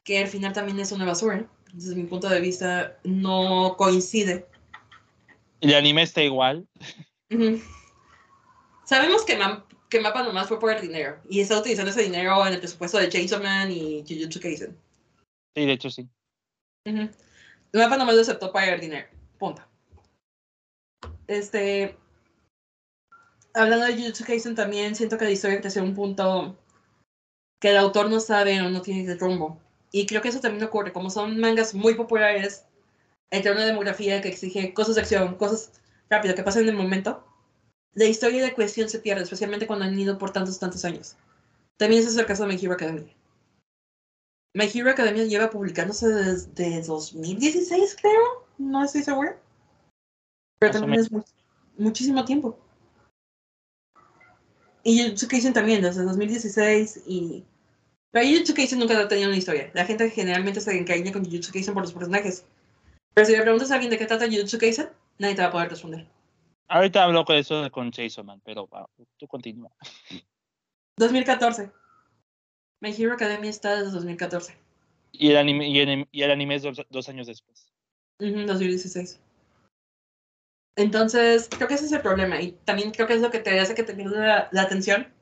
que 0.08 0.18
al 0.18 0.26
final 0.26 0.54
también 0.54 0.80
es 0.80 0.90
una 0.90 1.04
basura. 1.04 1.46
Desde 1.74 1.94
mi 1.94 2.04
punto 2.04 2.30
de 2.30 2.40
vista, 2.40 2.98
no 3.04 3.74
coincide. 3.76 4.46
¿El 5.60 5.74
anime 5.74 6.02
está 6.02 6.22
igual? 6.22 6.66
Sabemos 8.86 9.22
que, 9.26 9.38
que 9.90 10.00
Mapa 10.00 10.22
nomás 10.22 10.48
fue 10.48 10.58
por 10.58 10.72
el 10.72 10.80
dinero 10.80 11.20
y 11.28 11.40
está 11.40 11.58
utilizando 11.58 11.90
ese 11.90 12.04
dinero 12.04 12.46
en 12.46 12.54
el 12.54 12.58
presupuesto 12.58 12.96
de 12.96 13.10
Chainsaw 13.10 13.42
Man 13.42 13.70
y 13.70 14.02
Jujutsu 14.08 14.40
Kaisen. 14.40 14.78
Sí, 15.54 15.66
de 15.66 15.72
hecho 15.72 15.90
sí. 15.90 16.08
Mapa 17.74 17.98
nomás 17.98 18.14
lo 18.14 18.22
aceptó 18.22 18.50
para 18.50 18.72
el 18.72 18.80
dinero. 18.80 19.08
Punto. 19.36 19.62
Este. 21.28 21.96
Hablando 23.54 23.86
de 23.86 23.96
Jujutsu 23.96 24.24
Kaisen 24.24 24.54
también, 24.54 24.94
siento 24.94 25.16
que 25.18 25.24
la 25.24 25.30
historia 25.30 25.60
creció 25.60 25.82
un 25.82 25.94
punto 25.94 26.56
que 27.60 27.70
el 27.70 27.76
autor 27.76 28.10
no 28.10 28.20
sabe 28.20 28.60
o 28.60 28.70
no 28.70 28.82
tiene 28.82 29.10
el 29.10 29.18
rumbo. 29.18 29.60
Y 29.90 30.06
creo 30.06 30.20
que 30.20 30.28
eso 30.28 30.40
también 30.40 30.64
ocurre, 30.64 30.92
como 30.92 31.10
son 31.10 31.38
mangas 31.38 31.74
muy 31.74 31.94
populares, 31.94 32.64
entre 33.30 33.52
una 33.52 33.64
demografía 33.64 34.20
que 34.20 34.28
exige 34.28 34.74
cosas 34.74 34.94
de 34.94 35.02
acción, 35.02 35.34
cosas 35.36 35.72
rápidas 36.10 36.36
que 36.36 36.42
pasan 36.42 36.62
en 36.62 36.70
el 36.70 36.76
momento, 36.76 37.24
la 37.94 38.04
historia 38.04 38.42
de 38.42 38.54
cuestión 38.54 38.88
se 38.88 39.00
pierde, 39.00 39.22
especialmente 39.22 39.66
cuando 39.66 39.84
han 39.84 39.98
ido 39.98 40.18
por 40.18 40.30
tantos, 40.30 40.58
tantos 40.58 40.84
años. 40.84 41.16
También 41.76 42.00
ese 42.00 42.10
es 42.10 42.16
el 42.16 42.26
caso 42.26 42.46
de 42.46 42.54
My 42.54 42.60
Hero 42.62 42.74
Academia. 42.74 43.14
My 44.54 44.70
Hero 44.72 44.90
Academia 44.90 45.24
lleva 45.24 45.50
publicándose 45.50 46.08
desde 46.08 46.82
2016, 46.82 47.96
creo. 48.00 48.46
No 48.58 48.84
estoy 48.84 49.02
segura. 49.02 49.38
Pero 50.58 50.72
también 50.72 51.00
es 51.00 51.10
muchísimo 51.76 52.24
tiempo. 52.24 52.58
Y 54.82 55.02
Jujutsu 55.02 55.28
Kaisen 55.28 55.52
también, 55.52 55.82
desde 55.82 56.02
2016 56.02 57.02
y 57.06 57.44
pero 58.10 58.26
Jujutsu 58.26 58.54
Kaisen 58.54 58.78
nunca 58.78 58.98
ha 58.98 59.08
tenido 59.08 59.28
una 59.28 59.36
historia. 59.36 59.70
La 59.74 59.84
gente 59.84 60.08
generalmente 60.10 60.60
se 60.60 60.76
encariña 60.76 61.12
con 61.12 61.24
Jujutsu 61.24 61.52
Kaisen 61.52 61.74
por 61.74 61.82
los 61.82 61.92
personajes. 61.92 62.46
Pero 63.14 63.26
si 63.26 63.32
le 63.32 63.42
preguntas 63.42 63.70
a 63.70 63.74
alguien 63.74 63.90
de 63.90 63.98
qué 63.98 64.06
trata 64.06 64.26
Jujutsu 64.26 64.58
Kaisen, 64.58 64.88
nadie 65.18 65.34
te 65.34 65.42
va 65.42 65.48
a 65.48 65.52
poder 65.52 65.68
responder. 65.68 66.06
Ahorita 66.68 67.04
hablo 67.04 67.24
con 67.24 67.36
eso 67.36 67.70
con 67.70 67.90
Jason 67.90 68.26
Man, 68.26 68.40
pero 68.44 68.68
tú 69.16 69.26
continúa. 69.26 69.70
2014. 70.96 71.70
My 72.80 72.90
Hero 72.90 73.14
Academia 73.14 73.50
está 73.50 73.76
desde 73.76 73.92
2014. 73.92 74.56
Y 75.12 75.30
el 75.30 75.36
anime, 75.36 75.68
y 75.68 75.80
el, 76.22 76.30
anime 76.30 76.54
es 76.54 76.62
dos, 76.90 77.08
años 77.08 77.26
después. 77.26 77.72
2016. 78.18 79.20
Entonces, 80.78 81.48
creo 81.50 81.66
que 81.66 81.74
ese 81.74 81.86
es 81.86 81.92
el 81.92 82.02
problema. 82.02 82.40
Y 82.40 82.52
también 82.64 82.92
creo 82.92 83.08
que 83.08 83.14
es 83.14 83.20
lo 83.20 83.32
que 83.32 83.40
te 83.40 83.58
hace 83.58 83.74
que 83.74 83.82
te 83.82 83.94
pierda 83.94 84.48
la 84.52 84.62
atención. 84.62 85.12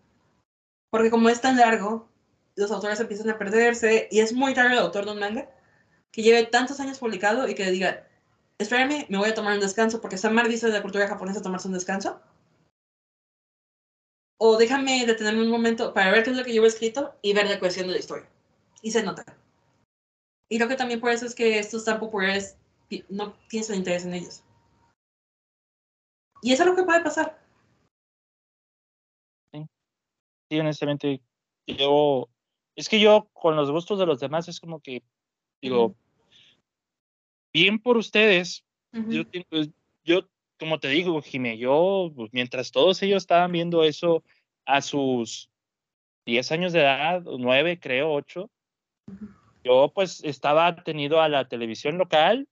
Porque 0.91 1.11
como 1.11 1.31
es 1.31 1.41
tan 1.41 1.57
largo, 1.57 2.11
los 2.57 2.71
autores 2.71 3.01
empiezan 3.01 3.31
a 3.31 3.39
perderse 3.39 4.07
y 4.11 4.21
es 4.21 4.35
muy 4.35 4.53
raro 4.53 4.73
el 4.73 4.79
autor 4.79 5.07
de 5.07 5.13
un 5.13 5.19
manga 5.19 5.49
que 6.13 6.23
lleve 6.23 6.45
tantos 6.45 6.79
años 6.81 6.99
publicado 6.99 7.49
y 7.49 7.55
que 7.55 7.71
diga, 7.71 8.07
espérame, 8.59 9.07
me 9.09 9.17
voy 9.17 9.31
a 9.31 9.35
tomar 9.35 9.55
un 9.55 9.61
descanso 9.61 10.03
porque 10.03 10.17
está 10.17 10.29
mal 10.29 10.47
visto 10.47 10.67
de 10.67 10.75
la 10.75 10.83
cultura 10.83 11.09
japonesa 11.09 11.41
tomarse 11.41 11.69
un 11.69 11.75
descanso. 11.75 12.21
O 14.39 14.59
déjame 14.59 15.07
detenerme 15.07 15.41
un 15.41 15.51
momento 15.51 15.95
para 15.95 16.11
ver 16.11 16.23
qué 16.23 16.33
es 16.33 16.37
lo 16.37 16.45
que 16.45 16.53
llevo 16.53 16.67
escrito 16.67 17.15
y 17.23 17.33
ver 17.33 17.49
la 17.49 17.59
cohesión 17.59 17.87
de 17.87 17.95
la 17.95 17.99
historia. 17.99 18.29
Y 18.83 18.91
se 18.91 19.03
nota. 19.03 19.25
Y 20.51 20.59
creo 20.59 20.69
que 20.69 20.77
también 20.77 21.01
por 21.01 21.13
eso 21.13 21.25
es 21.25 21.35
que 21.35 21.59
estos 21.59 21.87
tan 21.87 21.99
populares 21.99 22.59
no 23.09 23.35
tienes 23.49 23.71
interés 23.71 24.05
en 24.05 24.13
ellos. 24.13 24.43
Y 26.43 26.53
eso 26.53 26.63
es 26.63 26.69
lo 26.69 26.77
que 26.77 26.85
puede 26.85 27.03
pasar. 27.03 27.41
Sí, 29.53 29.67
sí 30.51 30.61
honestamente, 30.61 31.21
yo 31.67 32.29
es 32.77 32.89
que 32.89 33.01
yo 33.01 33.29
con 33.33 33.57
los 33.57 33.71
gustos 33.71 33.99
de 33.99 34.07
los 34.07 34.21
demás 34.21 34.49
es 34.49 34.61
como 34.61 34.81
que 34.81 35.03
digo, 35.63 35.97
bien 37.53 37.81
por 37.81 37.97
ustedes. 37.97 38.65
Pues, 39.51 39.71
yo, 40.05 40.21
como 40.59 40.79
te 40.79 40.89
digo, 40.89 41.21
Jimé, 41.21 41.59
yo, 41.59 42.11
pues, 42.15 42.31
mientras 42.33 42.71
todos 42.71 43.03
ellos 43.03 43.23
estaban 43.23 43.53
viendo 43.53 43.83
eso 43.83 44.23
a 44.65 44.81
sus 44.81 45.51
10 46.27 46.51
años 46.53 46.73
de 46.73 46.81
edad, 46.81 47.23
9, 47.25 47.79
creo, 47.81 48.13
8, 48.13 48.51
yo 49.65 49.93
pues 49.95 50.23
estaba 50.25 50.83
tenido 50.83 51.21
a 51.21 51.29
la 51.29 51.49
televisión 51.49 51.99
local, 51.99 52.49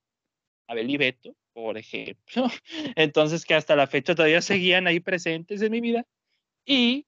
a 0.69 0.75
Beli 0.75 0.97
Beto, 0.97 1.35
por 1.55 1.79
ejemplo. 1.79 2.49
Entonces, 2.97 3.47
que 3.47 3.55
hasta 3.55 3.77
la 3.77 3.87
fecha 3.87 4.15
todavía 4.15 4.43
seguían 4.43 4.87
ahí 4.87 5.01
presentes 5.01 5.63
en 5.63 5.73
mi 5.73 5.81
vida. 5.81 6.05
Y, 6.67 7.07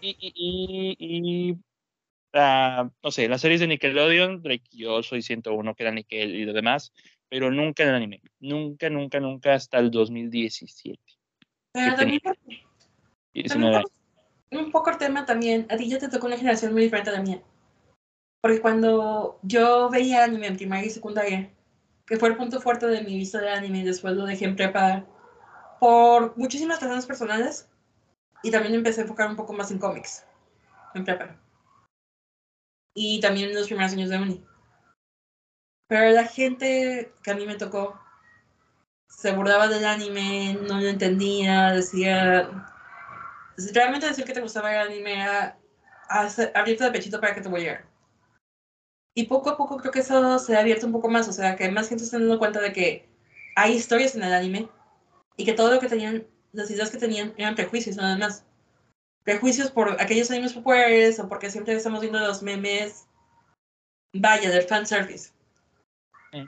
y, 0.00 0.16
y, 0.18 0.96
y 0.98 1.58
no 2.34 3.10
sé, 3.10 3.28
las 3.28 3.42
series 3.42 3.60
de 3.60 3.68
Nickelodeon, 3.68 4.42
yo 4.70 5.02
soy 5.02 5.22
101 5.22 5.74
que 5.74 5.82
era 5.82 5.92
Nickel 5.92 6.34
y 6.34 6.44
lo 6.44 6.52
demás, 6.52 6.92
pero 7.28 7.50
nunca 7.50 7.82
en 7.82 7.90
el 7.90 7.94
anime. 7.94 8.22
Nunca, 8.40 8.88
nunca, 8.90 9.20
nunca 9.20 9.54
hasta 9.54 9.78
el 9.78 9.90
2017. 9.90 10.98
Pero 11.72 11.94
también, 11.96 12.20
un 14.50 14.70
poco 14.70 14.90
el 14.90 14.98
tema 14.98 15.24
también, 15.24 15.66
a 15.70 15.76
ti 15.76 15.88
ya 15.88 15.98
te 15.98 16.08
tocó 16.08 16.26
una 16.26 16.36
generación 16.36 16.72
muy 16.72 16.82
diferente 16.82 17.10
a 17.10 17.14
la 17.14 17.22
mía. 17.22 17.42
Porque 18.40 18.60
cuando 18.60 19.38
yo 19.42 19.88
veía 19.88 20.24
anime 20.24 20.48
en 20.48 20.56
primaria 20.56 20.86
y 20.86 20.90
secundaria, 20.90 21.50
que 22.12 22.18
fue 22.18 22.28
el 22.28 22.36
punto 22.36 22.60
fuerte 22.60 22.86
de 22.88 23.00
mi 23.00 23.16
vista 23.16 23.40
de 23.40 23.48
anime, 23.48 23.78
y 23.78 23.84
después 23.84 24.14
lo 24.14 24.26
dejé 24.26 24.44
en 24.44 24.54
prepa 24.54 25.06
por 25.80 26.36
muchísimas 26.36 26.78
razones 26.78 27.06
personales, 27.06 27.70
y 28.42 28.50
también 28.50 28.74
empecé 28.74 29.00
a 29.00 29.04
enfocar 29.04 29.30
un 29.30 29.36
poco 29.36 29.54
más 29.54 29.70
en 29.70 29.78
cómics, 29.78 30.22
en 30.94 31.06
prepa 31.06 31.40
y 32.94 33.18
también 33.22 33.48
en 33.48 33.54
los 33.54 33.66
primeros 33.66 33.94
años 33.94 34.10
de 34.10 34.18
uni. 34.18 34.44
Pero 35.88 36.10
la 36.10 36.26
gente 36.26 37.14
que 37.22 37.30
a 37.30 37.34
mí 37.34 37.46
me 37.46 37.54
tocó 37.54 37.98
se 39.08 39.32
burlaba 39.32 39.68
del 39.68 39.86
anime, 39.86 40.58
no 40.68 40.80
lo 40.80 40.88
entendía, 40.88 41.70
decía... 41.70 42.68
Realmente 43.72 44.08
decir 44.08 44.26
que 44.26 44.34
te 44.34 44.42
gustaba 44.42 44.70
el 44.70 44.86
anime 44.86 45.14
era 45.14 45.58
abrirte 46.54 46.84
de 46.84 46.90
pechito 46.90 47.22
para 47.22 47.34
que 47.34 47.40
te 47.40 47.48
voy 47.48 47.62
a 47.62 47.64
llegar. 47.64 47.91
Y 49.14 49.24
poco 49.26 49.50
a 49.50 49.56
poco 49.56 49.76
creo 49.76 49.92
que 49.92 50.00
eso 50.00 50.38
se 50.38 50.56
ha 50.56 50.60
abierto 50.60 50.86
un 50.86 50.92
poco 50.92 51.08
más, 51.08 51.28
o 51.28 51.32
sea, 51.32 51.56
que 51.56 51.70
más 51.70 51.88
gente 51.88 52.04
está 52.04 52.18
dando 52.18 52.38
cuenta 52.38 52.60
de 52.60 52.72
que 52.72 53.08
hay 53.56 53.74
historias 53.74 54.14
en 54.14 54.22
el 54.22 54.32
anime 54.32 54.68
y 55.36 55.44
que 55.44 55.52
todo 55.52 55.72
lo 55.72 55.80
que 55.80 55.88
tenían, 55.88 56.26
las 56.52 56.70
ideas 56.70 56.90
que 56.90 56.98
tenían 56.98 57.34
eran 57.36 57.54
prejuicios 57.54 57.96
nada 57.96 58.16
más. 58.16 58.44
Prejuicios 59.24 59.70
por 59.70 60.00
aquellos 60.00 60.30
animes 60.30 60.54
populares 60.54 61.18
o 61.18 61.28
porque 61.28 61.50
siempre 61.50 61.74
estamos 61.74 62.00
viendo 62.00 62.18
los 62.18 62.42
memes, 62.42 63.06
vaya, 64.14 64.50
del 64.50 64.62
fanservice. 64.62 65.30
Mm. 66.32 66.46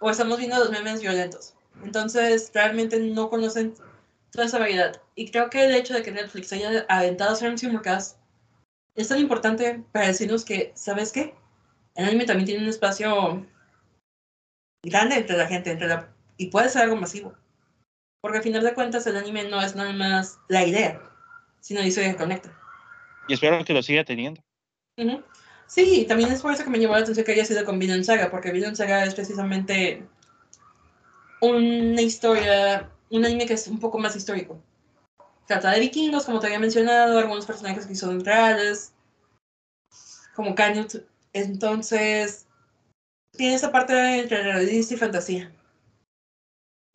O 0.00 0.10
estamos 0.10 0.38
viendo 0.38 0.58
los 0.58 0.70
memes 0.70 1.00
violentos. 1.00 1.54
Entonces, 1.84 2.50
realmente 2.52 2.98
no 2.98 3.30
conocen 3.30 3.74
toda 4.30 4.46
esa 4.46 4.58
variedad. 4.58 5.00
Y 5.14 5.30
creo 5.30 5.48
que 5.48 5.64
el 5.64 5.74
hecho 5.74 5.94
de 5.94 6.02
que 6.02 6.10
Netflix 6.10 6.52
haya 6.52 6.84
aventado 6.88 7.34
a 7.34 7.48
un 7.48 7.56
simulcast 7.56 8.17
es 8.98 9.08
tan 9.08 9.20
importante 9.20 9.82
para 9.92 10.08
decirnos 10.08 10.44
que, 10.44 10.72
¿sabes 10.74 11.12
qué? 11.12 11.34
El 11.94 12.06
anime 12.06 12.24
también 12.24 12.46
tiene 12.46 12.62
un 12.62 12.68
espacio 12.68 13.46
grande 14.82 15.16
entre 15.16 15.36
la 15.36 15.46
gente, 15.46 15.70
entre 15.70 15.86
la, 15.86 16.12
y 16.36 16.46
puede 16.46 16.68
ser 16.68 16.82
algo 16.82 16.96
masivo. 16.96 17.32
Porque 18.20 18.38
al 18.38 18.44
final 18.44 18.64
de 18.64 18.74
cuentas 18.74 19.06
el 19.06 19.16
anime 19.16 19.48
no 19.48 19.62
es 19.62 19.76
nada 19.76 19.92
más 19.92 20.40
la 20.48 20.66
idea, 20.66 21.00
sino 21.60 21.80
historia 21.80 22.10
que 22.10 22.16
conecta. 22.16 22.52
Y 23.28 23.34
espero 23.34 23.64
que 23.64 23.72
lo 23.72 23.82
siga 23.82 24.04
teniendo. 24.04 24.42
Sí, 25.68 26.06
también 26.08 26.32
es 26.32 26.40
por 26.40 26.52
eso 26.52 26.64
que 26.64 26.70
me 26.70 26.80
llamó 26.80 26.94
la 26.94 27.00
atención 27.00 27.24
que 27.24 27.32
haya 27.32 27.44
sido 27.44 27.64
con 27.64 27.78
Vinland 27.78 28.02
Saga, 28.02 28.30
porque 28.30 28.50
Vinland 28.50 28.76
Saga 28.76 29.04
es 29.04 29.14
precisamente 29.14 30.02
una 31.40 32.00
historia, 32.00 32.90
un 33.10 33.24
anime 33.24 33.46
que 33.46 33.54
es 33.54 33.68
un 33.68 33.78
poco 33.78 33.98
más 33.98 34.16
histórico. 34.16 34.60
Trata 35.48 35.70
de 35.70 35.80
vikingos, 35.80 36.26
como 36.26 36.40
te 36.40 36.46
había 36.46 36.58
mencionado, 36.58 37.18
algunos 37.18 37.46
personajes 37.46 37.86
que 37.86 37.94
son 37.94 38.22
reales, 38.22 38.94
como 40.34 40.54
Canute. 40.54 41.06
Entonces, 41.32 42.46
tiene 43.32 43.54
esa 43.54 43.72
parte 43.72 44.20
entre 44.20 44.42
realista 44.42 44.92
y 44.92 44.98
fantasía. 44.98 45.50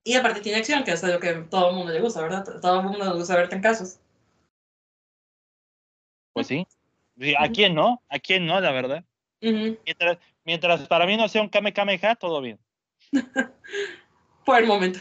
Y 0.03 0.13
aparte 0.13 0.41
tiene 0.41 0.59
acción, 0.59 0.83
que 0.83 0.91
es 0.91 1.01
lo 1.01 1.19
que 1.19 1.33
todo 1.49 1.71
el 1.71 1.75
mundo 1.77 1.91
le 1.91 1.99
gusta, 1.99 2.21
¿verdad? 2.21 2.45
Todo 2.61 2.79
el 2.81 2.85
mundo 2.85 3.03
le 3.03 3.17
gusta 3.17 3.35
verte 3.35 3.55
en 3.55 3.61
casos. 3.63 3.99
Pues 6.33 6.45
sí. 6.45 6.67
¿A 7.39 7.49
quién 7.49 7.73
no? 7.73 8.03
¿A 8.07 8.19
quién 8.19 8.45
no, 8.45 8.61
la 8.61 8.71
verdad? 8.71 9.03
Mientras, 9.41 10.19
mientras 10.45 10.87
para 10.87 11.07
mí 11.07 11.17
no 11.17 11.27
sea 11.27 11.41
un 11.41 11.49
Kame 11.49 11.73
Kameha, 11.73 12.15
todo 12.15 12.39
bien. 12.39 12.59
Por 14.45 14.59
el 14.61 14.67
momento. 14.67 14.99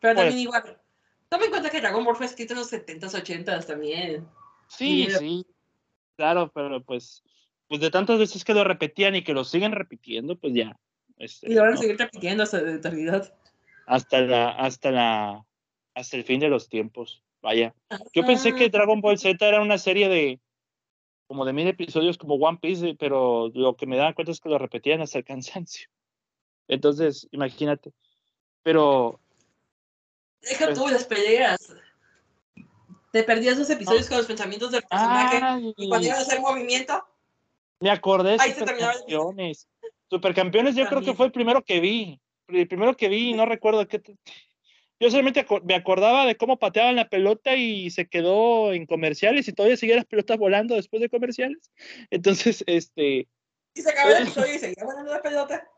Pero 0.00 0.14
Pues- 0.14 0.28
también 0.28 0.38
igual. 0.38 0.80
Toma 1.28 1.44
en 1.44 1.50
cuenta 1.50 1.70
que 1.70 1.80
Dragon 1.80 2.04
Ball 2.04 2.16
fue 2.16 2.26
escrito 2.26 2.52
en 2.52 2.60
los 2.60 2.72
70s, 2.72 3.14
80s 3.14 3.66
también. 3.66 4.28
Sí, 4.68 5.08
sí. 5.18 5.46
Claro, 6.16 6.50
pero 6.54 6.82
pues, 6.82 7.22
pues 7.68 7.80
de 7.80 7.90
tantas 7.90 8.18
veces 8.18 8.44
que 8.44 8.54
lo 8.54 8.64
repetían 8.64 9.14
y 9.16 9.22
que 9.22 9.34
lo 9.34 9.44
siguen 9.44 9.72
repitiendo, 9.72 10.36
pues 10.36 10.54
ya. 10.54 10.78
este, 11.18 11.50
Y 11.50 11.54
lo 11.54 11.62
van 11.62 11.74
a 11.74 11.76
seguir 11.76 11.98
repitiendo 11.98 12.42
hasta 12.42 12.60
la 12.60 12.72
eternidad. 12.72 13.34
Hasta 13.86 14.20
la, 14.22 14.50
hasta 14.50 14.90
la, 14.90 15.46
hasta 15.94 16.16
el 16.16 16.24
fin 16.24 16.40
de 16.40 16.48
los 16.48 16.68
tiempos. 16.68 17.22
Vaya. 17.42 17.74
Yo 18.12 18.24
pensé 18.24 18.54
que 18.54 18.70
Dragon 18.70 19.00
Ball 19.00 19.18
Z 19.18 19.46
era 19.46 19.60
una 19.60 19.78
serie 19.78 20.08
de 20.08 20.40
como 21.26 21.44
de 21.44 21.52
mil 21.52 21.66
episodios 21.66 22.18
como 22.18 22.34
One 22.34 22.58
Piece, 22.60 22.94
pero 22.98 23.50
lo 23.54 23.76
que 23.76 23.86
me 23.86 23.96
dan 23.96 24.14
cuenta 24.14 24.32
es 24.32 24.40
que 24.40 24.48
lo 24.48 24.58
repetían 24.58 25.00
hasta 25.00 25.18
el 25.18 25.24
cansancio. 25.24 25.88
Entonces, 26.68 27.28
imagínate. 27.32 27.92
Pero 28.62 29.20
Deja 30.48 30.66
Pues- 30.66 30.78
tú 30.78 30.88
las 30.88 31.04
peleas. 31.04 31.74
Te 33.12 33.22
perdías 33.22 33.56
los 33.56 33.70
episodios 33.70 34.08
con 34.08 34.18
los 34.18 34.26
pensamientos 34.26 34.70
del 34.70 34.82
personaje. 34.82 35.40
Ay, 35.42 35.72
Y 35.76 35.88
cuando 35.88 36.06
iban 36.06 36.18
a 36.18 36.22
hacer 36.22 36.40
movimiento, 36.40 37.02
me 37.80 37.90
acordé 37.90 38.32
de 38.32 38.36
Ahí 38.40 38.52
se 38.52 38.62
terminaba 38.64 38.92
el- 38.92 38.98
Supercampeones. 38.98 39.68
Supercampeones 40.10 40.74
yo 40.74 40.86
creo 40.86 41.02
que 41.02 41.14
fue 41.14 41.26
el 41.26 41.32
primero 41.32 41.62
que 41.62 41.80
vi. 41.80 42.20
El 42.48 42.68
primero 42.68 42.96
que 42.96 43.08
vi 43.08 43.30
y 43.30 43.34
no 43.34 43.46
recuerdo 43.46 43.86
qué. 43.88 44.02
Yo 45.00 45.10
solamente 45.10 45.46
me 45.64 45.74
acordaba 45.74 46.24
de 46.26 46.36
cómo 46.36 46.58
pateaban 46.58 46.96
la 46.96 47.08
pelota 47.08 47.54
y 47.56 47.90
se 47.90 48.06
quedó 48.08 48.72
en 48.72 48.86
comerciales 48.86 49.46
y 49.48 49.52
todavía 49.52 49.76
seguían 49.76 49.96
las 49.98 50.06
pelotas 50.06 50.38
volando 50.38 50.74
después 50.74 51.02
de 51.02 51.08
comerciales. 51.10 51.70
Entonces, 52.10 52.62
este, 52.66 53.28
y 53.74 53.82
se 53.82 53.90
acababa 53.90 54.18
el 54.18 54.22
episodio 54.46 54.54
y 54.54 54.58
seguía 54.58 54.84
volando 54.84 55.12
la 55.12 55.22
pelota. 55.22 55.68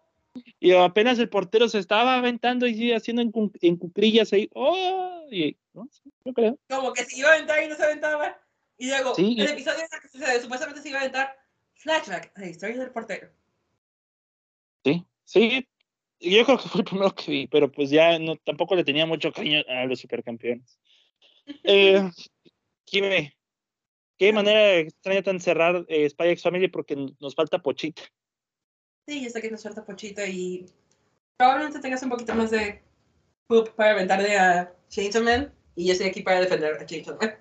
Y 0.60 0.72
apenas 0.72 1.18
el 1.18 1.28
portero 1.28 1.68
se 1.68 1.78
estaba 1.78 2.16
aventando 2.16 2.66
y 2.66 2.92
haciendo 2.92 3.22
en, 3.22 3.32
en 3.60 3.76
cuclillas 3.76 4.32
ahí. 4.32 4.48
¡Oh! 4.54 5.26
Y, 5.30 5.56
¿no? 5.72 5.88
Sí, 5.90 6.10
yo 6.24 6.32
creo. 6.32 6.58
Como 6.68 6.92
que 6.92 7.04
se 7.04 7.18
iba 7.18 7.30
a 7.30 7.34
aventar 7.34 7.62
y 7.62 7.68
no 7.68 7.74
se 7.74 7.84
aventaba. 7.84 8.40
Y 8.76 8.88
luego, 8.88 9.14
Sí, 9.14 9.34
y- 9.36 9.40
el 9.40 9.48
episodio 9.48 9.80
en 9.80 9.88
el 9.92 10.00
que 10.34 10.40
supuestamente 10.40 10.80
se 10.82 10.88
iba 10.88 10.98
a 10.98 11.02
aventar, 11.02 11.36
flashback, 11.74 12.32
la 12.38 12.48
historia 12.48 12.78
del 12.78 12.90
portero. 12.90 13.30
Sí, 14.84 15.04
sí. 15.24 15.68
Yo 16.20 16.44
creo 16.44 16.58
que 16.58 16.68
fue 16.68 16.80
el 16.80 16.84
primero 16.84 17.14
que 17.14 17.30
vi, 17.30 17.46
pero 17.46 17.70
pues 17.70 17.90
ya 17.90 18.18
no, 18.18 18.36
tampoco 18.36 18.74
le 18.74 18.84
tenía 18.84 19.06
mucho 19.06 19.32
cariño 19.32 19.62
a 19.68 19.84
los 19.86 20.00
supercampeones. 20.00 20.78
Eh, 21.64 22.10
qué 24.18 24.32
manera 24.34 24.76
extraña 24.76 25.22
tan 25.22 25.40
cerrar 25.40 25.86
eh, 25.88 26.08
Spy 26.10 26.28
X 26.28 26.42
Family 26.42 26.68
porque 26.68 26.94
nos 27.20 27.34
falta 27.34 27.62
Pochita. 27.62 28.02
Sí, 29.08 29.22
ya 29.22 29.30
sé 29.30 29.40
que 29.40 29.50
nos 29.50 29.62
suelta 29.62 29.86
Pochita 29.86 30.26
y 30.26 30.66
probablemente 31.38 31.80
tengas 31.80 32.02
un 32.02 32.10
poquito 32.10 32.34
más 32.34 32.50
de 32.50 32.82
poop 33.46 33.70
para 33.70 33.92
aventarle 33.92 34.36
a 34.36 34.70
Chainsaw 34.90 35.22
Man 35.22 35.50
y 35.74 35.86
yo 35.86 35.92
estoy 35.92 36.08
aquí 36.08 36.20
para 36.20 36.40
defender 36.40 36.74
a 36.74 36.84
Chainsaw 36.84 37.16
Man. 37.18 37.34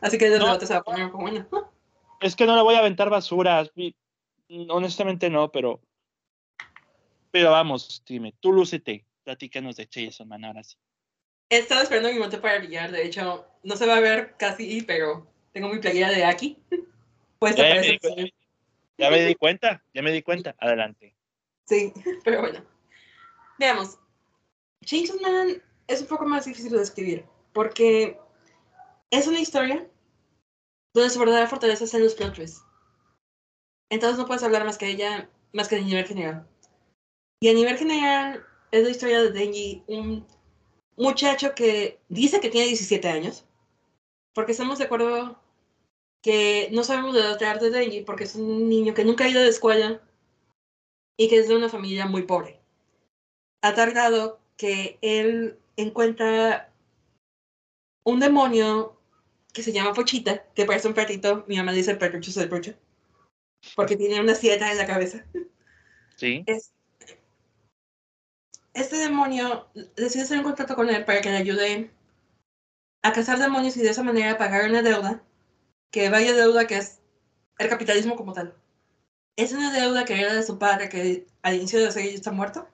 Así 0.00 0.16
que 0.16 0.28
el 0.28 0.38
No. 0.38 0.58
se 0.58 0.72
va 0.72 0.80
a 0.80 0.82
poner 0.82 1.04
un 1.04 1.10
poco 1.10 1.24
bueno. 1.24 1.46
Es 2.22 2.34
que 2.34 2.46
no 2.46 2.56
le 2.56 2.62
voy 2.62 2.74
a 2.74 2.78
aventar 2.78 3.10
basuras. 3.10 3.70
Honestamente 4.70 5.28
no, 5.28 5.52
pero. 5.52 5.82
Pero 7.30 7.50
vamos, 7.50 8.02
dime, 8.06 8.32
tú 8.40 8.52
lúcete. 8.52 9.04
Platícanos 9.24 9.76
de 9.76 9.86
Jason 9.92 10.26
Man 10.26 10.42
ahora 10.46 10.64
sí. 10.64 10.78
He 11.50 11.58
estado 11.58 11.82
esperando 11.82 12.08
mi 12.08 12.14
momento 12.14 12.40
para 12.40 12.58
brillar, 12.60 12.90
de 12.90 13.04
hecho, 13.04 13.46
no 13.62 13.76
se 13.76 13.84
va 13.84 13.96
a 13.96 14.00
ver 14.00 14.36
casi, 14.38 14.80
pero 14.80 15.26
tengo 15.52 15.68
mi 15.68 15.80
playera 15.80 16.08
de 16.10 16.24
Aki. 16.24 16.58
Puesta 17.38 17.62
Ya, 17.62 17.98
para 18.00 18.14
ya 18.98 19.10
me 19.10 19.24
di 19.24 19.34
cuenta, 19.34 19.82
ya 19.92 20.02
me 20.02 20.12
di 20.12 20.22
cuenta. 20.22 20.54
Adelante. 20.58 21.16
Sí, 21.66 21.92
pero 22.24 22.40
bueno. 22.40 22.64
Veamos. 23.58 23.98
Chainsaw 24.84 25.20
Man 25.20 25.62
es 25.86 26.00
un 26.02 26.08
poco 26.08 26.26
más 26.26 26.44
difícil 26.44 26.72
de 26.72 26.78
describir, 26.78 27.24
porque 27.52 28.18
es 29.10 29.26
una 29.26 29.40
historia 29.40 29.88
donde 30.92 31.10
su 31.10 31.18
verdadera 31.18 31.48
fortaleza 31.48 31.84
está 31.84 31.96
en 31.96 32.04
los 32.04 32.14
plot. 32.14 32.38
Entonces 33.90 34.18
no 34.18 34.26
puedes 34.26 34.42
hablar 34.42 34.64
más 34.64 34.78
que 34.78 34.88
ella, 34.88 35.28
más 35.52 35.68
que 35.68 35.76
de 35.76 35.82
nivel 35.82 36.06
general. 36.06 36.46
Y 37.40 37.48
a 37.48 37.54
nivel 37.54 37.76
general 37.76 38.44
es 38.70 38.84
la 38.84 38.90
historia 38.90 39.22
de 39.22 39.30
Denji, 39.30 39.84
un 39.86 40.26
muchacho 40.96 41.54
que 41.54 42.00
dice 42.08 42.40
que 42.40 42.50
tiene 42.50 42.68
17 42.68 43.08
años, 43.08 43.46
porque 44.32 44.52
estamos 44.52 44.78
de 44.78 44.84
acuerdo 44.84 45.40
que 46.24 46.70
no 46.72 46.82
sabemos 46.84 47.14
de 47.14 47.20
la 47.20 47.32
edad 47.32 47.60
de 47.60 47.68
Denji, 47.68 48.00
porque 48.00 48.24
es 48.24 48.34
un 48.34 48.70
niño 48.70 48.94
que 48.94 49.04
nunca 49.04 49.24
ha 49.24 49.28
ido 49.28 49.40
a 49.40 49.44
la 49.44 49.50
escuela, 49.50 50.00
y 51.18 51.28
que 51.28 51.36
es 51.36 51.48
de 51.48 51.54
una 51.54 51.68
familia 51.68 52.06
muy 52.06 52.22
pobre. 52.22 52.58
A 53.62 53.74
tal 53.74 53.90
grado 53.90 54.40
que 54.56 54.98
él 55.02 55.58
encuentra 55.76 56.72
un 58.04 58.20
demonio 58.20 58.98
que 59.52 59.62
se 59.62 59.72
llama 59.72 59.92
Pochita, 59.92 60.46
que 60.54 60.64
parece 60.64 60.88
un 60.88 60.94
perrito, 60.94 61.44
mi 61.46 61.58
mamá 61.58 61.72
dice 61.72 61.94
perrucho 61.94 62.32
del 62.40 62.48
perrucho, 62.48 62.74
porque 63.76 63.96
tiene 63.96 64.18
una 64.18 64.34
sieta 64.34 64.72
en 64.72 64.78
la 64.78 64.86
cabeza. 64.86 65.26
Sí. 66.16 66.42
Es- 66.46 66.72
este 68.72 68.96
demonio 68.96 69.68
decide 69.94 70.22
hacer 70.22 70.38
un 70.38 70.44
contrato 70.44 70.74
con 70.74 70.88
él 70.88 71.04
para 71.04 71.20
que 71.20 71.30
le 71.30 71.36
ayude 71.36 71.90
a 73.02 73.12
cazar 73.12 73.38
demonios 73.38 73.76
y 73.76 73.82
de 73.82 73.90
esa 73.90 74.02
manera 74.02 74.38
pagar 74.38 74.68
una 74.70 74.80
deuda, 74.80 75.22
que 75.94 76.10
vaya 76.10 76.32
deuda 76.32 76.66
que 76.66 76.78
es 76.78 76.98
el 77.58 77.68
capitalismo 77.68 78.16
como 78.16 78.32
tal. 78.32 78.52
Es 79.36 79.52
una 79.52 79.72
deuda 79.72 80.04
que 80.04 80.20
era 80.20 80.34
de 80.34 80.42
su 80.42 80.58
padre 80.58 80.88
que 80.88 81.24
al 81.42 81.54
inicio 81.54 81.78
de 81.78 81.84
la 81.84 81.92
serie 81.92 82.12
está 82.12 82.32
muerto. 82.32 82.68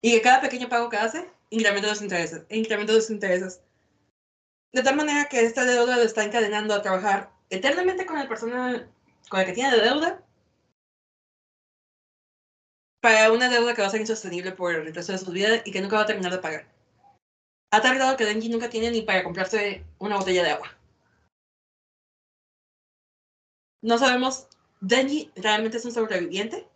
Y 0.00 0.12
que 0.12 0.22
cada 0.22 0.40
pequeño 0.40 0.70
pago 0.70 0.88
que 0.88 0.96
hace 0.96 1.30
incrementa 1.50 1.88
los 1.88 2.00
intereses, 2.00 2.46
incrementa 2.48 2.94
los 2.94 3.10
intereses. 3.10 3.60
De 4.72 4.82
tal 4.82 4.96
manera 4.96 5.26
que 5.26 5.44
esta 5.44 5.66
deuda 5.66 5.98
lo 5.98 6.04
está 6.04 6.24
encadenando 6.24 6.72
a 6.72 6.80
trabajar 6.80 7.30
eternamente 7.50 8.06
con 8.06 8.16
la 8.16 8.28
persona 8.28 8.90
con 9.28 9.40
la 9.40 9.44
que 9.44 9.52
tiene 9.52 9.76
la 9.76 9.84
deuda 9.84 10.22
para 13.02 13.30
una 13.30 13.50
deuda 13.50 13.74
que 13.74 13.82
va 13.82 13.88
a 13.88 13.90
ser 13.90 14.00
insostenible 14.00 14.52
por 14.52 14.74
el 14.74 14.94
resto 14.94 15.12
de 15.12 15.18
su 15.18 15.32
vida 15.32 15.60
y 15.66 15.70
que 15.70 15.82
nunca 15.82 15.96
va 15.96 16.02
a 16.04 16.06
terminar 16.06 16.32
de 16.32 16.38
pagar. 16.38 16.66
Ha 17.72 17.82
tardado 17.82 18.16
que 18.16 18.24
Denji 18.24 18.48
nunca 18.48 18.70
tiene 18.70 18.90
ni 18.90 19.02
para 19.02 19.22
comprarse 19.22 19.84
una 19.98 20.16
botella 20.16 20.42
de 20.42 20.52
agua. 20.52 20.75
No 23.86 23.98
sabemos, 23.98 24.48
Denji 24.80 25.30
realmente 25.36 25.76
es 25.76 25.84
un 25.84 25.92
sobreviviente 25.92 26.66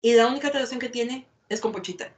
y 0.00 0.14
la 0.14 0.28
única 0.28 0.48
relación 0.48 0.80
que 0.80 0.88
tiene 0.88 1.28
es 1.50 1.60
con 1.60 1.72
Pochita. 1.72 2.10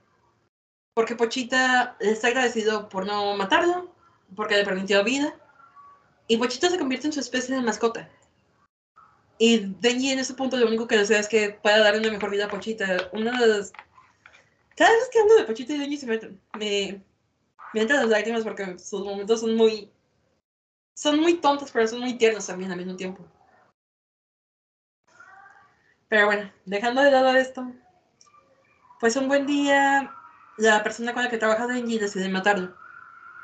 Porque 0.94 1.16
Pochita 1.16 1.96
le 1.98 2.12
está 2.12 2.28
agradecido 2.28 2.88
por 2.88 3.06
no 3.06 3.36
matarlo, 3.36 3.92
porque 4.36 4.54
le 4.54 4.64
permitió 4.64 5.02
vida, 5.02 5.34
y 6.28 6.36
Pochita 6.36 6.70
se 6.70 6.78
convierte 6.78 7.08
en 7.08 7.12
su 7.12 7.18
especie 7.18 7.56
de 7.56 7.62
mascota. 7.62 8.08
Y 9.36 9.74
Denji 9.80 10.12
en 10.12 10.20
ese 10.20 10.34
punto 10.34 10.58
lo 10.58 10.68
único 10.68 10.86
que 10.86 10.96
desea 10.96 11.18
es 11.18 11.26
que 11.26 11.50
pueda 11.50 11.80
darle 11.80 11.98
una 11.98 12.12
mejor 12.12 12.30
vida 12.30 12.44
a 12.44 12.50
Pochita. 12.50 13.10
Una 13.12 13.40
de 13.40 13.48
las... 13.48 13.72
Cada 14.76 14.92
vez 14.92 15.08
que 15.12 15.18
hablo 15.18 15.34
de 15.34 15.44
Pochita 15.44 15.72
y 15.72 15.78
Denji 15.78 15.96
se 15.96 16.06
me, 16.06 16.20
me, 16.56 17.02
me 17.72 17.80
entran 17.80 17.98
las 18.02 18.10
lágrimas 18.10 18.44
porque 18.44 18.78
sus 18.78 19.04
momentos 19.04 19.40
son 19.40 19.56
muy... 19.56 19.90
Son 20.96 21.18
muy 21.18 21.34
tontos, 21.40 21.72
pero 21.72 21.88
son 21.88 21.98
muy 21.98 22.14
tiernos 22.14 22.46
también 22.46 22.70
al 22.70 22.78
mismo 22.78 22.94
tiempo. 22.94 23.28
Pero 26.14 26.26
bueno, 26.26 26.48
dejando 26.64 27.02
de 27.02 27.10
lado 27.10 27.34
esto, 27.34 27.72
pues 29.00 29.16
un 29.16 29.26
buen 29.26 29.48
día 29.48 30.14
la 30.58 30.80
persona 30.84 31.12
con 31.12 31.24
la 31.24 31.28
que 31.28 31.38
trabaja 31.38 31.66
Denji 31.66 31.98
decide 31.98 32.28
matarlo, 32.28 32.72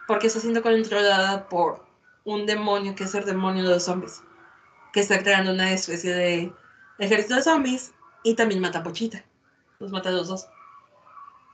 porque 0.07 0.29
está 0.29 0.39
siendo 0.39 0.63
controlada 0.63 1.49
por 1.49 1.85
un 2.23 2.47
demonio 2.47 2.95
que 2.95 3.03
es 3.03 3.15
el 3.17 3.25
demonio 3.25 3.65
de 3.65 3.71
los 3.71 3.83
zombies, 3.83 4.23
que 4.93 5.01
está 5.01 5.19
creando 5.19 5.51
una 5.51 5.73
especie 5.73 6.15
de 6.15 6.53
ejército 7.01 7.35
de 7.35 7.43
zombies 7.43 7.93
y 8.23 8.35
también 8.35 8.61
mata 8.61 8.79
a 8.79 8.83
Pochita. 8.85 9.25
Los 9.81 9.91
mata 9.91 10.11
a 10.11 10.13
los 10.13 10.29
dos. 10.29 10.47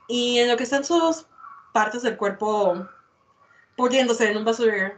Y 0.07 0.37
en 0.37 0.49
lo 0.49 0.55
que 0.55 0.65
están 0.65 0.85
sus 0.85 1.25
partes 1.73 2.03
del 2.03 2.15
cuerpo 2.15 2.87
pudriéndose 3.75 4.29
en 4.29 4.37
un 4.37 4.45
basurero, 4.45 4.93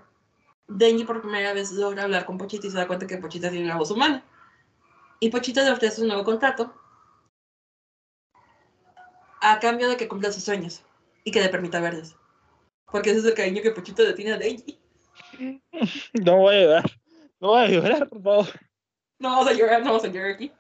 Denji 0.68 1.06
por 1.06 1.22
primera 1.22 1.54
vez 1.54 1.72
logra 1.72 2.04
hablar 2.04 2.26
con 2.26 2.38
Pochita 2.38 2.68
y 2.68 2.72
se 2.72 2.78
da 2.78 2.88
cuenta 2.88 3.08
que 3.08 3.20
Pochita 3.20 3.50
tiene 3.50 3.68
una 3.68 3.78
voz 3.78 3.92
humana. 3.92 4.22
Y 5.20 5.30
Pochita 5.30 5.64
le 5.64 5.72
ofrece 5.72 6.02
un 6.02 6.08
nuevo 6.08 6.24
contrato 6.24 6.74
a 9.42 9.60
cambio 9.60 9.90
de 9.90 9.98
que 9.98 10.08
cumpla 10.08 10.32
sus 10.32 10.44
sueños 10.44 10.82
y 11.24 11.32
que 11.32 11.42
le 11.42 11.50
permita 11.50 11.80
verlos. 11.80 12.16
Porque 12.92 13.12
ese 13.12 13.20
es 13.20 13.26
el 13.26 13.34
cariño 13.34 13.62
que 13.62 13.72
Pochita 13.72 14.04
le 14.04 14.14
tiene 14.14 14.34
a 14.34 14.38
Denji. 14.38 14.80
No 16.14 16.38
voy 16.38 16.56
a 16.56 16.62
llorar. 16.62 16.92
No 17.40 17.50
voy 17.50 17.62
a 17.62 17.68
llorar, 17.68 18.10
por 18.10 18.22
favor. 18.22 18.48
No 19.20 19.30
vamos 19.30 19.48
a 19.48 19.54
llorar, 19.54 19.80
no 19.82 19.88
vamos 19.88 20.04
a 20.04 20.08
llorar 20.08 20.32
aquí. 20.32 20.52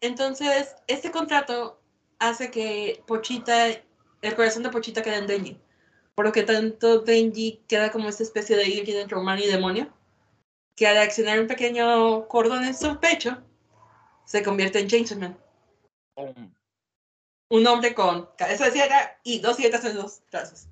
Entonces, 0.00 0.74
este 0.86 1.10
contrato 1.10 1.80
hace 2.18 2.50
que 2.50 3.02
Pochita, 3.06 3.68
el 3.68 4.34
corazón 4.34 4.62
de 4.62 4.70
Pochita 4.70 5.02
quede 5.02 5.16
en 5.16 5.26
Denji. 5.26 5.60
Por 6.14 6.26
lo 6.26 6.32
que 6.32 6.42
tanto 6.42 7.00
Denji 7.00 7.62
queda 7.68 7.90
como 7.90 8.08
esta 8.08 8.22
especie 8.22 8.56
de 8.56 8.68
híbrido 8.68 9.00
entre 9.00 9.18
humano 9.18 9.42
y 9.42 9.46
demonio, 9.46 9.92
que 10.76 10.86
al 10.86 10.98
accionar 10.98 11.40
un 11.40 11.46
pequeño 11.46 12.28
cordón 12.28 12.64
en 12.64 12.76
su 12.76 13.00
pecho, 13.00 13.42
se 14.26 14.42
convierte 14.42 14.78
en 14.78 14.88
Chainsaw 14.88 15.18
Man. 15.18 15.38
Un 17.48 17.66
hombre 17.66 17.94
con 17.94 18.28
cabeza 18.36 18.66
de 18.66 18.72
sierra 18.72 19.18
y 19.24 19.38
dos 19.40 19.56
dietas 19.56 19.84
en 19.84 19.96
los 19.96 20.22
brazos. 20.30 20.66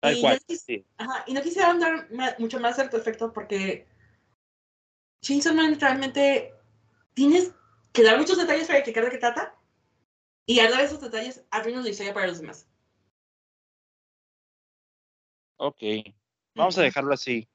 Tal 0.00 0.18
y, 0.18 0.20
cual. 0.20 0.40
no 0.46 0.56
sí. 0.56 0.84
ajá, 0.98 1.24
y 1.26 1.32
no 1.32 1.40
quisiera 1.40 1.70
andar 1.70 2.08
mucho 2.38 2.60
más 2.60 2.78
al 2.78 2.90
respecto 2.90 3.32
porque 3.32 3.86
Chainsaw 5.22 5.54
Man 5.54 5.80
realmente 5.80 6.52
tienes 7.14 7.54
que 7.92 8.02
dar 8.02 8.18
muchos 8.18 8.36
detalles 8.36 8.66
para 8.66 8.80
explicar 8.80 9.04
de 9.04 9.10
qué 9.10 9.18
trata 9.18 9.56
y 10.46 10.60
al 10.60 10.70
dar 10.70 10.82
esos 10.82 11.00
detalles 11.00 11.42
arruinas 11.50 11.84
la 11.84 11.90
historia 11.90 12.12
para 12.12 12.26
los 12.26 12.40
demás. 12.40 12.68
Ok. 15.56 15.82
Vamos 16.54 16.76
a 16.76 16.82
dejarlo 16.82 17.14
así. 17.14 17.48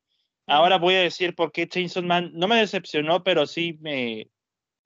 Ahora 0.50 0.78
voy 0.80 0.96
a 0.96 1.02
decir 1.02 1.36
por 1.36 1.52
qué 1.52 1.68
Chainsaw 1.68 2.04
Man 2.04 2.32
no 2.34 2.48
me 2.48 2.58
decepcionó, 2.58 3.24
pero 3.24 3.46
sí 3.46 3.78
me 3.82 4.30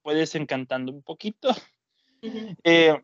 fue 0.02 0.14
desencantando 0.16 0.92
un 0.92 1.04
poquito. 1.04 1.50
Eh, 2.64 2.98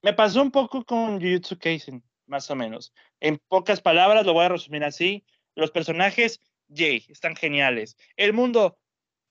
me 0.00 0.12
pasó 0.12 0.42
un 0.42 0.52
poco 0.52 0.84
con 0.84 1.20
Jujutsu 1.20 1.58
Kaisen, 1.58 2.04
más 2.26 2.48
o 2.52 2.54
menos. 2.54 2.94
En 3.18 3.36
pocas 3.48 3.80
palabras, 3.80 4.24
lo 4.24 4.32
voy 4.32 4.44
a 4.44 4.48
resumir 4.48 4.84
así. 4.84 5.24
Los 5.56 5.72
personajes, 5.72 6.38
yay, 6.68 7.04
están 7.08 7.34
geniales. 7.34 7.96
El 8.16 8.32
mundo, 8.32 8.78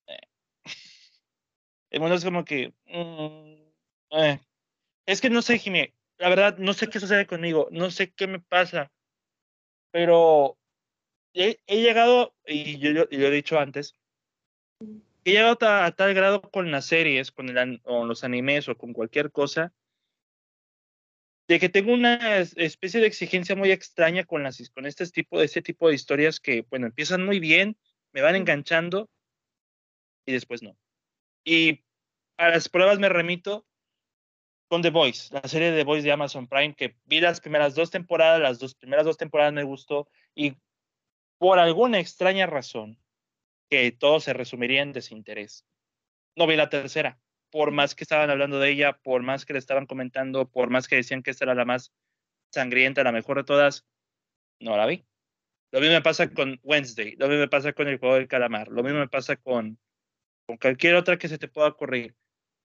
eh, 0.06 0.28
el 1.90 2.00
mundo 2.00 2.16
es 2.16 2.24
como 2.24 2.44
que... 2.44 2.74
mm, 2.84 4.18
eh. 4.18 4.40
Es 5.06 5.22
que 5.22 5.30
no 5.30 5.40
sé, 5.40 5.58
Jimé, 5.58 5.94
la 6.18 6.28
verdad, 6.28 6.58
no 6.58 6.74
sé 6.74 6.88
qué 6.88 7.00
sucede 7.00 7.26
conmigo, 7.26 7.68
no 7.70 7.90
sé 7.90 8.12
qué 8.12 8.26
me 8.26 8.40
pasa, 8.40 8.92
pero 9.90 10.58
he, 11.34 11.60
he 11.66 11.82
llegado, 11.82 12.34
y 12.46 12.78
yo, 12.78 12.90
yo- 12.90 13.08
y 13.10 13.16
lo 13.16 13.26
he 13.26 13.30
dicho 13.30 13.58
antes, 13.58 13.96
he 15.24 15.32
llegado 15.32 15.56
ta- 15.56 15.84
a, 15.86 15.92
tal 15.92 16.14
grado 16.14 16.42
con 16.42 16.70
las 16.70 16.86
series, 16.86 17.30
con, 17.32 17.48
el, 17.48 17.80
o 17.84 18.04
los 18.04 18.24
animes 18.24 18.68
o 18.68 18.76
con 18.76 18.92
cualquier 18.92 19.30
cosa, 19.30 19.72
de 21.48 21.58
que 21.60 21.68
tengo 21.68 21.92
una 21.92 22.38
es- 22.38 22.54
especie 22.56 23.00
de 23.00 23.06
exigencia 23.06 23.56
muy 23.56 23.70
extraña 23.70 24.24
con, 24.24 24.42
las, 24.42 24.70
con 24.70 24.86
este, 24.86 25.06
tipo, 25.08 25.40
este 25.42 25.62
tipo 25.62 25.88
de 25.88 25.94
historias 25.94 26.40
que, 26.40 26.62
bueno, 26.70 26.86
empiezan 26.86 27.24
muy 27.24 27.40
bien, 27.40 27.76
me 28.12 28.22
van 28.22 28.36
enganchando 28.36 29.10
y 30.26 30.32
después 30.32 30.62
no. 30.62 30.76
Y 31.44 31.84
a 32.36 32.48
las 32.48 32.68
pruebas 32.68 32.98
me 32.98 33.08
remito 33.08 33.66
con 34.68 34.80
The 34.82 34.90
Voice, 34.90 35.34
la 35.34 35.42
serie 35.46 35.70
de 35.70 35.78
The 35.78 35.84
Voice 35.84 36.04
de 36.04 36.12
Amazon 36.12 36.48
Prime, 36.48 36.74
que 36.74 36.96
vi 37.04 37.20
las 37.20 37.40
primeras 37.40 37.74
dos 37.74 37.90
temporadas, 37.90 38.40
las 38.40 38.58
dos 38.58 38.74
primeras 38.74 39.04
dos 39.04 39.18
temporadas 39.18 39.52
me 39.52 39.64
gustó 39.64 40.08
y 40.34 40.54
por 41.42 41.58
alguna 41.58 41.98
extraña 41.98 42.46
razón, 42.46 43.00
que 43.68 43.90
todo 43.90 44.20
se 44.20 44.32
resumiría 44.32 44.80
en 44.80 44.92
desinterés, 44.92 45.66
no 46.36 46.46
vi 46.46 46.54
la 46.54 46.68
tercera. 46.68 47.18
Por 47.50 47.72
más 47.72 47.96
que 47.96 48.04
estaban 48.04 48.30
hablando 48.30 48.60
de 48.60 48.70
ella, 48.70 49.00
por 49.02 49.24
más 49.24 49.44
que 49.44 49.52
le 49.52 49.58
estaban 49.58 49.86
comentando, 49.86 50.48
por 50.48 50.70
más 50.70 50.86
que 50.86 50.94
decían 50.94 51.20
que 51.20 51.32
esta 51.32 51.44
era 51.44 51.56
la 51.56 51.64
más 51.64 51.92
sangrienta, 52.52 53.02
la 53.02 53.10
mejor 53.10 53.38
de 53.38 53.42
todas, 53.42 53.84
no 54.60 54.76
la 54.76 54.86
vi. 54.86 55.04
Lo 55.72 55.80
mismo 55.80 55.94
me 55.94 56.02
pasa 56.02 56.32
con 56.32 56.60
Wednesday, 56.62 57.16
lo 57.16 57.26
mismo 57.26 57.40
me 57.40 57.48
pasa 57.48 57.72
con 57.72 57.88
el 57.88 57.98
juego 57.98 58.14
del 58.14 58.28
calamar, 58.28 58.68
lo 58.68 58.84
mismo 58.84 59.00
me 59.00 59.08
pasa 59.08 59.34
con, 59.34 59.80
con 60.46 60.58
cualquier 60.58 60.94
otra 60.94 61.18
que 61.18 61.26
se 61.26 61.38
te 61.38 61.48
pueda 61.48 61.66
ocurrir. 61.66 62.14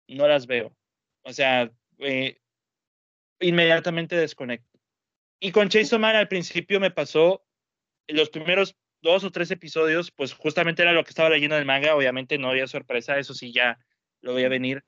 No 0.09 0.26
las 0.26 0.48
veo. 0.48 0.76
O 1.22 1.32
sea, 1.32 1.70
eh, 1.98 2.40
inmediatamente 3.38 4.16
desconecto. 4.16 4.76
Y 5.38 5.52
con 5.52 5.68
Chainsaw 5.68 6.01
Man 6.01 6.16
al 6.16 6.26
principio 6.26 6.80
me 6.80 6.90
pasó 6.90 7.45
los 8.08 8.30
primeros 8.30 8.76
dos 9.02 9.24
o 9.24 9.30
tres 9.30 9.50
episodios, 9.50 10.10
pues 10.10 10.32
justamente 10.32 10.82
era 10.82 10.92
lo 10.92 11.04
que 11.04 11.10
estaba 11.10 11.30
leyendo 11.30 11.56
en 11.56 11.60
el 11.60 11.66
manga, 11.66 11.94
obviamente 11.94 12.38
no 12.38 12.48
había 12.50 12.66
sorpresa, 12.66 13.18
eso 13.18 13.34
sí 13.34 13.52
ya 13.52 13.78
lo 14.20 14.34
veía 14.34 14.48
venir. 14.48 14.84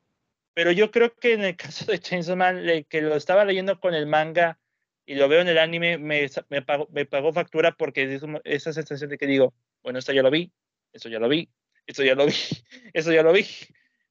Pero 0.54 0.72
yo 0.72 0.90
creo 0.90 1.14
que 1.14 1.34
en 1.34 1.44
el 1.44 1.56
caso 1.56 1.90
de 1.90 1.98
Chainsaw 2.00 2.36
Man, 2.36 2.66
le- 2.66 2.84
que 2.84 3.00
lo 3.02 3.14
estaba 3.14 3.44
leyendo 3.44 3.78
con 3.80 3.94
el 3.94 4.06
manga 4.06 4.58
y 5.06 5.14
lo 5.14 5.28
veo 5.28 5.40
en 5.40 5.48
el 5.48 5.58
anime, 5.58 5.98
me, 5.98 6.28
me, 6.48 6.62
pagó, 6.62 6.88
me 6.90 7.06
pagó 7.06 7.32
factura 7.32 7.72
porque 7.72 8.02
es 8.14 8.22
esa 8.44 8.72
sensación 8.72 9.10
de 9.10 9.18
que 9.18 9.26
digo, 9.26 9.54
bueno, 9.82 9.98
esto 9.98 10.12
ya 10.12 10.22
lo 10.22 10.30
vi, 10.30 10.52
esto 10.92 11.08
ya 11.08 11.18
lo 11.18 11.28
vi, 11.28 11.48
esto 11.86 12.02
ya 12.04 12.14
lo 12.14 12.26
vi, 12.26 12.32
esto 12.92 13.12
ya 13.12 13.22
lo 13.22 13.32
vi. 13.32 13.46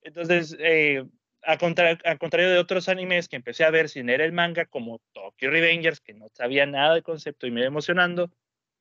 Entonces, 0.02 0.56
eh, 0.60 1.04
a, 1.44 1.58
contra- 1.58 2.00
a 2.06 2.18
contrario 2.18 2.50
de 2.50 2.58
otros 2.60 2.88
animes 2.90 3.28
que 3.28 3.36
empecé 3.36 3.64
a 3.64 3.70
ver 3.72 3.90
sin 3.90 4.08
leer 4.08 4.22
el 4.22 4.32
manga, 4.32 4.66
como 4.66 5.00
Tokyo 5.14 5.50
Revengers, 5.52 6.00
que 6.00 6.14
no 6.14 6.28
sabía 6.34 6.66
nada 6.66 6.94
del 6.94 7.04
concepto 7.04 7.46
y 7.46 7.52
me 7.52 7.60
iba 7.62 7.68
emocionando, 7.68 8.32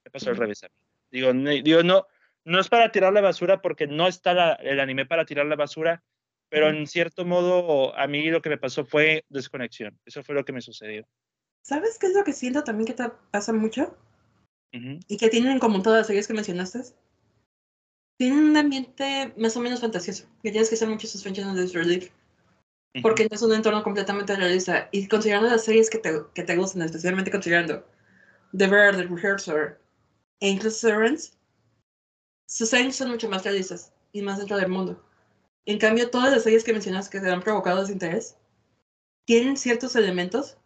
me 0.06 0.10
pasó 0.10 0.30
al 0.30 0.36
revés 0.36 0.62
a 0.62 0.68
mí. 0.68 0.74
Digo, 1.10 1.32
no, 1.34 1.50
digo, 1.50 1.82
no, 1.82 2.06
no 2.44 2.60
es 2.60 2.68
para 2.68 2.92
tirar 2.92 3.12
la 3.12 3.20
basura 3.20 3.60
porque 3.60 3.88
no 3.88 4.06
está 4.06 4.34
la- 4.34 4.52
el 4.54 4.78
anime 4.78 5.04
para 5.04 5.24
tirar 5.24 5.46
la 5.46 5.56
basura, 5.56 6.04
pero 6.48 6.70
en 6.70 6.86
cierto 6.86 7.24
modo 7.24 7.96
a 7.98 8.06
mí 8.06 8.30
lo 8.30 8.40
que 8.40 8.50
me 8.50 8.56
pasó 8.56 8.84
fue 8.84 9.24
desconexión. 9.28 9.98
Eso 10.04 10.22
fue 10.22 10.36
lo 10.36 10.44
que 10.44 10.52
me 10.52 10.60
sucedió. 10.60 11.08
¿Sabes 11.62 11.98
qué 11.98 12.06
es 12.06 12.14
lo 12.14 12.22
que 12.22 12.32
siento 12.32 12.62
también 12.62 12.86
que 12.86 12.94
te 12.94 13.10
pasa 13.32 13.52
mucho? 13.52 13.96
Ujú, 14.72 15.00
Y 15.08 15.16
que 15.16 15.28
tienen 15.28 15.50
en 15.52 15.58
común 15.58 15.82
todas 15.82 15.98
las 15.98 16.06
series 16.06 16.28
que 16.28 16.34
mencionaste. 16.34 16.82
Tienen 18.16 18.44
un 18.44 18.56
ambiente 18.56 19.32
más 19.36 19.56
o 19.56 19.60
menos 19.60 19.80
fantasioso, 19.80 20.26
que 20.42 20.52
tienes 20.52 20.68
que 20.68 20.76
hacer 20.76 20.88
muchos 20.88 21.10
suspensiones 21.10 21.54
de 21.56 21.78
relief, 21.78 22.04
ujú. 22.94 23.02
porque 23.02 23.24
no 23.28 23.34
es 23.34 23.42
un 23.42 23.52
entorno 23.54 23.82
completamente 23.82 24.36
realista. 24.36 24.88
Y 24.92 25.08
considerando 25.08 25.50
las 25.50 25.64
series 25.64 25.90
que 25.90 25.98
te, 25.98 26.12
que 26.32 26.44
te 26.44 26.54
gustan, 26.56 26.82
especialmente 26.82 27.32
considerando 27.32 27.84
The 28.56 28.68
Bear, 28.68 28.96
The 28.96 29.02
Rehearsal 29.04 29.78
e 30.40 30.48
incluso 30.48 30.78
Severance, 30.78 31.32
sus 32.48 32.68
series 32.68 32.96
son 32.96 33.10
mucho 33.10 33.28
más 33.28 33.44
realistas 33.44 33.92
y 34.12 34.22
más 34.22 34.38
dentro 34.38 34.56
del 34.56 34.68
mundo. 34.68 35.02
En 35.64 35.78
cambio, 35.78 36.10
todas 36.10 36.32
las 36.32 36.44
series 36.44 36.62
que 36.64 36.72
mencionas 36.72 37.08
que 37.08 37.20
te 37.20 37.30
han 37.30 37.42
provocado 37.42 37.80
desinterés 37.80 38.36
tienen 39.26 39.56
ciertos 39.56 39.96
elementos 39.96 40.56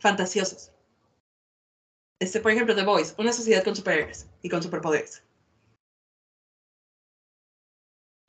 fantasiosos. 0.00 0.72
Este, 2.20 2.40
por 2.40 2.52
ejemplo, 2.52 2.76
The 2.76 2.84
Boys, 2.84 3.14
una 3.18 3.32
sociedad 3.32 3.64
con 3.64 3.74
superhéroes 3.74 4.30
y 4.42 4.48
con 4.48 4.62
superpoderes. 4.62 5.24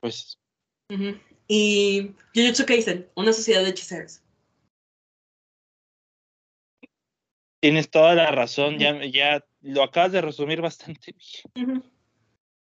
Pues. 0.00 0.38
Y 1.48 2.14
Jujutsu 2.34 2.66
Kaisen, 2.66 3.08
una 3.14 3.32
sociedad 3.32 3.62
de 3.62 3.70
hechiceros. 3.70 4.22
tienes 7.66 7.90
toda 7.90 8.14
la 8.14 8.30
razón, 8.30 8.78
ya, 8.78 9.04
ya 9.06 9.44
lo 9.66 9.82
acabas 9.82 10.12
de 10.12 10.20
resumir 10.20 10.60
bastante 10.60 11.14
bien. 11.54 11.70
Ujú. 11.70 11.82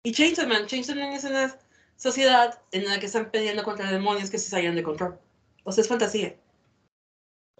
Y 0.02 0.12
Chainsaw 0.12 0.46
Man, 0.48 0.66
Chainsaw 0.66 0.96
Man 0.96 1.12
es 1.12 1.24
una 1.24 1.56
sociedad 1.96 2.60
en 2.72 2.86
la 2.86 2.98
que 2.98 3.06
están 3.06 3.30
peleando 3.30 3.62
contra 3.62 3.90
demonios 3.90 4.30
que 4.30 4.38
se 4.38 4.50
salieron 4.50 4.76
de 4.76 4.82
control. 4.82 5.18
O 5.64 5.72
sea, 5.72 5.82
es 5.82 5.88
fantasía. 5.88 6.36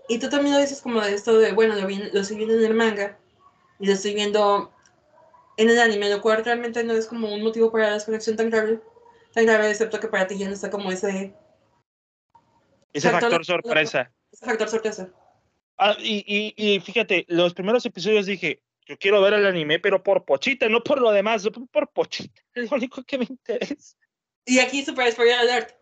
Y 0.09 0.19
tú 0.19 0.29
también 0.29 0.55
lo 0.55 0.61
dices 0.61 0.81
como 0.81 1.01
de 1.01 1.15
esto 1.15 1.39
de, 1.39 1.53
bueno, 1.53 1.75
lo, 1.75 1.87
vi- 1.87 2.11
lo 2.13 2.21
estoy 2.21 2.37
viendo 2.37 2.55
en 2.55 2.65
el 2.65 2.75
manga 2.75 3.19
y 3.79 3.87
lo 3.87 3.93
estoy 3.93 4.15
viendo 4.15 4.73
en 5.57 5.69
el 5.69 5.79
anime, 5.79 6.09
lo 6.09 6.23
cual 6.23 6.45
realmente 6.45 6.83
no 6.83 6.95
es 6.95 7.07
como 7.07 7.33
un 7.33 7.43
motivo 7.43 7.71
para 7.71 7.89
la 7.89 7.95
desconexión 7.95 8.37
tan 8.37 8.49
grave, 8.49 8.81
tan 9.35 9.45
grave, 9.45 9.71
excepto 9.71 10.01
que 10.01 10.09
para 10.09 10.27
ti 10.27 10.39
ya 10.39 10.49
no 10.49 10.55
está 10.55 10.71
como 10.71 10.91
ese... 10.91 11.35
Ese 12.93 13.11
factor, 13.11 13.45
sorpresa. 13.45 14.11
Ese 14.33 14.47
factor 14.47 14.69
sorpresa. 14.69 15.11
Ah, 15.77 15.95
y, 16.01 16.25
y, 16.27 16.55
y 16.57 16.81
fíjate, 16.81 17.27
los 17.29 17.53
primeros 17.55 17.85
episodios 17.85 18.27
dije, 18.27 18.63
yo 18.89 18.99
quiero 18.99 19.21
ver 19.21 19.35
el 19.35 19.47
anime, 19.47 19.79
pero 19.79 20.03
por 20.03 20.25
Pochita, 20.25 20.69
no 20.69 20.83
por 20.83 21.01
lo 21.01 21.13
demás, 21.13 21.47
por 21.71 21.93
Pochita, 21.93 22.43
es 22.55 22.71
lo 22.71 22.77
único 22.79 23.05
que 23.05 23.19
me 23.19 23.27
interesa. 23.29 23.97
Y 24.47 24.59
aquí, 24.61 24.83
super 24.83 25.13
spoiler 25.13 25.35
alert, 25.35 25.77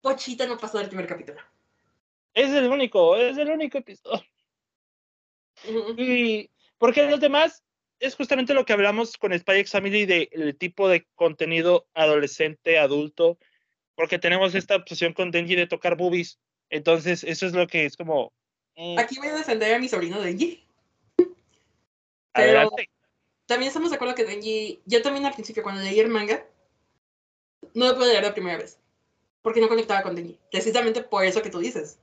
Pochita 0.00 0.46
no 0.46 0.56
pasó 0.56 0.78
del 0.78 0.86
primer 0.86 1.08
capítulo. 1.08 1.40
Es 2.32 2.50
el 2.50 2.68
único, 2.68 3.16
es 3.16 3.36
el 3.36 3.50
único 3.50 3.78
episodio. 3.78 4.24
Y 5.96 6.48
porque 6.78 7.10
los 7.10 7.18
demás 7.18 7.64
es 7.98 8.14
justamente 8.14 8.54
lo 8.54 8.64
que 8.64 8.72
hablamos 8.72 9.16
con 9.16 9.36
Spy 9.36 9.58
X 9.58 9.72
Family 9.72 10.06
del 10.06 10.56
tipo 10.56 10.88
de 10.88 11.08
contenido 11.16 11.88
adolescente, 11.94 12.78
adulto, 12.78 13.40
porque 13.96 14.20
tenemos 14.20 14.54
esta 14.54 14.76
obsesión 14.76 15.12
con 15.12 15.32
Denji 15.32 15.56
de 15.56 15.66
tocar 15.66 15.96
boobies. 15.96 16.38
Entonces, 16.70 17.24
eso 17.24 17.46
es 17.46 17.52
lo 17.52 17.66
que 17.66 17.86
es 17.86 17.96
como. 17.96 18.32
Mm. 18.76 18.96
Aquí 18.96 19.16
voy 19.18 19.26
a 19.26 19.38
defender 19.38 19.74
a 19.74 19.80
mi 19.80 19.88
sobrino 19.88 20.20
Denji. 20.20 20.67
Pero 22.38 22.70
también 23.46 23.68
estamos 23.68 23.90
de 23.90 23.96
acuerdo 23.96 24.14
que 24.14 24.24
Denji, 24.24 24.82
yo 24.84 25.02
también 25.02 25.26
al 25.26 25.32
principio 25.32 25.62
cuando 25.62 25.82
leí 25.82 25.98
el 26.00 26.08
manga, 26.08 26.46
no 27.74 27.86
lo 27.86 27.96
pude 27.96 28.08
leer 28.08 28.24
la 28.24 28.32
primera 28.32 28.58
vez, 28.58 28.78
porque 29.42 29.60
no 29.60 29.68
conectaba 29.68 30.02
con 30.02 30.14
Denji, 30.14 30.38
precisamente 30.50 31.02
por 31.02 31.24
eso 31.24 31.42
que 31.42 31.50
tú 31.50 31.58
dices. 31.58 31.98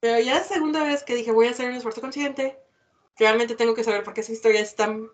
Pero 0.00 0.18
ya 0.18 0.34
la 0.34 0.42
segunda 0.42 0.82
vez 0.82 1.04
que 1.04 1.14
dije 1.14 1.30
voy 1.30 1.46
a 1.46 1.50
hacer 1.50 1.68
un 1.70 1.76
esfuerzo 1.76 2.00
consciente, 2.00 2.58
realmente 3.16 3.54
tengo 3.54 3.74
que 3.74 3.84
saber 3.84 4.02
por 4.02 4.12
qué 4.12 4.22
esa 4.22 4.32
historia 4.32 4.60
es 4.60 4.74
tan... 4.74 5.08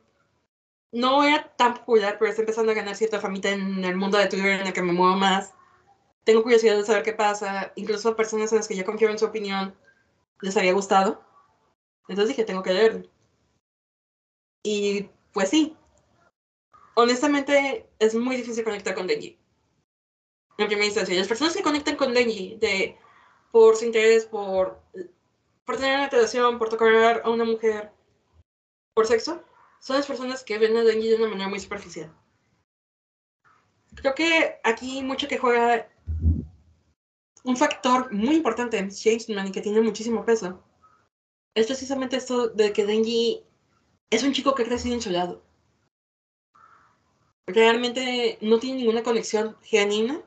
No 0.90 1.22
era 1.22 1.54
tan 1.56 1.74
popular, 1.74 2.16
pero 2.18 2.30
está 2.30 2.40
empezando 2.40 2.72
a 2.72 2.74
ganar 2.74 2.96
cierta 2.96 3.20
famita 3.20 3.50
en 3.50 3.84
el 3.84 3.96
mundo 3.96 4.16
de 4.16 4.26
Twitter 4.26 4.58
en 4.58 4.66
el 4.66 4.72
que 4.72 4.80
me 4.80 4.94
muevo 4.94 5.16
más. 5.16 5.52
Tengo 6.24 6.42
curiosidad 6.42 6.78
de 6.78 6.84
saber 6.84 7.02
qué 7.02 7.12
pasa. 7.12 7.72
Incluso 7.76 8.08
a 8.08 8.16
personas 8.16 8.50
en 8.52 8.56
las 8.56 8.68
que 8.68 8.74
ya 8.74 8.86
confío 8.86 9.10
en 9.10 9.18
su 9.18 9.26
opinión 9.26 9.76
les 10.40 10.56
había 10.56 10.72
gustado. 10.72 11.22
Entonces 12.08 12.28
dije, 12.28 12.44
tengo 12.44 12.62
que 12.62 12.72
leerlo. 12.72 13.06
Y 14.70 15.08
pues 15.32 15.48
sí. 15.48 15.74
Honestamente, 16.94 17.88
es 17.98 18.14
muy 18.14 18.36
difícil 18.36 18.64
conectar 18.64 18.94
con 18.94 19.06
Denji. 19.06 19.38
En 20.58 20.66
primera 20.66 20.84
instancia. 20.84 21.16
Las 21.16 21.26
personas 21.26 21.56
que 21.56 21.62
conectan 21.62 21.96
con 21.96 22.12
Denji 22.12 22.56
de, 22.56 22.98
por 23.50 23.76
su 23.76 23.86
interés, 23.86 24.26
por, 24.26 24.78
por 25.64 25.76
tener 25.76 25.96
una 25.96 26.10
relación, 26.10 26.58
por 26.58 26.68
tocar 26.68 27.22
a 27.24 27.30
una 27.30 27.44
mujer, 27.44 27.92
por 28.92 29.06
sexo, 29.06 29.42
son 29.80 29.96
las 29.96 30.06
personas 30.06 30.44
que 30.44 30.58
ven 30.58 30.76
a 30.76 30.84
Denji 30.84 31.08
de 31.08 31.16
una 31.16 31.28
manera 31.28 31.48
muy 31.48 31.60
superficial. 31.60 32.14
Creo 33.94 34.14
que 34.14 34.60
aquí 34.64 35.02
mucho 35.02 35.28
que 35.28 35.38
juega 35.38 35.88
un 37.42 37.56
factor 37.56 38.12
muy 38.12 38.34
importante 38.34 38.76
en 38.76 38.90
Changeman 38.90 39.46
y 39.46 39.52
que 39.52 39.62
tiene 39.62 39.80
muchísimo 39.80 40.26
peso 40.26 40.62
es 41.54 41.66
precisamente 41.66 42.16
esto 42.16 42.48
de 42.48 42.72
que 42.72 42.86
Denji 42.86 43.47
es 44.10 44.22
un 44.22 44.32
chico 44.32 44.54
que 44.54 44.62
ha 44.62 44.66
crecido 44.66 44.94
en 44.94 45.02
su 45.02 45.10
lado. 45.10 45.42
Realmente 47.46 48.38
no 48.40 48.58
tiene 48.58 48.78
ninguna 48.78 49.02
conexión 49.02 49.56
genuina 49.62 50.22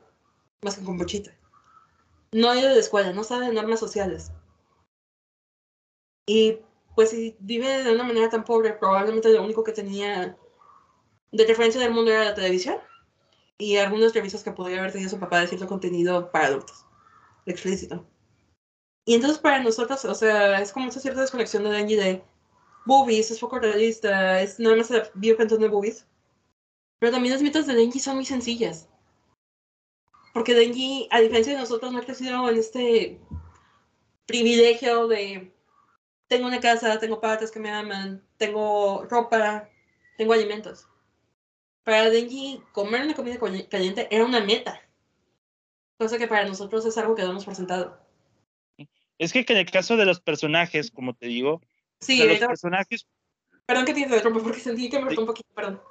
más 0.62 0.76
que 0.78 0.84
con 0.84 0.98
Pochita. 0.98 1.36
No 2.32 2.50
ha 2.50 2.58
ido 2.58 2.68
de 2.68 2.80
escuela, 2.80 3.12
no 3.12 3.24
sabe 3.24 3.46
de 3.46 3.52
normas 3.52 3.80
sociales. 3.80 4.32
Y 6.26 6.58
pues 6.94 7.10
si 7.10 7.36
vive 7.40 7.82
de 7.82 7.92
una 7.92 8.04
manera 8.04 8.28
tan 8.28 8.44
pobre, 8.44 8.72
probablemente 8.72 9.32
lo 9.32 9.42
único 9.42 9.64
que 9.64 9.72
tenía 9.72 10.36
de 11.32 11.46
referencia 11.46 11.80
del 11.80 11.92
mundo 11.92 12.10
era 12.10 12.24
la 12.24 12.34
televisión 12.34 12.76
y 13.58 13.76
algunos 13.76 14.14
revistas 14.14 14.42
que 14.42 14.52
podría 14.52 14.78
haber 14.78 14.92
tenido 14.92 15.10
su 15.10 15.18
papá 15.18 15.40
de 15.40 15.48
cierto 15.48 15.66
contenido 15.66 16.30
para 16.30 16.46
adultos, 16.46 16.84
explícito. 17.46 18.06
Y 19.04 19.14
entonces 19.14 19.38
para 19.38 19.62
nosotros, 19.62 20.04
o 20.04 20.14
sea, 20.14 20.60
es 20.60 20.72
como 20.72 20.88
esa 20.88 21.00
cierta 21.00 21.22
desconexión 21.22 21.64
de 21.64 21.70
Denji 21.70 21.96
de 21.96 22.24
boobies, 22.84 23.30
es 23.30 23.38
poco 23.38 23.58
realista, 23.58 24.40
es 24.40 24.58
nada 24.58 24.76
más 24.76 24.90
vivo 25.14 25.36
cantando 25.36 25.64
de 25.64 25.70
boobies. 25.70 26.06
Pero 26.98 27.12
también 27.12 27.34
las 27.34 27.42
metas 27.42 27.66
de 27.66 27.74
Denji 27.74 27.98
son 27.98 28.16
muy 28.16 28.24
sencillas. 28.24 28.88
Porque 30.32 30.54
Denji, 30.54 31.08
a 31.10 31.20
diferencia 31.20 31.52
de 31.52 31.60
nosotros, 31.60 31.92
no 31.92 31.98
ha 31.98 32.04
crecido 32.04 32.48
en 32.48 32.56
este 32.56 33.20
privilegio 34.26 35.08
de 35.08 35.52
tengo 36.28 36.46
una 36.46 36.60
casa, 36.60 36.98
tengo 36.98 37.20
padres 37.20 37.50
que 37.50 37.60
me 37.60 37.70
aman, 37.70 38.26
tengo 38.38 39.04
ropa, 39.04 39.68
tengo 40.16 40.32
alimentos. 40.32 40.88
Para 41.84 42.08
Denji, 42.08 42.62
comer 42.72 43.02
una 43.02 43.14
comida 43.14 43.38
caliente 43.68 44.08
era 44.10 44.24
una 44.24 44.40
meta. 44.40 44.80
Cosa 45.98 46.16
que 46.16 46.28
para 46.28 46.46
nosotros 46.46 46.86
es 46.86 46.96
algo 46.96 47.14
que 47.14 47.22
damos 47.22 47.44
por 47.44 47.54
sentado. 47.54 48.00
Es 49.18 49.32
que 49.32 49.44
en 49.46 49.56
el 49.56 49.70
caso 49.70 49.96
de 49.96 50.06
los 50.06 50.20
personajes, 50.20 50.90
como 50.90 51.14
te 51.14 51.26
digo, 51.26 51.60
Sí, 52.02 52.22
los 52.24 52.38
personajes. 52.38 53.06
Perdón 53.64 53.84
que 53.84 53.94
te 53.94 54.00
interrumpa 54.00 54.42
porque 54.42 54.60
sentí 54.60 54.90
que 54.90 54.98
me 54.98 55.06
cortó 55.06 55.20
un 55.20 55.26
poquito, 55.28 55.48
perdón. 55.54 55.82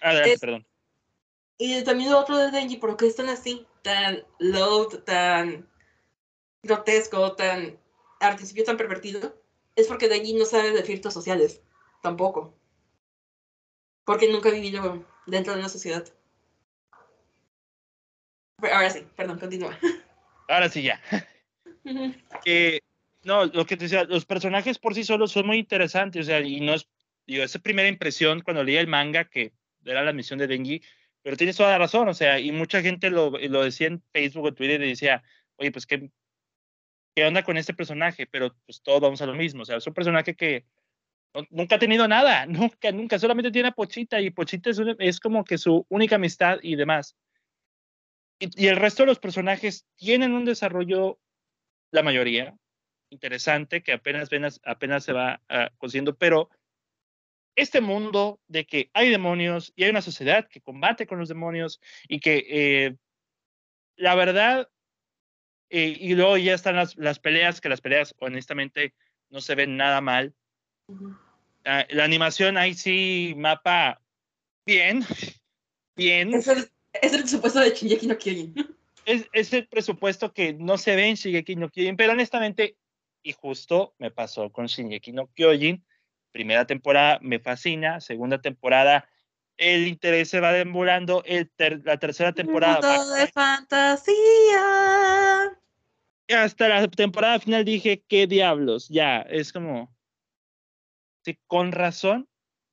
Adelante, 0.00 0.38
perdón. 0.38 0.66
Y 1.58 1.84
también 1.84 2.10
lo 2.10 2.18
otro 2.18 2.38
de 2.38 2.50
Denji, 2.50 2.76
¿por 2.78 2.96
qué 2.96 3.06
están 3.06 3.28
así? 3.28 3.66
Tan 3.82 4.24
low, 4.38 4.88
tan 5.04 5.68
grotesco, 6.62 7.34
tan 7.36 7.78
artificial, 8.20 8.64
tan 8.64 8.76
pervertido. 8.76 9.36
Es 9.76 9.86
porque 9.88 10.08
Denji 10.08 10.34
no 10.34 10.46
sabe 10.46 10.70
de 10.70 10.82
filtros 10.82 11.12
sociales, 11.12 11.60
tampoco. 12.02 12.54
Porque 14.04 14.32
nunca 14.32 14.48
ha 14.48 14.52
vivido 14.52 15.04
dentro 15.26 15.52
de 15.52 15.58
una 15.58 15.68
sociedad. 15.68 16.04
ahora 18.62 18.90
sí, 18.90 19.06
perdón, 19.16 19.38
continúa. 19.38 19.78
Ahora 20.50 20.70
sí, 20.70 20.82
ya. 20.82 20.98
que 22.42 22.80
no, 23.28 23.44
lo 23.44 23.66
que 23.66 23.76
te 23.76 23.84
decía, 23.84 24.04
los 24.04 24.24
personajes 24.24 24.78
por 24.78 24.94
sí 24.94 25.04
solos 25.04 25.32
son 25.32 25.46
muy 25.46 25.58
interesantes, 25.58 26.22
o 26.22 26.24
sea, 26.24 26.40
y 26.40 26.60
no 26.60 26.72
es, 26.72 26.88
digo, 27.26 27.44
esa 27.44 27.58
primera 27.58 27.86
impresión 27.86 28.40
cuando 28.40 28.64
leí 28.64 28.76
el 28.76 28.86
manga, 28.86 29.26
que 29.28 29.52
era 29.84 30.02
la 30.02 30.14
misión 30.14 30.38
de 30.38 30.46
Denji, 30.46 30.82
pero 31.20 31.36
tienes 31.36 31.54
toda 31.56 31.72
la 31.72 31.78
razón, 31.78 32.08
o 32.08 32.14
sea, 32.14 32.40
y 32.40 32.52
mucha 32.52 32.80
gente 32.80 33.10
lo, 33.10 33.32
lo 33.32 33.62
decía 33.62 33.88
en 33.88 34.02
Facebook 34.14 34.46
o 34.46 34.54
Twitter 34.54 34.82
y 34.82 34.88
decía, 34.88 35.22
oye, 35.56 35.70
pues, 35.70 35.84
¿qué, 35.84 36.10
¿qué 37.14 37.26
onda 37.26 37.42
con 37.42 37.58
este 37.58 37.74
personaje? 37.74 38.26
Pero 38.26 38.56
pues 38.64 38.80
todos 38.80 39.02
vamos 39.02 39.20
a 39.20 39.26
lo 39.26 39.34
mismo, 39.34 39.60
o 39.60 39.64
sea, 39.66 39.76
es 39.76 39.86
un 39.86 39.92
personaje 39.92 40.34
que 40.34 40.64
nunca 41.50 41.76
ha 41.76 41.78
tenido 41.78 42.08
nada, 42.08 42.46
nunca, 42.46 42.92
nunca, 42.92 43.18
solamente 43.18 43.50
tiene 43.50 43.68
a 43.68 43.72
Pochita 43.72 44.22
y 44.22 44.30
Pochita 44.30 44.70
es, 44.70 44.80
es 44.98 45.20
como 45.20 45.44
que 45.44 45.58
su 45.58 45.84
única 45.90 46.16
amistad 46.16 46.60
y 46.62 46.76
demás. 46.76 47.14
Y, 48.38 48.64
y 48.64 48.68
el 48.68 48.76
resto 48.76 49.02
de 49.02 49.08
los 49.08 49.18
personajes 49.18 49.84
tienen 49.96 50.32
un 50.32 50.46
desarrollo, 50.46 51.18
la 51.90 52.02
mayoría, 52.02 52.56
interesante 53.10 53.82
que 53.82 53.92
apenas, 53.92 54.28
apenas, 54.28 54.60
apenas 54.64 55.04
se 55.04 55.12
va 55.12 55.40
uh, 55.50 55.74
consiguiendo, 55.78 56.16
pero 56.16 56.50
este 57.58 57.80
mundo 57.80 58.40
de 58.46 58.66
que 58.66 58.90
hay 58.94 59.10
demonios 59.10 59.72
y 59.74 59.84
hay 59.84 59.90
una 59.90 60.02
sociedad 60.02 60.48
que 60.48 60.60
combate 60.60 61.06
con 61.06 61.18
los 61.18 61.28
demonios 61.28 61.80
y 62.06 62.20
que 62.20 62.46
eh, 62.48 62.96
la 63.96 64.14
verdad, 64.14 64.68
eh, 65.68 65.96
y 65.98 66.14
luego 66.14 66.36
ya 66.36 66.54
están 66.54 66.76
las, 66.76 66.96
las, 66.96 67.18
peleas, 67.18 67.60
que 67.60 67.68
las 67.68 67.80
peleas 67.80 68.14
honestamente 68.20 68.94
no 69.28 69.40
se 69.40 69.56
ven 69.56 69.76
nada 69.76 70.00
mal. 70.00 70.34
Uh 70.86 70.94
-huh. 70.94 71.10
uh, 71.10 71.94
la 71.94 72.04
animación 72.04 72.56
ahí 72.56 72.74
sí 72.74 73.34
mapa 73.36 74.00
bien, 74.64 75.02
bien. 75.96 76.32
Es 76.34 76.46
el, 76.46 76.70
es 76.92 77.12
el 77.12 77.20
presupuesto 77.22 77.58
de 77.58 77.70
Shingeki 77.70 78.06
no 78.06 78.16
Kyojin. 78.16 78.54
Es, 79.04 79.28
es, 79.32 79.52
el 79.52 79.66
presupuesto 79.66 80.32
que 80.32 80.52
no 80.52 80.78
se 80.78 80.94
ve 80.94 81.08
en 81.08 81.16
Shingeki 81.16 81.56
no 81.56 81.70
Kyojin, 81.70 81.96
pero 81.96 82.12
honestamente 82.12 82.76
y 83.28 83.32
justo 83.32 83.94
me 83.98 84.10
pasó 84.10 84.50
con 84.50 84.66
Shingeki 84.66 85.12
no 85.12 85.26
Kyojin. 85.34 85.84
Primera 86.32 86.66
temporada 86.66 87.18
me 87.20 87.38
fascina, 87.38 88.00
segunda 88.00 88.40
temporada 88.40 89.06
el 89.58 89.86
interés 89.86 90.30
se 90.30 90.40
va 90.40 90.52
demorando, 90.52 91.22
el 91.26 91.50
ter 91.50 91.84
la 91.84 91.98
tercera 91.98 92.32
temporada... 92.32 92.80
Todo 92.80 93.12
de 93.14 93.26
fantasía. 93.26 94.14
Hasta 96.28 96.68
la 96.68 96.88
temporada 96.88 97.40
final 97.40 97.64
dije, 97.64 98.04
¿qué 98.08 98.26
diablos? 98.28 98.88
Ya, 98.88 99.22
es 99.22 99.52
como... 99.52 99.94
Sí, 101.24 101.38
con 101.48 101.72
razón, 101.72 102.28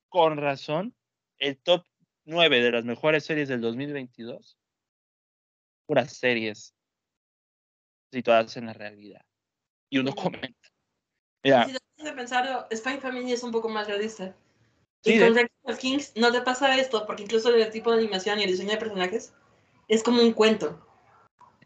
con 0.10 0.38
razón, 0.38 0.96
el 1.40 1.58
top 1.58 1.84
9 2.26 2.62
de 2.62 2.72
las 2.72 2.86
mejores 2.86 3.26
series 3.26 3.50
del 3.50 3.62
2022, 3.62 4.58
puras 5.88 6.14
series 6.14 6.76
situadas 8.12 8.56
en 8.58 8.68
la 8.68 8.74
realidad 8.74 9.26
y 9.96 10.00
uno 10.00 10.14
comenta. 10.14 10.70
Mira. 11.44 11.68
Si 11.68 12.04
de 12.04 12.14
pensar, 12.14 12.68
Spy 12.76 12.98
Family 12.98 13.32
es 13.32 13.44
un 13.44 13.52
poco 13.52 13.70
más 13.70 13.88
realista. 13.88 14.36
Sí, 15.04 15.14
y 15.14 15.20
con 15.20 15.36
Rex 15.36 15.50
of 15.64 15.78
Kings 15.78 16.12
no 16.16 16.32
te 16.32 16.42
pasa 16.42 16.78
esto, 16.78 17.06
porque 17.06 17.24
incluso 17.24 17.54
el 17.54 17.72
tipo 17.72 17.92
de 17.92 18.00
animación 18.00 18.40
y 18.40 18.44
el 18.44 18.52
diseño 18.52 18.72
de 18.72 18.78
personajes 18.78 19.34
es 19.88 20.04
como 20.04 20.22
un 20.22 20.34
cuento. 20.34 20.86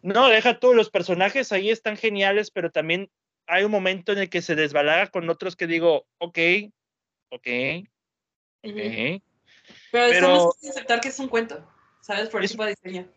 No, 0.01 0.27
deja 0.27 0.59
tú, 0.59 0.73
los 0.73 0.89
personajes 0.89 1.51
ahí 1.51 1.69
están 1.71 1.97
geniales, 1.97 2.51
pero 2.51 2.71
también 2.71 3.09
hay 3.47 3.63
un 3.63 3.71
momento 3.71 4.11
en 4.11 4.19
el 4.19 4.29
que 4.29 4.41
se 4.41 4.55
desbalaga 4.55 5.07
con 5.07 5.29
otros 5.29 5.55
que 5.55 5.67
digo, 5.67 6.05
ok, 6.19 6.37
ok, 7.29 7.31
ok. 7.31 7.47
Uh 8.63 8.69
-huh. 8.69 9.21
Pero, 9.91 10.05
estamos 10.05 10.57
que 10.61 10.69
aceptar 10.69 11.01
que 11.01 11.09
es 11.09 11.19
un 11.19 11.29
cuento, 11.29 11.65
¿sabes? 12.01 12.29
Por 12.29 12.43
el 12.43 12.49
tipo 12.49 12.63
de 12.63 12.75
diseño. 12.75 13.07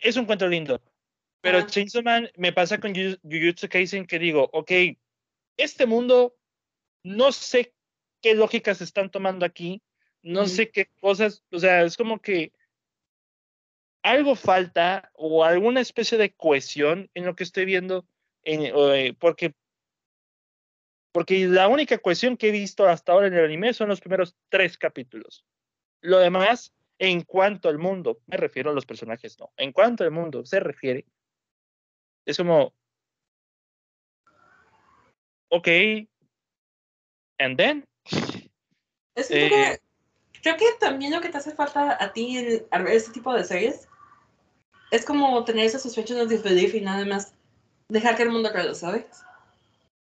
Es 0.00 0.16
un 0.16 0.26
cuento 0.26 0.46
lindo. 0.46 0.80
Pero 1.40 1.62
Chainsaw 1.62 2.02
Man 2.02 2.30
me 2.36 2.52
pasa 2.52 2.78
con 2.78 2.92
Jujutsu 2.94 3.68
Kaisen 3.68 4.06
que 4.06 4.18
digo, 4.18 4.48
ok, 4.52 4.72
este 5.56 5.86
mundo, 5.86 6.36
no 7.02 7.32
sé 7.32 7.72
qué 8.20 8.34
lógicas 8.34 8.80
están 8.80 9.10
tomando 9.10 9.46
aquí, 9.46 9.82
no 10.22 10.46
sé 10.46 10.70
qué 10.70 10.86
cosas, 11.00 11.44
o 11.50 11.58
sea, 11.58 11.82
es 11.82 11.96
como 11.96 12.20
que 12.20 12.52
algo 14.02 14.34
falta 14.34 15.10
o 15.14 15.44
alguna 15.44 15.80
especie 15.80 16.18
de 16.18 16.32
cohesión 16.32 17.10
en 17.14 17.24
lo 17.24 17.36
que 17.36 17.44
estoy 17.44 17.64
viendo, 17.64 18.06
en, 18.42 18.62
eh, 18.64 19.14
porque, 19.18 19.54
porque 21.12 21.46
la 21.46 21.68
única 21.68 21.98
cohesión 21.98 22.36
que 22.36 22.48
he 22.48 22.52
visto 22.52 22.86
hasta 22.86 23.12
ahora 23.12 23.28
en 23.28 23.34
el 23.34 23.44
anime 23.44 23.72
son 23.74 23.88
los 23.88 24.00
primeros 24.00 24.34
tres 24.48 24.76
capítulos. 24.76 25.44
Lo 26.00 26.18
demás, 26.18 26.72
en 26.98 27.22
cuanto 27.22 27.68
al 27.68 27.78
mundo, 27.78 28.20
me 28.26 28.36
refiero 28.36 28.70
a 28.70 28.74
los 28.74 28.86
personajes, 28.86 29.38
no, 29.38 29.52
en 29.56 29.72
cuanto 29.72 30.04
al 30.04 30.10
mundo 30.10 30.44
se 30.44 30.60
refiere, 30.60 31.06
es 32.28 32.36
como, 32.36 32.74
ok, 35.48 35.68
and 37.38 37.56
then. 37.56 37.84
Es 39.14 39.28
que 39.28 39.46
eh, 39.46 39.80
creo 40.42 40.56
que 40.58 40.66
también 40.78 41.10
lo 41.12 41.22
que 41.22 41.30
te 41.30 41.38
hace 41.38 41.52
falta 41.52 41.96
a 41.98 42.12
ti 42.12 42.36
en, 42.36 42.66
al 42.70 42.84
ver 42.84 42.94
este 42.94 43.12
tipo 43.12 43.32
de 43.32 43.44
series 43.44 43.88
es 44.90 45.06
como 45.06 45.42
tener 45.44 45.64
esa 45.64 45.78
sospecha 45.78 46.14
de 46.14 46.26
disbelief 46.26 46.74
y 46.74 46.82
nada 46.82 47.06
más 47.06 47.32
dejar 47.88 48.16
que 48.16 48.24
el 48.24 48.30
mundo 48.30 48.52
caiga, 48.52 48.74
¿sabes? 48.74 49.06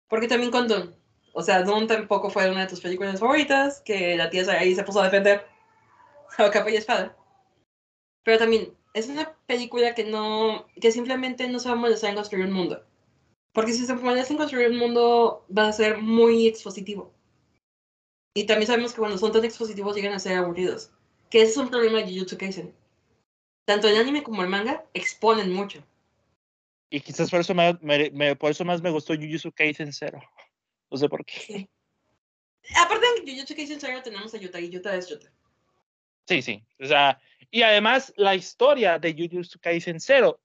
Porque 0.09 0.27
también 0.27 0.51
cuando, 0.51 0.93
o 1.33 1.43
sea, 1.45 1.63
Dawn 1.63 1.87
tampoco 1.87 2.29
fue 2.29 2.51
una 2.51 2.63
de 2.63 2.71
tus 2.71 2.81
películas 2.81 3.21
favoritas, 3.21 3.83
que 3.83 4.17
la 4.17 4.31
tía 4.31 4.43
ahí 4.51 4.75
se 4.75 4.83
puso 4.83 5.01
a 5.01 5.05
defender 5.05 5.47
a 6.39 6.51
capa 6.51 6.71
y 6.71 6.77
espada. 6.77 7.17
Pero 8.25 8.39
también 8.39 8.75
es 8.93 9.09
una 9.09 9.35
película 9.47 9.95
que 9.95 10.05
no, 10.05 10.67
que 10.81 10.93
simplemente 10.93 11.49
no 11.49 11.59
se 11.59 11.69
va 11.69 11.75
a 11.75 11.79
molestar 11.79 12.11
en 12.11 12.17
construir 12.17 12.47
un 12.47 12.53
mundo. 12.53 12.85
Porque 13.53 13.73
si 13.73 13.85
se 13.85 13.95
molesta 13.95 14.33
en 14.33 14.39
construir 14.39 14.71
un 14.71 14.79
mundo, 14.79 15.47
va 15.57 15.69
a 15.69 15.73
ser 15.73 15.99
muy 15.99 16.47
expositivo. 16.47 17.13
Y 18.35 18.45
también 18.45 18.67
sabemos 18.67 18.93
que 18.93 19.01
cuando 19.01 19.19
son 19.19 19.33
tan 19.33 19.45
expositivos 19.45 19.97
llegan 19.97 20.13
a 20.13 20.19
ser 20.21 20.37
aburridos. 20.37 20.93
Que 21.31 21.43
ese 21.43 21.53
es 21.53 21.57
un 21.57 21.71
problema 21.71 21.99
de 21.99 22.13
Jujutsu 22.13 22.39
Kaisen. 22.39 22.75
Tanto 23.65 23.89
el 23.89 23.97
anime 23.97 24.23
como 24.23 24.43
el 24.43 24.49
manga 24.49 24.85
exponen 24.95 25.53
mucho. 25.53 25.83
Y 26.91 27.01
quizás 27.01 27.31
por 27.31 27.41
eso, 27.41 27.55
me, 27.55 28.37
por 28.37 28.51
eso 28.51 28.65
más 28.65 28.83
me 28.83 28.91
gustó 28.91 29.15
Jujutsu 29.15 29.53
Kaisen 29.53 29.93
Zero. 29.93 30.21
No 30.91 30.97
sé 30.97 31.09
por 31.09 31.25
qué. 31.25 31.69
Aparte 32.77 33.07
de 33.25 33.33
Jujutsu 33.33 33.55
Kaisen 33.55 33.81
Zero 33.81 34.03
tenemos 34.03 34.33
a 34.35 34.39
Yuta 34.39 34.61
y 34.61 34.71
Yuta 34.71 34.95
es 34.97 35.09
Yuta. 35.09 35.33
Sí, 36.29 36.43
sí. 36.43 36.65
O 36.81 36.87
sea, 36.87 37.21
y 37.51 37.63
además 37.63 38.13
la 38.17 38.35
historia 38.35 38.99
de 38.99 39.13
Jujutsu 39.13 39.59
Kaisen 39.59 40.01
Zero 40.01 40.41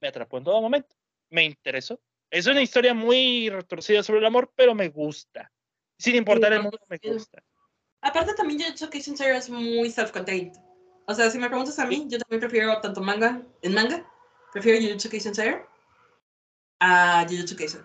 me 0.00 0.08
atrapó 0.08 0.38
en 0.38 0.44
todo 0.44 0.60
momento. 0.60 0.96
Me 1.28 1.44
interesó. 1.44 2.00
Es 2.30 2.46
una 2.46 2.62
historia 2.62 2.94
muy 2.94 3.50
retorcida 3.50 4.02
sobre 4.02 4.20
el 4.20 4.26
amor, 4.26 4.52
pero 4.54 4.74
me 4.74 4.88
gusta. 4.88 5.52
Sin 5.98 6.16
importar 6.16 6.52
el 6.52 6.62
mundo, 6.62 6.78
me 6.88 6.98
gusta. 7.02 7.42
Aparte 8.00 8.34
también 8.34 8.60
Jujutsu 8.60 8.88
Kaisen 8.88 9.16
Zero 9.16 9.36
es 9.36 9.50
muy 9.50 9.90
self-contained. 9.90 10.56
O 11.06 11.14
sea, 11.14 11.30
si 11.30 11.38
me 11.38 11.48
preguntas 11.48 11.78
a 11.78 11.86
mí, 11.86 12.06
yo 12.08 12.18
también 12.18 12.40
prefiero 12.40 12.80
tanto 12.80 13.00
manga, 13.00 13.42
en 13.62 13.74
manga, 13.74 14.10
prefiero 14.52 14.80
Jujutsu 14.80 15.10
Kaisen 15.10 15.34
Zero 15.34 15.66
a 16.78 17.26
Jujutsu 17.28 17.56
Kaisen. 17.56 17.82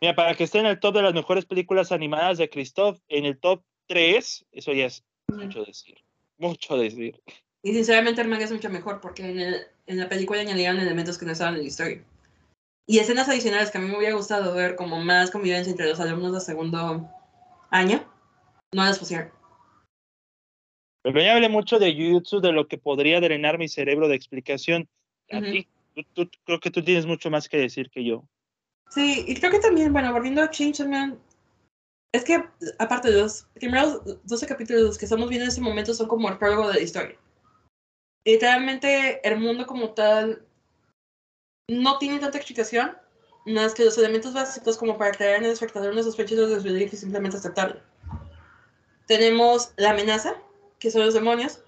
Mira, 0.00 0.14
para 0.14 0.34
que 0.34 0.44
esté 0.44 0.58
en 0.58 0.66
el 0.66 0.80
top 0.80 0.96
de 0.96 1.02
las 1.02 1.14
mejores 1.14 1.44
películas 1.44 1.92
animadas 1.92 2.38
de 2.38 2.48
Christoph, 2.48 2.98
en 3.08 3.24
el 3.24 3.38
top 3.38 3.62
3, 3.86 4.46
eso 4.50 4.72
ya 4.72 4.86
es 4.86 5.04
mucho 5.28 5.64
decir. 5.64 5.98
Mucho 6.38 6.76
decir. 6.76 7.22
Y 7.62 7.72
sinceramente 7.72 8.20
el 8.20 8.28
manga 8.28 8.44
es 8.44 8.52
mucho 8.52 8.70
mejor 8.70 9.00
porque 9.00 9.28
en, 9.28 9.38
el, 9.38 9.66
en 9.86 9.98
la 9.98 10.08
película 10.08 10.40
añadieron 10.40 10.80
elementos 10.80 11.16
que 11.16 11.26
no 11.26 11.32
estaban 11.32 11.54
en 11.54 11.60
la 11.60 11.66
historia. 11.66 12.04
Y 12.86 12.98
escenas 12.98 13.28
adicionales 13.28 13.70
que 13.70 13.78
a 13.78 13.80
mí 13.80 13.88
me 13.88 13.96
hubiera 13.96 14.16
gustado 14.16 14.54
ver 14.54 14.74
como 14.74 15.02
más 15.02 15.30
convivencia 15.30 15.70
entre 15.70 15.88
los 15.88 16.00
alumnos 16.00 16.32
de 16.32 16.40
segundo 16.40 17.08
año, 17.70 18.04
no 18.72 18.84
las 18.84 18.98
pusieron. 18.98 19.30
Pero 21.02 21.14
me 21.14 21.30
hablé 21.30 21.48
mucho 21.48 21.78
de 21.78 21.94
Jujutsu, 21.94 22.40
de 22.40 22.52
lo 22.52 22.66
que 22.66 22.78
podría 22.78 23.20
drenar 23.20 23.58
mi 23.58 23.68
cerebro 23.68 24.08
de 24.08 24.16
explicación. 24.16 24.88
A 25.30 25.40
ti, 25.40 25.68
creo 26.44 26.60
que 26.60 26.70
tú 26.70 26.82
tienes 26.82 27.06
mucho 27.06 27.30
más 27.30 27.48
que 27.48 27.58
decir 27.58 27.90
que 27.90 28.04
yo. 28.04 28.24
Sí, 28.90 29.24
y 29.26 29.34
creo 29.36 29.50
que 29.50 29.58
también, 29.58 29.92
bueno, 29.92 30.12
volviendo 30.12 30.42
a 30.42 30.50
Chainsaw 30.50 30.88
Man, 30.88 31.18
es 32.12 32.24
que, 32.24 32.44
aparte 32.78 33.10
de 33.10 33.22
los 33.22 33.44
primeros 33.54 34.02
12 34.24 34.46
capítulos 34.46 34.98
que 34.98 35.06
estamos 35.06 35.28
viendo 35.28 35.44
en 35.44 35.48
este 35.48 35.62
momento 35.62 35.94
son 35.94 36.08
como 36.08 36.28
el 36.28 36.38
prólogo 36.38 36.68
de 36.68 36.74
la 36.74 36.80
historia. 36.80 37.16
Literalmente, 38.24 39.26
el 39.26 39.38
mundo 39.38 39.66
como 39.66 39.90
tal 39.90 40.46
no 41.68 41.98
tiene 41.98 42.18
tanta 42.18 42.38
explicación, 42.38 42.96
más 43.46 43.74
que 43.74 43.84
los 43.84 43.98
elementos 43.98 44.34
básicos 44.34 44.78
como 44.78 44.96
para 44.98 45.12
crear 45.12 45.38
en 45.38 45.44
el 45.44 45.50
espectador 45.52 45.92
una 45.92 46.02
sospecha 46.02 46.34
de 46.34 46.46
desbelief 46.46 46.92
y 46.92 46.96
simplemente 46.96 47.36
aceptarlo. 47.36 47.80
Tenemos 49.06 49.72
la 49.76 49.90
amenaza, 49.90 50.36
que 50.78 50.90
son 50.90 51.04
los 51.04 51.14
demonios. 51.14 51.60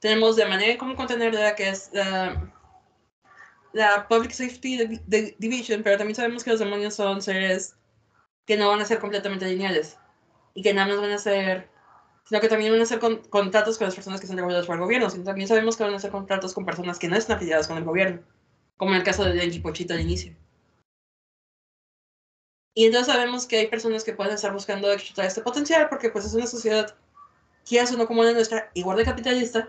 Tenemos 0.00 0.36
la 0.38 0.48
manera 0.48 0.72
de 0.72 0.78
cómo 0.78 0.96
contenerla, 0.96 1.54
que 1.54 1.68
es 1.68 1.90
la, 1.92 2.50
la 3.72 4.08
Public 4.08 4.32
Safety 4.32 5.00
Division, 5.38 5.82
pero 5.82 5.98
también 5.98 6.16
sabemos 6.16 6.42
que 6.42 6.50
los 6.50 6.60
demonios 6.60 6.94
son 6.94 7.20
seres 7.20 7.76
que 8.46 8.56
no 8.56 8.68
van 8.68 8.80
a 8.80 8.84
ser 8.84 8.98
completamente 8.98 9.46
lineales 9.46 9.96
y 10.54 10.62
que 10.62 10.74
nada 10.74 10.88
más 10.88 11.00
van 11.00 11.12
a 11.12 11.18
ser, 11.18 11.68
sino 12.24 12.40
que 12.40 12.48
también 12.48 12.72
van 12.72 12.80
a 12.80 12.86
ser 12.86 13.00
contratos 13.28 13.78
con 13.78 13.86
las 13.86 13.94
personas 13.94 14.20
que 14.20 14.26
son 14.26 14.36
reguladas 14.36 14.66
por 14.66 14.76
el 14.76 14.82
gobierno, 14.82 15.10
sino 15.10 15.24
también 15.24 15.48
sabemos 15.48 15.76
que 15.76 15.84
van 15.84 15.94
a 15.94 15.98
ser 15.98 16.10
contratos 16.10 16.54
con 16.54 16.64
personas 16.64 16.98
que 16.98 17.08
no 17.08 17.16
están 17.16 17.36
afiliadas 17.36 17.66
con 17.66 17.76
el 17.76 17.84
gobierno, 17.84 18.22
como 18.76 18.92
en 18.92 18.98
el 18.98 19.04
caso 19.04 19.24
de 19.24 19.32
Denji 19.32 19.60
Pochito 19.60 19.94
al 19.94 20.00
inicio. 20.00 20.34
Y 22.74 22.86
entonces 22.86 23.12
sabemos 23.12 23.46
que 23.46 23.58
hay 23.58 23.66
personas 23.66 24.04
que 24.04 24.12
pueden 24.12 24.34
estar 24.34 24.52
buscando 24.52 24.92
explotar 24.92 25.26
este 25.26 25.42
potencial 25.42 25.88
porque 25.88 26.10
pues 26.10 26.24
es 26.24 26.34
una 26.34 26.46
sociedad, 26.46 26.96
quieras 27.66 27.92
o 27.92 27.98
no 27.98 28.06
como 28.06 28.22
la 28.22 28.32
nuestra, 28.32 28.70
igual 28.74 28.96
de 28.96 29.04
capitalista, 29.04 29.68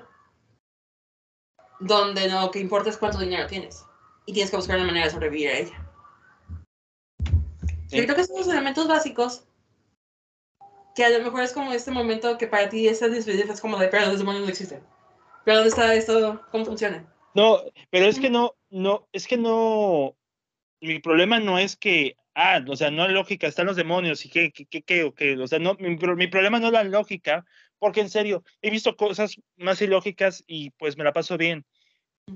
donde 1.80 2.30
lo 2.30 2.52
que 2.52 2.60
importa 2.60 2.92
es 2.92 2.98
cuánto 2.98 3.20
dinero 3.20 3.48
tienes 3.48 3.84
y 4.26 4.34
tienes 4.34 4.52
que 4.52 4.58
buscar 4.58 4.78
una 4.78 4.86
manera 4.86 5.08
de 5.08 5.12
sobrevivir 5.12 5.48
a 5.50 5.58
ella. 5.58 5.88
Yo 7.90 8.04
creo 8.04 8.16
que 8.16 8.24
son 8.24 8.38
los 8.38 8.48
elementos 8.48 8.88
básicos 8.88 9.46
que 10.96 11.06
a 11.06 11.10
lo 11.10 11.24
mejor 11.24 11.42
es 11.42 11.54
como 11.54 11.72
este 11.72 11.92
momento 11.92 12.38
que 12.38 12.48
para 12.48 12.70
ti 12.70 12.88
esa 12.88 13.08
despedida 13.08 13.54
es 13.54 13.62
como 13.62 13.78
de, 13.78 13.88
pero 13.88 14.08
los 14.08 14.20
demonios 14.20 14.44
no 14.44 14.50
existen. 14.50 14.82
Pero 15.46 15.58
¿dónde 15.58 15.70
está 15.70 15.94
esto? 15.94 16.42
¿Cómo 16.52 16.66
funciona? 16.66 17.12
No, 17.34 17.62
pero 17.90 18.06
es 18.08 18.20
que 18.20 18.30
no, 18.30 18.56
no, 18.70 19.08
es 19.14 19.26
que 19.26 19.38
no, 19.38 20.16
mi 20.82 21.00
problema 21.00 21.40
no 21.40 21.58
es 21.58 21.76
que, 21.76 22.18
ah, 22.36 22.64
o 22.68 22.76
sea, 22.76 22.92
no 22.92 23.06
es 23.06 23.12
lógica, 23.12 23.48
están 23.48 23.68
los 23.68 23.78
demonios 23.78 24.26
y 24.26 24.30
qué, 24.30 24.52
qué, 24.52 24.66
qué, 24.66 24.82
qué, 24.82 25.04
o 25.04 25.14
qué, 25.14 25.38
o 25.38 25.48
sea, 25.48 25.60
no, 25.60 25.76
mi, 25.80 25.90
mi, 25.96 26.28
problema 26.28 26.60
no 26.60 26.68
es 26.68 26.74
la 26.74 26.84
lógica, 26.84 27.46
porque 27.80 28.02
en 28.02 28.10
serio, 28.10 28.44
he 28.62 28.70
visto 28.70 28.98
cosas 28.98 29.36
más 29.58 29.82
ilógicas 29.82 30.44
y 30.46 30.72
pues 30.72 30.98
me 30.98 31.04
la 31.04 31.14
paso 31.14 31.38
bien. 31.38 31.66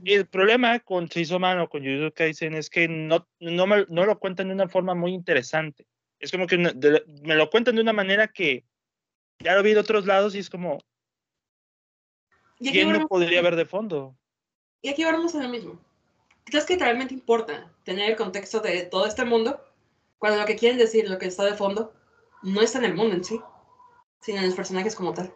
El 0.03 0.27
problema 0.27 0.79
con 0.79 1.09
Man 1.39 1.59
o 1.59 1.69
con 1.69 1.83
Jujutsu 1.83 2.11
Kaisen 2.13 2.55
es 2.55 2.69
que 2.69 2.87
no, 2.87 3.27
no, 3.39 3.67
me, 3.67 3.85
no 3.89 4.05
lo 4.05 4.19
cuentan 4.19 4.47
de 4.47 4.53
una 4.53 4.67
forma 4.67 4.95
muy 4.95 5.13
interesante. 5.13 5.85
Es 6.19 6.31
como 6.31 6.47
que 6.47 6.57
me 6.57 7.35
lo 7.35 7.49
cuentan 7.49 7.75
de 7.75 7.81
una 7.81 7.93
manera 7.93 8.27
que 8.27 8.65
ya 9.39 9.55
lo 9.55 9.63
vi 9.63 9.73
de 9.73 9.79
otros 9.79 10.05
lados 10.05 10.35
y 10.35 10.39
es 10.39 10.49
como. 10.49 10.79
¿Quién 12.57 12.91
no 12.91 13.07
podría 13.07 13.41
ver 13.41 13.55
de 13.55 13.65
fondo? 13.65 14.17
Y 14.81 14.89
aquí 14.89 15.03
vamos 15.03 15.35
a 15.35 15.43
lo 15.43 15.49
mismo. 15.49 15.79
¿Crees 16.45 16.65
que 16.65 16.77
realmente 16.77 17.13
importa 17.13 17.73
tener 17.83 18.11
el 18.11 18.15
contexto 18.15 18.59
de 18.59 18.83
todo 18.83 19.05
este 19.05 19.25
mundo 19.25 19.59
cuando 20.17 20.39
lo 20.39 20.45
que 20.45 20.55
quieren 20.55 20.77
decir, 20.77 21.09
lo 21.09 21.17
que 21.17 21.25
está 21.25 21.43
de 21.43 21.55
fondo, 21.55 21.93
no 22.43 22.61
está 22.61 22.77
en 22.77 22.85
el 22.85 22.93
mundo 22.93 23.15
en 23.15 23.23
sí, 23.23 23.41
sino 24.21 24.39
en 24.39 24.45
los 24.45 24.55
personajes 24.55 24.95
como 24.95 25.13
tal? 25.13 25.33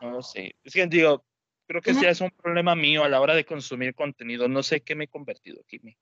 No 0.00 0.22
sé. 0.22 0.54
Es 0.64 0.72
que 0.72 0.86
digo, 0.86 1.24
Creo 1.68 1.82
que 1.82 1.90
ese 1.90 2.08
es 2.08 2.22
un 2.22 2.30
problema 2.30 2.74
mío 2.74 3.04
a 3.04 3.10
la 3.10 3.20
hora 3.20 3.34
de 3.34 3.44
consumir 3.44 3.94
contenido. 3.94 4.48
No 4.48 4.62
sé 4.62 4.80
qué 4.80 4.94
me 4.94 5.04
he 5.04 5.08
convertido, 5.08 5.62
Kimi. 5.66 5.98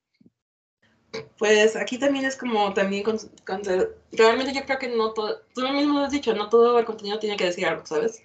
Pues 1.39 1.77
aquí 1.77 1.99
también 1.99 2.25
es 2.25 2.37
como 2.37 2.73
también 2.75 3.03
con, 3.03 3.19
realmente 4.13 4.53
yo 4.53 4.65
creo 4.65 4.79
que 4.79 4.89
no 4.89 5.13
todo, 5.13 5.43
tú 5.55 5.63
mismo 5.69 5.99
lo 5.99 6.05
has 6.05 6.11
dicho, 6.11 6.35
no 6.35 6.49
todo 6.49 6.79
el 6.79 6.85
contenido 6.85 7.19
tiene 7.19 7.37
que 7.37 7.45
decir 7.45 7.67
algo, 7.67 7.85
¿sabes? 7.87 8.23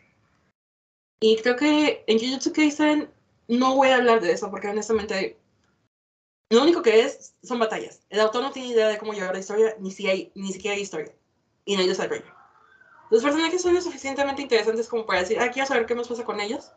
Y 1.21 1.37
creo 1.37 1.55
que 1.55 2.03
en 2.07 2.19
Jujutsu 2.19 2.51
Kaisen 2.51 3.09
no 3.47 3.75
voy 3.75 3.89
a 3.89 3.97
hablar 3.97 4.21
de 4.21 4.31
eso 4.31 4.49
porque 4.49 4.69
honestamente 4.69 5.37
lo 6.51 6.63
único 6.63 6.81
que 6.81 7.01
es 7.01 7.35
son 7.43 7.59
batallas. 7.59 8.01
El 8.09 8.19
autor 8.19 8.43
no 8.43 8.51
tiene 8.51 8.69
idea 8.69 8.89
de 8.89 8.97
cómo 8.97 9.13
llevar 9.13 9.33
la 9.33 9.39
historia, 9.39 9.75
ni 9.79 9.89
si 9.89 10.07
hay, 10.09 10.31
ni 10.35 10.51
siquiera 10.51 10.75
hay 10.75 10.81
historia. 10.81 11.13
Y 11.63 11.75
no 11.75 11.81
hay 11.81 11.87
desarrollo. 11.87 12.25
Los 13.09 13.23
personajes 13.23 13.61
son 13.61 13.73
lo 13.73 13.81
suficientemente 13.81 14.41
interesantes 14.41 14.89
como 14.89 15.05
para 15.05 15.21
decir, 15.21 15.39
ah, 15.39 15.49
quiero 15.49 15.67
saber 15.67 15.85
qué 15.85 15.95
más 15.95 16.09
pasa 16.09 16.25
con 16.25 16.41
ellos. 16.41 16.71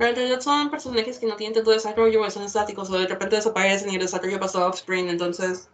Pero 0.00 0.12
en 0.12 0.16
realidad 0.16 0.40
son 0.40 0.70
personajes 0.70 1.18
que 1.18 1.26
no 1.26 1.36
tienen 1.36 1.52
tanto 1.52 1.72
desarrollo, 1.72 2.22
o 2.22 2.30
son 2.30 2.44
estáticos, 2.44 2.88
o 2.88 2.98
de 2.98 3.06
repente 3.06 3.36
desaparecen 3.36 3.90
y 3.90 3.96
el 3.96 4.00
desarrollo 4.00 4.40
pasa 4.40 4.66
off-screen, 4.66 5.10
entonces... 5.10 5.68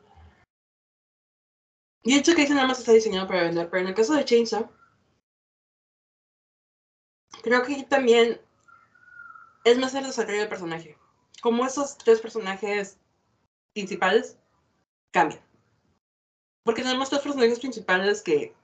Y 2.03 2.19
hecho 2.19 2.35
que 2.35 2.49
nada 2.49 2.67
más 2.67 2.81
está 2.81 2.91
diseñado 2.91 3.29
para 3.29 3.45
vender, 3.45 3.71
pero 3.71 3.83
en 3.83 3.89
el 3.91 3.95
caso 3.95 4.15
de 4.15 4.25
Chainsaw, 4.25 4.69
creo 7.45 7.63
que 7.63 7.85
también 7.85 8.41
es 9.65 9.79
más 9.79 9.95
el 9.95 10.03
desarrollo 10.03 10.41
del 10.41 10.49
personaje. 10.49 10.99
Como 11.41 11.65
esos 11.65 11.97
tres 11.97 12.21
personajes 12.21 12.99
principales 13.75 14.41
cambian. 15.13 15.41
Porque 16.65 16.83
tenemos 16.83 17.11
tres 17.11 17.23
personajes 17.23 17.61
principales 17.61 18.23
que 18.23 18.57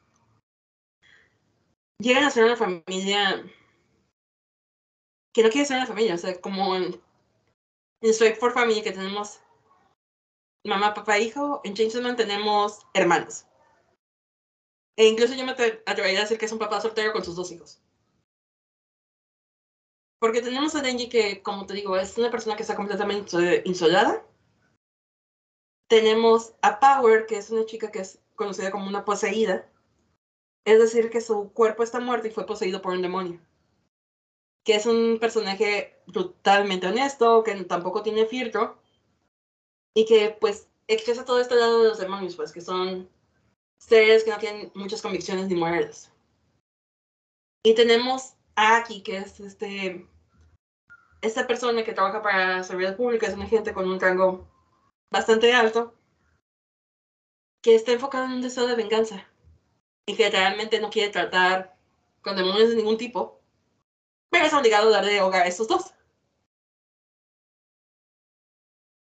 llegan 2.00 2.24
a 2.24 2.30
ser 2.30 2.46
una 2.46 2.56
familia 2.56 3.44
que 5.32 5.42
no 5.42 5.50
quiere 5.50 5.66
ser 5.66 5.78
una 5.78 5.86
familia. 5.86 6.14
O 6.14 6.18
sea, 6.18 6.40
como 6.40 6.76
en, 6.76 7.00
en 8.00 8.36
for 8.36 8.52
Family 8.52 8.82
que 8.82 8.92
tenemos 8.92 9.40
mamá, 10.64 10.94
papá, 10.94 11.18
hijo, 11.18 11.60
en 11.64 11.74
Chainsaw 11.74 12.02
Man 12.02 12.16
tenemos 12.16 12.80
hermanos. 12.94 13.46
E 14.96 15.06
incluso 15.06 15.34
yo 15.34 15.44
me 15.44 15.52
atrevería 15.52 16.18
a 16.18 16.22
decir 16.22 16.38
que 16.38 16.44
es 16.44 16.52
un 16.52 16.58
papá 16.58 16.80
soltero 16.80 17.12
con 17.12 17.24
sus 17.24 17.34
dos 17.34 17.50
hijos. 17.50 17.82
Porque 20.20 20.42
tenemos 20.42 20.74
a 20.74 20.82
Denji 20.82 21.08
que, 21.08 21.42
como 21.42 21.66
te 21.66 21.74
digo, 21.74 21.96
es 21.96 22.16
una 22.16 22.30
persona 22.30 22.54
que 22.54 22.62
está 22.62 22.76
completamente 22.76 23.62
insolada. 23.64 24.24
Tenemos 25.88 26.54
a 26.62 26.78
Power, 26.78 27.26
que 27.26 27.38
es 27.38 27.50
una 27.50 27.66
chica 27.66 27.90
que 27.90 28.00
es 28.00 28.20
conocida 28.36 28.70
como 28.70 28.86
una 28.86 29.04
poseída. 29.04 29.68
Es 30.64 30.78
decir, 30.78 31.10
que 31.10 31.20
su 31.20 31.52
cuerpo 31.52 31.82
está 31.82 31.98
muerto 31.98 32.28
y 32.28 32.30
fue 32.30 32.46
poseído 32.46 32.80
por 32.80 32.92
un 32.92 33.02
demonio. 33.02 33.40
Que 34.64 34.74
es 34.76 34.86
un 34.86 35.18
personaje 35.20 36.00
brutalmente 36.06 36.86
honesto, 36.86 37.42
que 37.42 37.54
tampoco 37.64 38.02
tiene 38.02 38.26
filtro. 38.26 38.78
Y 39.94 40.06
que, 40.06 40.36
pues, 40.40 40.68
expresa 40.86 41.24
todo 41.24 41.40
este 41.40 41.56
lado 41.56 41.82
de 41.82 41.88
los 41.88 41.98
demonios, 41.98 42.36
pues, 42.36 42.52
que 42.52 42.60
son 42.60 43.08
seres 43.78 44.24
que 44.24 44.30
no 44.30 44.38
tienen 44.38 44.70
muchas 44.74 45.02
convicciones 45.02 45.48
ni 45.48 45.56
morales. 45.56 46.10
Y 47.64 47.74
tenemos 47.74 48.34
a 48.56 48.84
que 48.84 49.16
es 49.16 49.40
este, 49.40 50.06
esta 51.20 51.46
persona 51.46 51.84
que 51.84 51.92
trabaja 51.92 52.22
para 52.22 52.56
la 52.56 52.62
seguridad 52.62 52.96
pública, 52.96 53.26
es 53.26 53.34
una 53.34 53.46
gente 53.46 53.72
con 53.72 53.88
un 53.88 54.00
rango 54.00 54.48
bastante 55.10 55.52
alto, 55.52 55.94
que 57.62 57.74
está 57.74 57.92
enfocado 57.92 58.24
en 58.24 58.32
un 58.32 58.42
deseo 58.42 58.66
de 58.66 58.74
venganza 58.74 59.26
y 60.06 60.16
que 60.16 60.30
realmente 60.30 60.80
no 60.80 60.90
quiere 60.90 61.12
tratar 61.12 61.76
con 62.22 62.36
demonios 62.36 62.70
de 62.70 62.76
ningún 62.76 62.98
tipo, 62.98 63.40
pero 64.32 64.46
es 64.46 64.54
obligado 64.54 64.88
a 64.88 64.92
darle 64.92 65.20
hogar 65.20 65.42
a 65.42 65.46
estos 65.46 65.68
dos. 65.68 65.92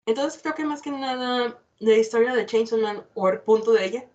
Entonces 0.05 0.41
creo 0.41 0.53
que 0.55 0.65
más 0.65 0.81
que 0.81 0.91
nada 0.91 1.57
la 1.79 1.95
historia 1.95 2.35
de 2.35 2.45
Chainsaw 2.45 2.79
Man 2.79 3.07
o 3.13 3.29
el 3.29 3.39
punto 3.39 3.71
de 3.71 3.85
ella 3.85 4.09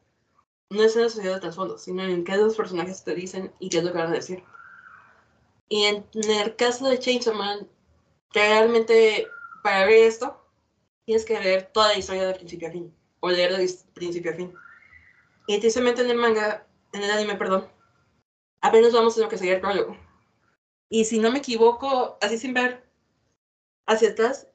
no 0.69 0.83
es 0.83 0.95
en 0.95 1.03
la 1.03 1.09
sociedad 1.09 1.35
de 1.37 1.41
trasfondo, 1.41 1.79
sino 1.79 2.03
en 2.03 2.23
qué 2.23 2.37
los 2.37 2.55
personajes 2.55 3.03
te 3.03 3.15
dicen 3.15 3.51
y 3.61 3.71
qué 3.71 3.79
es 3.79 3.85
lo 3.85 3.93
que 3.93 3.99
van 3.99 4.09
a 4.09 4.17
decir. 4.17 4.45
Y 5.71 5.85
en, 5.85 6.05
el 6.13 6.55
caso 6.55 6.87
de 6.87 6.99
Chainsaw 6.99 7.35
Man, 7.35 7.67
realmente 8.35 9.27
para 9.63 9.87
ver 9.87 10.05
esto, 10.05 10.39
tienes 11.07 11.25
que 11.25 11.39
ver 11.39 11.71
toda 11.73 11.89
la 11.89 11.99
historia 11.99 12.27
de 12.27 12.35
principio 12.35 12.69
a 12.69 12.73
fin, 12.73 12.95
o 13.21 13.31
leer 13.31 13.57
de 13.57 13.75
principio 13.95 14.33
a 14.33 14.35
fin. 14.35 14.55
Y 15.47 15.59
precisamente 15.59 16.03
en 16.03 16.11
el 16.11 16.19
manga, 16.19 16.67
en 16.93 17.03
el 17.03 17.11
anime, 17.11 17.37
perdón, 17.37 17.67
apenas 18.61 18.93
vamos 18.93 19.17
a 19.17 19.23
lo 19.23 19.31
que 19.31 19.39
sería 19.39 19.55
el 19.55 19.61
prólogo. 19.63 20.06
Y 20.89 21.05
si 21.05 21.19
no 21.19 21.31
me 21.33 21.39
equivoco, 21.39 22.19
así 22.21 22.39
sin 22.39 22.55
ver 22.55 22.85
hacia 23.87 24.11
atrás, 24.11 24.49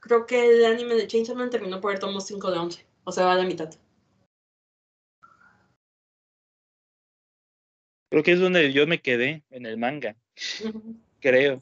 creo 0.00 0.26
que 0.26 0.48
el 0.48 0.64
anime 0.64 0.94
de 0.94 1.06
Chainsaw 1.06 1.36
Man 1.36 1.50
terminó 1.50 1.80
por 1.80 1.92
el 1.92 1.98
tomo 1.98 2.20
5 2.20 2.50
de 2.50 2.58
11, 2.58 2.86
o 3.04 3.12
sea, 3.12 3.26
va 3.26 3.32
a 3.32 3.36
la 3.36 3.44
mitad. 3.44 3.70
Creo 8.10 8.22
que 8.22 8.32
es 8.32 8.40
donde 8.40 8.72
yo 8.72 8.86
me 8.86 9.02
quedé, 9.02 9.44
en 9.50 9.66
el 9.66 9.76
manga. 9.76 10.16
Creo. 11.20 11.60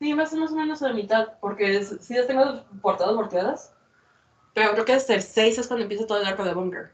Sí, 0.00 0.14
más, 0.14 0.32
más 0.32 0.52
o 0.52 0.56
menos 0.56 0.80
a 0.82 0.88
la 0.88 0.94
mitad, 0.94 1.38
porque 1.40 1.84
sí 1.84 2.14
las 2.14 2.26
tengo 2.26 2.64
portadas 2.80 3.16
volteadas. 3.16 3.74
Pero 4.54 4.72
creo 4.72 4.84
que 4.84 4.92
hasta 4.92 5.14
el 5.14 5.22
6 5.22 5.58
es 5.58 5.66
cuando 5.66 5.82
empieza 5.82 6.06
todo 6.06 6.20
el 6.20 6.26
arco 6.26 6.44
de 6.44 6.54
Bunker. 6.54 6.92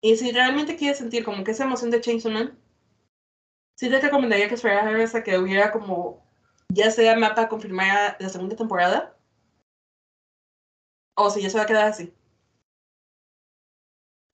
Y 0.00 0.16
si 0.16 0.30
realmente 0.32 0.76
quieres 0.76 0.98
sentir 0.98 1.24
como 1.24 1.42
que 1.44 1.52
esa 1.52 1.64
emoción 1.64 1.90
de 1.90 2.00
Chainsaw 2.00 2.30
Man, 2.30 2.58
sí 3.78 3.88
te 3.88 4.00
recomendaría 4.00 4.48
que 4.48 4.56
esperaras 4.56 5.04
hasta 5.04 5.22
que 5.22 5.38
hubiera 5.38 5.70
como, 5.70 6.26
ya 6.68 6.90
sea 6.90 7.16
mapa 7.16 7.48
confirmada 7.48 8.16
la 8.18 8.28
segunda 8.28 8.56
temporada, 8.56 9.16
o 11.14 11.30
si 11.30 11.42
ya 11.42 11.50
se 11.50 11.58
va 11.58 11.64
a 11.64 11.66
quedar 11.66 11.86
así. 11.86 12.12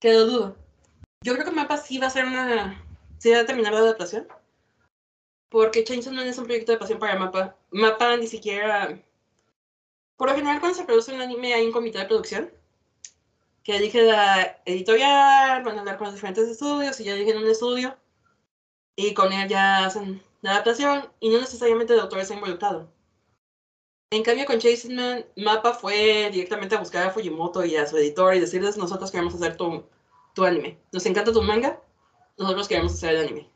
Que 0.01 0.12
lo 0.15 0.27
dudo. 0.27 0.57
Yo 1.23 1.35
creo 1.35 1.47
que 1.47 1.51
Mapa 1.51 1.79
sí 1.79 1.99
va 1.99 2.09
a 2.09 2.11
ser 2.11 2.27
una. 2.27 2.83
Sí 3.19 3.31
va 3.31 3.41
a 3.41 3.47
terminar 3.47 3.73
la 3.73 3.79
adaptación. 3.81 4.29
Porque 5.49 5.85
Chainsaw 5.85 6.12
Man 6.12 6.27
es 6.27 6.37
un 6.37 6.45
proyecto 6.45 6.73
de 6.73 6.79
pasión 6.79 6.99
para 6.99 7.19
Mapa. 7.19 7.57
Mapa 7.71 8.16
ni 8.16 8.27
siquiera. 8.27 8.99
Por 10.16 10.29
lo 10.29 10.35
general, 10.35 10.61
cuando 10.61 10.77
se 10.77 10.85
produce 10.85 11.15
un 11.15 11.23
anime, 11.23 11.55
hay 11.55 11.66
un 11.66 11.73
comité 11.73 11.99
de 11.99 12.07
producción 12.07 12.51
que 13.62 13.77
elige 13.77 14.03
la 14.03 14.61
editorial, 14.66 15.65
van 15.65 15.77
a 15.77 15.81
hablar 15.81 15.97
con 15.97 16.07
los 16.07 16.15
diferentes 16.15 16.49
estudios 16.49 17.01
y 17.01 17.05
ya 17.05 17.15
eligen 17.15 17.39
un 17.39 17.49
estudio. 17.49 17.97
Y 18.97 19.15
con 19.15 19.33
él 19.33 19.49
ya 19.49 19.87
hacen 19.87 20.23
la 20.41 20.53
adaptación 20.53 21.11
y 21.21 21.31
no 21.31 21.41
necesariamente 21.41 21.95
el 21.95 22.01
autor 22.01 22.21
está 22.21 22.35
involucrado. 22.35 22.89
En 24.11 24.23
cambio, 24.23 24.47
con 24.47 24.59
Chainsaw 24.59 24.93
Man, 24.93 25.27
Mapa 25.37 25.73
fue 25.73 26.31
directamente 26.31 26.77
a 26.77 26.79
buscar 26.79 27.07
a 27.07 27.11
Fujimoto 27.11 27.65
y 27.65 27.77
a 27.77 27.87
su 27.87 27.97
editor 27.97 28.35
y 28.35 28.41
decirles: 28.41 28.77
Nosotros 28.77 29.11
queremos 29.11 29.35
hacer 29.35 29.57
tu 29.57 29.85
tu 30.35 30.45
anime. 30.45 30.79
Nos 30.93 31.07
encanta 31.07 31.33
tu 31.33 31.43
manga, 31.43 31.81
nosotros 32.37 32.69
queremos 32.69 32.93
hacer 32.93 33.15
el 33.15 33.23
anime. 33.23 33.51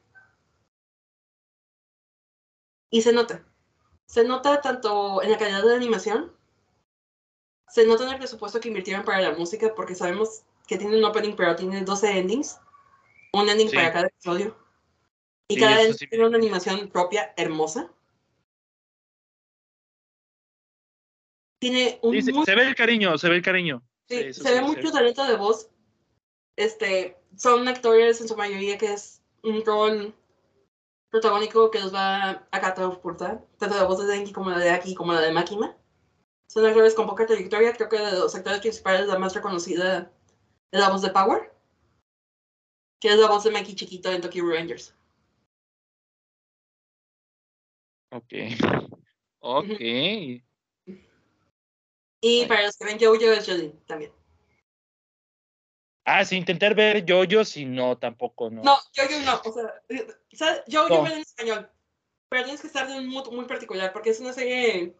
Y 2.91 3.03
se 3.03 3.13
nota. 3.13 3.45
Se 4.07 4.25
nota 4.25 4.61
tanto 4.63 5.23
en 5.23 5.31
la 5.31 5.39
calidad 5.39 5.63
de 5.63 5.69
la 5.69 5.77
animación, 5.77 6.33
se 7.69 7.87
nota 7.87 8.05
en 8.05 8.11
el 8.11 8.19
presupuesto 8.19 8.61
que 8.61 8.69
invirtieron 8.69 9.05
para 9.05 9.21
la 9.21 9.33
música, 9.33 9.75
porque 9.75 9.95
sabemos 9.95 10.43
que 10.67 10.79
tiene 10.79 10.97
un 10.97 11.05
opening, 11.05 11.35
pero 11.37 11.55
tiene 11.55 11.83
12 11.83 12.19
endings. 12.19 12.59
Un 13.35 13.49
ending 13.51 13.71
para 13.71 13.93
cada 13.93 14.07
episodio. 14.07 14.57
Y 15.49 15.59
cada 15.59 15.83
ending 15.83 16.09
tiene 16.09 16.27
una 16.27 16.37
animación 16.37 16.89
propia 16.89 17.33
hermosa. 17.37 17.91
Tiene 21.59 21.99
un. 22.03 22.23
se, 22.23 22.55
ve 22.55 22.67
el 22.67 22.75
cariño, 22.75 23.19
se 23.19 23.29
ve 23.29 23.37
el 23.37 23.43
cariño. 23.43 23.83
Sí, 24.09 24.33
se 24.33 24.55
ve 24.55 24.63
mucho 24.63 24.91
talento 24.91 25.27
de 25.27 25.37
voz 25.37 25.71
este, 26.59 27.17
son 27.37 27.69
actores 27.69 28.21
en 28.21 28.27
su 28.27 28.37
mayoría 28.37 28.77
que 28.79 28.93
es 28.93 29.23
un 29.45 29.65
rol 29.65 30.13
protagónico 31.09 31.71
que 31.71 31.79
los 31.79 31.95
va 31.95 32.49
a 32.51 32.61
catapultar, 32.61 33.47
tanto 33.59 33.77
la 33.77 33.85
voz 33.85 34.01
de 34.01 34.07
Denki 34.07 34.33
como 34.33 34.51
la 34.51 34.59
de 34.59 34.71
Aki 34.71 34.97
como 34.97 35.13
la 35.13 35.21
de 35.21 35.31
Makima. 35.31 35.77
Son 36.49 36.67
actores 36.67 36.95
con 36.95 37.07
poca 37.07 37.27
trayectoria, 37.27 37.75
creo 37.75 37.89
que 37.89 38.01
de 38.01 38.11
los 38.11 38.35
actores 38.35 38.59
principales 38.59 39.07
la 39.07 39.21
más 39.21 39.37
reconocida 39.37 40.11
es 40.73 40.81
la 40.81 40.91
voz 40.91 41.03
de 41.03 41.11
Power, 41.11 41.55
que 43.01 43.11
es 43.11 43.17
la 43.17 43.29
voz 43.29 43.45
de 43.45 43.53
Maki 43.53 43.77
chiquito 43.77 44.11
en 44.11 44.21
Tokyo 44.21 44.45
Rangers. 44.45 44.97
Ok. 48.11 48.33
Ok. 49.41 49.81
Y 52.21 52.47
para 52.47 52.65
los 52.65 52.77
que 52.77 52.85
ven 52.85 52.99
Jojo 52.99 53.33
es 53.33 53.47
Jolene 53.47 53.73
también. 53.87 54.13
Ah, 56.05 56.25
sí, 56.25 56.37
intentar 56.37 56.75
ver 56.75 57.05
yoyos 57.05 57.57
y 57.57 57.67
no, 57.67 57.99
tampoco, 57.99 58.49
no. 58.51 58.63
No, 58.63 58.79
yo 58.95 59.05
no, 59.25 59.43
o 59.45 59.53
sea, 59.53 59.75
¿sabes? 60.33 60.63
yo 60.67 60.89
no. 60.89 61.07
en 61.07 61.19
español, 61.19 61.71
pero 62.31 62.45
tienes 62.45 62.63
que 62.63 62.67
estar 62.67 62.89
de 62.89 62.99
un 62.99 63.09
mood 63.09 63.31
muy 63.31 63.45
particular, 63.45 63.93
porque 63.93 64.11
es 64.11 64.21
una 64.21 64.33
serie... 64.33 64.97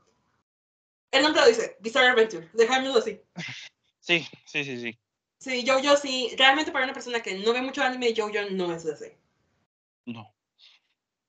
El 1.11 1.23
nombre 1.23 1.41
lo 1.41 1.49
dice, 1.49 1.79
Bizarre 1.81 2.09
Adventure, 2.09 2.51
dejámoslo 2.53 2.99
así. 2.99 3.21
Sí, 4.01 4.27
sí, 4.47 4.65
sí, 4.65 4.81
sí. 4.81 4.99
Sí, 5.39 5.65
yo 5.65 5.97
sí, 5.97 6.35
realmente 6.39 6.73
para 6.73 6.85
una 6.85 6.95
persona 6.95 7.21
que 7.21 7.39
no 7.39 7.53
ve 7.53 7.61
mucho 7.61 7.83
anime, 7.83 8.15
yo 8.15 8.31
no 8.51 8.73
es 8.75 8.87
así. 8.87 9.13
No. 10.07 10.35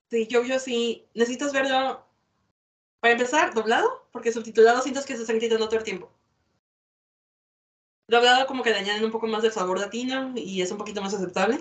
Sí, 0.09 0.27
yo 0.27 0.43
sí, 0.59 1.07
necesitas 1.13 1.53
verlo, 1.53 2.03
para 2.99 3.13
empezar, 3.13 3.53
doblado, 3.53 4.07
porque 4.11 4.31
subtitulado 4.31 4.81
sientes 4.81 5.05
que 5.05 5.15
se 5.15 5.21
están 5.21 5.39
quitando 5.39 5.67
todo 5.67 5.77
el 5.77 5.85
tiempo. 5.85 6.11
Doblado 8.07 8.47
como 8.47 8.63
que 8.63 8.71
le 8.71 8.77
añaden 8.79 9.05
un 9.05 9.11
poco 9.11 9.27
más 9.27 9.43
de 9.43 9.51
sabor 9.51 9.79
latino 9.79 10.33
y 10.35 10.61
es 10.61 10.71
un 10.71 10.79
poquito 10.79 11.01
más 11.01 11.13
aceptable. 11.13 11.59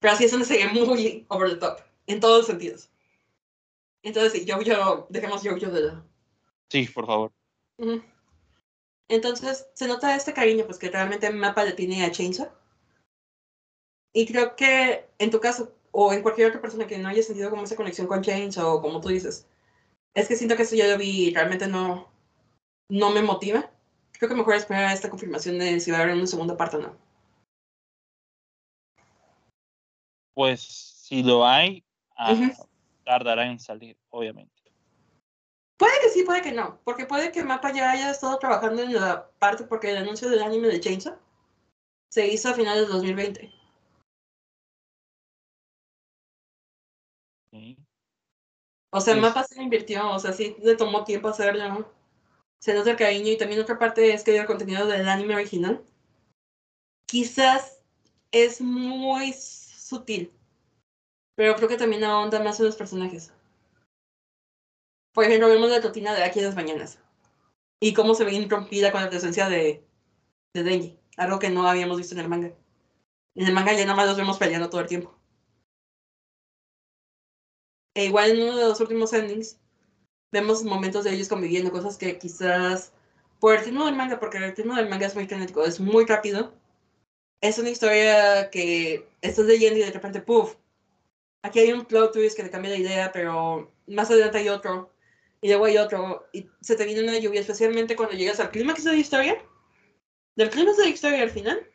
Pero 0.00 0.14
así 0.14 0.24
es 0.24 0.32
donde 0.32 0.46
se 0.46 0.56
ve 0.56 0.68
muy 0.72 1.24
over 1.28 1.50
the 1.50 1.56
top, 1.56 1.80
en 2.06 2.20
todos 2.20 2.38
los 2.38 2.46
sentidos. 2.46 2.90
Entonces 4.02 4.32
sí, 4.32 4.44
yo, 4.44 4.60
yo, 4.62 5.06
dejemos 5.08 5.42
yo, 5.42 5.56
yo 5.56 5.70
de 5.70 5.80
lado. 5.80 6.04
Sí, 6.68 6.86
por 6.86 7.06
favor. 7.06 7.32
Entonces, 9.08 9.68
se 9.74 9.86
nota 9.86 10.16
este 10.16 10.32
cariño, 10.32 10.64
pues 10.64 10.78
que 10.78 10.90
realmente 10.90 11.30
Mapa 11.30 11.64
le 11.64 11.72
tiene 11.72 12.04
a 12.04 12.10
Chainsaw. 12.10 12.50
Y 14.12 14.26
creo 14.26 14.56
que 14.56 15.08
en 15.18 15.30
tu 15.30 15.40
caso, 15.40 15.72
o 15.98 16.12
en 16.12 16.20
cualquier 16.20 16.48
otra 16.48 16.60
persona 16.60 16.86
que 16.86 16.98
no 16.98 17.08
haya 17.08 17.22
sentido 17.22 17.48
como 17.48 17.62
esa 17.62 17.74
conexión 17.74 18.06
con 18.06 18.20
Chainsaw, 18.20 18.74
o 18.74 18.82
como 18.82 19.00
tú 19.00 19.08
dices, 19.08 19.48
es 20.14 20.28
que 20.28 20.36
siento 20.36 20.54
que 20.54 20.64
eso 20.64 20.76
ya 20.76 20.88
lo 20.88 20.98
vi 20.98 21.28
y 21.28 21.34
realmente 21.34 21.68
no, 21.68 22.12
no 22.90 23.10
me 23.12 23.22
motiva. 23.22 23.70
Creo 24.12 24.28
que 24.28 24.34
mejor 24.34 24.56
esperar 24.56 24.92
esta 24.92 25.08
confirmación 25.08 25.58
de 25.58 25.80
si 25.80 25.90
va 25.90 25.96
a 25.96 26.02
haber 26.02 26.14
una 26.14 26.26
segunda 26.26 26.54
parte 26.54 26.76
o 26.76 26.80
no. 26.80 26.96
Pues 30.34 30.60
si 30.60 31.22
lo 31.22 31.46
hay, 31.46 31.82
ah, 32.18 32.34
tardará 33.02 33.46
en 33.46 33.58
salir, 33.58 33.96
obviamente. 34.10 34.52
Puede 35.78 35.94
que 36.02 36.10
sí, 36.10 36.24
puede 36.24 36.42
que 36.42 36.52
no, 36.52 36.78
porque 36.84 37.06
puede 37.06 37.32
que 37.32 37.42
Mapa 37.42 37.72
ya 37.72 37.90
haya 37.90 38.10
estado 38.10 38.38
trabajando 38.38 38.82
en 38.82 38.92
la 38.92 39.30
parte, 39.38 39.64
porque 39.64 39.92
el 39.92 39.96
anuncio 39.96 40.28
del 40.28 40.42
anime 40.42 40.68
de 40.68 40.78
Chainsaw 40.78 41.16
se 42.10 42.26
hizo 42.26 42.50
a 42.50 42.54
finales 42.54 42.86
de 42.86 42.92
2020. 42.92 43.65
O 48.90 49.00
sea, 49.00 49.16
Mapa 49.16 49.44
se 49.44 49.62
invirtió, 49.62 50.10
o 50.10 50.18
sea, 50.18 50.32
sí 50.32 50.56
le 50.62 50.76
tomó 50.76 51.04
tiempo 51.04 51.28
hacerlo. 51.28 51.92
Se 52.60 52.72
nota 52.74 52.90
el 52.92 52.96
cariño 52.96 53.30
y 53.30 53.36
también 53.36 53.60
otra 53.60 53.78
parte 53.78 54.14
es 54.14 54.24
que 54.24 54.36
el 54.36 54.46
contenido 54.46 54.86
del 54.86 55.08
anime 55.08 55.34
original 55.34 55.84
quizás 57.06 57.82
es 58.32 58.60
muy 58.60 59.32
sutil, 59.32 60.32
pero 61.34 61.54
creo 61.56 61.68
que 61.68 61.76
también 61.76 62.04
ahonda 62.04 62.42
más 62.42 62.58
en 62.60 62.66
los 62.66 62.76
personajes. 62.76 63.32
Por 65.12 65.24
ejemplo, 65.24 65.48
vemos 65.48 65.70
la 65.70 65.80
rutina 65.80 66.14
de 66.14 66.24
aquí 66.24 66.40
en 66.40 66.46
las 66.46 66.56
mañanas 66.56 66.98
y 67.80 67.94
cómo 67.94 68.14
se 68.14 68.24
ve 68.24 68.32
interrumpida 68.32 68.92
con 68.92 69.02
la 69.02 69.10
presencia 69.10 69.48
de, 69.48 69.84
de 70.54 70.62
Denji, 70.62 70.98
algo 71.16 71.38
que 71.38 71.50
no 71.50 71.68
habíamos 71.68 71.98
visto 71.98 72.14
en 72.14 72.20
el 72.20 72.28
manga. 72.28 72.52
En 73.34 73.46
el 73.46 73.54
manga 73.54 73.72
ya 73.72 73.84
nada 73.84 73.96
más 73.96 74.06
los 74.06 74.16
vemos 74.16 74.38
peleando 74.38 74.68
todo 74.68 74.80
el 74.80 74.88
tiempo. 74.88 75.15
E 77.96 78.04
igual 78.04 78.30
en 78.32 78.42
uno 78.42 78.56
de 78.58 78.68
los 78.68 78.78
últimos 78.80 79.14
endings 79.14 79.58
vemos 80.30 80.62
momentos 80.62 81.04
de 81.04 81.14
ellos 81.14 81.28
conviviendo, 81.28 81.72
cosas 81.72 81.96
que 81.96 82.18
quizás 82.18 82.92
por 83.40 83.54
el 83.54 83.64
ritmo 83.64 83.86
del 83.86 83.96
manga, 83.96 84.20
porque 84.20 84.36
el 84.36 84.54
ritmo 84.54 84.74
del 84.74 84.90
manga 84.90 85.06
es 85.06 85.14
muy 85.14 85.26
frenético, 85.26 85.64
es 85.64 85.80
muy 85.80 86.04
rápido. 86.04 86.52
Es 87.40 87.58
una 87.58 87.70
historia 87.70 88.50
que 88.50 89.08
estás 89.22 89.46
leyendo 89.46 89.78
y 89.78 89.82
de 89.82 89.92
repente, 89.92 90.20
puff, 90.20 90.56
aquí 91.42 91.60
hay 91.60 91.72
un 91.72 91.86
plot 91.86 92.12
twist 92.12 92.36
que 92.36 92.42
te 92.42 92.50
cambia 92.50 92.72
la 92.72 92.76
idea, 92.76 93.12
pero 93.12 93.72
más 93.86 94.10
adelante 94.10 94.38
hay 94.38 94.50
otro, 94.50 94.92
y 95.40 95.48
luego 95.48 95.64
hay 95.64 95.78
otro, 95.78 96.26
y 96.34 96.50
se 96.60 96.76
te 96.76 96.84
viene 96.84 97.02
una 97.02 97.18
lluvia, 97.18 97.40
especialmente 97.40 97.96
cuando 97.96 98.14
llegas 98.14 98.40
al 98.40 98.50
clímax 98.50 98.84
de 98.84 98.92
la 98.92 98.98
historia. 98.98 99.42
Del 100.36 100.50
clímax 100.50 100.76
de 100.76 100.84
la 100.84 100.90
historia 100.90 101.22
al 101.22 101.30
final, 101.30 101.66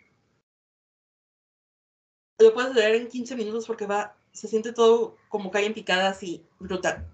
lo 2.39 2.53
puedes 2.53 2.75
leer 2.75 2.95
en 2.95 3.07
15 3.07 3.35
minutos 3.35 3.65
porque 3.65 3.87
va 3.87 4.20
se 4.31 4.47
siente 4.47 4.73
todo 4.73 5.17
como 5.29 5.51
cae 5.51 5.65
en 5.65 5.73
picadas 5.73 6.23
y 6.23 6.45
brutal. 6.59 7.07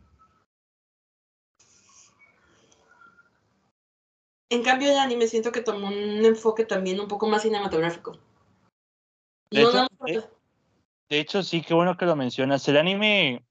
En 4.49 4.63
cambio, 4.63 4.91
el 4.91 4.97
anime 4.97 5.27
siento 5.27 5.51
que 5.51 5.61
tomó 5.61 5.87
un 5.87 6.25
enfoque 6.25 6.63
también 6.63 6.99
un 6.99 7.07
poco 7.07 7.27
más 7.27 7.41
cinematográfico. 7.41 8.17
De, 9.51 9.61
hecho, 9.61 9.87
eh, 10.05 10.21
de, 11.09 11.19
hecho, 11.19 11.43
sí, 11.43 11.61
qué 11.61 11.73
bueno 11.73 11.97
que 11.97 12.05
lo 12.05 12.15
mencionas. 12.15 12.65
El 12.67 12.77
anime, 12.77 13.45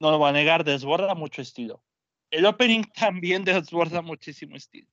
no 0.00 0.12
lo 0.12 0.18
voy 0.18 0.28
a 0.28 0.32
negar, 0.32 0.62
desborda 0.62 1.14
mucho 1.14 1.42
estilo. 1.42 1.82
El 2.30 2.46
opening 2.46 2.82
también 2.94 3.44
desborda 3.44 4.00
muchísimo 4.00 4.56
estilo. 4.56 4.88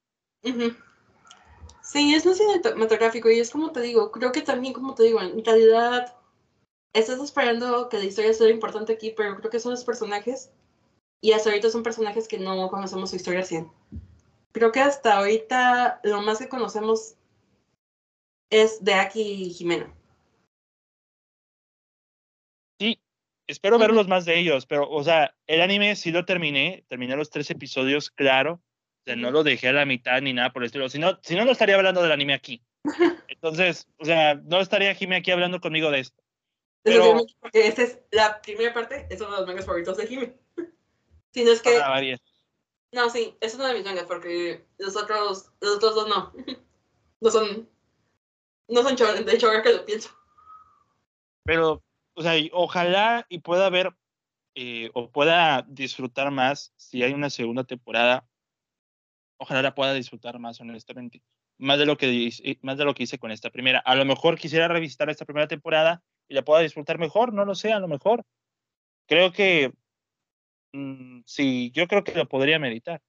Sí, 1.81 2.15
es 2.15 2.25
muy 2.25 2.33
cinematográfico 2.33 3.29
y 3.29 3.39
es 3.39 3.51
como 3.51 3.71
te 3.71 3.81
digo, 3.81 4.11
creo 4.11 4.31
que 4.31 4.41
también, 4.41 4.73
como 4.73 4.95
te 4.95 5.03
digo, 5.03 5.21
en 5.21 5.45
realidad 5.45 6.15
estás 6.95 7.19
esperando 7.19 7.89
que 7.89 7.97
la 7.97 8.05
historia 8.05 8.33
sea 8.33 8.49
importante 8.49 8.93
aquí, 8.93 9.13
pero 9.15 9.35
creo 9.35 9.51
que 9.51 9.59
son 9.59 9.71
los 9.71 9.83
personajes. 9.83 10.51
Y 11.21 11.33
hasta 11.33 11.49
ahorita 11.49 11.69
son 11.69 11.83
personajes 11.83 12.27
que 12.27 12.39
no 12.39 12.69
conocemos 12.69 13.09
su 13.09 13.17
historia 13.17 13.43
100. 13.43 13.69
Creo 14.51 14.71
que 14.71 14.79
hasta 14.79 15.17
ahorita 15.17 15.99
lo 16.03 16.21
más 16.21 16.39
que 16.39 16.49
conocemos 16.49 17.15
es 18.49 18.83
de 18.83 18.93
Aki 18.93 19.21
y 19.21 19.49
Jimena. 19.53 19.93
Sí, 22.79 22.99
espero 23.47 23.77
verlos 23.77 24.07
más 24.07 24.25
de 24.25 24.39
ellos, 24.39 24.65
pero, 24.65 24.89
o 24.89 25.03
sea, 25.03 25.35
el 25.47 25.61
anime 25.61 25.95
sí 25.95 26.11
lo 26.11 26.25
terminé, 26.25 26.85
terminé 26.87 27.15
los 27.15 27.29
tres 27.29 27.49
episodios, 27.49 28.09
claro. 28.09 28.61
O 29.01 29.03
sea, 29.05 29.15
no 29.15 29.31
lo 29.31 29.43
dejé 29.43 29.67
a 29.67 29.73
la 29.73 29.85
mitad 29.85 30.21
ni 30.21 30.33
nada 30.33 30.53
por 30.53 30.63
el 30.63 30.67
estilo. 30.67 30.89
Si 30.89 30.99
no, 30.99 31.19
si 31.21 31.35
no, 31.35 31.45
no 31.45 31.51
estaría 31.51 31.75
hablando 31.75 32.01
del 32.01 32.11
anime 32.11 32.33
aquí. 32.33 32.63
Entonces, 33.27 33.87
o 33.97 34.05
sea, 34.05 34.35
no 34.35 34.61
estaría 34.61 34.95
Jimena 34.95 35.19
aquí 35.19 35.31
hablando 35.31 35.59
conmigo 35.59 35.91
de 35.91 35.99
esto. 35.99 36.24
Pero... 36.85 37.25
Porque 37.39 37.67
esta 37.67 37.81
es 37.81 37.99
la 38.11 38.39
primera 38.41 38.71
parte, 38.71 39.07
es 39.09 39.19
uno 39.19 39.31
de 39.31 39.37
los 39.37 39.47
mangas 39.47 39.65
favoritos 39.65 39.97
de 39.97 40.07
Jimmy. 40.07 40.33
Si 41.33 41.43
no 41.43 41.51
es 41.51 41.61
que. 41.61 42.17
no, 42.93 43.09
sí, 43.09 43.35
es 43.41 43.55
uno 43.55 43.67
de 43.67 43.73
mis 43.73 43.83
mangas, 43.83 44.05
porque 44.05 44.65
los 44.77 44.95
otros, 44.95 45.51
los 45.59 45.75
otros 45.75 45.95
dos 45.95 46.07
no. 46.07 46.31
No 47.19 47.29
son. 47.29 47.67
No 48.69 48.83
son 48.83 48.95
chavales, 48.95 49.25
de 49.25 49.33
hecho, 49.33 49.47
ahora 49.47 49.61
que 49.61 49.73
lo 49.73 49.85
pienso. 49.85 50.09
Pero, 51.43 51.83
o 52.13 52.21
sea, 52.21 52.33
ojalá 52.53 53.25
y 53.27 53.39
pueda 53.39 53.69
ver 53.69 53.93
eh, 54.53 54.91
o 54.93 55.11
pueda 55.11 55.65
disfrutar 55.67 56.31
más 56.31 56.71
si 56.77 57.03
hay 57.03 57.11
una 57.11 57.29
segunda 57.29 57.65
temporada. 57.65 58.25
Ojalá 59.37 59.61
la 59.61 59.75
pueda 59.75 59.93
disfrutar 59.93 60.39
más, 60.39 60.61
honestamente. 60.61 61.21
Más 61.57 61.79
de 61.79 61.85
lo 61.85 61.97
que, 61.97 62.57
más 62.61 62.77
de 62.77 62.85
lo 62.85 62.93
que 62.93 63.03
hice 63.03 63.19
con 63.19 63.31
esta 63.31 63.49
primera. 63.49 63.79
A 63.79 63.95
lo 63.95 64.05
mejor 64.05 64.37
quisiera 64.37 64.69
revisitar 64.69 65.09
esta 65.09 65.25
primera 65.25 65.49
temporada 65.49 66.01
y 66.27 66.33
la 66.33 66.43
pueda 66.43 66.61
disfrutar 66.61 66.97
mejor, 66.99 67.33
no 67.33 67.45
lo 67.45 67.55
sé, 67.55 67.71
a 67.71 67.79
lo 67.79 67.87
mejor. 67.87 68.23
Creo 69.07 69.31
que 69.31 69.71
mm, 70.73 71.21
sí, 71.25 71.71
yo 71.71 71.87
creo 71.87 72.03
que 72.03 72.13
lo 72.13 72.27
podría 72.27 72.59
meditar. 72.59 73.01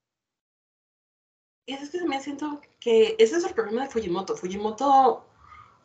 Y 1.68 1.74
es 1.74 1.90
que 1.90 1.98
también 1.98 2.22
siento 2.22 2.60
que 2.78 3.16
ese 3.18 3.36
es 3.36 3.44
el 3.44 3.54
problema 3.54 3.82
de 3.84 3.90
Fujimoto. 3.90 4.36
Fujimoto 4.36 5.26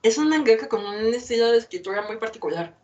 es 0.03 0.17
un 0.17 0.29
mangaka 0.29 0.67
con 0.67 0.85
un 0.85 1.13
estilo 1.13 1.51
de 1.51 1.57
escritura 1.57 2.03
muy 2.03 2.17
particular. 2.17 2.77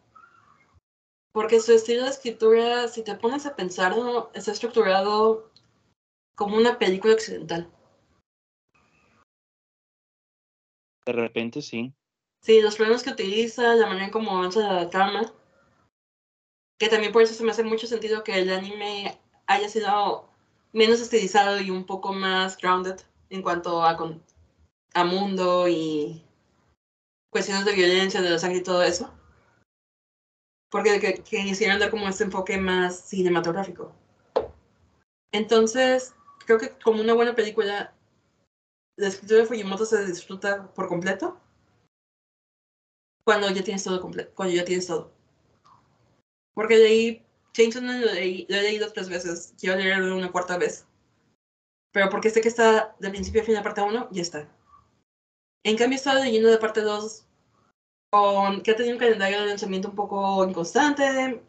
Porque 1.32 1.60
su 1.60 1.74
estilo 1.74 2.04
de 2.04 2.10
escritura, 2.10 2.88
si 2.88 3.04
te 3.04 3.14
pones 3.16 3.46
a 3.46 3.56
pensarlo, 3.56 4.32
está 4.34 4.52
estructurado 4.52 5.52
como 6.36 6.58
una 6.58 6.80
película 6.80 7.14
occidental. 7.14 7.72
De 11.06 11.14
repente 11.14 11.62
sí. 11.62 11.94
Sí, 12.48 12.62
los 12.62 12.78
planos 12.78 13.04
que 13.04 13.10
utiliza, 13.10 13.76
la 13.76 13.88
manera 13.88 14.06
en 14.06 14.12
cómo 14.12 14.38
avanza 14.38 14.62
la 14.62 14.90
trama. 14.90 15.34
Que 16.80 16.88
también 16.88 17.12
por 17.12 17.22
eso 17.22 17.34
se 17.34 17.44
me 17.44 17.52
hace 17.52 17.62
mucho 17.62 17.88
sentido 17.88 18.24
que 18.24 18.40
el 18.40 18.50
anime 18.50 19.20
haya 19.48 19.68
sido 19.68 20.30
menos 20.72 21.02
estilizado 21.02 21.60
y 21.60 21.72
un 21.72 21.86
poco 21.86 22.14
más 22.14 22.56
grounded 22.58 23.02
en 23.30 23.42
cuanto 23.42 23.84
a, 23.84 23.98
mundo 25.04 25.68
y 25.68 26.24
cuestiones 27.30 27.66
de 27.66 27.74
violencia, 27.74 28.22
de 28.22 28.30
la 28.30 28.40
sangre 28.40 28.60
y 28.60 28.64
todo 28.64 28.82
eso. 28.82 29.14
Porque 30.72 31.02
que, 31.02 31.16
que 31.24 31.78
dar 31.80 31.90
como 31.90 32.08
este 32.08 32.24
enfoque 32.24 32.58
más 32.58 33.10
cinematográfico. 33.10 33.94
Entonces, 35.34 36.16
creo 36.46 36.60
que 36.60 36.70
como 36.82 37.02
una 37.02 37.14
buena 37.14 37.36
película, 37.36 37.94
la 38.96 39.08
escritura 39.10 39.42
de 39.42 39.48
Fujimoto 39.48 39.84
se 39.86 40.06
disfruta 40.06 40.74
por 40.74 40.88
completo 40.88 41.42
cuando 43.28 43.50
ya 43.50 43.62
tienes 43.62 43.84
todo 43.84 44.00
completo, 44.00 44.32
cuando 44.36 44.56
ya 44.56 44.64
tienes 44.64 44.88
todo. 44.88 45.12
Porque 46.54 46.76
ahí, 46.76 47.26
Chainsaw 47.52 47.82
lo, 47.84 47.90
lo 47.90 48.10
he 48.14 48.48
leído 48.48 48.90
tres 48.94 49.10
veces, 49.10 49.54
quiero 49.60 49.76
leerlo 49.78 50.16
una 50.16 50.32
cuarta 50.32 50.58
vez. 50.58 50.88
Pero 51.92 52.10
porque 52.10 52.30
sé 52.30 52.40
que 52.40 52.48
está 52.48 52.96
de 53.00 53.10
principio 53.10 53.42
a 53.42 53.44
fin 53.44 53.56
la 53.56 53.64
parte 53.64 53.82
1, 53.82 54.08
ya 54.12 54.22
está. 54.22 54.48
En 55.66 55.76
cambio, 55.76 55.98
he 55.98 56.00
estado 56.00 56.24
leyendo 56.24 56.50
de 56.50 56.58
parte 56.58 56.80
2, 56.80 57.26
con, 58.12 58.62
que 58.62 58.72
ha 58.72 58.76
tenido 58.78 58.96
un 58.96 59.00
calendario 59.00 59.42
de 59.42 59.48
lanzamiento 59.48 59.90
un 59.90 59.96
poco 59.96 60.48
inconstante, 60.48 61.42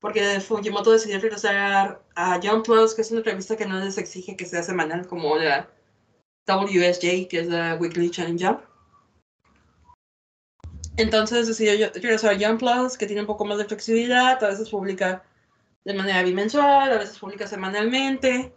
porque 0.00 0.40
Fujimoto 0.40 0.90
decidió 0.90 1.20
regresar 1.20 2.02
a 2.16 2.40
Jump 2.42 2.64
Plus, 2.64 2.92
que 2.96 3.02
es 3.02 3.12
una 3.12 3.22
revista 3.22 3.56
que 3.56 3.66
no 3.66 3.78
les 3.78 3.98
exige 3.98 4.36
que 4.36 4.46
sea 4.46 4.64
semanal 4.64 5.06
como 5.06 5.36
la 5.36 5.70
WSJ, 6.48 7.28
que 7.28 7.38
es 7.38 7.46
la 7.46 7.76
Weekly 7.76 8.10
Challenge 8.10 8.44
Jump. 8.44 8.68
Entonces 10.98 11.46
decidió 11.46 11.74
yo 11.74 11.86
regresar 11.94 12.32
a 12.32 12.36
Young 12.36 12.58
Plus, 12.58 12.98
que 12.98 13.06
tiene 13.06 13.20
un 13.20 13.26
poco 13.28 13.44
más 13.44 13.56
de 13.56 13.66
flexibilidad, 13.66 14.42
a 14.42 14.48
veces 14.48 14.68
publica 14.68 15.22
de 15.84 15.94
manera 15.94 16.24
bimensual, 16.24 16.90
a 16.90 16.98
veces 16.98 17.20
publica 17.20 17.46
semanalmente. 17.46 18.52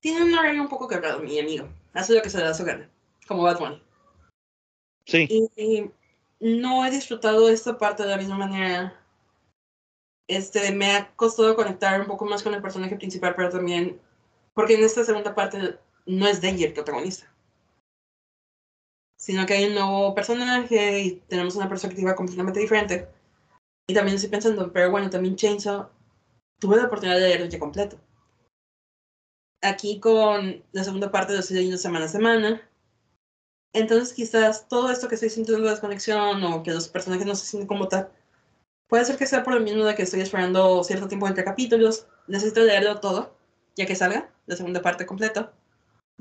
Tiene 0.00 0.22
un 0.22 0.34
horario 0.34 0.60
un 0.60 0.68
poco 0.68 0.86
quebrado, 0.86 1.20
mi 1.20 1.38
amigo. 1.40 1.66
Hace 1.94 2.14
lo 2.14 2.20
que 2.20 2.28
se 2.28 2.38
le 2.38 2.44
da 2.44 2.52
su 2.52 2.64
gana, 2.64 2.90
como 3.26 3.42
Bad 3.42 3.58
Bunny. 3.58 3.82
Sí. 5.06 5.26
Y, 5.56 5.90
no 6.40 6.84
he 6.84 6.90
disfrutado 6.90 7.48
esta 7.48 7.78
parte 7.78 8.02
de 8.02 8.10
la 8.10 8.16
misma 8.18 8.36
manera. 8.36 9.00
Este, 10.28 10.72
me 10.72 10.92
ha 10.92 11.14
costado 11.14 11.56
conectar 11.56 12.00
un 12.00 12.06
poco 12.06 12.26
más 12.26 12.42
con 12.42 12.52
el 12.52 12.60
personaje 12.60 12.96
principal, 12.96 13.34
pero 13.34 13.48
también 13.48 13.98
porque 14.52 14.74
en 14.74 14.84
esta 14.84 15.04
segunda 15.04 15.34
parte 15.34 15.78
no 16.04 16.26
es 16.26 16.42
Danger 16.42 16.68
el 16.68 16.74
protagonista 16.74 17.31
sino 19.22 19.46
que 19.46 19.54
hay 19.54 19.66
un 19.66 19.74
nuevo 19.74 20.16
personaje 20.16 21.00
y 21.00 21.12
tenemos 21.28 21.54
una 21.54 21.68
perspectiva 21.68 22.16
completamente 22.16 22.58
diferente. 22.58 23.08
Y 23.86 23.94
también 23.94 24.16
estoy 24.16 24.30
pensando, 24.30 24.72
pero 24.72 24.90
bueno, 24.90 25.10
también 25.10 25.36
Chainsaw 25.36 25.88
tuve 26.58 26.76
la 26.76 26.86
oportunidad 26.86 27.20
de 27.20 27.28
leerlo 27.28 27.46
ya 27.46 27.60
completo. 27.60 28.00
Aquí 29.62 30.00
con 30.00 30.64
la 30.72 30.82
segunda 30.82 31.12
parte 31.12 31.34
lo 31.34 31.38
estoy 31.38 31.58
leyendo 31.58 31.78
semana 31.78 32.06
a 32.06 32.08
semana. 32.08 32.68
Entonces 33.72 34.12
quizás 34.12 34.66
todo 34.66 34.90
esto 34.90 35.06
que 35.06 35.14
estoy 35.14 35.30
sintiendo 35.30 35.62
de 35.62 35.70
desconexión 35.70 36.42
o 36.42 36.64
que 36.64 36.72
los 36.72 36.88
personajes 36.88 37.24
no 37.24 37.36
se 37.36 37.46
sienten 37.46 37.68
como 37.68 37.86
tal, 37.86 38.10
puede 38.88 39.04
ser 39.04 39.18
que 39.18 39.26
sea 39.26 39.44
por 39.44 39.54
lo 39.54 39.60
mismo 39.60 39.84
de 39.84 39.94
que 39.94 40.02
estoy 40.02 40.20
esperando 40.22 40.82
cierto 40.82 41.06
tiempo 41.06 41.28
entre 41.28 41.44
capítulos, 41.44 42.08
necesito 42.26 42.64
leerlo 42.64 42.98
todo, 42.98 43.36
ya 43.76 43.86
que 43.86 43.94
salga, 43.94 44.32
la 44.46 44.56
segunda 44.56 44.82
parte 44.82 45.06
completa, 45.06 45.52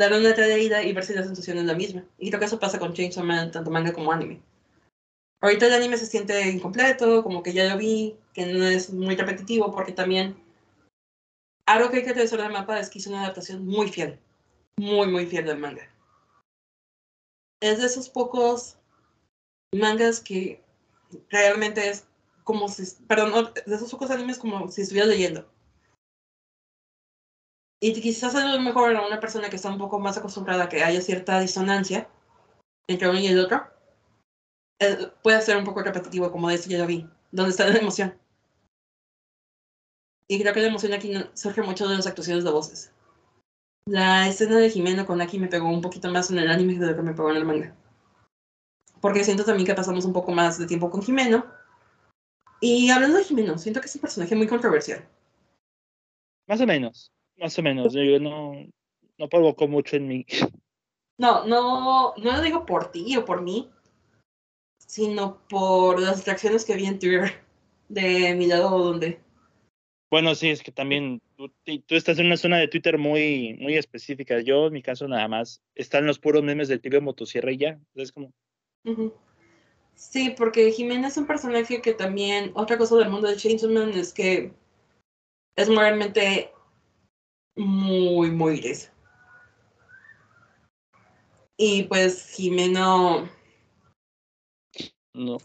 darle 0.01 0.19
una 0.19 0.35
leída 0.35 0.83
y 0.83 0.93
ver 0.93 1.03
si 1.03 1.13
la 1.13 1.23
sensación 1.23 1.57
es 1.57 1.65
la 1.65 1.73
misma. 1.73 2.03
Y 2.17 2.29
creo 2.29 2.39
que 2.39 2.45
eso 2.45 2.59
pasa 2.59 2.79
con 2.79 2.93
Chainsaw 2.93 3.23
Man, 3.23 3.51
tanto 3.51 3.71
manga 3.71 3.93
como 3.93 4.11
anime. 4.11 4.41
Ahorita 5.41 5.67
el 5.67 5.73
anime 5.73 5.97
se 5.97 6.05
siente 6.05 6.49
incompleto, 6.49 7.23
como 7.23 7.41
que 7.41 7.53
ya 7.53 7.71
lo 7.71 7.77
vi, 7.77 8.15
que 8.33 8.45
no 8.45 8.65
es 8.65 8.91
muy 8.91 9.15
repetitivo, 9.15 9.71
porque 9.71 9.91
también 9.91 10.35
algo 11.65 11.89
que 11.89 11.97
hay 11.97 12.03
que 12.03 12.13
tener 12.13 12.39
el 12.39 12.51
mapa 12.51 12.79
es 12.79 12.89
que 12.89 12.99
hizo 12.99 13.09
una 13.09 13.23
adaptación 13.23 13.65
muy 13.65 13.89
fiel, 13.89 14.19
muy, 14.77 15.07
muy 15.07 15.25
fiel 15.25 15.45
del 15.45 15.57
manga. 15.57 15.89
Es 17.61 17.79
de 17.79 17.85
esos 17.85 18.09
pocos 18.09 18.77
mangas 19.73 20.19
que 20.19 20.61
realmente 21.29 21.89
es 21.89 22.05
como 22.43 22.67
si, 22.67 22.83
perdón, 23.07 23.53
de 23.65 23.75
esos 23.75 23.91
pocos 23.91 24.11
animes 24.11 24.37
como 24.37 24.69
si 24.69 24.81
estuviera 24.81 25.07
leyendo. 25.07 25.49
Y 27.83 27.99
quizás 27.99 28.35
es 28.35 28.45
lo 28.45 28.61
mejor 28.61 28.95
a 28.95 29.07
una 29.07 29.19
persona 29.19 29.49
que 29.49 29.55
está 29.55 29.69
un 29.69 29.79
poco 29.79 29.99
más 29.99 30.15
acostumbrada 30.15 30.65
a 30.65 30.69
que 30.69 30.83
haya 30.83 31.01
cierta 31.01 31.39
disonancia 31.39 32.07
entre 32.87 33.09
uno 33.09 33.19
y 33.19 33.25
el 33.25 33.39
otro. 33.39 33.65
Eh, 34.79 35.11
puede 35.23 35.41
ser 35.41 35.57
un 35.57 35.65
poco 35.65 35.81
repetitivo, 35.81 36.31
como 36.31 36.49
de 36.49 36.55
eso 36.55 36.69
ya 36.69 36.77
lo 36.77 36.85
vi, 36.85 37.09
donde 37.31 37.49
está 37.49 37.67
la 37.67 37.79
emoción. 37.79 38.15
Y 40.27 40.39
creo 40.39 40.53
que 40.53 40.61
la 40.61 40.67
emoción 40.67 40.93
aquí 40.93 41.11
surge 41.33 41.63
mucho 41.63 41.87
de 41.87 41.97
las 41.97 42.05
actuaciones 42.05 42.43
de 42.43 42.51
voces. 42.51 42.93
La 43.87 44.27
escena 44.27 44.57
de 44.57 44.69
Jimeno 44.69 45.07
con 45.07 45.19
Aki 45.19 45.39
me 45.39 45.47
pegó 45.47 45.67
un 45.67 45.81
poquito 45.81 46.09
más 46.11 46.29
en 46.29 46.37
el 46.37 46.51
anime 46.51 46.77
de 46.77 46.85
lo 46.85 46.95
que 46.95 47.01
me 47.01 47.13
pegó 47.13 47.31
en 47.31 47.37
el 47.37 47.45
manga. 47.45 47.75
Porque 49.01 49.23
siento 49.23 49.43
también 49.43 49.65
que 49.65 49.73
pasamos 49.73 50.05
un 50.05 50.13
poco 50.13 50.31
más 50.31 50.59
de 50.59 50.67
tiempo 50.67 50.91
con 50.91 51.01
Jimeno. 51.01 51.47
Y 52.59 52.91
hablando 52.91 53.17
de 53.17 53.23
Jimeno, 53.23 53.57
siento 53.57 53.81
que 53.81 53.87
es 53.87 53.95
un 53.95 54.01
personaje 54.01 54.35
muy 54.35 54.45
controversial. 54.45 55.09
Más 56.47 56.61
o 56.61 56.67
menos, 56.67 57.11
más 57.41 57.57
o 57.59 57.63
menos. 57.63 57.93
Yo 57.93 58.19
no, 58.19 58.53
no 59.17 59.29
provocó 59.29 59.67
mucho 59.67 59.95
en 59.95 60.07
mí. 60.07 60.25
No, 61.17 61.45
no, 61.45 62.15
no 62.15 62.31
lo 62.31 62.41
digo 62.41 62.65
por 62.65 62.91
ti 62.91 63.15
o 63.15 63.25
por 63.25 63.43
mí, 63.43 63.69
sino 64.79 65.37
por 65.47 65.99
las 65.99 66.15
distracciones 66.15 66.65
que 66.65 66.75
vi 66.75 66.87
en 66.87 66.97
Twitter 66.97 67.43
de 67.89 68.33
mi 68.33 68.47
lado 68.47 68.83
donde 68.83 69.21
bueno, 70.11 70.35
sí, 70.35 70.49
es 70.49 70.61
que 70.61 70.73
también 70.73 71.21
tú, 71.37 71.49
tú, 71.63 71.95
estás 71.95 72.19
en 72.19 72.25
una 72.25 72.35
zona 72.35 72.57
de 72.57 72.67
Twitter 72.67 72.97
muy, 72.97 73.53
muy 73.61 73.77
específica. 73.77 74.41
Yo, 74.41 74.67
en 74.67 74.73
mi 74.73 74.81
caso, 74.81 75.07
nada 75.07 75.29
más, 75.29 75.61
están 75.73 76.05
los 76.05 76.19
puros 76.19 76.43
memes 76.43 76.67
del 76.67 76.81
tío 76.81 77.01
motosierra 77.01 77.53
y 77.53 77.57
ya. 77.57 77.79
Es 77.95 78.11
como... 78.11 78.33
Sí, 79.95 80.35
porque 80.37 80.69
Jimena 80.71 81.07
es 81.07 81.15
un 81.15 81.27
personaje 81.27 81.81
que 81.81 81.93
también, 81.93 82.51
otra 82.55 82.77
cosa 82.77 82.97
del 82.97 83.09
mundo 83.09 83.29
de 83.29 83.37
Chainsaw 83.37 83.69
Man 83.69 83.91
es 83.91 84.11
que 84.11 84.51
es 85.55 85.69
moralmente 85.69 86.51
muy, 87.55 88.31
muy 88.31 88.59
gris. 88.59 88.91
Y 91.57 91.83
pues 91.83 92.31
Jimeno 92.31 93.29
no. 95.13 95.37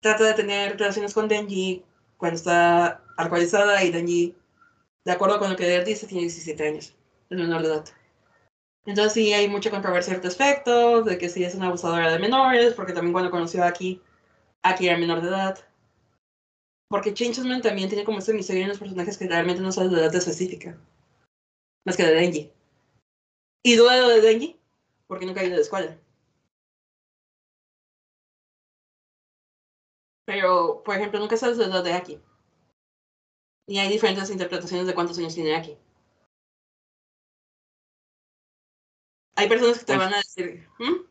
trata 0.00 0.24
de 0.24 0.34
tener 0.34 0.78
relaciones 0.78 1.14
con 1.14 1.28
Denji 1.28 1.84
cuando 2.16 2.36
está 2.36 3.02
alcoholizada 3.16 3.82
y 3.82 3.90
Denji, 3.90 4.36
de 5.04 5.12
acuerdo 5.12 5.38
con 5.38 5.50
lo 5.50 5.56
que 5.56 5.74
él 5.74 5.84
dice, 5.84 6.06
tiene 6.06 6.22
17 6.22 6.68
años, 6.68 6.94
es 7.30 7.38
menor 7.38 7.62
de 7.62 7.68
edad. 7.68 7.84
Entonces 8.84 9.12
sí 9.12 9.32
hay 9.32 9.48
mucha 9.48 9.70
controversia 9.70 10.14
al 10.14 10.22
respecto, 10.22 11.02
de 11.02 11.16
que 11.16 11.28
sí 11.28 11.44
es 11.44 11.54
una 11.54 11.68
abusadora 11.68 12.12
de 12.12 12.18
menores, 12.18 12.74
porque 12.74 12.92
también 12.92 13.12
cuando 13.12 13.30
conoció 13.30 13.62
a 13.62 13.68
Aki, 13.68 14.02
Aki 14.62 14.88
era 14.88 14.98
menor 14.98 15.22
de 15.22 15.28
edad. 15.28 15.58
Porque 16.90 17.14
Chainsaw 17.14 17.46
Man 17.46 17.62
también 17.62 17.88
tiene 17.88 18.04
como 18.04 18.18
este 18.18 18.34
misterio 18.34 18.64
en 18.64 18.70
los 18.70 18.80
personajes 18.80 19.16
que 19.16 19.28
realmente 19.28 19.62
no 19.62 19.70
saben 19.70 19.92
de 19.92 20.00
edad 20.00 20.14
específica. 20.14 20.76
Más 21.86 21.96
que 21.96 22.02
de 22.02 22.14
Denji. 22.14 22.52
Y 23.62 23.76
duelo 23.76 24.08
de 24.08 24.20
Denji, 24.20 24.60
porque 25.06 25.24
nunca 25.24 25.40
ha 25.40 25.44
ido 25.44 25.54
a 25.54 25.56
la 25.56 25.62
escuela. 25.62 25.96
Pero, 30.26 30.82
por 30.84 30.96
ejemplo, 30.96 31.20
nunca 31.20 31.36
sabes 31.36 31.58
la 31.58 31.66
edad 31.66 31.84
de 31.84 31.92
Aki. 31.92 32.20
Y 33.68 33.78
hay 33.78 33.88
diferentes 33.88 34.28
interpretaciones 34.30 34.88
de 34.88 34.94
cuántos 34.94 35.16
años 35.18 35.34
tiene 35.34 35.54
Aki. 35.54 35.78
Hay 39.36 39.48
personas 39.48 39.78
que 39.78 39.84
te 39.84 39.94
pues 39.94 39.98
van 39.98 40.14
a 40.14 40.16
decir, 40.16 40.68
¿Mm? 40.80 41.06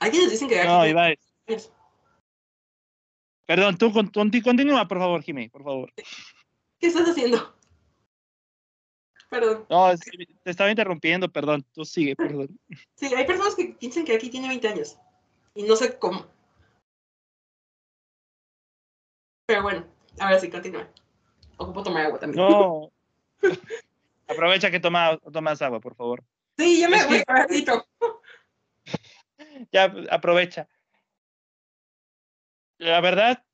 Hay 0.00 0.10
quienes 0.10 0.30
dicen 0.30 0.48
que 0.48 0.60
Aki 0.60 0.68
No, 0.68 0.86
Iba 0.86 1.14
Perdón, 3.50 3.76
tú 3.78 3.92
continúa, 3.92 4.86
por 4.86 4.98
favor, 4.98 5.24
Jimmy, 5.24 5.48
por 5.48 5.64
favor. 5.64 5.92
¿Qué 6.78 6.86
estás 6.86 7.08
haciendo? 7.08 7.52
Perdón. 9.28 9.66
No, 9.68 9.88
te 10.44 10.50
estaba 10.52 10.70
interrumpiendo, 10.70 11.28
perdón. 11.28 11.66
Tú 11.72 11.84
sigue, 11.84 12.14
perdón. 12.14 12.56
Sí, 12.94 13.12
hay 13.12 13.26
personas 13.26 13.56
que 13.56 13.74
piensan 13.76 14.04
que 14.04 14.14
aquí 14.14 14.30
tiene 14.30 14.46
20 14.46 14.68
años. 14.68 15.00
Y 15.56 15.64
no 15.64 15.74
sé 15.74 15.98
cómo. 15.98 16.28
Pero 19.46 19.64
bueno, 19.64 19.84
ahora 20.20 20.38
sí, 20.38 20.48
continúa. 20.48 20.88
Ocupo 21.56 21.82
tomar 21.82 22.06
agua 22.06 22.20
también. 22.20 22.46
No. 22.46 22.92
Aprovecha 24.28 24.70
que 24.70 24.78
toma, 24.78 25.18
tomas 25.32 25.60
agua, 25.60 25.80
por 25.80 25.96
favor. 25.96 26.22
Sí, 26.56 26.78
ya 26.78 26.88
me 26.88 27.04
voy, 27.04 27.24
ratito. 27.26 27.84
ya, 29.72 29.92
aprovecha. 30.08 30.68
La 32.80 33.02
verdad, 33.02 33.44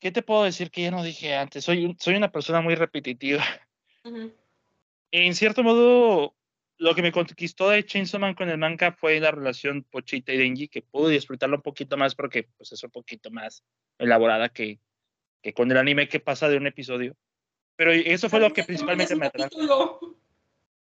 ¿qué 0.00 0.10
te 0.10 0.22
puedo 0.22 0.42
decir 0.42 0.72
que 0.72 0.82
ya 0.82 0.90
no 0.90 1.04
dije 1.04 1.36
antes? 1.36 1.64
Soy, 1.64 1.96
soy 2.00 2.16
una 2.16 2.32
persona 2.32 2.60
muy 2.60 2.74
repetitiva. 2.74 3.44
En 5.12 5.34
cierto 5.36 5.62
modo, 5.62 6.34
lo 6.76 6.94
que 6.96 7.02
me 7.02 7.12
conquistó 7.12 7.70
de 7.70 7.86
Chainsaw 7.86 8.18
Man 8.18 8.34
con 8.34 8.50
el 8.50 8.58
manga 8.58 8.90
fue 8.90 9.20
la 9.20 9.30
relación 9.30 9.84
Pochita 9.84 10.32
y 10.32 10.38
Denji, 10.38 10.66
que 10.66 10.82
pude 10.82 11.12
disfrutarlo 11.12 11.58
un 11.58 11.62
poquito 11.62 11.96
más 11.96 12.16
porque 12.16 12.48
pues, 12.56 12.72
es 12.72 12.82
un 12.82 12.90
poquito 12.90 13.30
más 13.30 13.62
elaborada 13.96 14.48
que, 14.48 14.80
que 15.40 15.54
con 15.54 15.70
el 15.70 15.76
anime 15.76 16.08
que 16.08 16.18
pasa 16.18 16.48
de 16.48 16.56
un 16.56 16.66
episodio. 16.66 17.16
Pero 17.76 17.92
eso 17.92 18.28
fue 18.28 18.40
lo 18.40 18.52
que 18.52 18.64
principalmente 18.64 19.14
me 19.14 19.26
atrajo. 19.26 20.18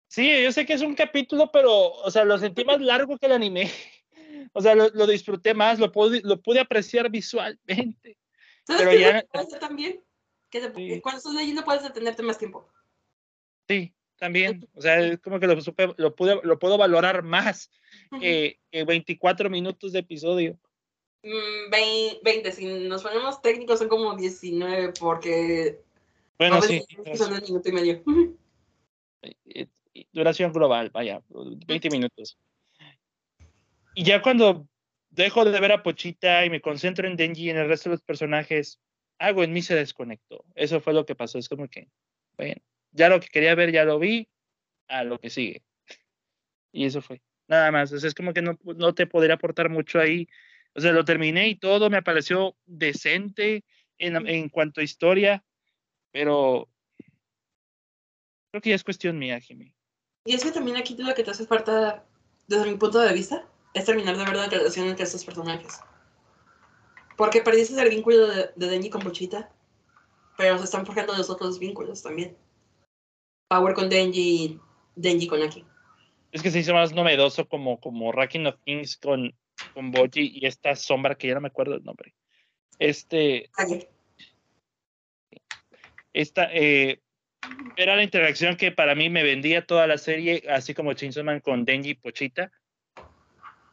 Sí, 0.07 0.43
yo 0.43 0.51
sé 0.51 0.65
que 0.65 0.73
es 0.73 0.81
un 0.81 0.95
capítulo, 0.95 1.51
pero, 1.51 1.91
o 1.91 2.09
sea, 2.09 2.25
lo 2.25 2.39
sentí 2.39 2.65
más 2.65 2.81
largo 2.81 3.19
que 3.19 3.27
el 3.27 3.33
anime. 3.33 3.69
O 4.53 4.61
sea, 4.61 4.75
lo, 4.75 5.07
disfruté 5.07 5.53
más, 5.53 5.79
lo 5.79 5.91
pude, 5.91 6.21
lo 6.23 6.41
pude 6.41 6.59
apreciar 6.59 7.09
visualmente. 7.09 8.17
¿Sabes 8.65 8.83
pero 8.83 8.93
ya... 8.93 9.23
también? 9.59 10.01
Que 10.49 10.61
cuando 11.01 11.17
estás 11.17 11.33
leyendo 11.33 11.63
puedes 11.63 11.83
detenerte 11.83 12.23
más 12.23 12.37
tiempo. 12.37 12.67
Sí, 13.67 13.93
también. 14.17 14.67
O 14.73 14.81
sea, 14.81 14.99
es 14.99 15.19
como 15.19 15.39
que 15.39 15.47
lo, 15.47 15.55
lo, 15.97 16.15
pude, 16.15 16.39
lo 16.43 16.59
puedo 16.59 16.77
valorar 16.77 17.23
más 17.23 17.69
que, 18.19 18.59
24 18.71 19.49
minutos 19.49 19.91
de 19.91 19.99
episodio. 19.99 20.59
20, 21.21 22.21
mm, 22.23 22.51
si 22.53 22.65
nos 22.87 23.03
ponemos 23.03 23.41
técnicos 23.41 23.79
son 23.79 23.89
como 23.89 24.15
19 24.15 24.93
porque... 24.99 25.81
Bueno, 26.37 26.61
sí. 26.61 26.83
Son 27.15 27.33
un 27.33 27.41
minuto 27.41 27.69
y 27.69 27.71
medio. 27.73 28.03
Duración 30.13 30.53
global, 30.53 30.89
vaya, 30.91 31.21
20 31.29 31.89
minutos. 31.89 32.37
Y 33.95 34.03
ya 34.03 34.21
cuando 34.21 34.67
dejo 35.09 35.45
de 35.45 35.59
ver 35.59 35.71
a 35.71 35.83
Pochita 35.83 36.45
y 36.45 36.49
me 36.49 36.61
concentro 36.61 37.07
en 37.07 37.15
Denji 37.15 37.45
y 37.45 37.49
en 37.49 37.57
el 37.57 37.67
resto 37.67 37.89
de 37.89 37.95
los 37.95 38.03
personajes, 38.03 38.79
algo 39.17 39.43
en 39.43 39.53
mí 39.53 39.61
se 39.61 39.75
desconectó. 39.75 40.45
Eso 40.55 40.79
fue 40.79 40.93
lo 40.93 41.05
que 41.05 41.15
pasó. 41.15 41.37
Es 41.37 41.49
como 41.49 41.67
que, 41.67 41.89
bueno, 42.37 42.61
ya 42.91 43.09
lo 43.09 43.19
que 43.19 43.27
quería 43.27 43.55
ver 43.55 43.71
ya 43.71 43.83
lo 43.83 43.99
vi, 43.99 44.29
a 44.87 45.03
lo 45.03 45.19
que 45.19 45.29
sigue. 45.29 45.63
Y 46.71 46.85
eso 46.85 47.01
fue. 47.01 47.21
Nada 47.47 47.71
más. 47.71 47.91
es 47.91 48.13
como 48.13 48.33
que 48.33 48.41
no, 48.41 48.57
no 48.63 48.93
te 48.93 49.07
podría 49.07 49.35
aportar 49.35 49.69
mucho 49.69 49.99
ahí. 49.99 50.27
O 50.75 50.81
sea, 50.81 50.91
lo 50.91 51.03
terminé 51.03 51.47
y 51.47 51.55
todo 51.55 51.89
me 51.89 52.03
pareció 52.03 52.55
decente 52.65 53.63
en, 53.97 54.27
en 54.27 54.49
cuanto 54.49 54.81
a 54.81 54.83
historia, 54.83 55.43
pero 56.11 56.69
creo 58.51 58.61
que 58.61 58.69
ya 58.69 58.75
es 58.75 58.83
cuestión 58.83 59.17
mía, 59.17 59.39
Jimmy. 59.39 59.73
Y 60.25 60.35
es 60.35 60.43
que 60.43 60.51
también 60.51 60.77
aquí 60.77 60.95
lo 60.97 61.13
que 61.15 61.23
te 61.23 61.31
hace 61.31 61.47
falta, 61.47 62.05
desde 62.47 62.69
mi 62.69 62.77
punto 62.77 62.99
de 62.99 63.13
vista, 63.13 63.47
es 63.73 63.85
terminar 63.85 64.17
de 64.17 64.25
ver 64.25 64.35
la 64.35 64.47
relación 64.47 64.87
entre 64.87 65.05
estos 65.05 65.25
personajes. 65.25 65.79
Porque 67.17 67.41
perdiste 67.41 67.79
el 67.79 67.89
vínculo 67.89 68.27
de, 68.27 68.49
de 68.55 68.67
Denji 68.67 68.89
con 68.89 69.01
Pochita, 69.01 69.51
pero 70.37 70.57
se 70.57 70.65
están 70.65 70.85
forjando 70.85 71.15
los 71.15 71.29
otros 71.29 71.59
vínculos 71.59 72.01
también. 72.01 72.37
Power 73.49 73.73
con 73.73 73.89
Denji, 73.89 74.59
Denji 74.95 75.27
con 75.27 75.41
Aki. 75.41 75.65
Es 76.31 76.41
que 76.41 76.51
se 76.51 76.59
hizo 76.59 76.73
más 76.73 76.93
novedoso 76.93 77.47
como, 77.47 77.79
como 77.79 78.11
Racking 78.11 78.45
of 78.45 78.55
Kings 78.63 78.97
con, 78.97 79.35
con 79.73 79.91
Boji 79.91 80.31
y 80.35 80.45
esta 80.45 80.75
sombra 80.75 81.15
que 81.15 81.27
ya 81.27 81.33
no 81.33 81.41
me 81.41 81.47
acuerdo 81.47 81.75
el 81.75 81.83
nombre. 81.83 82.13
Este. 82.77 83.49
Esta, 86.13 86.49
eh, 86.53 87.01
era 87.75 87.95
la 87.95 88.03
interacción 88.03 88.55
que 88.55 88.71
para 88.71 88.95
mí 88.95 89.09
me 89.09 89.23
vendía 89.23 89.65
toda 89.65 89.87
la 89.87 89.97
serie, 89.97 90.43
así 90.49 90.73
como 90.73 90.93
Chainsaw 90.93 91.23
Man 91.23 91.39
con 91.39 91.65
Denji 91.65 91.91
y 91.91 91.95
Pochita. 91.95 92.51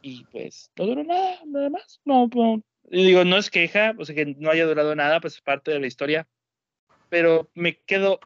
Y 0.09 0.23
pues 0.31 0.71
no 0.77 0.85
duró 0.85 1.03
nada, 1.03 1.41
nada 1.45 1.69
más. 1.69 1.99
No, 2.05 2.29
no, 2.33 2.63
digo, 2.83 3.25
no 3.25 3.35
es 3.35 3.49
queja, 3.49 3.93
o 3.97 4.05
sea 4.05 4.15
que 4.15 4.25
no 4.25 4.49
haya 4.49 4.65
durado 4.65 4.95
nada, 4.95 5.19
pues 5.19 5.33
es 5.33 5.41
parte 5.41 5.71
de 5.71 5.81
la 5.81 5.87
historia. 5.87 6.25
Pero 7.09 7.51
me 7.53 7.81
quedo 7.81 8.21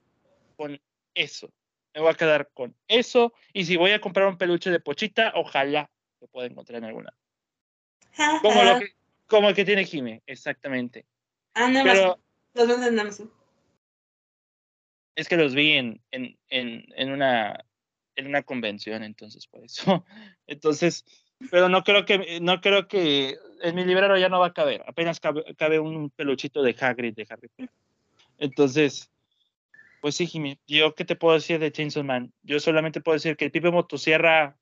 con 0.57 0.79
eso. 1.15 1.51
Me 1.95 2.01
voy 2.01 2.11
a 2.11 2.13
quedar 2.13 2.51
con 2.53 2.75
eso. 2.87 3.33
Y 3.51 3.65
si 3.65 3.77
voy 3.77 3.93
a 3.93 3.99
comprar 3.99 4.27
un 4.27 4.37
peluche 4.37 4.69
de 4.69 4.79
Pochita, 4.79 5.33
ojalá 5.35 5.89
lo 6.19 6.27
pueda 6.27 6.45
encontrar 6.45 6.77
en 6.77 6.85
alguna. 6.85 7.15
Como, 8.43 8.63
lo 8.63 8.79
que, 8.79 8.93
como 9.25 9.49
el 9.49 9.55
que 9.55 9.65
tiene 9.65 9.83
Jime, 9.83 10.21
exactamente. 10.27 11.07
Ah, 11.55 11.67
Pero, 11.83 12.19
los 12.53 12.67
venden 12.67 12.93
en 12.93 12.99
Amazon. 12.99 13.31
Es 15.15 15.27
que 15.27 15.35
los 15.35 15.55
vi 15.55 15.71
en, 15.71 15.99
en, 16.11 16.37
en, 16.49 16.85
en, 16.95 17.11
una, 17.11 17.65
en 18.15 18.27
una 18.27 18.43
convención, 18.43 19.03
entonces 19.03 19.47
por 19.47 19.63
eso. 19.63 20.05
Entonces, 20.47 21.05
pero 21.49 21.69
no 21.69 21.83
creo 21.83 22.05
que, 22.05 22.39
no 22.41 22.61
creo 22.61 22.87
que 22.87 23.37
en 23.61 23.75
mi 23.75 23.85
librero 23.85 24.17
ya 24.17 24.29
no 24.29 24.39
va 24.39 24.47
a 24.47 24.53
caber. 24.53 24.83
Apenas 24.87 25.19
cabe, 25.19 25.79
un 25.79 26.09
peluchito 26.09 26.61
de 26.61 26.75
Hagrid 26.79 27.15
de 27.15 27.27
Harry 27.29 27.47
Potter. 27.47 27.69
Entonces, 28.37 29.11
pues 30.01 30.15
sí, 30.15 30.27
Jimmy, 30.27 30.59
yo 30.67 30.95
qué 30.95 31.05
te 31.05 31.15
puedo 31.15 31.35
decir 31.35 31.59
de 31.59 31.71
Chainsaw 31.71 32.03
Man. 32.03 32.33
Yo 32.43 32.59
solamente 32.59 33.01
puedo 33.01 33.15
decir 33.15 33.37
que 33.37 33.45
el 33.45 33.51
Pipe 33.51 33.71
Motosierra 33.71 34.57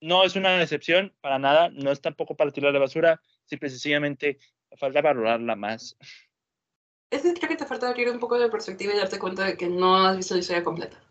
no 0.00 0.24
es 0.24 0.36
una 0.36 0.56
decepción 0.56 1.14
para 1.20 1.38
nada, 1.38 1.70
no 1.70 1.90
es 1.90 2.00
tampoco 2.00 2.36
para 2.36 2.50
tirar 2.50 2.72
la 2.72 2.78
basura, 2.78 3.20
simple 3.44 3.68
y 3.68 3.70
sencillamente 3.70 4.38
falta 4.76 5.00
valorarla 5.00 5.56
más. 5.56 5.96
Es 7.10 7.22
que 7.22 7.34
creo 7.34 7.48
que 7.48 7.56
te 7.56 7.66
falta 7.66 7.88
abrir 7.88 8.08
un 8.08 8.20
poco 8.20 8.38
de 8.38 8.48
perspectiva 8.48 8.94
y 8.94 8.96
darte 8.96 9.18
cuenta 9.18 9.44
de 9.44 9.56
que 9.56 9.68
no 9.68 9.96
has 9.96 10.16
visto 10.16 10.34
la 10.34 10.40
historia 10.40 10.64
completa. 10.64 11.02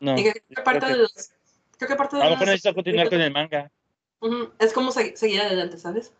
No. 0.00 0.18
Y 0.18 0.24
que 0.24 0.42
parte 0.64 0.86
de 0.86 0.96
los. 0.96 1.32
Creo 1.78 1.88
que 1.88 1.96
parte 1.96 2.16
de 2.16 2.22
a 2.22 2.24
lo 2.26 2.30
mejor 2.32 2.46
necesito 2.46 2.74
continuar 2.74 3.08
con 3.08 3.20
el 3.20 3.32
manga. 3.32 3.70
Es 4.58 4.72
como 4.72 4.92
seguir 4.92 5.40
adelante, 5.40 5.78
¿sabes? 5.78 6.14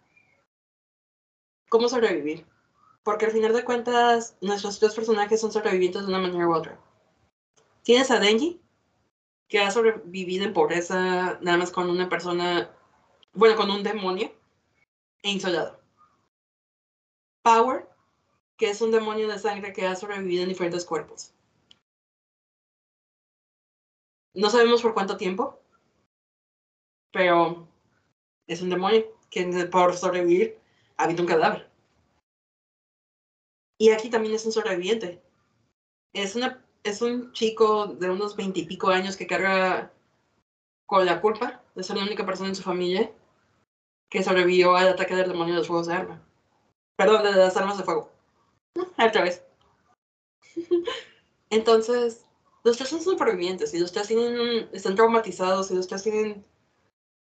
Cómo 1.68 1.88
sobrevivir. 1.88 2.44
Porque 3.04 3.26
al 3.26 3.32
final 3.32 3.52
de 3.52 3.64
cuentas, 3.64 4.36
nuestros 4.40 4.80
tres 4.80 4.94
personajes 4.94 5.40
son 5.40 5.52
sobrevivientes 5.52 6.02
de 6.02 6.08
una 6.08 6.18
manera 6.18 6.48
u 6.48 6.54
otra. 6.54 6.78
Tienes 7.82 8.10
a 8.10 8.18
Denji, 8.18 8.60
que 9.48 9.60
ha 9.60 9.70
sobrevivido 9.70 10.44
en 10.44 10.52
pobreza 10.52 11.38
nada 11.40 11.58
más 11.58 11.70
con 11.70 11.90
una 11.90 12.08
persona, 12.08 12.70
bueno, 13.34 13.56
con 13.56 13.70
un 13.70 13.82
demonio 13.82 14.32
e 15.22 15.30
insolado. 15.30 15.80
Power, 17.42 17.88
que 18.56 18.70
es 18.70 18.80
un 18.80 18.90
demonio 18.90 19.28
de 19.28 19.38
sangre 19.38 19.72
que 19.72 19.86
ha 19.86 19.96
sobrevivido 19.96 20.42
en 20.42 20.48
diferentes 20.48 20.84
cuerpos. 20.84 21.32
No 24.34 24.48
sabemos 24.50 24.82
por 24.82 24.94
cuánto 24.94 25.16
tiempo, 25.16 25.60
pero 27.12 27.68
es 28.46 28.62
un 28.62 28.70
demonio 28.70 29.04
que 29.30 29.44
por 29.70 29.96
sobrevivir 29.96 30.58
habita 30.96 31.22
un 31.22 31.28
cadáver. 31.28 31.70
Y 33.78 33.90
aquí 33.90 34.10
también 34.10 34.34
es 34.34 34.46
un 34.46 34.52
sobreviviente. 34.52 35.22
Es 36.12 36.36
una 36.36 36.62
es 36.84 37.00
un 37.00 37.32
chico 37.32 37.86
de 37.86 38.10
unos 38.10 38.36
veintipico 38.36 38.90
años 38.90 39.16
que 39.16 39.26
carga 39.26 39.92
con 40.86 41.06
la 41.06 41.20
culpa 41.20 41.62
de 41.74 41.82
ser 41.82 41.96
la 41.96 42.04
única 42.04 42.26
persona 42.26 42.48
en 42.48 42.56
su 42.56 42.62
familia 42.62 43.12
que 44.10 44.22
sobrevivió 44.22 44.76
al 44.76 44.88
ataque 44.88 45.14
del 45.14 45.28
demonio 45.28 45.54
de 45.54 45.58
los 45.60 45.68
fuegos 45.68 45.86
de 45.86 45.94
arma. 45.94 46.22
Perdón, 46.96 47.22
de 47.22 47.32
las 47.32 47.56
armas 47.56 47.78
de 47.78 47.84
fuego. 47.84 48.10
Otra 48.98 49.22
vez. 49.24 49.42
Entonces, 51.50 52.26
los 52.64 52.76
tres 52.76 52.90
son 52.90 53.00
supervivientes 53.00 53.72
y 53.74 53.78
los 53.78 53.92
tres 53.92 54.08
tienen, 54.08 54.68
están 54.72 54.96
traumatizados 54.96 55.70
y 55.70 55.74
los 55.74 55.86
tres 55.86 56.02
tienen 56.02 56.44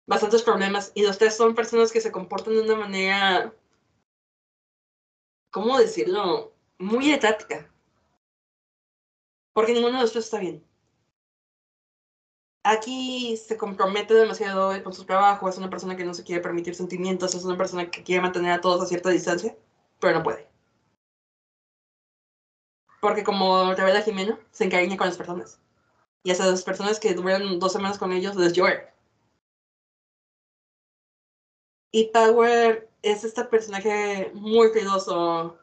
bastantes 0.07 0.43
problemas 0.43 0.91
y 0.95 1.03
los 1.03 1.17
tres 1.17 1.35
son 1.35 1.55
personas 1.55 1.91
que 1.91 2.01
se 2.01 2.11
comportan 2.11 2.53
de 2.53 2.61
una 2.61 2.75
manera, 2.75 3.53
¿cómo 5.51 5.77
decirlo? 5.77 6.53
Muy 6.77 7.11
etática. 7.11 7.71
Porque 9.53 9.73
ninguno 9.73 9.97
de 9.97 10.01
los 10.01 10.11
tres 10.11 10.25
está 10.25 10.39
bien. 10.39 10.63
Aquí 12.63 13.37
se 13.37 13.57
compromete 13.57 14.15
demasiado 14.15 14.83
con 14.83 14.93
su 14.93 15.05
trabajo, 15.05 15.47
es 15.47 15.57
una 15.57 15.69
persona 15.69 15.95
que 15.95 16.03
no 16.03 16.13
se 16.15 16.23
quiere 16.23 16.41
permitir 16.41 16.73
sentimientos, 16.75 17.35
es 17.35 17.45
una 17.45 17.57
persona 17.57 17.91
que 17.91 18.03
quiere 18.03 18.23
mantener 18.23 18.53
a 18.53 18.61
todos 18.61 18.81
a 18.81 18.87
cierta 18.87 19.09
distancia, 19.11 19.55
pero 19.99 20.17
no 20.17 20.23
puede. 20.23 20.47
Porque 23.01 23.23
como 23.23 23.71
revela 23.75 24.01
Jimeno, 24.01 24.39
se 24.51 24.63
encariña 24.63 24.97
con 24.97 25.07
las 25.07 25.17
personas. 25.17 25.59
Y 26.23 26.31
esas 26.31 26.63
personas 26.63 26.99
que 26.99 27.13
duran 27.13 27.59
dos 27.59 27.71
semanas 27.71 27.99
con 27.99 28.11
ellos 28.11 28.35
les 28.35 28.53
llora. 28.53 28.94
Y 31.95 32.09
Power 32.09 32.89
es 33.03 33.23
este 33.23 33.45
personaje 33.45 34.29
muy 34.33 34.67
ruidoso, 34.67 35.57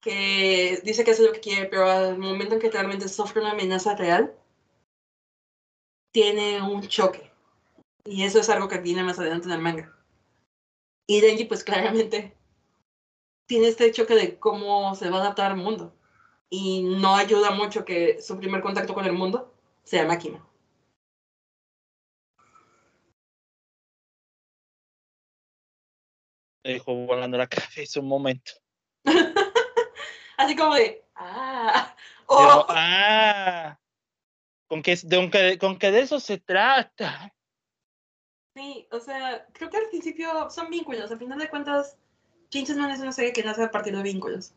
que 0.00 0.80
dice 0.82 1.04
que 1.04 1.10
hace 1.10 1.26
lo 1.26 1.32
que 1.32 1.40
quiere, 1.40 1.66
pero 1.66 1.90
al 1.90 2.16
momento 2.16 2.54
en 2.54 2.60
que 2.62 2.70
realmente 2.70 3.06
sufre 3.06 3.42
una 3.42 3.50
amenaza 3.50 3.94
real, 3.96 4.34
tiene 6.10 6.62
un 6.62 6.80
choque. 6.88 7.30
Y 8.06 8.24
eso 8.24 8.40
es 8.40 8.48
algo 8.48 8.68
que 8.68 8.78
viene 8.78 9.02
más 9.02 9.18
adelante 9.18 9.46
en 9.48 9.52
el 9.52 9.60
manga. 9.60 9.94
Y 11.06 11.20
Denji, 11.20 11.44
pues 11.44 11.64
claramente, 11.64 12.34
tiene 13.46 13.68
este 13.68 13.92
choque 13.92 14.14
de 14.14 14.38
cómo 14.38 14.94
se 14.94 15.10
va 15.10 15.18
a 15.18 15.20
adaptar 15.20 15.50
al 15.50 15.58
mundo. 15.58 15.94
Y 16.48 16.82
no 16.82 17.14
ayuda 17.14 17.50
mucho 17.50 17.84
que 17.84 18.22
su 18.22 18.38
primer 18.38 18.62
contacto 18.62 18.94
con 18.94 19.04
el 19.04 19.12
mundo 19.12 19.52
sea 19.84 20.06
máquina. 20.06 20.42
Dejó 26.74 26.94
volando 26.94 27.38
la 27.38 27.48
cabeza 27.74 28.00
un 28.00 28.08
momento. 28.08 28.52
Así 30.36 30.56
como 30.56 30.74
de, 30.74 31.04
ah, 31.16 31.94
oh. 32.26 32.66
ah, 32.68 33.78
con 34.66 34.82
que, 34.82 34.96
de, 34.96 35.58
con 35.58 35.78
que 35.78 35.90
de 35.90 36.00
eso 36.00 36.18
se 36.20 36.38
trata. 36.38 37.34
Sí, 38.54 38.88
o 38.90 39.00
sea, 39.00 39.46
creo 39.52 39.70
que 39.70 39.76
al 39.76 39.88
principio 39.88 40.50
son 40.50 40.70
vínculos. 40.70 41.10
Al 41.10 41.18
final 41.18 41.38
de 41.38 41.48
cuentas, 41.48 41.96
Chainsaw 42.50 42.76
Man 42.76 42.90
es 42.90 43.00
una 43.00 43.12
serie 43.12 43.32
que 43.32 43.44
nace 43.44 43.62
a 43.62 43.70
partir 43.70 43.96
de 43.96 44.02
vínculos. 44.02 44.54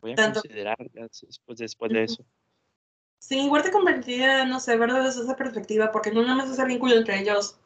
Voy 0.00 0.12
a 0.12 0.16
considerar 0.16 0.76
después, 0.78 1.58
después 1.58 1.92
de 1.92 2.04
eso. 2.04 2.24
Sí, 3.18 3.40
igual 3.40 3.62
te 3.62 3.72
convertiría, 3.72 4.44
no 4.44 4.60
sé, 4.60 4.76
verlo 4.76 5.02
desde 5.02 5.22
esa 5.22 5.36
perspectiva, 5.36 5.90
porque 5.90 6.12
no 6.12 6.22
nada 6.22 6.36
más 6.36 6.50
es 6.50 6.58
el 6.58 6.68
vínculo 6.68 6.94
entre 6.94 7.20
ellos, 7.20 7.58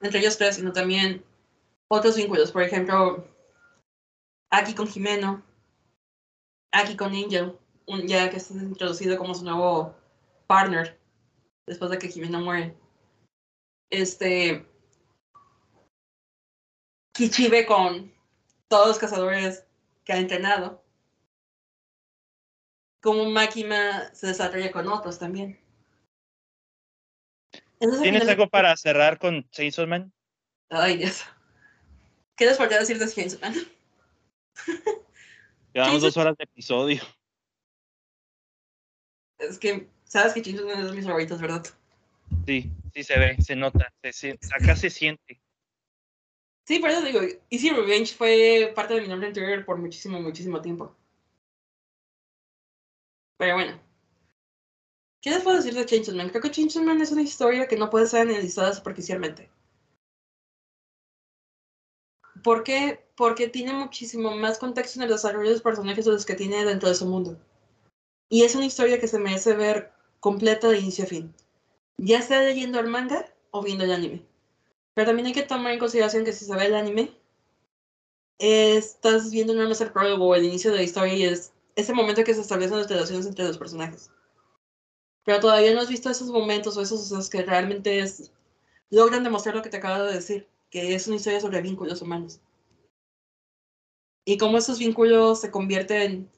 entre 0.00 0.20
ellos 0.20 0.38
tres, 0.38 0.56
sino 0.56 0.72
también 0.72 1.24
otros 1.88 2.16
vínculos. 2.16 2.52
Por 2.52 2.62
ejemplo, 2.62 3.26
aquí 4.50 4.74
con 4.74 4.86
Jimeno, 4.86 5.42
aquí 6.72 6.96
con 6.96 7.14
Angel, 7.14 7.58
ya 8.06 8.30
que 8.30 8.36
está 8.36 8.54
introducido 8.54 9.16
como 9.18 9.34
su 9.34 9.44
nuevo 9.44 9.94
partner 10.46 10.98
después 11.66 11.90
de 11.90 11.98
que 11.98 12.08
Jimeno 12.08 12.40
muere. 12.40 12.76
Este. 13.90 14.66
Kichibe 17.12 17.66
con 17.66 18.12
todos 18.68 18.88
los 18.88 18.98
cazadores 18.98 19.66
que 20.04 20.12
ha 20.12 20.18
entrenado. 20.18 20.82
Como 23.00 23.30
Makima 23.30 24.12
se 24.14 24.28
desarrolla 24.28 24.70
con 24.70 24.86
otros 24.88 25.18
también. 25.18 25.58
¿Tienes 27.78 28.28
algo 28.28 28.48
para 28.48 28.76
cerrar 28.76 29.18
con 29.18 29.48
Chainsaw 29.50 29.86
Man? 29.86 30.12
Ay, 30.70 30.96
Dios. 30.98 31.24
¿Qué 32.36 32.46
les 32.46 32.56
podría 32.56 32.80
decir 32.80 32.98
de 32.98 33.08
Chainsaw 33.08 33.40
Man? 33.40 33.54
Llevamos 35.74 36.02
dos 36.02 36.16
horas 36.16 36.36
de 36.36 36.44
episodio. 36.44 37.02
Es 39.38 39.58
que, 39.58 39.88
sabes 40.04 40.32
que 40.32 40.42
Chainsaw 40.42 40.66
Man 40.66 40.80
es 40.80 40.90
de 40.90 40.96
mis 40.96 41.06
favoritos, 41.06 41.40
¿verdad? 41.40 41.64
Sí, 42.46 42.70
sí 42.94 43.04
se 43.04 43.18
ve, 43.18 43.36
se 43.40 43.56
nota, 43.56 43.92
se, 44.10 44.38
acá 44.52 44.74
se 44.74 44.90
siente. 44.90 45.40
Sí, 46.66 46.80
por 46.80 46.90
eso 46.90 47.02
digo, 47.02 47.20
Easy 47.48 47.70
Revenge 47.70 48.14
fue 48.14 48.72
parte 48.74 48.94
de 48.94 49.00
mi 49.00 49.08
nombre 49.08 49.28
anterior 49.28 49.64
por 49.64 49.78
muchísimo, 49.78 50.20
muchísimo 50.20 50.60
tiempo. 50.60 50.94
Pero 53.38 53.54
bueno. 53.54 53.87
¿Qué 55.20 55.30
les 55.30 55.42
puedo 55.42 55.56
decir 55.56 55.74
de 55.74 55.84
Chainsaw 55.84 56.14
Man? 56.14 56.30
Creo 56.30 56.42
que 56.42 56.50
Chainsaw 56.50 56.82
Man 56.82 57.00
es 57.00 57.10
una 57.10 57.22
historia 57.22 57.66
que 57.66 57.76
no 57.76 57.90
puede 57.90 58.06
ser 58.06 58.22
analizada 58.22 58.72
superficialmente. 58.72 59.50
¿Por 62.42 62.62
qué? 62.62 63.04
Porque 63.16 63.48
tiene 63.48 63.72
muchísimo 63.72 64.36
más 64.36 64.58
contexto 64.58 64.98
en 64.98 65.04
el 65.04 65.10
desarrollo 65.10 65.48
de 65.48 65.54
los 65.54 65.62
personajes 65.62 66.04
de 66.04 66.12
los 66.12 66.24
que 66.24 66.36
tiene 66.36 66.64
dentro 66.64 66.88
de 66.88 66.94
su 66.94 67.06
mundo. 67.06 67.36
Y 68.28 68.44
es 68.44 68.54
una 68.54 68.66
historia 68.66 69.00
que 69.00 69.08
se 69.08 69.18
merece 69.18 69.54
ver 69.54 69.92
completa 70.20 70.68
de 70.68 70.78
inicio 70.78 71.04
a 71.04 71.08
fin. 71.08 71.34
Ya 71.96 72.22
sea 72.22 72.42
leyendo 72.42 72.78
el 72.78 72.86
manga 72.86 73.26
o 73.50 73.62
viendo 73.62 73.84
el 73.84 73.92
anime. 73.92 74.24
Pero 74.94 75.06
también 75.06 75.26
hay 75.26 75.32
que 75.32 75.42
tomar 75.42 75.72
en 75.72 75.80
consideración 75.80 76.24
que 76.24 76.32
si 76.32 76.44
se 76.44 76.54
ve 76.54 76.66
el 76.66 76.74
anime, 76.76 77.12
estás 78.38 79.30
viendo 79.32 79.54
nada 79.54 79.68
más 79.68 79.80
el 79.80 79.92
prólogo 79.92 80.28
o 80.28 80.34
el 80.36 80.44
inicio 80.44 80.70
de 80.70 80.76
la 80.76 80.82
historia 80.84 81.14
y 81.14 81.24
es 81.24 81.52
ese 81.74 81.92
momento 81.92 82.22
que 82.22 82.34
se 82.34 82.40
establecen 82.40 82.78
las 82.78 82.88
relaciones 82.88 83.26
entre 83.26 83.44
los 83.46 83.58
personajes. 83.58 84.10
Pero 85.28 85.40
todavía 85.40 85.74
no 85.74 85.82
has 85.82 85.90
visto 85.90 86.08
esos 86.08 86.30
momentos 86.30 86.74
o 86.74 86.80
esos, 86.80 87.04
esos 87.04 87.28
que 87.28 87.42
realmente 87.42 88.02
logran 88.88 89.22
demostrar 89.22 89.54
lo 89.54 89.60
que 89.60 89.68
te 89.68 89.76
acabo 89.76 90.04
de 90.04 90.14
decir, 90.14 90.48
que 90.70 90.94
es 90.94 91.06
una 91.06 91.16
historia 91.16 91.38
sobre 91.38 91.60
vínculos 91.60 92.00
humanos. 92.00 92.40
Y 94.24 94.38
cómo 94.38 94.56
esos 94.56 94.78
vínculos 94.78 95.42
se 95.42 95.50
convierten 95.50 96.30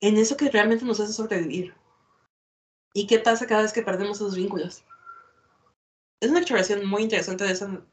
en 0.00 0.16
eso 0.16 0.38
que 0.38 0.48
realmente 0.48 0.86
nos 0.86 1.00
hace 1.00 1.12
sobrevivir. 1.12 1.74
¿Y 2.94 3.06
qué 3.06 3.18
pasa 3.18 3.46
cada 3.46 3.60
vez 3.60 3.74
que 3.74 3.82
perdemos 3.82 4.16
esos 4.16 4.36
vínculos? 4.36 4.86
Es 6.22 6.30
una 6.30 6.38
exploración 6.38 6.86
muy 6.86 7.02
interesante 7.02 7.44
de 7.44 7.52
esa 7.52 7.84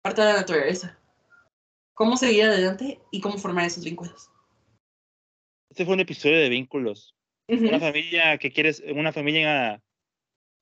parte 0.00 0.22
de 0.22 0.28
la 0.28 0.38
naturaleza. 0.38 0.98
Cómo 1.92 2.16
seguir 2.16 2.44
adelante 2.44 3.02
y 3.10 3.20
cómo 3.20 3.36
formar 3.36 3.66
esos 3.66 3.84
vínculos. 3.84 4.30
Este 5.68 5.84
fue 5.84 5.92
un 5.92 6.00
episodio 6.00 6.38
de 6.38 6.48
vínculos. 6.48 7.14
Una 7.48 7.80
familia 7.80 8.38
que 8.38 8.52
quieres, 8.52 8.82
una 8.94 9.12
familia 9.12 9.74
a, 9.74 9.82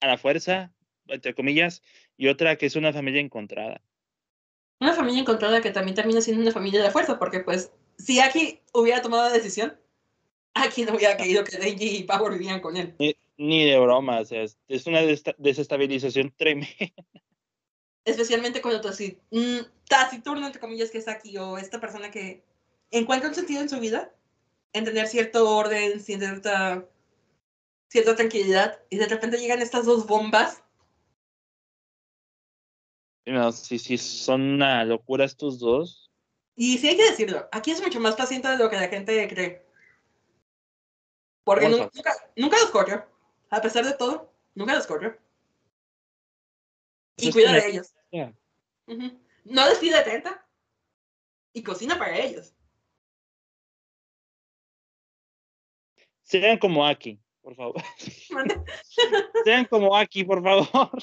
a 0.01 0.07
la 0.07 0.19
fuerza, 0.19 0.73
entre 1.07 1.35
comillas, 1.35 1.83
y 2.17 2.29
otra 2.29 2.57
que 2.57 2.67
es 2.67 2.77
una 2.77 2.93
familia 2.93 3.21
encontrada. 3.21 3.83
Una 4.81 4.95
familia 4.95 5.21
encontrada 5.21 5.61
que 5.61 5.71
también 5.71 5.95
termina 5.95 6.21
siendo 6.21 6.43
una 6.43 6.53
familia 6.53 6.81
de 6.81 6.87
la 6.87 6.93
fuerza, 6.93 7.19
porque 7.19 7.41
pues 7.41 7.73
si 7.99 8.19
Aki 8.19 8.61
hubiera 8.73 9.03
tomado 9.03 9.29
la 9.29 9.35
decisión, 9.35 9.79
Aki 10.55 10.85
no 10.85 10.95
hubiera 10.95 11.17
querido 11.17 11.45
que 11.45 11.59
Denji 11.59 11.99
y 11.99 12.05
Power 12.05 12.33
vivieran 12.33 12.61
con 12.61 12.77
él. 12.77 12.95
Ni, 13.37 13.65
de 13.65 13.79
broma, 13.79 14.21
o 14.21 14.25
sea, 14.25 14.43
es 14.43 14.87
una 14.87 15.01
desestabilización 15.39 16.33
tremenda. 16.37 16.69
Especialmente 18.05 18.63
cuando 18.63 18.91
mm, 18.91 19.59
taciturno, 19.87 20.47
entre 20.47 20.61
comillas, 20.61 20.91
que 20.91 20.99
es 20.99 21.09
Aki, 21.09 21.37
o 21.39 21.59
esta 21.59 21.81
persona 21.81 22.11
que 22.11 22.43
encuentra 22.91 23.29
un 23.29 23.35
sentido 23.35 23.61
en 23.61 23.69
su 23.69 23.79
vida, 23.79 24.13
en 24.73 24.85
tener 24.85 25.07
cierto 25.07 25.57
orden, 25.57 26.01
cierta, 26.01 26.85
cierta 27.89 28.17
tranquilidad, 28.17 28.81
y 28.89 28.97
de 28.97 29.07
repente 29.07 29.39
llegan 29.39 29.63
estas 29.63 29.85
dos 29.87 30.07
bombas. 30.07 30.63
No, 33.27 33.53
sí, 33.53 33.79
sí, 33.79 33.99
son 33.99 34.43
una 34.43 34.85
locura 34.85 35.25
estos 35.25 35.59
dos. 35.59 36.11
Y 36.57 36.79
sí 36.79 36.89
hay 36.89 36.97
que 36.97 37.11
decirlo, 37.11 37.49
aquí 37.53 37.71
es 37.71 37.81
mucho 37.81 38.01
más 38.01 38.17
paciente 38.17 38.49
de 38.49 38.59
lo 38.59 38.69
que 38.69 38.77
la 38.77 38.89
gente 38.89 39.29
cree. 39.29 39.67
Porque 41.45 41.69
nunca, 41.69 41.91
nunca, 42.37 42.59
los 42.59 42.71
corrió. 42.71 43.07
A 43.49 43.61
pesar 43.61 43.85
de 43.85 43.95
todo, 43.95 44.33
nunca 44.55 44.75
los 44.75 44.87
corrió. 44.87 45.19
Y 47.17 47.33
pues 47.33 47.35
cuida 47.35 47.53
de 47.53 47.69
ellos. 47.69 47.95
No 49.45 49.67
les 49.67 49.79
pide 49.79 50.03
tenta. 50.03 50.47
Y 51.53 51.63
cocina 51.63 51.99
para 51.99 52.17
ellos. 52.19 52.55
Sean 56.31 56.59
como 56.59 56.87
aquí, 56.87 57.19
por 57.43 57.57
favor. 57.57 57.83
Sean 59.45 59.65
como 59.65 59.97
aquí, 59.97 60.23
por 60.23 60.41
favor. 60.45 61.03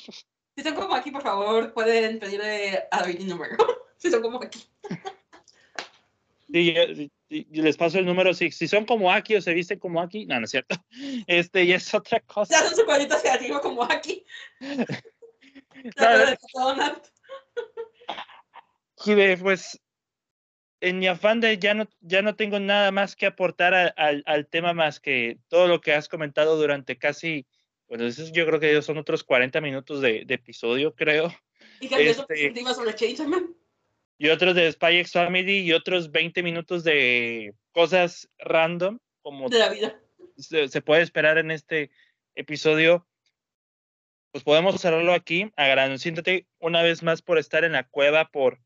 Si 0.55 0.63
son 0.63 0.73
como 0.73 0.95
aquí, 0.95 1.11
por 1.11 1.21
favor, 1.21 1.73
pueden 1.73 2.17
pedirle 2.17 2.87
a 2.89 3.01
David 3.01 3.21
un 3.21 3.27
número. 3.27 3.57
Si 3.99 4.11
son 4.11 4.21
como 4.21 4.39
aquí. 4.39 4.63
Sí, 6.51 6.71
yo, 7.49 7.63
les 7.63 7.75
paso 7.75 7.97
el 7.97 8.05
número. 8.05 8.31
Si, 8.35 8.51
si 8.51 8.67
son 8.67 8.85
como 8.85 9.11
aquí 9.11 9.35
o 9.35 9.41
se 9.41 9.55
visten 9.55 9.79
como 9.79 9.99
aquí, 9.99 10.27
no, 10.27 10.39
no 10.39 10.45
es 10.45 10.51
cierto. 10.51 10.75
Este, 11.27 11.63
y 11.63 11.73
es 11.73 11.91
otra 11.95 12.19
cosa. 12.19 12.53
Ya 12.53 12.63
son 12.63 12.75
su 12.77 12.85
cuadrito 12.85 13.15
hacia 13.15 13.59
como 13.59 13.83
aquí. 13.83 14.23
pues 19.41 19.81
en 20.81 20.99
mi 20.99 21.07
afán 21.07 21.39
de 21.39 21.57
ya 21.57 21.73
no, 21.73 21.87
ya 22.01 22.21
no 22.21 22.35
tengo 22.35 22.59
nada 22.59 22.91
más 22.91 23.15
que 23.15 23.25
aportar 23.25 23.93
al 23.97 24.47
tema 24.47 24.73
más 24.73 24.99
que 24.99 25.39
todo 25.47 25.67
lo 25.67 25.81
que 25.81 25.93
has 25.93 26.07
comentado 26.07 26.57
durante 26.57 26.97
casi, 26.97 27.45
bueno, 27.87 28.05
eso 28.05 28.23
yo 28.31 28.45
creo 28.45 28.59
que 28.59 28.81
son 28.81 28.97
otros 28.97 29.23
40 29.23 29.59
minutos 29.61 30.01
de, 30.01 30.25
episodio, 30.27 30.93
creo. 30.93 31.33
Y 31.79 31.93
este, 31.93 32.53
sobre 32.73 32.95
Changeman. 32.95 33.55
Y 34.19 34.29
otros 34.29 34.55
de 34.55 34.71
Spy 34.71 34.97
X 34.97 35.13
Family 35.13 35.59
y 35.59 35.73
otros 35.73 36.11
20 36.11 36.41
minutos 36.41 36.83
de 36.83 37.53
cosas 37.71 38.29
random, 38.39 38.99
como 39.21 39.47
de 39.47 39.59
la 39.59 39.69
vida. 39.69 39.99
Se, 40.37 40.81
puede 40.81 41.03
esperar 41.03 41.37
en 41.37 41.51
este 41.51 41.91
episodio. 42.35 43.07
Pues 44.31 44.43
podemos 44.43 44.79
cerrarlo 44.79 45.13
aquí, 45.13 45.51
agradeciéndote 45.55 46.47
una 46.59 46.83
vez 46.83 47.01
más 47.01 47.21
por 47.21 47.37
estar 47.37 47.63
en 47.63 47.71
la 47.71 47.87
cueva, 47.87 48.29
por, 48.29 48.59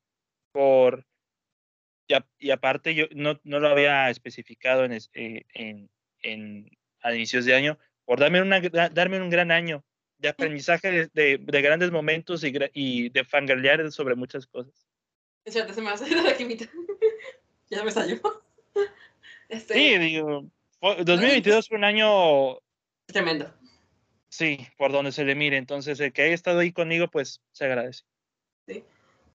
por 0.51 1.05
y, 2.40 2.52
aparte 2.52 2.94
yo 2.94 3.06
no, 3.11 3.40
no, 3.44 3.60
lo 3.60 3.69
había 3.69 4.10
especificado 4.10 4.86
en, 4.86 4.94
eh, 4.94 5.45
en, 5.53 5.90
en, 6.22 6.69
a 7.02 7.14
inicios 7.14 7.45
de 7.45 7.56
año, 7.56 7.78
por 8.06 8.19
darme, 8.19 8.41
una, 8.41 8.60
darme 8.90 9.22
un 9.22 9.30
gran 9.30 9.52
año 9.52 9.84
de 10.18 10.30
aprendizaje 10.30 11.10
de, 11.14 11.38
de, 11.38 11.61
grandes 11.61 11.91
momentos 11.91 12.44
y, 12.44 12.53
y 12.73 13.10
de 13.10 13.23
fangirlear 13.23 13.91
sobre 13.91 14.15
muchas 14.15 14.45
cosas. 14.45 14.88
Es 15.44 15.53
cierto, 15.53 15.73
se 15.73 15.82
me 15.82 15.90
hace 15.90 16.10
la 16.23 16.36
quimita. 16.36 16.65
ya 17.69 17.84
me 17.84 17.91
salió. 17.91 18.22
Este... 19.49 19.73
Sí, 19.73 19.98
digo, 19.98 20.45
2022 20.80 21.68
fue 21.68 21.78
un 21.78 21.84
año... 21.84 22.57
Tremendo. 23.06 23.53
Sí, 24.30 24.65
por 24.78 24.94
donde 24.94 25.11
se 25.11 25.26
le 25.26 25.36
mire. 25.36 25.57
Entonces, 25.57 25.99
el 25.99 26.14
que 26.14 26.22
haya 26.22 26.34
estado 26.34 26.60
ahí 26.60 26.72
conmigo, 26.72 27.10
pues 27.10 27.41
se 27.52 27.65
agradece. 27.65 28.06
Sí. 28.65 28.86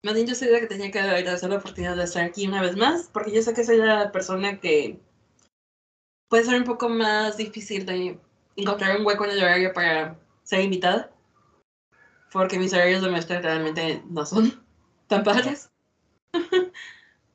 Más 0.02 0.14
bien 0.14 0.26
yo 0.26 0.34
sabía 0.34 0.60
que 0.60 0.66
tenía 0.66 0.90
que 0.90 1.00
agradecer 1.00 1.50
la 1.50 1.56
oportunidad 1.56 1.96
de 1.96 2.04
estar 2.04 2.24
aquí 2.24 2.46
una 2.46 2.62
vez 2.62 2.76
más, 2.76 3.10
porque 3.12 3.32
yo 3.32 3.42
sé 3.42 3.54
que 3.54 3.64
soy 3.64 3.78
la 3.78 4.12
persona 4.12 4.60
que 4.60 5.00
puede 6.28 6.44
ser 6.44 6.56
un 6.56 6.64
poco 6.64 6.88
más 6.88 7.36
difícil 7.36 7.86
de 7.86 8.18
encontrar 8.56 8.98
un 8.98 9.06
hueco 9.06 9.24
en 9.24 9.32
el 9.32 9.42
horario 9.42 9.72
para 9.72 10.18
ser 10.42 10.60
invitada, 10.60 11.10
porque 12.32 12.58
mis 12.58 12.72
horarios 12.72 13.02
de 13.02 13.10
maestra 13.10 13.40
realmente 13.40 14.02
no 14.08 14.24
son 14.26 14.64
tan 15.08 15.24
padres. 15.24 15.70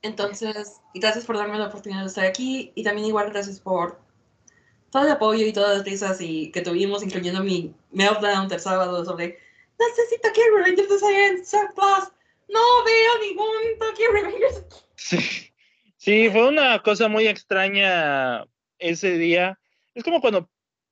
Entonces, 0.02 0.82
gracias 0.96 1.26
por 1.26 1.38
darme 1.38 1.60
la 1.60 1.68
oportunidad 1.68 2.02
de 2.02 2.08
estar 2.08 2.26
aquí 2.26 2.72
y 2.76 2.84
también 2.84 3.08
igual 3.08 3.32
gracias 3.32 3.60
por 3.60 4.00
todo 4.90 5.04
el 5.04 5.12
apoyo 5.12 5.46
y 5.46 5.54
todas 5.54 5.78
las 5.78 5.86
risas 5.86 6.20
y 6.22 6.52
que 6.52 6.62
tuvimos, 6.62 7.04
incluyendo 7.04 7.44
mi 7.44 7.74
meltdown 7.92 8.48
del 8.48 8.60
sábado 8.60 9.06
sobre 9.06 9.38
necesito 9.80 10.30
que 10.34 10.42
Rangers 10.56 10.90
de 10.90 11.00
Science 11.00 11.58
Plus 11.76 12.12
no 12.52 12.84
veo 12.84 13.20
ningún 13.28 13.80
Tokyo 13.80 14.12
Revengers. 14.14 14.66
Sí. 14.96 15.18
sí, 15.98 16.30
fue 16.30 16.48
una 16.48 16.82
cosa 16.84 17.08
muy 17.08 17.28
extraña 17.28 18.46
ese 18.80 19.18
día. 19.18 19.60
Es 19.94 20.04
como 20.04 20.22
cuando 20.22 20.50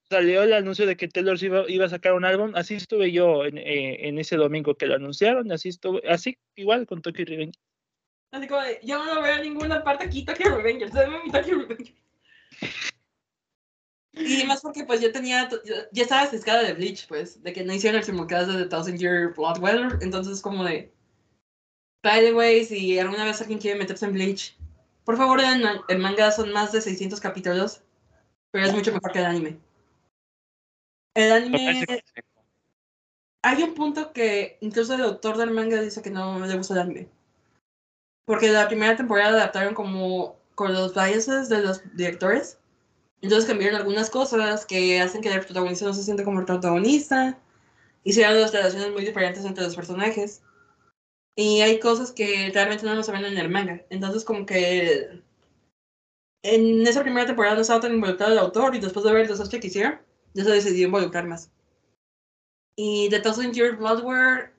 salió 0.09 0.43
el 0.43 0.53
anuncio 0.53 0.85
de 0.85 0.97
que 0.97 1.07
Taylor 1.07 1.41
iba, 1.41 1.69
iba 1.69 1.85
a 1.85 1.89
sacar 1.89 2.13
un 2.13 2.25
álbum, 2.25 2.51
así 2.55 2.75
estuve 2.75 3.11
yo 3.11 3.45
en, 3.45 3.57
eh, 3.57 4.07
en, 4.07 4.17
ese 4.17 4.35
domingo 4.37 4.75
que 4.75 4.87
lo 4.87 4.95
anunciaron, 4.95 5.51
así 5.51 5.69
estuve, 5.69 6.01
así 6.09 6.37
igual 6.55 6.87
con 6.87 7.01
Tokyo 7.01 7.25
Revengers. 7.25 7.59
Así 8.31 8.47
como 8.47 8.61
yo 8.83 9.03
no 9.05 9.21
veo 9.21 9.43
ninguna 9.43 9.83
parte 9.83 10.05
aquí 10.05 10.25
Tokyo 10.25 10.55
Revengers, 10.55 10.93
dame 10.93 11.23
mi 11.23 11.31
Tokyo 11.31 11.59
Revengers. 11.59 11.93
Y 14.13 14.43
más 14.45 14.61
porque 14.61 14.83
pues 14.83 14.99
yo 15.01 15.11
tenía, 15.11 15.47
ya 15.91 16.03
estaba 16.03 16.25
ciscada 16.25 16.63
de 16.63 16.73
Bleach, 16.73 17.07
pues, 17.07 17.41
de 17.41 17.53
que 17.53 17.63
no 17.63 17.73
hicieron 17.73 17.99
el 17.99 18.05
simulcast 18.05 18.49
de 18.49 18.63
The 18.63 18.69
Thousand 18.69 18.99
Year 18.99 19.33
Blood 19.35 19.59
Weather, 19.59 19.99
entonces 20.01 20.41
como 20.41 20.65
de, 20.65 20.91
By 22.03 22.21
the 22.21 22.33
way, 22.33 22.63
si 22.65 22.97
alguna 22.97 23.25
vez 23.25 23.41
alguien 23.41 23.59
quiere 23.59 23.77
meterse 23.77 24.05
en 24.05 24.13
Bleach, 24.13 24.57
por 25.03 25.17
favor, 25.17 25.41
en 25.41 25.63
el 25.87 25.99
manga 25.99 26.31
son 26.31 26.51
más 26.53 26.71
de 26.71 26.81
600 26.81 27.19
capítulos, 27.19 27.81
pero 28.51 28.65
es 28.65 28.73
mucho 28.73 28.93
mejor 28.93 29.11
que 29.11 29.19
el 29.19 29.25
anime. 29.25 29.59
El 31.15 31.31
anime... 31.31 31.85
Hay 33.41 33.63
un 33.63 33.73
punto 33.73 34.11
que 34.11 34.57
incluso 34.61 34.93
el 34.93 35.01
autor 35.01 35.37
del 35.37 35.51
manga 35.51 35.81
dice 35.81 36.01
que 36.01 36.11
no 36.11 36.45
le 36.45 36.55
gusta 36.55 36.73
el 36.73 36.81
anime. 36.81 37.09
Porque 38.25 38.49
la 38.49 38.67
primera 38.67 38.95
temporada 38.95 39.29
adaptaron 39.29 39.73
como 39.73 40.37
con 40.55 40.73
los 40.73 40.93
biases 40.93 41.49
de 41.49 41.61
los 41.61 41.81
directores. 41.95 42.59
Entonces 43.21 43.49
cambiaron 43.49 43.77
algunas 43.77 44.09
cosas 44.09 44.65
que 44.65 45.01
hacen 45.01 45.21
que 45.21 45.29
el 45.29 45.41
protagonista 45.41 45.85
no 45.85 45.93
se 45.93 46.03
sienta 46.03 46.23
como 46.23 46.39
el 46.39 46.45
protagonista. 46.45 47.37
Hicieron 48.03 48.39
las 48.39 48.53
relaciones 48.53 48.91
muy 48.91 49.05
diferentes 49.05 49.45
entre 49.45 49.63
los 49.63 49.75
personajes. 49.75 50.41
Y 51.35 51.61
hay 51.61 51.79
cosas 51.79 52.11
que 52.11 52.51
realmente 52.53 52.85
no 52.85 52.95
nos 52.95 53.09
ven 53.09 53.25
en 53.25 53.37
el 53.37 53.49
manga. 53.49 53.85
Entonces, 53.89 54.25
como 54.25 54.45
que 54.45 55.21
en 56.43 56.87
esa 56.87 57.01
primera 57.01 57.25
temporada 57.25 57.55
no 57.55 57.61
estaba 57.61 57.81
tan 57.81 57.93
involucrado 57.93 58.33
el 58.33 58.39
autor 58.39 58.75
y 58.75 58.79
después 58.79 59.05
de 59.05 59.11
ver 59.11 59.21
el 59.23 59.27
desastre 59.27 59.59
que 59.59 59.67
hicieron, 59.67 59.99
ya 60.33 60.43
se 60.43 60.51
decidió 60.51 60.87
involucrar 60.87 61.25
más. 61.27 61.51
Y 62.77 63.09
The 63.09 63.19
Thousand 63.19 63.53
Year 63.53 63.75
Bloodware, 63.75 64.53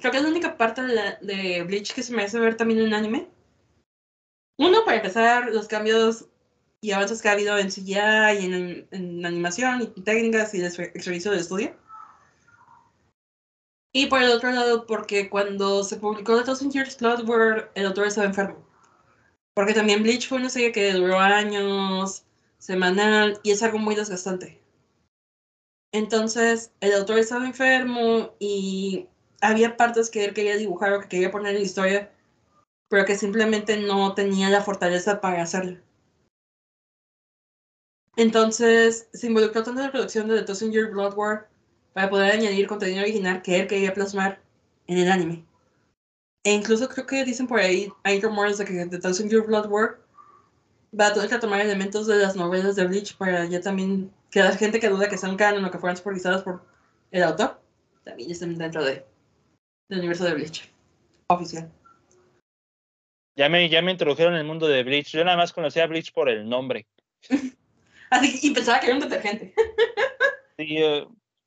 creo 0.00 0.10
que 0.10 0.16
es 0.16 0.22
la 0.22 0.30
única 0.30 0.56
parte 0.56 0.82
de, 0.82 1.16
de 1.20 1.62
Bleach 1.64 1.94
que 1.94 2.02
se 2.02 2.14
me 2.14 2.22
hace 2.22 2.38
ver 2.38 2.56
también 2.56 2.80
en 2.80 2.94
anime. 2.94 3.28
Uno, 4.58 4.84
para 4.84 4.98
empezar, 4.98 5.50
los 5.52 5.68
cambios 5.68 6.26
y 6.82 6.92
avances 6.92 7.20
que 7.20 7.28
ha 7.28 7.32
habido 7.32 7.58
en 7.58 7.70
CGI 7.70 8.38
y 8.40 8.44
en, 8.46 8.88
en 8.90 9.26
animación 9.26 9.92
y 9.94 10.00
técnicas 10.02 10.54
y 10.54 10.62
el 10.62 10.70
servicio 10.70 11.30
de 11.30 11.38
estudio. 11.38 11.76
Y 13.92 14.06
por 14.06 14.22
el 14.22 14.30
otro 14.30 14.50
lado, 14.52 14.86
porque 14.86 15.28
cuando 15.28 15.82
se 15.82 15.96
publicó 15.96 16.38
The 16.38 16.44
Thousand 16.44 16.72
Years 16.72 16.96
Blood, 16.98 17.24
el 17.74 17.86
autor 17.86 18.06
estaba 18.06 18.26
enfermo. 18.26 18.64
Porque 19.54 19.74
también 19.74 20.02
Bleach 20.02 20.28
fue 20.28 20.38
una 20.38 20.48
serie 20.48 20.70
que 20.72 20.92
duró 20.92 21.18
años, 21.18 22.24
semanal, 22.58 23.40
y 23.42 23.50
es 23.50 23.62
algo 23.62 23.78
muy 23.78 23.96
desgastante. 23.96 24.60
Entonces, 25.92 26.72
el 26.80 26.92
autor 26.94 27.18
estaba 27.18 27.44
enfermo 27.44 28.34
y 28.38 29.08
había 29.40 29.76
partes 29.76 30.08
que 30.08 30.24
él 30.24 30.34
quería 30.34 30.56
dibujar 30.56 30.92
o 30.92 31.00
que 31.00 31.08
quería 31.08 31.32
poner 31.32 31.50
en 31.50 31.62
la 31.62 31.66
historia, 31.66 32.12
pero 32.88 33.04
que 33.04 33.16
simplemente 33.16 33.76
no 33.76 34.14
tenía 34.14 34.50
la 34.50 34.62
fortaleza 34.62 35.20
para 35.20 35.42
hacerlo. 35.42 35.80
Entonces, 38.16 39.08
se 39.12 39.26
involucró 39.26 39.64
tanto 39.64 39.80
en 39.80 39.86
la 39.86 39.92
producción 39.92 40.28
de 40.28 40.38
The 40.38 40.44
Thousand 40.44 40.72
Year 40.72 40.90
Blood 40.90 41.14
War 41.16 41.49
para 42.00 42.08
poder 42.08 42.32
añadir 42.32 42.66
contenido 42.66 43.02
original 43.02 43.42
que 43.42 43.60
él 43.60 43.66
quería 43.66 43.92
plasmar 43.92 44.40
en 44.86 44.96
el 44.96 45.10
anime. 45.10 45.44
E 46.44 46.50
incluso 46.50 46.88
creo 46.88 47.06
que 47.06 47.26
dicen 47.26 47.46
por 47.46 47.60
ahí, 47.60 47.92
hay 48.04 48.22
rumores 48.22 48.56
de 48.56 48.64
que 48.64 48.86
The 48.86 48.98
Thousand 48.98 49.30
Year 49.30 49.42
Blood 49.42 49.66
War 49.66 50.00
va 50.98 51.08
a 51.08 51.12
tener 51.12 51.28
que 51.28 51.36
tomar 51.36 51.60
elementos 51.60 52.06
de 52.06 52.16
las 52.16 52.36
novelas 52.36 52.74
de 52.76 52.86
Bleach 52.86 53.18
para 53.18 53.44
ya 53.44 53.60
también 53.60 54.10
que 54.30 54.40
la 54.40 54.56
gente 54.56 54.80
que 54.80 54.88
duda 54.88 55.10
que 55.10 55.18
sean 55.18 55.36
canon 55.36 55.62
o 55.62 55.70
que 55.70 55.76
fueran 55.76 55.98
supervisadas 55.98 56.42
por 56.42 56.62
el 57.10 57.22
autor, 57.22 57.60
también 58.02 58.30
estén 58.30 58.56
dentro 58.56 58.82
de, 58.82 59.04
del 59.90 59.98
universo 59.98 60.24
de 60.24 60.32
Bleach. 60.32 60.72
Oficial. 61.26 61.70
Ya 63.36 63.50
me, 63.50 63.68
ya 63.68 63.82
me 63.82 63.92
introdujeron 63.92 64.32
en 64.32 64.40
el 64.40 64.46
mundo 64.46 64.66
de 64.66 64.82
Bleach. 64.84 65.10
Yo 65.12 65.22
nada 65.22 65.36
más 65.36 65.52
conocía 65.52 65.84
a 65.84 65.86
Bleach 65.86 66.14
por 66.14 66.30
el 66.30 66.48
nombre. 66.48 66.86
Así, 68.10 68.40
y 68.42 68.54
pensaba 68.54 68.80
que 68.80 68.86
era 68.86 68.94
un 68.94 69.02
detergente. 69.02 69.52
sí, 70.56 70.78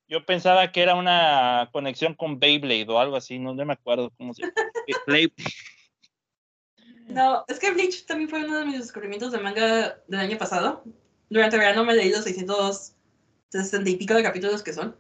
yo 0.08 0.26
pensaba 0.26 0.72
que 0.72 0.82
era 0.82 0.96
una 0.96 1.70
conexión 1.72 2.14
con 2.14 2.40
Beyblade 2.40 2.88
o 2.90 3.00
algo 3.00 3.16
así, 3.16 3.40
no, 3.40 3.54
me 3.54 3.74
acuerdo 3.74 4.12
cómo 4.18 4.34
se 4.34 4.44
llama. 4.44 4.54
no, 7.08 7.46
es 7.48 7.60
que 7.60 7.72
Bleach 7.72 8.06
también 8.06 8.30
fue 8.30 8.44
uno 8.44 8.60
de 8.60 8.66
mis 8.66 8.80
descubrimientos 8.80 9.32
de 9.32 9.40
manga 9.40 9.98
del 10.08 10.20
año 10.20 10.38
pasado. 10.38 10.84
Durante 11.30 11.56
el 11.56 11.62
verano 11.62 11.84
me 11.84 11.96
leí 11.96 12.12
los 12.12 12.24
660 12.24 13.90
y 13.90 13.96
pico 13.96 14.14
de 14.14 14.24
capítulos 14.24 14.62
que 14.62 14.74
son. 14.74 14.96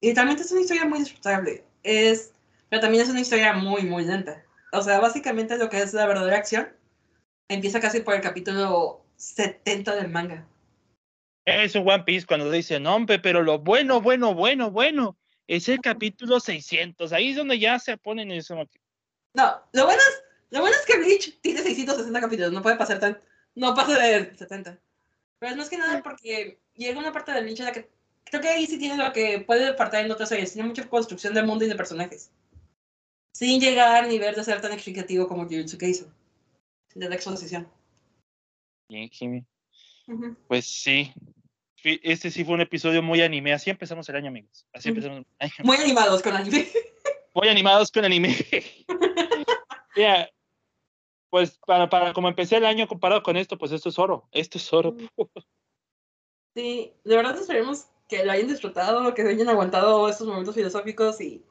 Y 0.00 0.14
realmente 0.14 0.42
es 0.42 0.52
una 0.52 0.62
historia 0.62 0.84
muy 0.84 1.00
disfrutable. 1.00 1.64
Es, 1.82 2.32
pero 2.68 2.80
también 2.80 3.04
es 3.04 3.10
una 3.10 3.20
historia 3.20 3.52
muy, 3.52 3.82
muy 3.82 4.04
lenta. 4.04 4.42
O 4.72 4.82
sea, 4.82 5.00
básicamente 5.00 5.56
lo 5.58 5.70
que 5.70 5.80
es 5.80 5.94
la 5.94 6.06
verdadera 6.06 6.36
acción 6.36 6.68
empieza 7.48 7.80
casi 7.80 8.00
por 8.00 8.14
el 8.14 8.20
capítulo 8.20 9.04
70 9.16 9.96
del 9.96 10.08
manga. 10.08 10.46
Es 11.46 11.76
un 11.76 11.88
One 11.88 12.02
Piece 12.02 12.26
cuando 12.26 12.50
dice, 12.50 12.80
no, 12.80 12.96
hombre, 12.96 13.20
pero 13.20 13.40
lo 13.40 13.60
bueno, 13.60 14.00
bueno, 14.00 14.34
bueno, 14.34 14.72
bueno, 14.72 15.16
es 15.46 15.68
el 15.68 15.80
capítulo 15.80 16.40
600. 16.40 17.12
Ahí 17.12 17.30
es 17.30 17.36
donde 17.36 17.60
ya 17.60 17.78
se 17.78 17.96
ponen 17.96 18.32
eso. 18.32 18.56
No, 19.32 19.62
lo 19.72 19.84
bueno 19.84 20.00
es, 20.00 20.24
lo 20.50 20.60
bueno 20.60 20.76
es 20.76 20.84
que 20.84 20.98
Bleach 20.98 21.40
tiene 21.42 21.62
660 21.62 22.20
capítulos, 22.20 22.52
no 22.52 22.62
puede 22.62 22.76
pasar 22.76 22.98
tan, 22.98 23.20
no 23.54 23.76
pasa 23.76 23.96
de 23.96 24.36
70. 24.36 24.80
Pero 25.38 25.52
es 25.52 25.56
más 25.56 25.70
que 25.70 25.78
nada 25.78 26.02
porque 26.02 26.58
llega 26.74 26.98
una 26.98 27.12
parte 27.12 27.30
de 27.30 27.42
Bleach 27.42 27.60
en 27.60 27.66
la 27.66 27.72
que 27.72 27.88
creo 28.24 28.42
que 28.42 28.48
ahí 28.48 28.66
sí 28.66 28.76
tiene 28.76 28.96
lo 28.96 29.12
que 29.12 29.38
puede 29.38 29.74
faltar 29.74 30.04
en 30.04 30.10
otras 30.10 30.28
series, 30.28 30.52
tiene 30.52 30.66
mucha 30.68 30.88
construcción 30.88 31.32
de 31.32 31.44
mundo 31.44 31.64
y 31.64 31.68
de 31.68 31.76
personajes. 31.76 32.32
Sin 33.32 33.60
llegar 33.60 34.04
a 34.04 34.08
nivel 34.08 34.34
de 34.34 34.42
ser 34.42 34.60
tan 34.60 34.72
explicativo 34.72 35.28
como 35.28 35.44
Jujutsu 35.44 35.78
Kaisen, 35.78 36.12
de 36.94 37.08
la 37.08 37.14
exposición. 37.14 37.68
Bien, 38.88 39.08
Jimmy. 39.10 39.44
Pues 40.48 40.66
sí, 40.66 41.12
este 42.02 42.30
sí 42.30 42.44
fue 42.44 42.54
un 42.54 42.60
episodio 42.60 43.02
muy 43.02 43.22
anime. 43.22 43.52
Así 43.52 43.70
empezamos 43.70 44.08
el 44.08 44.16
año, 44.16 44.28
amigos. 44.28 44.66
Así 44.72 44.88
empezamos 44.88 45.24
Muy 45.62 45.76
animados 45.76 46.22
con 46.22 46.34
anime. 46.34 46.66
Muy 47.34 47.48
animados 47.48 47.92
con 47.92 48.04
anime. 48.04 48.34
pues 51.28 51.58
para, 51.66 51.88
para 51.90 52.14
como 52.14 52.28
empecé 52.28 52.56
el 52.56 52.64
año 52.64 52.88
comparado 52.88 53.22
con 53.22 53.36
esto, 53.36 53.58
pues 53.58 53.72
esto 53.72 53.90
es 53.90 53.98
oro. 53.98 54.26
Esto 54.32 54.56
es 54.56 54.72
oro. 54.72 54.96
Sí, 56.54 56.94
de 57.04 57.16
verdad 57.16 57.38
esperemos 57.38 57.88
que 58.08 58.24
lo 58.24 58.32
hayan 58.32 58.48
disfrutado, 58.48 59.12
que 59.12 59.22
hayan 59.22 59.48
aguantado 59.48 60.08
estos 60.08 60.26
momentos 60.26 60.54
filosóficos 60.54 61.20
y 61.20 61.44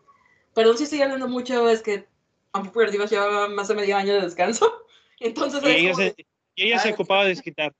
perdón 0.55 0.77
si 0.77 0.85
estoy 0.85 1.01
hablando 1.03 1.27
mucho, 1.27 1.69
es 1.69 1.83
que 1.83 2.07
Ampupo 2.53 2.83
Divas 2.85 3.11
lleva 3.11 3.47
más 3.49 3.67
de 3.67 3.75
medio 3.75 3.97
año 3.97 4.13
de 4.13 4.21
descanso. 4.21 4.87
Entonces 5.19 5.61
y 5.63 5.67
ella, 5.67 5.93
se, 5.93 6.15
y 6.55 6.63
ella 6.63 6.79
se 6.79 6.93
ocupaba 6.93 7.23
de 7.23 7.29
desquitar. 7.29 7.73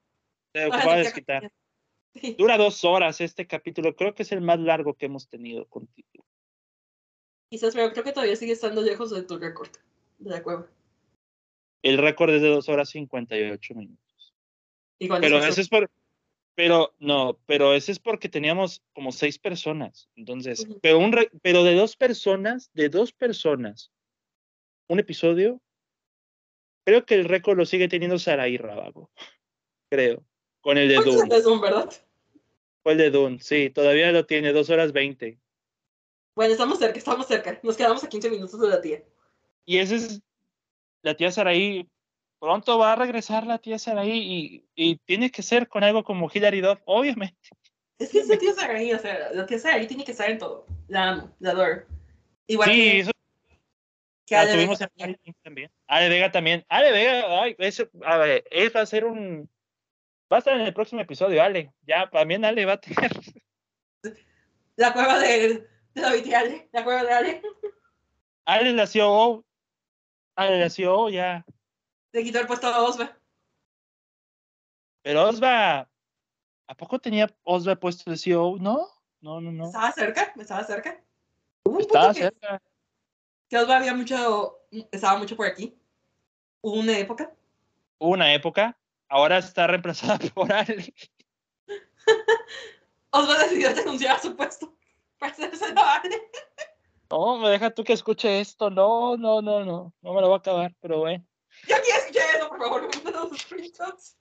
Se 0.53 0.65
ocupaba 0.65 0.98
de 0.98 1.03
desquitar. 1.03 1.52
Dura 2.38 2.58
dos 2.58 2.84
horas 2.84 3.20
este 3.22 3.46
capítulo. 3.46 3.96
Creo 3.96 4.14
que 4.14 4.24
es 4.24 4.32
el 4.32 4.42
más 4.42 4.60
largo 4.60 4.94
que 4.94 5.08
hemos 5.08 5.28
tenido 5.28 5.66
contigo. 5.68 6.26
Quizás, 7.50 7.76
pero 7.76 7.92
creo 7.92 8.04
que 8.04 8.14
todavía 8.14 8.36
sigue 8.36 8.54
estando 8.54 8.82
lejos 8.82 9.12
de 9.12 9.24
tu 9.24 9.38
récord 9.38 9.70
de 10.18 10.30
la 10.30 10.42
cueva. 10.42 10.68
El 11.82 11.98
récord 11.98 12.34
es 12.34 12.42
de 12.42 12.50
dos 12.50 12.70
horas 12.70 12.90
cincuenta 12.90 13.38
y 13.38 13.44
ocho 13.52 13.76
minutos. 13.76 14.34
pero 14.98 15.38
ese 15.44 15.62
es 15.62 15.70
por, 15.70 15.90
pero 16.56 16.96
no, 17.00 17.38
pero 17.46 17.74
ese 17.74 17.92
es 17.92 18.00
porque 18.00 18.30
teníamos 18.30 18.82
como 18.94 19.12
seis 19.12 19.38
personas. 19.38 20.10
Entonces, 20.16 20.68
pero 20.82 20.98
un 20.98 21.14
pero 21.42 21.64
de 21.64 21.76
dos 21.76 21.96
personas, 21.96 22.72
de 22.74 22.90
dos 22.90 23.12
personas, 23.12 23.92
un 24.88 25.00
episodio, 25.00 25.62
creo 26.86 27.06
que 27.06 27.16
el 27.16 27.26
récord 27.26 27.58
lo 27.58 27.66
sigue 27.66 27.88
teniendo 27.88 28.18
Saraí 28.18 28.58
Rábago. 28.58 29.12
Creo. 29.92 30.26
Con 30.62 30.80
el 30.80 30.88
de 30.88 30.96
Doom. 30.96 31.62
¿verdad? 31.62 31.94
Fue 32.86 32.91
el 32.91 32.99
de 32.99 33.10
Dune, 33.10 33.40
sí, 33.41 33.72
todavía 33.72 34.12
lo 34.12 34.28
tiene, 34.28 34.53
dos 34.53 34.70
horas 34.70 34.91
veinte. 34.91 35.40
Bueno, 36.36 36.52
estamos 36.52 36.78
cerca, 36.78 36.99
estamos 36.99 37.26
cerca. 37.26 37.60
Nos 37.64 37.78
quedamos 37.78 38.03
a 38.03 38.10
15 38.10 38.30
minutos 38.30 38.62
de 38.62 38.68
la 38.68 38.80
tía. 38.80 39.03
Y 39.66 39.80
esa 39.80 39.95
es 39.95 40.22
la 41.02 41.18
tía 41.18 41.32
Saraí. 41.32 41.90
Pronto 42.38 42.78
va 42.78 42.94
a 42.94 42.95
regresar 42.95 43.48
la 43.48 43.57
tía 43.57 43.80
Saraí 43.80 44.12
y, 44.12 44.66
y 44.76 44.98
tiene 44.98 45.32
que 45.32 45.41
ser 45.41 45.68
con 45.68 45.84
algo 45.84 46.03
como 46.03 46.30
Hilary 46.32 46.62
Duff, 46.62 46.80
obviamente. 46.86 47.49
Es 47.98 48.12
que 48.12 48.20
es 48.20 48.28
la 48.28 48.38
tía 48.38 48.53
Saraí, 48.53 48.94
o 48.94 48.99
sea, 48.99 49.32
la 49.34 49.48
tía 49.48 49.57
Saraí 49.57 49.88
tiene 49.88 50.06
que 50.06 50.12
estar 50.12 50.30
en 50.30 50.38
todo. 50.38 50.68
La 50.88 51.10
amo, 51.10 51.36
la 51.40 51.49
adoro. 51.49 51.88
Igual 52.45 52.70
sí, 52.70 52.76
que, 52.76 52.99
eso. 52.99 53.12
Que 54.28 54.36
la 54.36 54.53
tuvimos 54.53 54.78
Vega. 54.78 55.18
también. 55.41 55.72
Ale 55.88 56.10
Vega 56.10 56.32
también. 56.32 56.66
Ale 56.70 56.91
Vega, 56.91 57.41
ay, 57.41 57.56
eso, 57.57 57.90
a 58.03 58.18
ver, 58.18 58.44
él 58.52 58.72
va 58.76 58.82
a 58.82 58.86
ser 58.86 59.06
un 59.06 59.49
Va 60.31 60.38
a 60.38 60.39
estar 60.39 60.56
en 60.56 60.65
el 60.65 60.73
próximo 60.73 61.02
episodio, 61.02 61.41
Ale. 61.41 61.72
Ya, 61.85 62.10
también 62.10 62.43
Ale 62.43 62.65
va 62.65 62.73
a 62.73 62.81
tener. 62.81 63.11
La 64.76 64.91
cueva 64.91 65.19
de, 65.19 65.68
de 65.93 66.02
David 66.02 66.26
y 66.26 66.34
Ale. 66.34 66.69
La 66.73 66.84
cueva 66.84 67.03
de 67.03 67.14
Ale. 67.14 67.41
Ale 68.45 68.73
la 68.73 68.88
CEO. 68.88 69.45
Ale 70.35 70.60
la 70.60 70.69
CEO 70.69 71.10
ya. 71.10 71.45
Le 72.11 72.23
quitó 72.23 72.39
el 72.39 72.47
puesto 72.47 72.68
a 72.68 72.81
Osva. 72.81 73.18
Pero 75.03 75.30
Osva. 75.30 75.88
¿A 76.68 76.76
poco 76.76 76.97
tenía 76.97 77.30
Osva 77.43 77.76
puesto 77.76 78.10
de 78.10 78.18
CEO? 78.18 78.57
No, 78.60 78.89
no, 79.22 79.39
no, 79.39 79.52
no. 79.52 79.65
Estaba 79.65 79.91
cerca, 79.91 80.34
estaba 80.35 80.64
cerca. 80.64 81.03
estaba 81.80 82.14
cerca. 82.14 82.61
Que 83.47 83.57
Osva 83.57 83.77
había 83.77 83.93
mucho. 83.93 84.60
Estaba 84.91 85.19
mucho 85.19 85.35
por 85.35 85.45
aquí. 85.45 85.77
Hubo 86.61 86.80
una 86.80 86.97
época. 86.97 87.31
Hubo 87.99 88.11
una 88.11 88.34
época 88.34 88.76
ahora 89.10 89.38
está 89.38 89.68
reemplazada 89.68 90.18
por 90.34 90.52
Ale. 90.52 90.94
Osva 93.11 93.38
decidió 93.40 93.73
denunciar 93.73 94.19
su 94.19 94.36
puesto 94.36 94.77
para 95.18 95.32
hacerse. 95.32 95.73
No, 97.10 97.38
me 97.38 97.49
deja 97.49 97.69
tú 97.69 97.84
que 97.84 97.94
escuche 97.94 98.40
esto. 98.40 98.69
No, 98.69 99.15
no, 99.15 99.41
no, 99.41 99.64
no. 99.64 99.94
No 100.02 100.14
me 100.14 100.22
lo 100.22 100.30
va 100.30 100.36
a 100.36 100.40
acabar, 100.40 100.76
pero 100.82 100.99
bueno. 100.99 101.26
Yo 101.68 101.76
quiero 101.84 101.99
escuchar 101.99 102.36
eso, 102.36 102.49
por 102.49 102.60
favor. 102.60 102.90
Los 103.14 103.40
screenshots. 103.40 104.18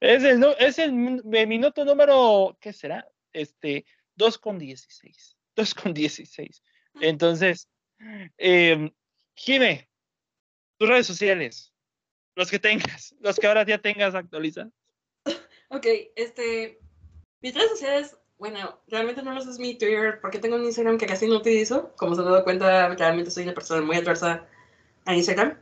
Es 0.00 0.24
el, 0.24 0.44
es 0.58 0.78
el, 0.78 0.92
minuto 0.92 1.84
número, 1.84 2.56
¿qué 2.60 2.72
será? 2.72 3.08
Este, 3.32 3.84
2 4.16 4.38
con 4.38 4.58
16. 4.58 5.36
2 5.56 5.74
con 5.74 5.94
16. 5.94 6.62
Entonces, 7.00 7.68
eh, 8.38 8.92
Jime, 9.34 9.88
tus 10.76 10.88
redes 10.88 11.06
sociales. 11.06 11.72
Los 12.36 12.50
que 12.50 12.58
tengas, 12.58 13.14
los 13.20 13.36
que 13.36 13.46
ahora 13.46 13.64
ya 13.66 13.78
tengas 13.78 14.14
actualizados. 14.14 14.72
Ok, 15.68 15.86
este. 16.16 16.80
Mis 17.42 17.54
redes 17.54 17.70
sociales, 17.70 18.16
bueno, 18.38 18.80
realmente 18.88 19.22
no 19.22 19.32
los 19.32 19.46
es 19.46 19.58
mi 19.58 19.76
Twitter 19.76 20.20
porque 20.20 20.38
tengo 20.38 20.56
un 20.56 20.64
Instagram 20.64 20.98
que 20.98 21.06
casi 21.06 21.26
no 21.26 21.36
utilizo. 21.36 21.94
Como 21.96 22.14
se 22.14 22.20
han 22.20 22.26
dado 22.26 22.44
cuenta, 22.44 22.94
realmente 22.94 23.30
soy 23.30 23.44
una 23.44 23.54
persona 23.54 23.80
muy 23.80 23.96
adversa 23.96 24.46
a 25.06 25.14
Instagram. 25.14 25.58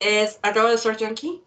Es 0.00 0.38
acabo 0.42 0.68
de 0.68 0.78
Search 0.78 1.02
Junkie. 1.02 1.42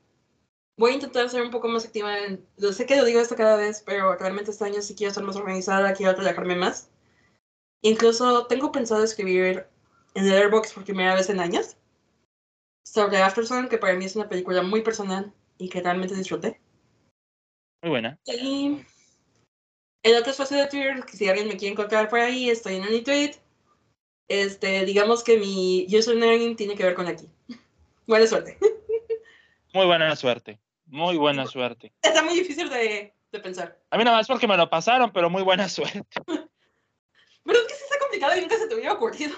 Voy 0.78 0.92
a 0.92 0.96
intentar 0.96 1.30
ser 1.30 1.42
un 1.42 1.52
poco 1.52 1.68
más 1.68 1.86
activa 1.86 2.20
en. 2.20 2.46
Sé 2.58 2.86
que 2.86 2.96
lo 2.96 3.06
digo 3.06 3.20
esto 3.20 3.36
cada 3.36 3.58
vez, 3.58 3.82
pero 3.86 4.16
realmente 4.16 4.52
este 4.52 4.66
año 4.66 4.82
sí 4.82 4.96
quiero 4.96 5.14
ser 5.14 5.24
más 5.24 5.36
organizada, 5.36 5.94
quiero 5.94 6.16
trabajarme 6.16 6.56
más. 6.56 6.90
Incluso 7.82 8.48
tengo 8.48 8.72
pensado 8.72 9.04
escribir 9.04 9.68
en 10.16 10.30
Airbox 10.30 10.74
por 10.74 10.84
primera 10.84 11.16
vez 11.16 11.30
en 11.30 11.40
años 11.40 11.76
sobre 12.84 13.18
Aftersun, 13.18 13.70
que 13.70 13.78
para 13.78 13.94
mí 13.96 14.06
es 14.06 14.16
una 14.16 14.30
película 14.30 14.62
muy 14.62 14.82
personal 14.82 15.34
y 15.58 15.70
que 15.70 15.82
realmente 15.82 16.16
disfruté. 16.16 16.60
Muy 17.82 17.90
buena. 17.90 18.20
Y 18.26 18.86
el 20.04 20.18
otro 20.18 20.32
espacio 20.32 20.58
de 20.58 20.68
Twitter, 20.68 21.04
que 21.06 21.18
si 21.18 21.28
alguien 21.28 21.48
me 21.48 21.58
quiere 21.58 21.74
encontrar 21.74 22.10
por 22.10 22.20
ahí, 22.20 22.50
estoy 22.50 22.76
en 22.76 22.84
AnyTweet. 22.84 23.36
Este, 24.28 24.86
digamos 24.86 25.24
que 25.24 25.38
mi 25.38 25.86
username 25.90 26.56
tiene 26.56 26.76
que 26.76 26.84
ver 26.84 26.96
con 26.96 27.08
aquí. 27.08 27.30
Buena 28.08 28.28
suerte. 28.28 28.58
Muy 29.74 29.88
buena 29.88 30.16
suerte. 30.16 30.60
Muy 30.86 31.18
buena 31.18 31.48
suerte. 31.48 31.92
Está 32.04 32.22
muy 32.22 32.36
difícil 32.36 32.70
de, 32.70 33.12
de 33.32 33.40
pensar. 33.40 33.80
A 33.90 33.98
mí 33.98 34.04
nada 34.04 34.18
más 34.18 34.28
porque 34.28 34.48
me 34.48 34.56
lo 34.56 34.70
pasaron, 34.70 35.12
pero 35.12 35.32
muy 35.32 35.42
buena 35.42 35.68
suerte. 35.68 36.04
Pero 37.46 37.60
es 37.60 37.66
que 37.66 37.74
sí 37.74 37.84
está 37.84 38.00
complicado 38.00 38.38
y 38.38 38.42
nunca 38.42 38.58
se 38.58 38.68
te 38.68 38.76
hubiera 38.76 38.94
ocurrido. 38.94 39.36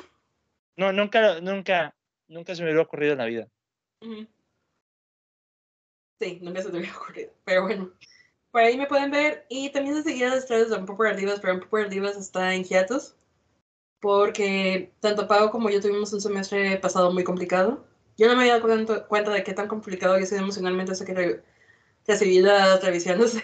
No, 0.75 0.91
nunca, 0.91 1.39
nunca, 1.41 1.95
nunca 2.27 2.55
se 2.55 2.61
me 2.61 2.67
hubiera 2.69 2.83
ocurrido 2.83 3.13
en 3.13 3.17
la 3.19 3.25
vida. 3.25 3.47
Sí, 6.19 6.39
nunca 6.41 6.61
se 6.61 6.69
te 6.71 6.77
hubiera 6.77 6.95
ocurrido. 6.97 7.31
Pero 7.43 7.63
bueno, 7.63 7.91
por 8.51 8.61
ahí 8.61 8.77
me 8.77 8.87
pueden 8.87 9.11
ver. 9.11 9.45
Y 9.49 9.71
también 9.71 9.95
se 9.97 10.03
seguía 10.03 10.29
las 10.29 10.49
redes 10.49 10.69
de 10.69 10.77
Unpopular 10.77 11.15
Divas, 11.17 11.39
pero 11.41 11.55
Unpopular 11.55 11.89
Divas 11.89 12.17
está 12.17 12.53
en 12.55 12.63
hiatus. 12.63 13.15
Porque 14.01 14.93
tanto 15.01 15.27
Pau 15.27 15.51
como 15.51 15.69
yo 15.69 15.81
tuvimos 15.81 16.13
un 16.13 16.21
semestre 16.21 16.77
pasado 16.79 17.11
muy 17.13 17.23
complicado. 17.23 17.85
Yo 18.17 18.27
no 18.27 18.35
me 18.35 18.41
había 18.43 18.59
dado 18.59 19.07
cuenta, 19.09 19.31
de 19.31 19.43
qué 19.43 19.53
tan 19.53 19.67
complicado 19.69 20.15
había 20.15 20.27
sido 20.27 20.41
emocionalmente 20.41 20.93
hasta 20.93 21.05
que 21.05 21.13
re- 21.15 21.43
recibí 22.07 22.39
las 22.41 22.83
revisiones 22.83 23.35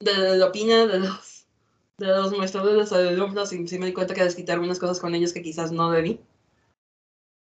de, 0.00 0.12
de 0.14 0.36
la 0.36 0.46
opinión 0.46 0.88
de 0.88 0.98
los, 1.00 1.46
de 1.98 2.06
los 2.08 2.32
maestros 2.38 2.64
de 2.66 2.74
los 2.74 2.92
alumnos 2.92 3.52
y 3.52 3.66
sí 3.68 3.78
me 3.78 3.86
di 3.86 3.92
cuenta 3.92 4.14
que 4.14 4.22
desquité 4.24 4.52
algunas 4.52 4.78
cosas 4.78 5.00
con 5.00 5.14
ellos 5.14 5.32
que 5.32 5.42
quizás 5.42 5.72
no 5.72 5.90
debí. 5.90 6.20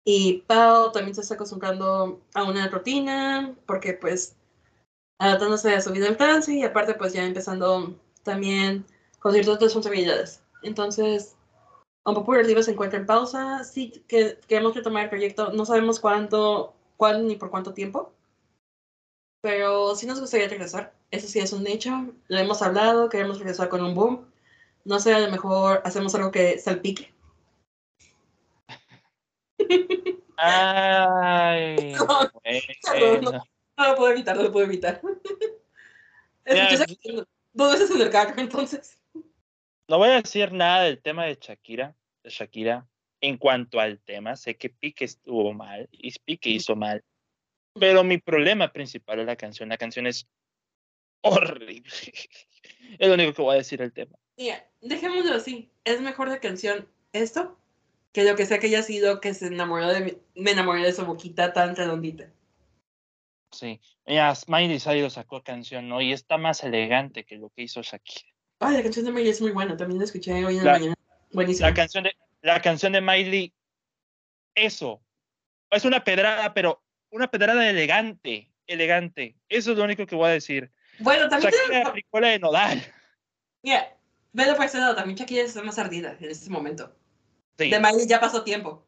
Y 0.05 0.43
Pau 0.47 0.91
también 0.91 1.15
se 1.15 1.21
está 1.21 1.33
acostumbrando 1.33 2.21
a 2.35 2.43
una 2.43 2.67
rutina, 2.69 3.55
porque 3.65 3.93
pues 3.93 4.35
adaptándose 5.19 5.73
a 5.73 5.81
su 5.81 5.91
vida 5.91 6.07
en 6.07 6.17
Francia 6.17 6.53
y 6.53 6.63
aparte 6.63 6.93
pues 6.93 7.13
ya 7.13 7.25
empezando 7.25 7.95
también 8.23 8.85
con 9.19 9.33
ciertas 9.33 9.59
responsabilidades. 9.59 10.43
Entonces, 10.63 11.35
un 12.05 12.13
Popular 12.15 12.45
Diva 12.45 12.61
se 12.63 12.71
encuentra 12.71 12.99
en 12.99 13.07
pausa. 13.07 13.63
Sí 13.63 14.03
que 14.07 14.39
queremos 14.47 14.75
retomar 14.75 15.05
el 15.05 15.09
proyecto, 15.09 15.51
no 15.53 15.65
sabemos 15.65 15.99
cuánto, 15.99 16.75
cuándo 16.97 17.27
ni 17.27 17.35
por 17.35 17.49
cuánto 17.49 17.73
tiempo, 17.73 18.13
pero 19.41 19.95
sí 19.95 20.05
nos 20.05 20.19
gustaría 20.19 20.47
regresar. 20.49 20.93
Eso 21.11 21.27
sí 21.27 21.39
es 21.39 21.53
un 21.53 21.67
hecho. 21.67 21.91
Lo 22.27 22.37
hemos 22.37 22.61
hablado, 22.61 23.09
queremos 23.09 23.39
regresar 23.39 23.69
con 23.69 23.83
un 23.83 23.95
boom. 23.95 24.31
No 24.85 24.99
sé, 24.99 25.13
a 25.13 25.19
lo 25.19 25.31
mejor 25.31 25.81
hacemos 25.85 26.13
algo 26.15 26.31
que 26.31 26.59
salpique. 26.59 27.14
Ay, 30.37 31.93
Perdón, 32.83 33.21
bueno. 33.21 33.43
No 33.77 33.89
lo 33.89 33.95
puedo 33.95 34.11
evitar, 34.11 34.35
no 34.35 34.43
lo 34.43 34.51
puedo 34.51 34.65
evitar. 34.65 35.01
Ya, 36.45 36.69
dos 37.53 37.73
veces 37.73 37.91
en 37.91 38.01
el 38.01 38.09
carro, 38.09 38.33
entonces. 38.37 38.97
No 39.87 39.97
voy 39.97 40.09
a 40.09 40.21
decir 40.21 40.51
nada 40.51 40.83
del 40.83 41.01
tema 41.01 41.25
de 41.25 41.37
Shakira, 41.39 41.95
de 42.23 42.29
Shakira. 42.29 42.87
En 43.21 43.37
cuanto 43.37 43.79
al 43.79 43.99
tema, 43.99 44.35
sé 44.35 44.55
que 44.55 44.69
Pique 44.69 45.05
estuvo 45.05 45.53
mal 45.53 45.89
y 45.91 46.13
Pique 46.19 46.49
hizo 46.49 46.75
mal. 46.75 47.03
Pero 47.73 48.03
mi 48.03 48.19
problema 48.19 48.71
principal 48.71 49.19
es 49.19 49.25
la 49.25 49.35
canción. 49.35 49.69
La 49.69 49.77
canción 49.77 50.05
es 50.07 50.27
horrible. 51.21 51.83
Es 52.99 53.07
lo 53.07 53.15
único 53.15 53.33
que 53.33 53.41
voy 53.41 53.55
a 53.55 53.57
decir 53.57 53.79
del 53.79 53.91
tema. 53.91 54.15
Mira, 54.37 54.63
dejémoslo 54.79 55.33
así. 55.33 55.71
Es 55.85 56.01
mejor 56.01 56.27
la 56.27 56.39
canción 56.39 56.87
esto 57.13 57.57
que 58.15 58.23
lo 58.23 58.37
que 58.37 58.45
sea 58.45 58.59
que 58.59 58.67
haya 58.67 58.81
sido 58.81 59.19
que 59.19 59.33
se 59.33 59.47
enamoró 59.47 59.89
de 59.89 59.99
mi- 59.99 60.17
me 60.41 60.51
enamoré 60.51 60.81
de 60.83 60.93
su 60.93 61.05
boquita 61.05 61.51
tan 61.51 61.75
redondita. 61.75 62.31
Sí. 63.51 63.81
Mira, 64.07 64.33
Miley 64.47 64.79
Cyrus 64.79 65.13
sacó 65.13 65.43
canción, 65.43 65.89
¿no? 65.89 65.99
Y 65.99 66.13
está 66.13 66.37
más 66.37 66.63
elegante 66.63 67.25
que 67.25 67.35
lo 67.35 67.49
que 67.49 67.63
hizo 67.63 67.81
Shakira. 67.81 68.31
Ay, 68.61 68.77
la 68.77 68.83
canción 68.83 69.03
de 69.03 69.11
Miley 69.11 69.31
es 69.31 69.41
muy 69.41 69.51
buena. 69.51 69.75
También 69.75 69.99
la 69.99 70.05
escuché 70.05 70.31
hoy 70.45 70.57
en 70.57 70.63
La- 70.63 70.71
la 70.71 70.79
mañana. 70.79 70.95
Buenísima. 71.33 71.67
La 71.67 71.73
canción 71.73 72.05
de, 72.05 72.15
la 72.41 72.61
canción 72.61 72.93
de 72.93 73.01
Miley, 73.01 73.53
eso. 74.55 75.01
Es 75.69 75.83
una 75.83 76.01
pedrada, 76.05 76.53
pero 76.53 76.81
una 77.09 77.29
pedrada 77.29 77.69
elegante. 77.69 78.49
Elegante. 78.65 79.35
Eso 79.49 79.73
es 79.73 79.77
lo 79.77 79.83
único 79.83 80.05
que 80.05 80.15
voy 80.15 80.27
a 80.29 80.31
decir. 80.31 80.71
Bueno, 80.99 81.27
también 81.27 81.51
Shakira 81.51 81.89
aplicó 81.89 82.21
la 82.21 82.29
de 82.29 82.39
Nodal. 82.39 82.81
Mira, 83.61 83.93
velo 84.31 84.55
por 84.55 84.63
ese 84.67 84.77
lado. 84.79 84.95
También 84.95 85.17
Shakira 85.17 85.43
está 85.43 85.61
más 85.63 85.77
ardida 85.77 86.15
en 86.17 86.31
este 86.31 86.49
momento. 86.49 86.95
Sí. 87.57 87.69
De 87.69 87.79
Miley 87.79 88.07
ya 88.07 88.19
pasó 88.19 88.43
tiempo. 88.43 88.85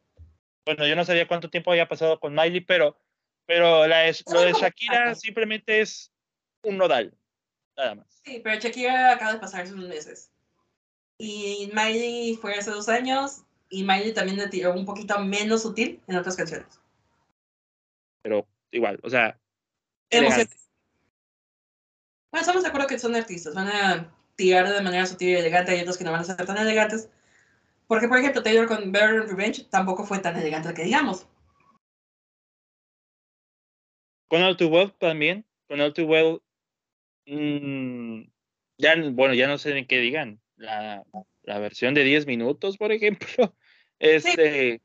Bueno, 0.65 0.85
yo 0.85 0.95
no 0.95 1.05
sabía 1.05 1.27
cuánto 1.27 1.49
tiempo 1.49 1.71
había 1.71 1.87
pasado 1.87 2.19
con 2.19 2.33
Miley, 2.35 2.61
pero, 2.61 2.99
pero 3.45 3.87
la 3.87 4.07
es- 4.07 4.23
lo 4.31 4.41
de 4.41 4.51
Shakira 4.53 5.15
simplemente 5.15 5.79
es 5.81 6.11
un 6.63 6.77
nodal. 6.77 7.17
Nada 7.77 7.95
más. 7.95 8.21
Sí, 8.25 8.41
pero 8.43 8.59
Shakira 8.59 9.13
acaba 9.13 9.33
de 9.33 9.39
pasar 9.39 9.65
sus 9.67 9.77
meses. 9.77 10.29
Y 11.17 11.71
Miley 11.73 12.35
fue 12.35 12.55
hace 12.55 12.71
dos 12.71 12.89
años. 12.89 13.43
Y 13.69 13.83
Miley 13.83 14.13
también 14.13 14.37
le 14.37 14.47
tiró 14.47 14.73
un 14.73 14.85
poquito 14.85 15.19
menos 15.19 15.61
sutil 15.63 16.01
en 16.07 16.15
otras 16.17 16.35
canciones. 16.35 16.79
Pero 18.21 18.47
igual, 18.71 18.99
o 19.03 19.09
sea. 19.09 19.39
Bueno, 20.11 20.27
estamos 22.33 22.63
de 22.63 22.69
acuerdo 22.69 22.87
que 22.87 22.99
son 22.99 23.15
artistas. 23.15 23.53
Van 23.53 23.67
a 23.67 24.13
tirar 24.35 24.69
de 24.69 24.81
manera 24.81 25.05
sutil 25.05 25.29
y 25.29 25.35
elegante. 25.35 25.71
Hay 25.71 25.81
otros 25.81 25.97
que 25.97 26.03
no 26.03 26.11
van 26.11 26.21
a 26.21 26.23
ser 26.23 26.35
tan 26.45 26.57
elegantes. 26.57 27.09
Porque, 27.87 28.07
por 28.07 28.17
ejemplo, 28.17 28.43
Taylor 28.43 28.67
con 28.67 28.91
Better 28.91 29.27
Revenge 29.27 29.63
tampoco 29.69 30.05
fue 30.05 30.19
tan 30.19 30.37
elegante 30.37 30.73
que 30.73 30.83
digamos. 30.83 31.25
Con 34.27 34.43
All 34.43 34.57
Too 34.57 34.67
Well 34.67 34.93
también. 34.99 35.45
Con 35.67 35.79
All 35.79 35.93
Too 35.93 36.05
Well. 36.05 36.41
mm, 37.25 38.23
ya, 38.77 38.95
bueno, 39.11 39.33
ya 39.33 39.47
no 39.47 39.57
sé 39.57 39.77
en 39.77 39.87
qué 39.87 39.99
digan. 39.99 40.41
La, 40.57 41.03
la 41.43 41.59
versión 41.59 41.93
de 41.93 42.03
10 42.03 42.27
minutos, 42.27 42.77
por 42.77 42.91
ejemplo. 42.91 43.55
Este, 43.99 44.79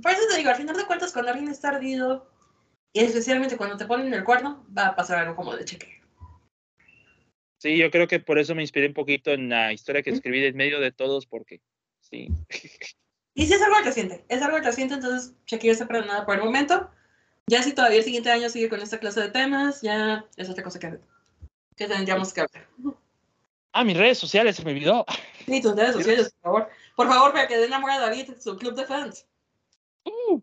Por 0.00 0.12
eso 0.12 0.20
te 0.30 0.36
digo, 0.36 0.50
al 0.50 0.54
final 0.54 0.76
de 0.76 0.86
cuentas, 0.86 1.12
cuando 1.12 1.32
alguien 1.32 1.50
está 1.50 1.70
ardido, 1.70 2.30
y 2.92 3.00
especialmente 3.00 3.56
cuando 3.56 3.76
te 3.76 3.84
ponen 3.84 4.14
el 4.14 4.22
cuerno, 4.22 4.64
va 4.78 4.86
a 4.86 4.94
pasar 4.94 5.18
algo 5.18 5.34
como 5.34 5.56
de 5.56 5.64
cheque. 5.64 6.00
sí, 7.58 7.76
yo 7.76 7.90
creo 7.90 8.06
que 8.06 8.20
por 8.20 8.38
eso 8.38 8.54
me 8.54 8.62
inspiré 8.62 8.86
un 8.86 8.94
poquito 8.94 9.32
en 9.32 9.48
la 9.48 9.72
historia 9.72 10.04
que 10.04 10.10
escribí 10.10 10.40
de 10.40 10.46
en 10.46 10.56
medio 10.56 10.78
de 10.78 10.92
todos, 10.92 11.26
porque 11.26 11.60
sí. 12.12 12.28
Y 13.34 13.46
si 13.46 13.54
es 13.54 13.62
algo 13.62 13.76
reciente, 13.82 14.24
es 14.28 14.42
algo 14.42 14.58
reciente, 14.58 14.94
entonces 14.94 15.34
Shakira 15.46 15.72
está 15.72 15.88
perdonada 15.88 16.26
por 16.26 16.36
el 16.36 16.44
momento. 16.44 16.90
Ya 17.46 17.62
si 17.62 17.72
todavía 17.72 17.98
el 17.98 18.04
siguiente 18.04 18.30
año 18.30 18.48
sigue 18.50 18.68
con 18.68 18.80
esta 18.80 18.98
clase 18.98 19.20
de 19.20 19.30
temas, 19.30 19.80
ya 19.80 20.26
es 20.36 20.50
otra 20.50 20.62
cosa 20.62 20.78
que, 20.78 20.98
que 21.76 21.88
tendríamos 21.88 22.32
que 22.32 22.42
hablar. 22.42 22.68
Ah, 23.72 23.84
mis 23.84 23.96
redes 23.96 24.18
sociales 24.18 24.56
se 24.56 24.64
me 24.64 24.72
olvidó. 24.72 25.06
Sí, 25.46 25.62
tus 25.62 25.74
redes 25.74 25.94
sociales, 25.94 26.34
por 26.34 26.42
favor. 26.42 26.70
Por 26.94 27.08
favor, 27.08 27.32
para 27.32 27.48
que 27.48 27.56
den 27.56 27.72
amor 27.72 27.90
a 27.90 27.98
David, 27.98 28.34
su 28.38 28.56
club 28.56 28.74
de 28.74 28.84
fans. 28.84 29.26
Uh, 30.04 30.40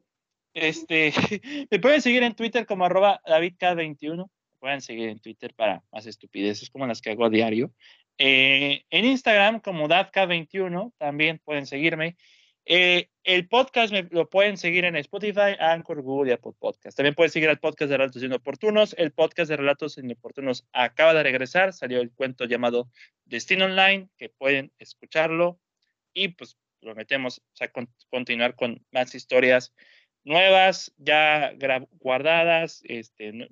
este, 0.53 1.13
me 1.71 1.79
pueden 1.79 2.01
seguir 2.01 2.23
en 2.23 2.33
Twitter 2.33 2.65
como 2.65 2.85
arroba 2.85 3.21
DavidK21. 3.25 4.17
Me 4.17 4.59
pueden 4.59 4.81
seguir 4.81 5.09
en 5.09 5.19
Twitter 5.19 5.53
para 5.53 5.83
más 5.91 6.07
estupideces 6.07 6.69
como 6.71 6.87
las 6.87 7.01
que 7.01 7.11
hago 7.11 7.25
a 7.25 7.29
diario. 7.29 7.71
Eh, 8.19 8.83
en 8.89 9.05
Instagram 9.05 9.61
como 9.61 9.87
DavK21 9.87 10.93
también 10.97 11.39
pueden 11.39 11.65
seguirme. 11.65 12.17
Eh, 12.65 13.09
el 13.23 13.47
podcast 13.47 13.91
me 13.91 14.03
lo 14.11 14.29
pueden 14.29 14.57
seguir 14.57 14.85
en 14.85 14.95
Spotify, 14.97 15.55
Anchor, 15.57 16.01
Google 16.03 16.29
y 16.29 16.33
Apple 16.33 16.51
Podcast. 16.59 16.95
También 16.97 17.15
pueden 17.15 17.31
seguir 17.31 17.49
al 17.49 17.59
podcast 17.59 17.89
de 17.89 17.97
Relatos 17.97 18.21
Inoportunos. 18.21 18.93
El 18.97 19.11
podcast 19.11 19.49
de 19.49 19.57
Relatos 19.57 19.97
Inoportunos 19.97 20.67
acaba 20.73 21.13
de 21.13 21.23
regresar. 21.23 21.73
Salió 21.73 22.01
el 22.01 22.11
cuento 22.11 22.45
llamado 22.45 22.91
Destino 23.25 23.65
Online, 23.65 24.09
que 24.17 24.29
pueden 24.29 24.71
escucharlo. 24.77 25.59
Y 26.13 26.27
pues 26.29 26.57
prometemos 26.81 27.39
o 27.39 27.55
sea, 27.55 27.71
con- 27.71 27.93
continuar 28.09 28.55
con 28.55 28.85
más 28.91 29.15
historias 29.15 29.73
nuevas, 30.23 30.93
ya 30.97 31.53
guardadas. 31.93 32.81
Este, 32.83 33.49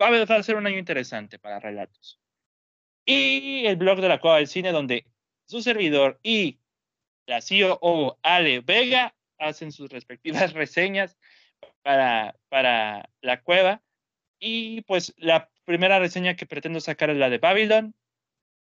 va 0.00 0.08
a 0.08 0.42
ser 0.42 0.56
un 0.56 0.66
año 0.66 0.78
interesante 0.78 1.38
para 1.38 1.60
relatos. 1.60 2.19
Y 3.04 3.66
el 3.66 3.76
blog 3.76 4.00
de 4.00 4.08
la 4.08 4.20
Cueva 4.20 4.36
del 4.36 4.46
Cine, 4.46 4.72
donde 4.72 5.06
su 5.46 5.62
servidor 5.62 6.20
y 6.22 6.60
la 7.26 7.40
CEO 7.40 8.18
Ale 8.22 8.60
Vega 8.60 9.14
hacen 9.38 9.72
sus 9.72 9.90
respectivas 9.90 10.52
reseñas 10.52 11.16
para, 11.82 12.36
para 12.48 13.08
la 13.20 13.42
cueva. 13.42 13.82
Y 14.38 14.82
pues 14.82 15.14
la 15.16 15.50
primera 15.64 15.98
reseña 15.98 16.34
que 16.34 16.46
pretendo 16.46 16.80
sacar 16.80 17.10
es 17.10 17.16
la 17.16 17.30
de 17.30 17.38
Babylon, 17.38 17.94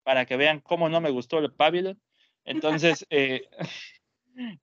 para 0.02 0.26
que 0.26 0.36
vean 0.36 0.60
cómo 0.60 0.88
no 0.88 1.00
me 1.00 1.10
gustó 1.10 1.38
el 1.38 1.48
Babylon. 1.48 2.00
Entonces, 2.44 3.06
eh, 3.10 3.48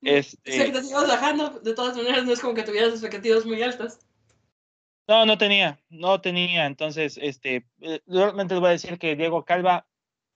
este, 0.02 0.56
Expectativas 0.56 1.08
bajando, 1.08 1.50
de 1.60 1.74
todas 1.74 1.96
maneras, 1.96 2.24
no 2.24 2.32
es 2.32 2.40
como 2.40 2.54
que 2.54 2.62
tuvieras 2.62 2.92
expectativas 2.92 3.46
muy 3.46 3.62
altas. 3.62 4.00
No, 5.08 5.24
no 5.24 5.38
tenía, 5.38 5.80
no 5.88 6.20
tenía. 6.20 6.66
Entonces, 6.66 7.18
este, 7.20 7.66
eh, 7.80 8.00
realmente 8.06 8.54
les 8.54 8.60
voy 8.60 8.68
a 8.68 8.72
decir 8.72 8.98
que 8.98 9.16
Diego 9.16 9.44
Calva, 9.44 9.86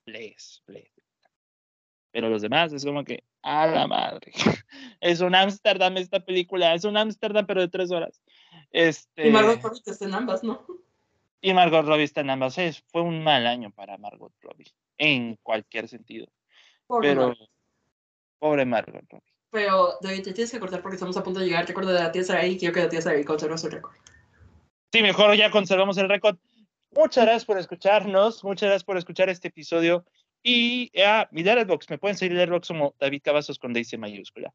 les, 0.07 0.63
les. 0.67 0.91
Pero 2.11 2.29
los 2.31 2.43
demás 2.43 2.73
es 2.73 2.85
como 2.85 3.05
que, 3.05 3.23
a 3.43 3.67
la 3.67 3.87
madre. 3.87 4.33
Es 5.01 5.21
un 5.21 5.35
Ámsterdam 5.35 5.97
esta 5.97 6.21
película, 6.21 6.75
es 6.75 6.85
un 6.85 6.97
Ámsterdam, 6.97 7.45
pero 7.47 7.61
de 7.61 7.69
tres 7.69 7.91
horas. 7.91 8.23
Este, 8.71 9.29
Y 9.29 9.31
Margot 9.31 9.61
Robbie 9.61 9.81
está 9.85 10.05
en 10.07 10.15
ambas, 10.15 10.43
¿no? 10.45 10.65
y 11.41 11.53
Margot 11.53 11.85
Robbie 11.85 12.05
está 12.05 12.21
en 12.21 12.31
ambas. 12.31 12.57
Es- 12.57 12.83
fue 12.89 13.03
un 13.03 13.23
mal 13.25 13.47
año 13.47 13.71
para 13.73 13.99
Margot 13.99 14.33
Robbie, 14.41 14.73
en 14.97 15.37
cualquier 15.43 15.89
sentido. 15.89 16.29
Pobre 16.87 17.09
Pero, 17.09 17.29
Margot. 17.29 17.51
pobre 18.39 18.65
Margot 18.65 19.05
Robbie. 19.11 19.33
Pero, 19.51 19.99
David, 20.01 20.23
te 20.23 20.33
tienes 20.33 20.51
que 20.53 20.61
cortar 20.61 20.81
porque 20.81 20.95
estamos 20.95 21.17
a 21.17 21.23
punto 21.25 21.41
de 21.41 21.47
llegar. 21.47 21.67
Recuerdo 21.67 21.93
de 21.93 22.01
la 22.01 22.13
tía 22.13 22.23
Sarai 22.25 22.53
y 22.53 22.59
quiero 22.59 22.73
que 22.73 22.81
la 22.81 22.89
tía 22.89 23.03
Sarai 23.03 23.25
conserve 23.25 23.59
su 23.59 23.69
récord. 23.69 23.95
Sí, 24.93 25.03
mejor 25.03 25.35
ya 25.37 25.51
conservamos 25.51 25.97
el 25.97 26.09
récord. 26.09 26.37
Muchas 26.91 27.25
gracias 27.25 27.45
por 27.47 27.59
escucharnos, 27.59 28.45
muchas 28.45 28.69
gracias 28.69 28.85
por 28.85 28.99
escuchar 28.99 29.31
este 29.31 29.49
episodio. 29.49 30.05
Y 30.43 30.91
a 31.01 31.29
mi 31.33 31.43
Letterboxd, 31.43 31.89
me 31.89 31.99
pueden 31.99 32.17
seguir 32.19 32.37
Letterboxd 32.37 32.69
como 32.69 32.95
David 32.99 33.23
Cavazos 33.25 33.59
con 33.59 33.73
DC 33.73 33.97
mayúscula. 33.97 34.53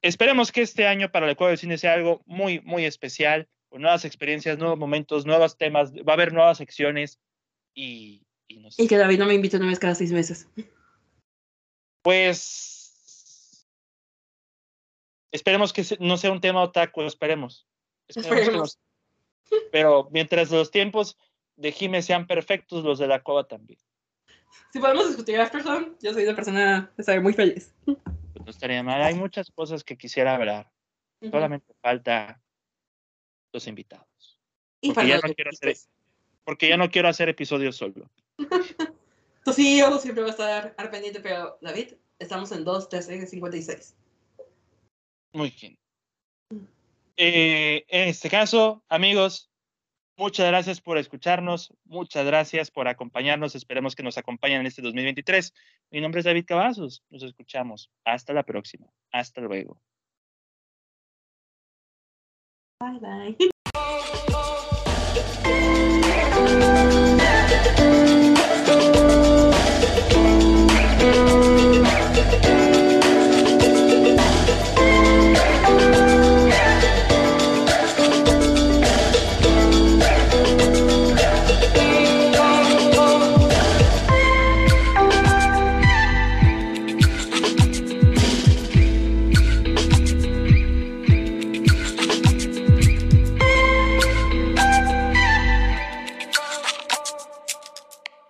Esperemos 0.00 0.52
que 0.52 0.62
este 0.62 0.86
año 0.86 1.10
para 1.10 1.26
el 1.26 1.32
Ecuador 1.32 1.50
del 1.50 1.58
Cine 1.58 1.76
sea 1.76 1.92
algo 1.92 2.22
muy, 2.24 2.60
muy 2.60 2.86
especial, 2.86 3.46
con 3.68 3.82
nuevas 3.82 4.06
experiencias, 4.06 4.56
nuevos 4.56 4.78
momentos, 4.78 5.26
nuevos 5.26 5.58
temas, 5.58 5.92
va 5.92 6.12
a 6.12 6.14
haber 6.14 6.32
nuevas 6.32 6.56
secciones 6.56 7.20
y... 7.74 8.24
Y, 8.50 8.60
no 8.60 8.70
sé. 8.70 8.82
y 8.82 8.88
que 8.88 8.96
David 8.96 9.18
no 9.18 9.26
me 9.26 9.34
invite 9.34 9.58
una 9.58 9.66
vez 9.66 9.78
cada 9.78 9.94
seis 9.94 10.12
meses. 10.12 10.48
Pues... 12.00 13.68
Esperemos 15.30 15.74
que 15.74 15.84
no 16.00 16.16
sea 16.16 16.32
un 16.32 16.40
tema 16.40 16.62
otaku, 16.62 17.02
esperemos. 17.02 17.68
Esperemos. 18.08 18.78
Pero 19.72 20.08
mientras 20.10 20.50
los 20.50 20.70
tiempos 20.70 21.16
de 21.56 21.72
Jime 21.72 22.02
sean 22.02 22.26
perfectos, 22.26 22.84
los 22.84 22.98
de 22.98 23.06
la 23.06 23.22
cova 23.22 23.46
también. 23.46 23.78
Si 24.72 24.78
podemos 24.78 25.08
discutir 25.08 25.40
Afterson, 25.40 25.96
yo 26.00 26.12
soy 26.12 26.24
una 26.24 26.36
persona, 26.36 26.92
muy 27.22 27.32
feliz. 27.32 27.74
Pues 27.84 27.98
no 28.44 28.50
estaría 28.50 28.82
mal. 28.82 29.02
Hay 29.02 29.14
muchas 29.14 29.50
cosas 29.50 29.82
que 29.84 29.96
quisiera 29.96 30.34
hablar. 30.34 30.70
Solamente 31.20 31.74
falta 31.80 32.40
los 33.52 33.66
invitados. 33.66 34.38
Y 34.80 34.92
porque, 34.92 35.08
ya 35.08 35.16
no 35.16 35.34
quiero 35.34 35.50
hacer, 35.50 35.76
porque 36.44 36.68
ya 36.68 36.76
no 36.76 36.90
quiero 36.90 37.08
hacer 37.08 37.28
episodios 37.28 37.76
solo. 37.76 38.08
tu 39.44 39.52
CEO 39.52 39.98
siempre 39.98 40.22
va 40.22 40.28
a 40.28 40.32
estar 40.32 40.74
al 40.76 40.90
pendiente, 40.90 41.20
pero 41.20 41.58
David, 41.60 41.94
estamos 42.18 42.52
en 42.52 42.64
2, 42.64 42.88
13, 42.88 43.26
56. 43.26 43.96
Muy 45.32 45.50
bien. 45.50 45.78
Eh, 47.20 47.84
en 47.88 48.08
este 48.08 48.30
caso, 48.30 48.84
amigos, 48.88 49.50
muchas 50.16 50.46
gracias 50.46 50.80
por 50.80 50.98
escucharnos, 50.98 51.74
muchas 51.84 52.24
gracias 52.24 52.70
por 52.70 52.86
acompañarnos, 52.86 53.56
esperemos 53.56 53.96
que 53.96 54.04
nos 54.04 54.16
acompañen 54.18 54.60
en 54.60 54.66
este 54.66 54.82
2023. 54.82 55.52
Mi 55.90 56.00
nombre 56.00 56.20
es 56.20 56.24
David 56.24 56.44
Cavazos, 56.46 57.02
nos 57.10 57.24
escuchamos. 57.24 57.90
Hasta 58.04 58.32
la 58.32 58.44
próxima. 58.44 58.86
Hasta 59.10 59.40
luego. 59.40 59.80
Bye 62.80 63.00
bye. 63.00 63.48